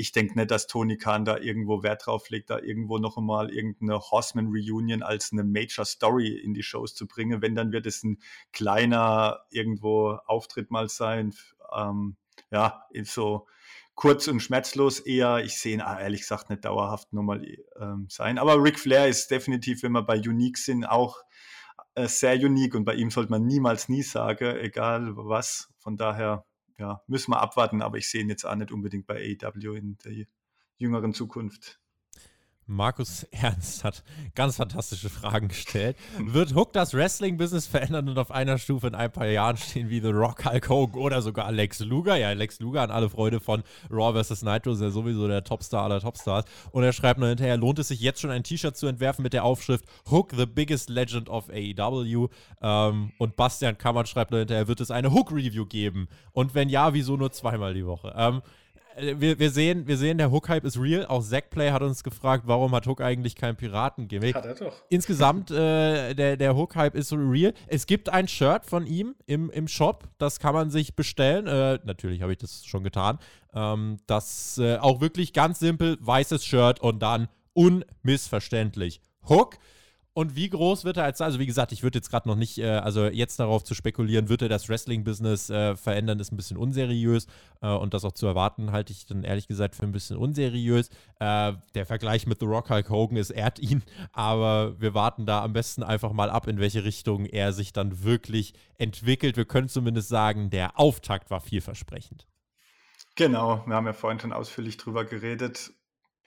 ich 0.00 0.12
denke 0.12 0.38
nicht, 0.38 0.52
dass 0.52 0.68
Tony 0.68 0.96
Khan 0.96 1.24
da 1.24 1.38
irgendwo 1.38 1.82
Wert 1.82 2.06
drauf 2.06 2.30
legt, 2.30 2.50
da 2.50 2.60
irgendwo 2.60 2.98
noch 2.98 3.18
einmal 3.18 3.50
irgendeine 3.50 3.98
Horseman 3.98 4.46
Reunion 4.46 5.02
als 5.02 5.32
eine 5.32 5.42
Major 5.42 5.84
Story 5.84 6.28
in 6.28 6.54
die 6.54 6.62
Shows 6.62 6.94
zu 6.94 7.08
bringen. 7.08 7.42
Wenn, 7.42 7.56
dann 7.56 7.72
wird 7.72 7.84
es 7.84 8.04
ein 8.04 8.20
kleiner 8.52 9.40
irgendwo 9.50 10.12
Auftritt 10.26 10.70
mal 10.70 10.88
sein. 10.88 11.34
Ähm, 11.76 12.16
ja, 12.52 12.86
so 13.02 13.48
kurz 13.96 14.28
und 14.28 14.38
schmerzlos 14.38 15.00
eher. 15.00 15.44
Ich 15.44 15.58
sehe 15.58 15.74
ihn 15.74 15.80
ah, 15.80 16.00
ehrlich 16.00 16.20
gesagt 16.20 16.48
nicht 16.48 16.64
dauerhaft 16.64 17.12
nochmal 17.12 17.44
ähm, 17.80 18.06
sein. 18.08 18.38
Aber 18.38 18.62
Ric 18.62 18.78
Flair 18.78 19.08
ist 19.08 19.32
definitiv, 19.32 19.82
wenn 19.82 19.90
wir 19.90 20.02
bei 20.02 20.18
Unique 20.18 20.58
sind, 20.58 20.84
auch 20.84 21.24
äh, 21.96 22.06
sehr 22.06 22.36
unique 22.36 22.76
und 22.76 22.84
bei 22.84 22.94
ihm 22.94 23.10
sollte 23.10 23.32
man 23.32 23.44
niemals 23.44 23.88
nie 23.88 24.04
sagen, 24.04 24.56
egal 24.58 25.16
was. 25.16 25.70
Von 25.78 25.96
daher 25.96 26.44
ja, 26.78 27.02
müssen 27.06 27.32
wir 27.32 27.40
abwarten, 27.40 27.82
aber 27.82 27.98
ich 27.98 28.08
sehe 28.08 28.22
ihn 28.22 28.28
jetzt 28.28 28.44
auch 28.44 28.54
nicht 28.54 28.72
unbedingt 28.72 29.06
bei 29.06 29.36
AEW 29.42 29.74
in 29.74 29.98
der 30.04 30.26
jüngeren 30.78 31.12
Zukunft. 31.12 31.80
Markus 32.68 33.22
Ernst 33.30 33.82
hat 33.82 34.04
ganz 34.34 34.56
fantastische 34.56 35.08
Fragen 35.08 35.48
gestellt. 35.48 35.96
Wird 36.18 36.54
Hook 36.54 36.72
das 36.74 36.92
Wrestling-Business 36.92 37.66
verändern 37.66 38.08
und 38.08 38.18
auf 38.18 38.30
einer 38.30 38.58
Stufe 38.58 38.86
in 38.86 38.94
ein 38.94 39.10
paar 39.10 39.26
Jahren 39.26 39.56
stehen 39.56 39.88
wie 39.88 40.00
The 40.00 40.10
Rock, 40.10 40.44
Hulk 40.44 40.68
Hogan 40.68 41.00
oder 41.00 41.22
sogar 41.22 41.46
Alex 41.46 41.80
Luger? 41.80 42.16
Ja, 42.16 42.28
Alex 42.28 42.60
Luger 42.60 42.82
an 42.82 42.90
alle 42.90 43.08
Freude 43.08 43.40
von 43.40 43.62
Raw 43.90 44.22
vs. 44.22 44.42
Nitro 44.42 44.72
ist 44.72 44.82
ja 44.82 44.90
sowieso 44.90 45.26
der 45.26 45.42
Topstar 45.44 45.84
aller 45.84 46.00
Topstars. 46.00 46.44
Und 46.70 46.82
er 46.84 46.92
schreibt 46.92 47.18
noch 47.18 47.28
hinterher, 47.28 47.56
lohnt 47.56 47.78
es 47.78 47.88
sich 47.88 48.00
jetzt 48.00 48.20
schon 48.20 48.30
ein 48.30 48.44
T-Shirt 48.44 48.76
zu 48.76 48.86
entwerfen 48.86 49.22
mit 49.22 49.32
der 49.32 49.44
Aufschrift 49.44 49.86
Hook, 50.10 50.32
the 50.36 50.46
biggest 50.46 50.90
legend 50.90 51.30
of 51.30 51.48
AEW? 51.48 52.28
Ähm, 52.60 53.12
und 53.18 53.36
Bastian 53.36 53.78
Kammert 53.78 54.08
schreibt 54.08 54.30
noch 54.30 54.38
hinterher, 54.38 54.68
wird 54.68 54.80
es 54.80 54.90
eine 54.90 55.10
Hook-Review 55.12 55.64
geben? 55.64 56.08
Und 56.32 56.54
wenn 56.54 56.68
ja, 56.68 56.92
wieso 56.92 57.16
nur 57.16 57.32
zweimal 57.32 57.72
die 57.72 57.86
Woche? 57.86 58.14
Ähm, 58.14 58.38
äh, 58.38 58.40
wir, 59.00 59.38
wir, 59.38 59.50
sehen, 59.50 59.86
wir 59.86 59.96
sehen, 59.96 60.18
der 60.18 60.30
Hook-Hype 60.30 60.64
ist 60.64 60.78
real. 60.78 61.06
Auch 61.06 61.22
Zackplay 61.22 61.70
hat 61.70 61.82
uns 61.82 62.02
gefragt, 62.02 62.44
warum 62.46 62.74
hat 62.74 62.86
Hook 62.86 63.00
eigentlich 63.00 63.36
kein 63.36 63.56
Piratengimmick? 63.56 64.34
Hat 64.34 64.46
er 64.46 64.54
doch. 64.54 64.74
Insgesamt, 64.88 65.50
äh, 65.50 66.14
der, 66.14 66.36
der 66.36 66.56
Hook-Hype 66.56 66.94
ist 66.94 67.12
real. 67.12 67.54
Es 67.66 67.86
gibt 67.86 68.08
ein 68.08 68.28
Shirt 68.28 68.66
von 68.66 68.86
ihm 68.86 69.14
im, 69.26 69.50
im 69.50 69.68
Shop, 69.68 70.04
das 70.18 70.40
kann 70.40 70.54
man 70.54 70.70
sich 70.70 70.96
bestellen. 70.96 71.46
Äh, 71.46 71.78
natürlich 71.84 72.22
habe 72.22 72.32
ich 72.32 72.38
das 72.38 72.64
schon 72.64 72.84
getan. 72.84 73.18
Ähm, 73.54 73.98
das 74.06 74.58
äh, 74.58 74.76
auch 74.76 75.00
wirklich 75.00 75.32
ganz 75.32 75.58
simpel, 75.58 75.98
weißes 76.00 76.44
Shirt 76.44 76.80
und 76.80 77.00
dann 77.00 77.28
unmissverständlich 77.54 79.00
Hook. 79.28 79.58
Und 80.18 80.34
wie 80.34 80.50
groß 80.50 80.84
wird 80.84 80.96
er 80.96 81.04
als, 81.04 81.20
also 81.20 81.38
wie 81.38 81.46
gesagt, 81.46 81.70
ich 81.70 81.84
würde 81.84 81.98
jetzt 81.98 82.10
gerade 82.10 82.28
noch 82.28 82.34
nicht, 82.34 82.58
äh, 82.58 82.70
also 82.70 83.06
jetzt 83.06 83.38
darauf 83.38 83.62
zu 83.62 83.72
spekulieren, 83.74 84.28
wird 84.28 84.42
er 84.42 84.48
das 84.48 84.68
Wrestling-Business 84.68 85.48
äh, 85.48 85.76
verändern, 85.76 86.18
ist 86.18 86.32
ein 86.32 86.36
bisschen 86.36 86.56
unseriös. 86.56 87.28
Äh, 87.62 87.68
und 87.68 87.94
das 87.94 88.04
auch 88.04 88.10
zu 88.10 88.26
erwarten, 88.26 88.72
halte 88.72 88.92
ich 88.92 89.06
dann 89.06 89.22
ehrlich 89.22 89.46
gesagt 89.46 89.76
für 89.76 89.84
ein 89.84 89.92
bisschen 89.92 90.16
unseriös. 90.16 90.88
Äh, 91.20 91.52
der 91.76 91.86
Vergleich 91.86 92.26
mit 92.26 92.40
The 92.40 92.46
Rock 92.46 92.68
Hulk 92.68 92.90
Hogan 92.90 93.16
ist 93.16 93.30
ehrt 93.30 93.60
ihn, 93.60 93.84
aber 94.12 94.74
wir 94.80 94.92
warten 94.92 95.24
da 95.24 95.44
am 95.44 95.52
besten 95.52 95.84
einfach 95.84 96.12
mal 96.12 96.30
ab, 96.30 96.48
in 96.48 96.58
welche 96.58 96.82
Richtung 96.82 97.24
er 97.24 97.52
sich 97.52 97.72
dann 97.72 98.02
wirklich 98.02 98.54
entwickelt. 98.76 99.36
Wir 99.36 99.44
können 99.44 99.68
zumindest 99.68 100.08
sagen, 100.08 100.50
der 100.50 100.80
Auftakt 100.80 101.30
war 101.30 101.40
vielversprechend. 101.40 102.26
Genau, 103.14 103.62
wir 103.66 103.76
haben 103.76 103.86
ja 103.86 103.92
vorhin 103.92 104.18
schon 104.18 104.32
ausführlich 104.32 104.78
drüber 104.78 105.04
geredet. 105.04 105.70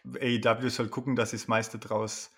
AEW 0.06 0.70
soll 0.70 0.88
gucken, 0.88 1.18
dass 1.18 1.32
sie 1.32 1.38
das 1.38 1.50
meiste 1.50 1.78
draus, 1.78 2.32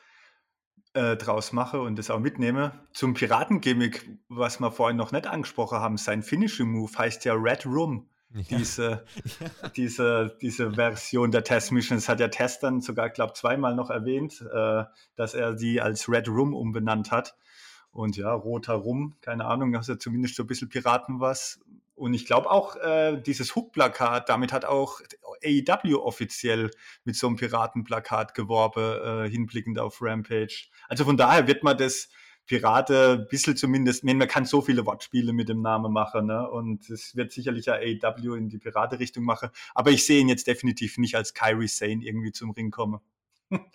äh, 0.94 1.16
draus 1.18 1.54
mache 1.54 1.82
und 1.82 1.98
das 1.98 2.10
auch 2.10 2.20
mitnehme. 2.20 2.72
Zum 2.94 3.14
Piratengimmick, 3.14 4.10
was 4.30 4.60
wir 4.60 4.72
vorhin 4.72 4.98
noch 4.98 5.12
nicht 5.12 5.28
angesprochen 5.28 5.80
haben, 5.80 5.98
sein 5.98 6.24
Finishing 6.24 6.70
Move 6.70 6.92
heißt 6.98 7.26
ja 7.26 7.34
Red 7.34 7.66
Room. 7.66 8.08
Ja. 8.34 8.58
Diese, 8.58 9.06
ja. 9.40 9.70
diese, 9.70 10.38
diese 10.42 10.74
Version 10.74 11.32
der 11.32 11.44
Test 11.44 11.72
Missions 11.72 12.10
hat 12.10 12.20
ja 12.20 12.28
Test 12.28 12.64
dann 12.64 12.82
sogar, 12.82 13.10
glaube 13.10 13.34
zweimal 13.34 13.76
noch 13.76 13.90
erwähnt, 13.90 14.42
äh, 14.42 14.84
dass 15.16 15.34
er 15.34 15.58
sie 15.58 15.82
als 15.82 16.10
Red 16.10 16.28
Room 16.28 16.54
umbenannt 16.54 17.12
hat. 17.12 17.36
Und 17.92 18.18
ja, 18.18 18.34
roter 18.34 18.74
Rum, 18.74 19.16
keine 19.22 19.46
Ahnung, 19.46 19.76
also 19.76 19.96
zumindest 19.96 20.36
so 20.36 20.44
ein 20.44 20.48
bisschen 20.48 20.70
Piraten 20.70 21.20
was. 21.20 21.60
Und 22.04 22.14
ich 22.14 22.26
glaube 22.26 22.52
auch, 22.52 22.76
äh, 22.76 23.16
dieses 23.16 23.56
Hook-Plakat, 23.56 24.28
damit 24.28 24.52
hat 24.52 24.66
auch 24.66 25.00
AEW 25.42 26.00
offiziell 26.04 26.70
mit 27.06 27.16
so 27.16 27.28
einem 27.28 27.38
Piratenplakat 27.38 28.34
geworben, 28.34 29.26
äh, 29.26 29.30
hinblickend 29.30 29.80
auf 29.80 30.02
Rampage. 30.02 30.68
Also 30.90 31.06
von 31.06 31.16
daher 31.16 31.48
wird 31.48 31.64
man 31.64 31.78
das 31.78 32.10
Pirate 32.46 33.20
ein 33.22 33.28
bisschen 33.30 33.56
zumindest, 33.56 34.04
man 34.04 34.28
kann 34.28 34.44
so 34.44 34.62
viele 34.62 34.86
Wortspiele 34.86 35.32
mit 35.32 35.48
dem 35.48 35.62
Namen 35.62 35.94
machen, 35.94 36.26
ne? 36.26 36.50
Und 36.50 36.90
es 36.90 37.16
wird 37.16 37.32
sicherlich 37.32 37.68
ja 37.68 37.76
AEW 37.76 38.36
in 38.36 38.50
die 38.50 38.58
Pirate-Richtung 38.58 39.24
machen. 39.24 39.48
Aber 39.74 39.92
ich 39.92 40.06
sehe 40.06 40.20
ihn 40.20 40.28
jetzt 40.28 40.46
definitiv 40.46 40.98
nicht 40.98 41.16
als 41.16 41.34
Kyrie 41.34 41.70
Sane 41.70 42.04
irgendwie 42.04 42.34
zum 42.34 42.52
Ring 42.52 42.70
kommen. 42.70 43.00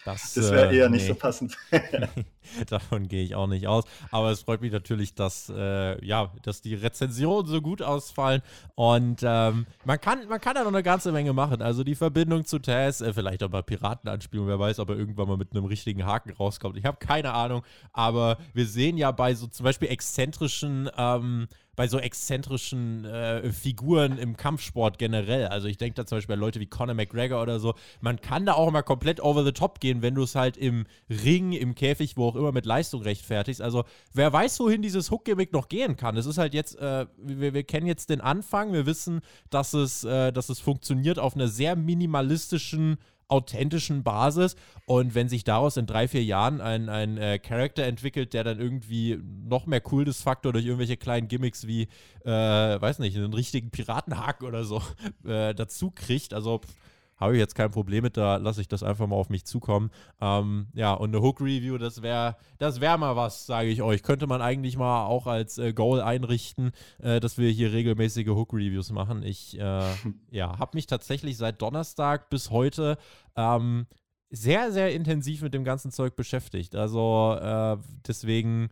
Das, 0.04 0.34
das 0.34 0.50
wäre 0.50 0.74
eher 0.74 0.86
äh, 0.86 0.90
nicht 0.90 1.04
nee. 1.04 1.08
so 1.08 1.14
passend. 1.14 1.56
Davon 2.68 3.08
gehe 3.08 3.22
ich 3.22 3.34
auch 3.34 3.46
nicht 3.46 3.66
aus. 3.66 3.84
Aber 4.10 4.30
es 4.30 4.42
freut 4.42 4.60
mich 4.60 4.72
natürlich, 4.72 5.14
dass, 5.14 5.52
äh, 5.54 6.04
ja, 6.04 6.32
dass 6.42 6.62
die 6.62 6.74
Rezensionen 6.74 7.46
so 7.46 7.60
gut 7.60 7.82
ausfallen. 7.82 8.42
Und 8.74 9.20
ähm, 9.22 9.66
man, 9.84 10.00
kann, 10.00 10.28
man 10.28 10.40
kann 10.40 10.54
da 10.54 10.62
noch 10.62 10.72
eine 10.72 10.82
ganze 10.82 11.12
Menge 11.12 11.32
machen. 11.32 11.62
Also 11.62 11.84
die 11.84 11.94
Verbindung 11.94 12.44
zu 12.44 12.58
Taz, 12.58 13.00
äh, 13.00 13.12
vielleicht 13.12 13.42
auch 13.42 13.50
mal 13.50 13.62
Piratenanspielung, 13.62 14.46
wer 14.46 14.58
weiß, 14.58 14.78
ob 14.78 14.90
er 14.90 14.96
irgendwann 14.96 15.28
mal 15.28 15.36
mit 15.36 15.52
einem 15.52 15.64
richtigen 15.64 16.04
Haken 16.04 16.32
rauskommt. 16.32 16.76
Ich 16.76 16.84
habe 16.84 16.98
keine 16.98 17.32
Ahnung. 17.32 17.62
Aber 17.92 18.38
wir 18.54 18.66
sehen 18.66 18.96
ja 18.96 19.10
bei 19.10 19.34
so 19.34 19.46
zum 19.46 19.64
Beispiel 19.64 19.88
exzentrischen 19.88 20.90
ähm, 20.96 21.48
bei 21.78 21.86
so 21.86 22.00
exzentrischen 22.00 23.04
äh, 23.04 23.52
Figuren 23.52 24.18
im 24.18 24.36
Kampfsport 24.36 24.98
generell. 24.98 25.46
Also 25.46 25.68
ich 25.68 25.76
denke 25.76 25.94
da 25.94 26.06
zum 26.06 26.18
Beispiel 26.18 26.32
an 26.32 26.40
Leute 26.40 26.58
wie 26.58 26.66
Conor 26.66 26.96
McGregor 26.96 27.40
oder 27.40 27.60
so. 27.60 27.74
Man 28.00 28.20
kann 28.20 28.44
da 28.44 28.54
auch 28.54 28.68
mal 28.72 28.82
komplett 28.82 29.20
over 29.20 29.44
the 29.44 29.52
top 29.52 29.78
gehen, 29.78 30.02
wenn 30.02 30.16
du 30.16 30.24
es 30.24 30.34
halt 30.34 30.56
im 30.56 30.86
Ring, 31.08 31.52
im 31.52 31.76
Käfig, 31.76 32.16
wo 32.16 32.26
auch 32.26 32.34
immer 32.38 32.52
mit 32.52 32.64
Leistung 32.64 33.02
rechtfertigst. 33.02 33.60
Also 33.60 33.84
wer 34.14 34.32
weiß, 34.32 34.58
wohin 34.60 34.82
dieses 34.82 35.10
Hook-Gimmick 35.10 35.52
noch 35.52 35.68
gehen 35.68 35.96
kann. 35.96 36.16
Es 36.16 36.26
ist 36.26 36.38
halt 36.38 36.54
jetzt, 36.54 36.78
äh, 36.78 37.06
wir, 37.18 37.54
wir, 37.54 37.64
kennen 37.64 37.86
jetzt 37.86 38.10
den 38.10 38.20
Anfang, 38.20 38.72
wir 38.72 38.86
wissen, 38.86 39.20
dass 39.50 39.74
es, 39.74 40.04
äh, 40.04 40.32
dass 40.32 40.48
es 40.48 40.60
funktioniert 40.60 41.18
auf 41.18 41.34
einer 41.34 41.48
sehr 41.48 41.76
minimalistischen 41.76 42.98
authentischen 43.28 44.02
Basis. 44.02 44.56
Und 44.86 45.14
wenn 45.14 45.28
sich 45.28 45.44
daraus 45.44 45.76
in 45.76 45.86
drei, 45.86 46.08
vier 46.08 46.24
Jahren 46.24 46.60
ein, 46.60 46.88
ein 46.88 47.18
äh, 47.18 47.38
Charakter 47.38 47.84
entwickelt, 47.84 48.32
der 48.32 48.42
dann 48.42 48.58
irgendwie 48.58 49.20
noch 49.46 49.66
mehr 49.66 49.80
Coolness-Faktor 49.80 50.52
durch 50.52 50.64
irgendwelche 50.64 50.96
kleinen 50.96 51.28
Gimmicks 51.28 51.66
wie, 51.66 51.88
äh, 52.24 52.30
weiß 52.30 52.98
nicht, 53.00 53.16
einen 53.16 53.34
richtigen 53.34 53.70
Piratenhaken 53.70 54.46
oder 54.46 54.64
so 54.64 54.82
äh, 55.24 55.54
dazu 55.54 55.90
kriegt, 55.90 56.32
also 56.32 56.58
pff, 56.58 56.74
habe 57.18 57.34
ich 57.34 57.38
jetzt 57.38 57.54
kein 57.54 57.70
Problem 57.70 58.04
mit, 58.04 58.16
da 58.16 58.36
lasse 58.36 58.60
ich 58.60 58.68
das 58.68 58.82
einfach 58.82 59.06
mal 59.06 59.16
auf 59.16 59.28
mich 59.28 59.44
zukommen. 59.44 59.90
Ähm, 60.20 60.68
ja, 60.74 60.92
und 60.94 61.10
eine 61.10 61.22
Hook-Review, 61.22 61.78
das 61.78 62.02
wäre 62.02 62.36
das 62.58 62.80
wär 62.80 62.96
mal 62.96 63.16
was, 63.16 63.46
sage 63.46 63.68
ich 63.68 63.82
euch. 63.82 64.02
Könnte 64.02 64.26
man 64.26 64.40
eigentlich 64.40 64.76
mal 64.76 65.06
auch 65.06 65.26
als 65.26 65.58
äh, 65.58 65.72
Goal 65.72 66.00
einrichten, 66.00 66.72
äh, 67.00 67.20
dass 67.20 67.38
wir 67.38 67.50
hier 67.50 67.72
regelmäßige 67.72 68.28
Hook-Reviews 68.28 68.90
machen. 68.92 69.22
Ich 69.22 69.58
äh, 69.58 69.82
ja, 70.30 70.58
habe 70.58 70.76
mich 70.76 70.86
tatsächlich 70.86 71.36
seit 71.36 71.60
Donnerstag 71.60 72.30
bis 72.30 72.50
heute 72.50 72.98
ähm, 73.36 73.86
sehr, 74.30 74.72
sehr 74.72 74.92
intensiv 74.94 75.42
mit 75.42 75.54
dem 75.54 75.64
ganzen 75.64 75.90
Zeug 75.90 76.14
beschäftigt. 76.14 76.76
Also 76.76 77.36
äh, 77.40 77.76
deswegen 78.06 78.68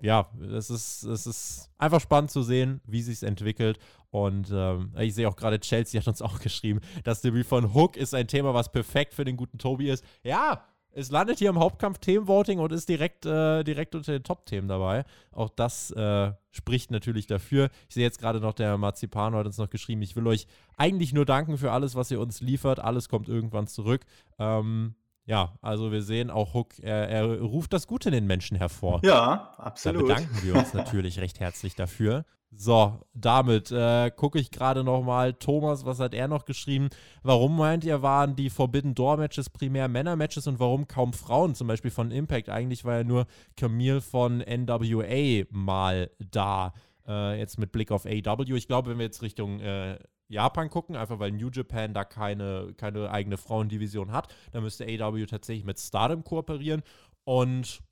ja, 0.00 0.28
es 0.52 0.70
ist, 0.70 1.04
es 1.04 1.26
ist 1.26 1.70
einfach 1.78 2.00
spannend 2.00 2.30
zu 2.30 2.42
sehen, 2.42 2.80
wie 2.86 3.02
sich 3.02 3.22
entwickelt. 3.22 3.78
Und 4.10 4.50
ähm, 4.52 4.92
ich 4.98 5.14
sehe 5.14 5.28
auch 5.28 5.36
gerade, 5.36 5.60
Chelsea 5.60 6.00
hat 6.00 6.08
uns 6.08 6.22
auch 6.22 6.40
geschrieben, 6.40 6.80
das 7.04 7.20
Debüt 7.20 7.46
von 7.46 7.74
Hook 7.74 7.96
ist 7.96 8.14
ein 8.14 8.26
Thema, 8.26 8.54
was 8.54 8.72
perfekt 8.72 9.14
für 9.14 9.24
den 9.24 9.36
guten 9.36 9.58
Tobi 9.58 9.88
ist. 9.90 10.04
Ja, 10.22 10.64
es 10.92 11.10
landet 11.10 11.38
hier 11.38 11.50
im 11.50 11.58
Hauptkampf 11.58 11.98
Themenvoting 11.98 12.58
und 12.58 12.72
ist 12.72 12.88
direkt, 12.88 13.24
äh, 13.24 13.62
direkt 13.62 13.94
unter 13.94 14.12
den 14.12 14.24
Top-Themen 14.24 14.66
dabei. 14.66 15.04
Auch 15.30 15.48
das 15.48 15.92
äh, 15.92 16.32
spricht 16.50 16.90
natürlich 16.90 17.26
dafür. 17.26 17.70
Ich 17.88 17.94
sehe 17.94 18.02
jetzt 18.02 18.18
gerade 18.18 18.40
noch, 18.40 18.54
der 18.54 18.76
Marzipano 18.76 19.38
hat 19.38 19.46
uns 19.46 19.58
noch 19.58 19.70
geschrieben, 19.70 20.02
ich 20.02 20.16
will 20.16 20.26
euch 20.26 20.46
eigentlich 20.76 21.12
nur 21.12 21.24
danken 21.24 21.58
für 21.58 21.70
alles, 21.70 21.94
was 21.94 22.10
ihr 22.10 22.20
uns 22.20 22.40
liefert. 22.40 22.80
Alles 22.80 23.08
kommt 23.08 23.28
irgendwann 23.28 23.68
zurück. 23.68 24.04
Ähm, 24.38 24.94
ja, 25.30 25.54
also 25.62 25.92
wir 25.92 26.02
sehen 26.02 26.28
auch 26.28 26.54
Hook, 26.54 26.80
er, 26.80 27.08
er, 27.08 27.40
ruft 27.40 27.72
das 27.72 27.86
Gute 27.86 28.08
in 28.08 28.14
den 28.14 28.26
Menschen 28.26 28.56
hervor. 28.56 29.00
Ja, 29.04 29.54
absolut. 29.58 30.10
Da 30.10 30.14
bedanken 30.14 30.42
wir 30.42 30.56
uns 30.56 30.74
natürlich 30.74 31.20
recht 31.20 31.38
herzlich 31.38 31.76
dafür. 31.76 32.24
So, 32.50 33.00
damit 33.14 33.70
äh, 33.70 34.10
gucke 34.10 34.40
ich 34.40 34.50
gerade 34.50 34.82
nochmal. 34.82 35.34
Thomas, 35.34 35.84
was 35.84 36.00
hat 36.00 36.14
er 36.14 36.26
noch 36.26 36.46
geschrieben? 36.46 36.88
Warum 37.22 37.56
meint 37.56 37.84
ihr, 37.84 38.02
waren 38.02 38.34
die 38.34 38.50
Forbidden 38.50 38.96
Door 38.96 39.18
Matches 39.18 39.50
primär 39.50 39.86
Männer-Matches 39.86 40.48
und 40.48 40.58
warum 40.58 40.88
kaum 40.88 41.12
Frauen? 41.12 41.54
Zum 41.54 41.68
Beispiel 41.68 41.92
von 41.92 42.10
Impact. 42.10 42.48
Eigentlich 42.48 42.84
war 42.84 42.96
ja 42.96 43.04
nur 43.04 43.26
Camille 43.56 44.00
von 44.00 44.38
NWA 44.38 45.44
mal 45.50 46.10
da. 46.18 46.74
Äh, 47.06 47.38
jetzt 47.38 47.56
mit 47.56 47.70
Blick 47.70 47.92
auf 47.92 48.04
AW. 48.04 48.56
Ich 48.56 48.66
glaube, 48.66 48.90
wenn 48.90 48.98
wir 48.98 49.04
jetzt 49.04 49.22
Richtung 49.22 49.60
äh, 49.60 49.96
Japan 50.30 50.70
gucken, 50.70 50.96
einfach 50.96 51.18
weil 51.18 51.32
New 51.32 51.50
Japan 51.50 51.92
da 51.92 52.04
keine, 52.04 52.72
keine 52.76 53.10
eigene 53.10 53.36
Frauendivision 53.36 54.12
hat. 54.12 54.32
Da 54.52 54.60
müsste 54.60 54.84
AW 54.86 55.26
tatsächlich 55.26 55.64
mit 55.64 55.78
Stardom 55.78 56.22
kooperieren. 56.22 56.82
Und 57.24 57.82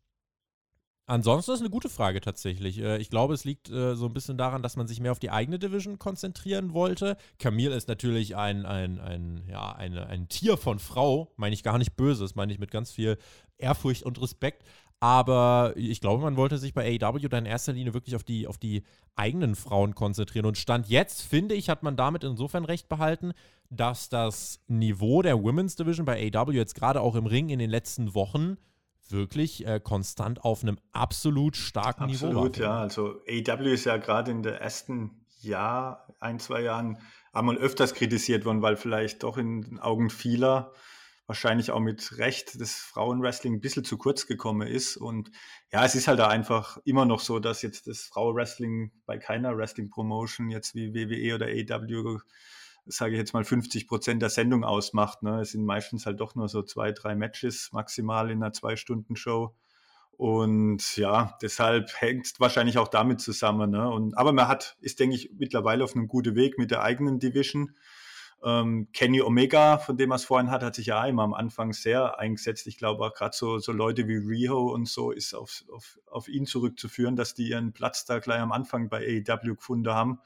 ansonsten 1.06 1.52
ist 1.52 1.60
eine 1.60 1.70
gute 1.70 1.88
Frage 1.88 2.20
tatsächlich. 2.20 2.78
Äh, 2.78 2.98
ich 2.98 3.10
glaube, 3.10 3.34
es 3.34 3.44
liegt 3.44 3.68
äh, 3.70 3.96
so 3.96 4.06
ein 4.06 4.12
bisschen 4.12 4.38
daran, 4.38 4.62
dass 4.62 4.76
man 4.76 4.86
sich 4.86 5.00
mehr 5.00 5.10
auf 5.10 5.18
die 5.18 5.30
eigene 5.30 5.58
Division 5.58 5.98
konzentrieren 5.98 6.72
wollte. 6.72 7.16
Camille 7.40 7.74
ist 7.74 7.88
natürlich 7.88 8.36
ein, 8.36 8.64
ein, 8.64 9.00
ein, 9.00 9.42
ja, 9.48 9.72
eine, 9.72 10.06
ein 10.06 10.28
Tier 10.28 10.56
von 10.56 10.78
Frau, 10.78 11.32
meine 11.36 11.54
ich 11.54 11.64
gar 11.64 11.78
nicht 11.78 11.96
böse, 11.96 12.22
das 12.22 12.36
meine 12.36 12.52
ich 12.52 12.60
mit 12.60 12.70
ganz 12.70 12.92
viel 12.92 13.18
Ehrfurcht 13.56 14.04
und 14.04 14.22
Respekt. 14.22 14.62
Aber 15.00 15.74
ich 15.76 16.00
glaube, 16.00 16.22
man 16.22 16.36
wollte 16.36 16.58
sich 16.58 16.74
bei 16.74 16.98
AEW 17.00 17.28
dann 17.28 17.44
in 17.44 17.50
erster 17.50 17.72
Linie 17.72 17.94
wirklich 17.94 18.16
auf 18.16 18.24
die, 18.24 18.48
auf 18.48 18.58
die 18.58 18.82
eigenen 19.14 19.54
Frauen 19.54 19.94
konzentrieren. 19.94 20.46
Und 20.46 20.58
Stand 20.58 20.88
jetzt, 20.88 21.22
finde 21.22 21.54
ich, 21.54 21.68
hat 21.68 21.82
man 21.82 21.96
damit 21.96 22.24
insofern 22.24 22.64
recht 22.64 22.88
behalten, 22.88 23.32
dass 23.70 24.08
das 24.08 24.60
Niveau 24.66 25.22
der 25.22 25.40
Women's 25.42 25.76
Division 25.76 26.04
bei 26.04 26.30
AEW 26.32 26.52
jetzt 26.52 26.74
gerade 26.74 27.00
auch 27.00 27.14
im 27.14 27.26
Ring 27.26 27.48
in 27.48 27.58
den 27.58 27.70
letzten 27.70 28.14
Wochen 28.14 28.56
wirklich 29.08 29.66
äh, 29.66 29.80
konstant 29.82 30.44
auf 30.44 30.62
einem 30.62 30.78
absolut 30.92 31.56
starken 31.56 32.04
absolut, 32.04 32.34
Niveau 32.34 32.40
war. 32.40 32.46
Absolut, 32.46 32.56
ja. 32.58 32.78
Also 32.80 33.20
AEW 33.28 33.72
ist 33.72 33.84
ja 33.84 33.96
gerade 33.98 34.30
in 34.30 34.42
der 34.42 34.60
ersten 34.60 35.24
Jahr, 35.40 36.08
ein, 36.18 36.40
zwei 36.40 36.62
Jahren, 36.62 36.98
einmal 37.32 37.56
öfters 37.56 37.94
kritisiert 37.94 38.44
worden, 38.44 38.62
weil 38.62 38.76
vielleicht 38.76 39.22
doch 39.22 39.38
in 39.38 39.62
den 39.62 39.78
Augen 39.78 40.10
vieler 40.10 40.72
wahrscheinlich 41.28 41.70
auch 41.70 41.78
mit 41.78 42.16
Recht 42.16 42.58
das 42.58 42.72
Frauenwrestling 42.76 43.54
ein 43.54 43.60
bisschen 43.60 43.84
zu 43.84 43.98
kurz 43.98 44.26
gekommen 44.26 44.66
ist. 44.66 44.96
Und 44.96 45.30
ja, 45.70 45.84
es 45.84 45.94
ist 45.94 46.08
halt 46.08 46.18
da 46.18 46.28
einfach 46.28 46.78
immer 46.84 47.04
noch 47.04 47.20
so, 47.20 47.38
dass 47.38 47.60
jetzt 47.60 47.86
das 47.86 48.00
Frauenwrestling 48.06 48.90
bei 49.04 49.18
keiner 49.18 49.56
Wrestling-Promotion 49.56 50.48
jetzt 50.48 50.74
wie 50.74 50.94
WWE 50.94 51.34
oder 51.34 51.46
AW, 51.46 52.18
sage 52.86 53.12
ich 53.12 53.18
jetzt 53.18 53.34
mal, 53.34 53.44
50 53.44 53.86
Prozent 53.86 54.22
der 54.22 54.30
Sendung 54.30 54.64
ausmacht. 54.64 55.22
Ne? 55.22 55.42
Es 55.42 55.52
sind 55.52 55.66
meistens 55.66 56.06
halt 56.06 56.18
doch 56.18 56.34
nur 56.34 56.48
so 56.48 56.62
zwei, 56.62 56.92
drei 56.92 57.14
Matches 57.14 57.70
maximal 57.72 58.30
in 58.30 58.42
einer 58.42 58.54
Zwei-Stunden-Show. 58.54 59.54
Und 60.12 60.96
ja, 60.96 61.36
deshalb 61.42 61.90
hängt 62.00 62.24
es 62.24 62.40
wahrscheinlich 62.40 62.78
auch 62.78 62.88
damit 62.88 63.20
zusammen. 63.20 63.70
Ne? 63.70 63.86
Und, 63.86 64.16
aber 64.16 64.32
man 64.32 64.48
hat, 64.48 64.78
ist, 64.80 64.98
denke 64.98 65.14
ich, 65.14 65.30
mittlerweile 65.36 65.84
auf 65.84 65.94
einem 65.94 66.08
guten 66.08 66.34
Weg 66.34 66.58
mit 66.58 66.70
der 66.70 66.82
eigenen 66.82 67.18
Division. 67.18 67.76
Ähm, 68.44 68.88
Kenny 68.92 69.20
Omega, 69.20 69.78
von 69.78 69.96
dem 69.96 70.12
er 70.12 70.16
es 70.16 70.24
vorhin 70.24 70.50
hat, 70.50 70.62
hat 70.62 70.76
sich 70.76 70.86
ja 70.86 71.04
immer 71.06 71.24
am 71.24 71.34
Anfang 71.34 71.72
sehr 71.72 72.18
eingesetzt. 72.18 72.66
Ich 72.68 72.78
glaube 72.78 73.04
auch 73.04 73.12
gerade 73.12 73.36
so, 73.36 73.58
so 73.58 73.72
Leute 73.72 74.06
wie 74.06 74.16
Riho 74.16 74.72
und 74.72 74.88
so 74.88 75.10
ist 75.10 75.34
auf, 75.34 75.64
auf, 75.72 75.98
auf 76.06 76.28
ihn 76.28 76.46
zurückzuführen, 76.46 77.16
dass 77.16 77.34
die 77.34 77.48
ihren 77.48 77.72
Platz 77.72 78.04
da 78.04 78.20
gleich 78.20 78.40
am 78.40 78.52
Anfang 78.52 78.88
bei 78.88 79.22
AEW 79.26 79.56
gefunden 79.56 79.92
haben. 79.92 80.20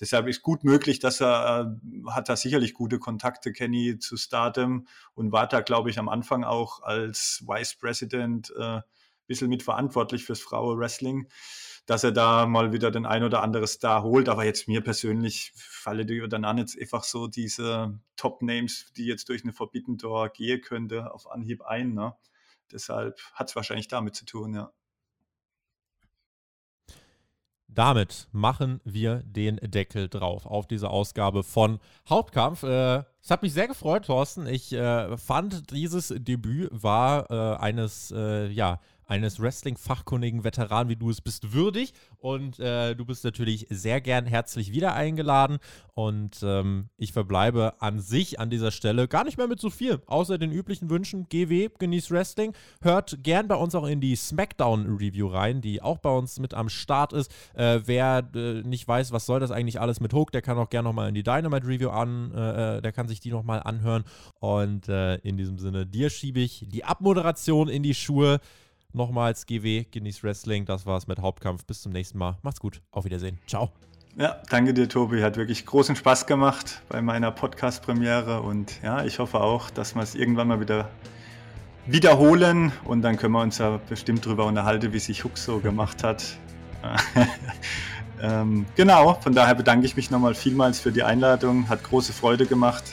Deshalb 0.00 0.28
ist 0.28 0.42
gut 0.42 0.64
möglich, 0.64 0.98
dass 0.98 1.20
er, 1.20 1.76
äh, 1.76 2.10
hat 2.10 2.28
da 2.28 2.36
sicherlich 2.36 2.72
gute 2.72 2.98
Kontakte, 2.98 3.52
Kenny, 3.52 3.98
zu 3.98 4.16
Stardom 4.16 4.86
und 5.14 5.32
war 5.32 5.46
da, 5.46 5.60
glaube 5.60 5.90
ich, 5.90 5.98
am 5.98 6.08
Anfang 6.08 6.44
auch 6.44 6.82
als 6.82 7.44
Vice 7.46 7.74
President 7.74 8.52
äh, 8.58 8.80
bisschen 9.28 9.48
mitverantwortlich 9.48 10.24
fürs 10.24 10.40
Frauen-Wrestling, 10.40 11.28
dass 11.88 12.04
er 12.04 12.12
da 12.12 12.44
mal 12.44 12.70
wieder 12.70 12.90
den 12.90 13.06
ein 13.06 13.24
oder 13.24 13.42
andere 13.42 13.66
Star 13.66 14.02
holt. 14.02 14.28
Aber 14.28 14.44
jetzt 14.44 14.68
mir 14.68 14.82
persönlich 14.82 15.52
falle 15.56 16.04
dir 16.04 16.28
dann 16.28 16.44
an, 16.44 16.58
jetzt 16.58 16.78
einfach 16.78 17.02
so 17.02 17.28
diese 17.28 17.98
Top-Names, 18.16 18.92
die 18.94 19.06
jetzt 19.06 19.30
durch 19.30 19.42
eine 19.42 19.54
Forbidden 19.54 19.96
Door 19.96 20.28
gehen 20.28 20.60
könnte, 20.60 21.14
auf 21.14 21.30
Anhieb 21.30 21.62
ein. 21.62 21.94
Ne? 21.94 22.14
Deshalb 22.70 23.18
hat 23.32 23.48
es 23.48 23.56
wahrscheinlich 23.56 23.88
damit 23.88 24.14
zu 24.14 24.26
tun, 24.26 24.52
ja. 24.52 24.70
Damit 27.68 28.28
machen 28.32 28.80
wir 28.84 29.22
den 29.24 29.56
Deckel 29.56 30.08
drauf 30.08 30.44
auf 30.44 30.66
diese 30.66 30.90
Ausgabe 30.90 31.42
von 31.42 31.80
Hauptkampf. 32.08 32.64
Äh, 32.64 33.04
es 33.22 33.30
hat 33.30 33.42
mich 33.42 33.54
sehr 33.54 33.68
gefreut, 33.68 34.06
Thorsten. 34.06 34.46
Ich 34.46 34.72
äh, 34.72 35.16
fand, 35.16 35.70
dieses 35.70 36.08
Debüt 36.08 36.70
war 36.70 37.30
äh, 37.30 37.56
eines, 37.58 38.10
äh, 38.10 38.48
ja, 38.48 38.80
eines 39.08 39.40
Wrestling-fachkundigen 39.40 40.44
Veteranen, 40.44 40.88
wie 40.88 40.96
du 40.96 41.10
es 41.10 41.20
bist, 41.20 41.52
würdig. 41.52 41.94
Und 42.18 42.60
äh, 42.60 42.94
du 42.94 43.04
bist 43.04 43.24
natürlich 43.24 43.66
sehr 43.70 44.00
gern 44.00 44.26
herzlich 44.26 44.70
wieder 44.72 44.94
eingeladen. 44.94 45.58
Und 45.94 46.40
ähm, 46.42 46.90
ich 46.98 47.12
verbleibe 47.12 47.74
an 47.80 47.98
sich 47.98 48.38
an 48.38 48.50
dieser 48.50 48.70
Stelle 48.70 49.08
gar 49.08 49.24
nicht 49.24 49.38
mehr 49.38 49.48
mit 49.48 49.60
so 49.60 49.70
viel, 49.70 50.00
außer 50.06 50.38
den 50.38 50.52
üblichen 50.52 50.90
Wünschen. 50.90 51.26
GW, 51.28 51.70
genießt 51.78 52.10
Wrestling. 52.10 52.52
Hört 52.82 53.24
gern 53.24 53.48
bei 53.48 53.56
uns 53.56 53.74
auch 53.74 53.86
in 53.86 54.00
die 54.00 54.14
SmackDown-Review 54.14 55.26
rein, 55.26 55.62
die 55.62 55.82
auch 55.82 55.98
bei 55.98 56.10
uns 56.10 56.38
mit 56.38 56.54
am 56.54 56.68
Start 56.68 57.12
ist. 57.14 57.32
Äh, 57.54 57.80
wer 57.86 58.28
äh, 58.34 58.62
nicht 58.62 58.86
weiß, 58.86 59.10
was 59.10 59.26
soll 59.26 59.40
das 59.40 59.50
eigentlich 59.50 59.80
alles 59.80 60.00
mit 60.00 60.12
Hook, 60.12 60.32
der 60.32 60.42
kann 60.42 60.58
auch 60.58 60.70
gerne 60.70 60.88
nochmal 60.88 61.08
in 61.08 61.14
die 61.14 61.22
Dynamite-Review 61.22 61.88
an, 61.88 62.32
äh, 62.34 62.76
äh, 62.76 62.82
der 62.82 62.92
kann 62.92 63.08
sich 63.08 63.20
die 63.20 63.30
nochmal 63.30 63.62
anhören. 63.62 64.04
Und 64.38 64.88
äh, 64.88 65.16
in 65.16 65.38
diesem 65.38 65.58
Sinne, 65.58 65.86
dir 65.86 66.10
schiebe 66.10 66.40
ich 66.40 66.66
die 66.68 66.84
Abmoderation 66.84 67.68
in 67.68 67.82
die 67.82 67.94
Schuhe. 67.94 68.40
Nochmals 68.94 69.44
GW, 69.44 69.84
genießt 69.90 70.24
Wrestling. 70.24 70.64
Das 70.64 70.86
war's 70.86 71.06
mit 71.06 71.18
Hauptkampf. 71.18 71.64
Bis 71.66 71.82
zum 71.82 71.92
nächsten 71.92 72.16
Mal. 72.16 72.38
Macht's 72.42 72.58
gut. 72.58 72.80
Auf 72.90 73.04
Wiedersehen. 73.04 73.38
Ciao. 73.46 73.70
Ja, 74.16 74.40
danke 74.48 74.72
dir, 74.72 74.88
Tobi. 74.88 75.22
Hat 75.22 75.36
wirklich 75.36 75.66
großen 75.66 75.94
Spaß 75.94 76.26
gemacht 76.26 76.80
bei 76.88 77.02
meiner 77.02 77.30
Podcast-Premiere. 77.30 78.40
Und 78.40 78.82
ja, 78.82 79.04
ich 79.04 79.18
hoffe 79.18 79.40
auch, 79.40 79.68
dass 79.68 79.94
wir 79.94 80.02
es 80.02 80.14
irgendwann 80.14 80.48
mal 80.48 80.60
wieder 80.60 80.88
wiederholen. 81.86 82.72
Und 82.84 83.02
dann 83.02 83.18
können 83.18 83.34
wir 83.34 83.42
uns 83.42 83.58
ja 83.58 83.78
bestimmt 83.88 84.24
darüber 84.24 84.46
unterhalten, 84.46 84.92
wie 84.94 84.98
sich 84.98 85.22
Hook 85.22 85.36
so 85.36 85.58
gemacht 85.60 86.02
hat. 86.02 86.24
ähm, 88.22 88.64
genau, 88.74 89.14
von 89.20 89.34
daher 89.34 89.54
bedanke 89.54 89.84
ich 89.84 89.96
mich 89.96 90.10
nochmal 90.10 90.34
vielmals 90.34 90.80
für 90.80 90.92
die 90.92 91.02
Einladung. 91.02 91.68
Hat 91.68 91.84
große 91.84 92.14
Freude 92.14 92.46
gemacht 92.46 92.84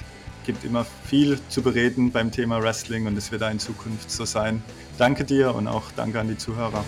gibt 0.45 0.63
immer 0.63 0.85
viel 0.85 1.39
zu 1.49 1.61
bereden 1.61 2.11
beim 2.11 2.31
Thema 2.31 2.61
Wrestling 2.61 3.07
und 3.07 3.17
es 3.17 3.31
wird 3.31 3.41
da 3.41 3.49
in 3.49 3.59
Zukunft 3.59 4.09
so 4.11 4.25
sein. 4.25 4.63
Danke 4.97 5.25
dir 5.25 5.53
und 5.53 5.67
auch 5.67 5.91
danke 5.95 6.19
an 6.19 6.27
die 6.27 6.37
Zuhörer. 6.37 6.83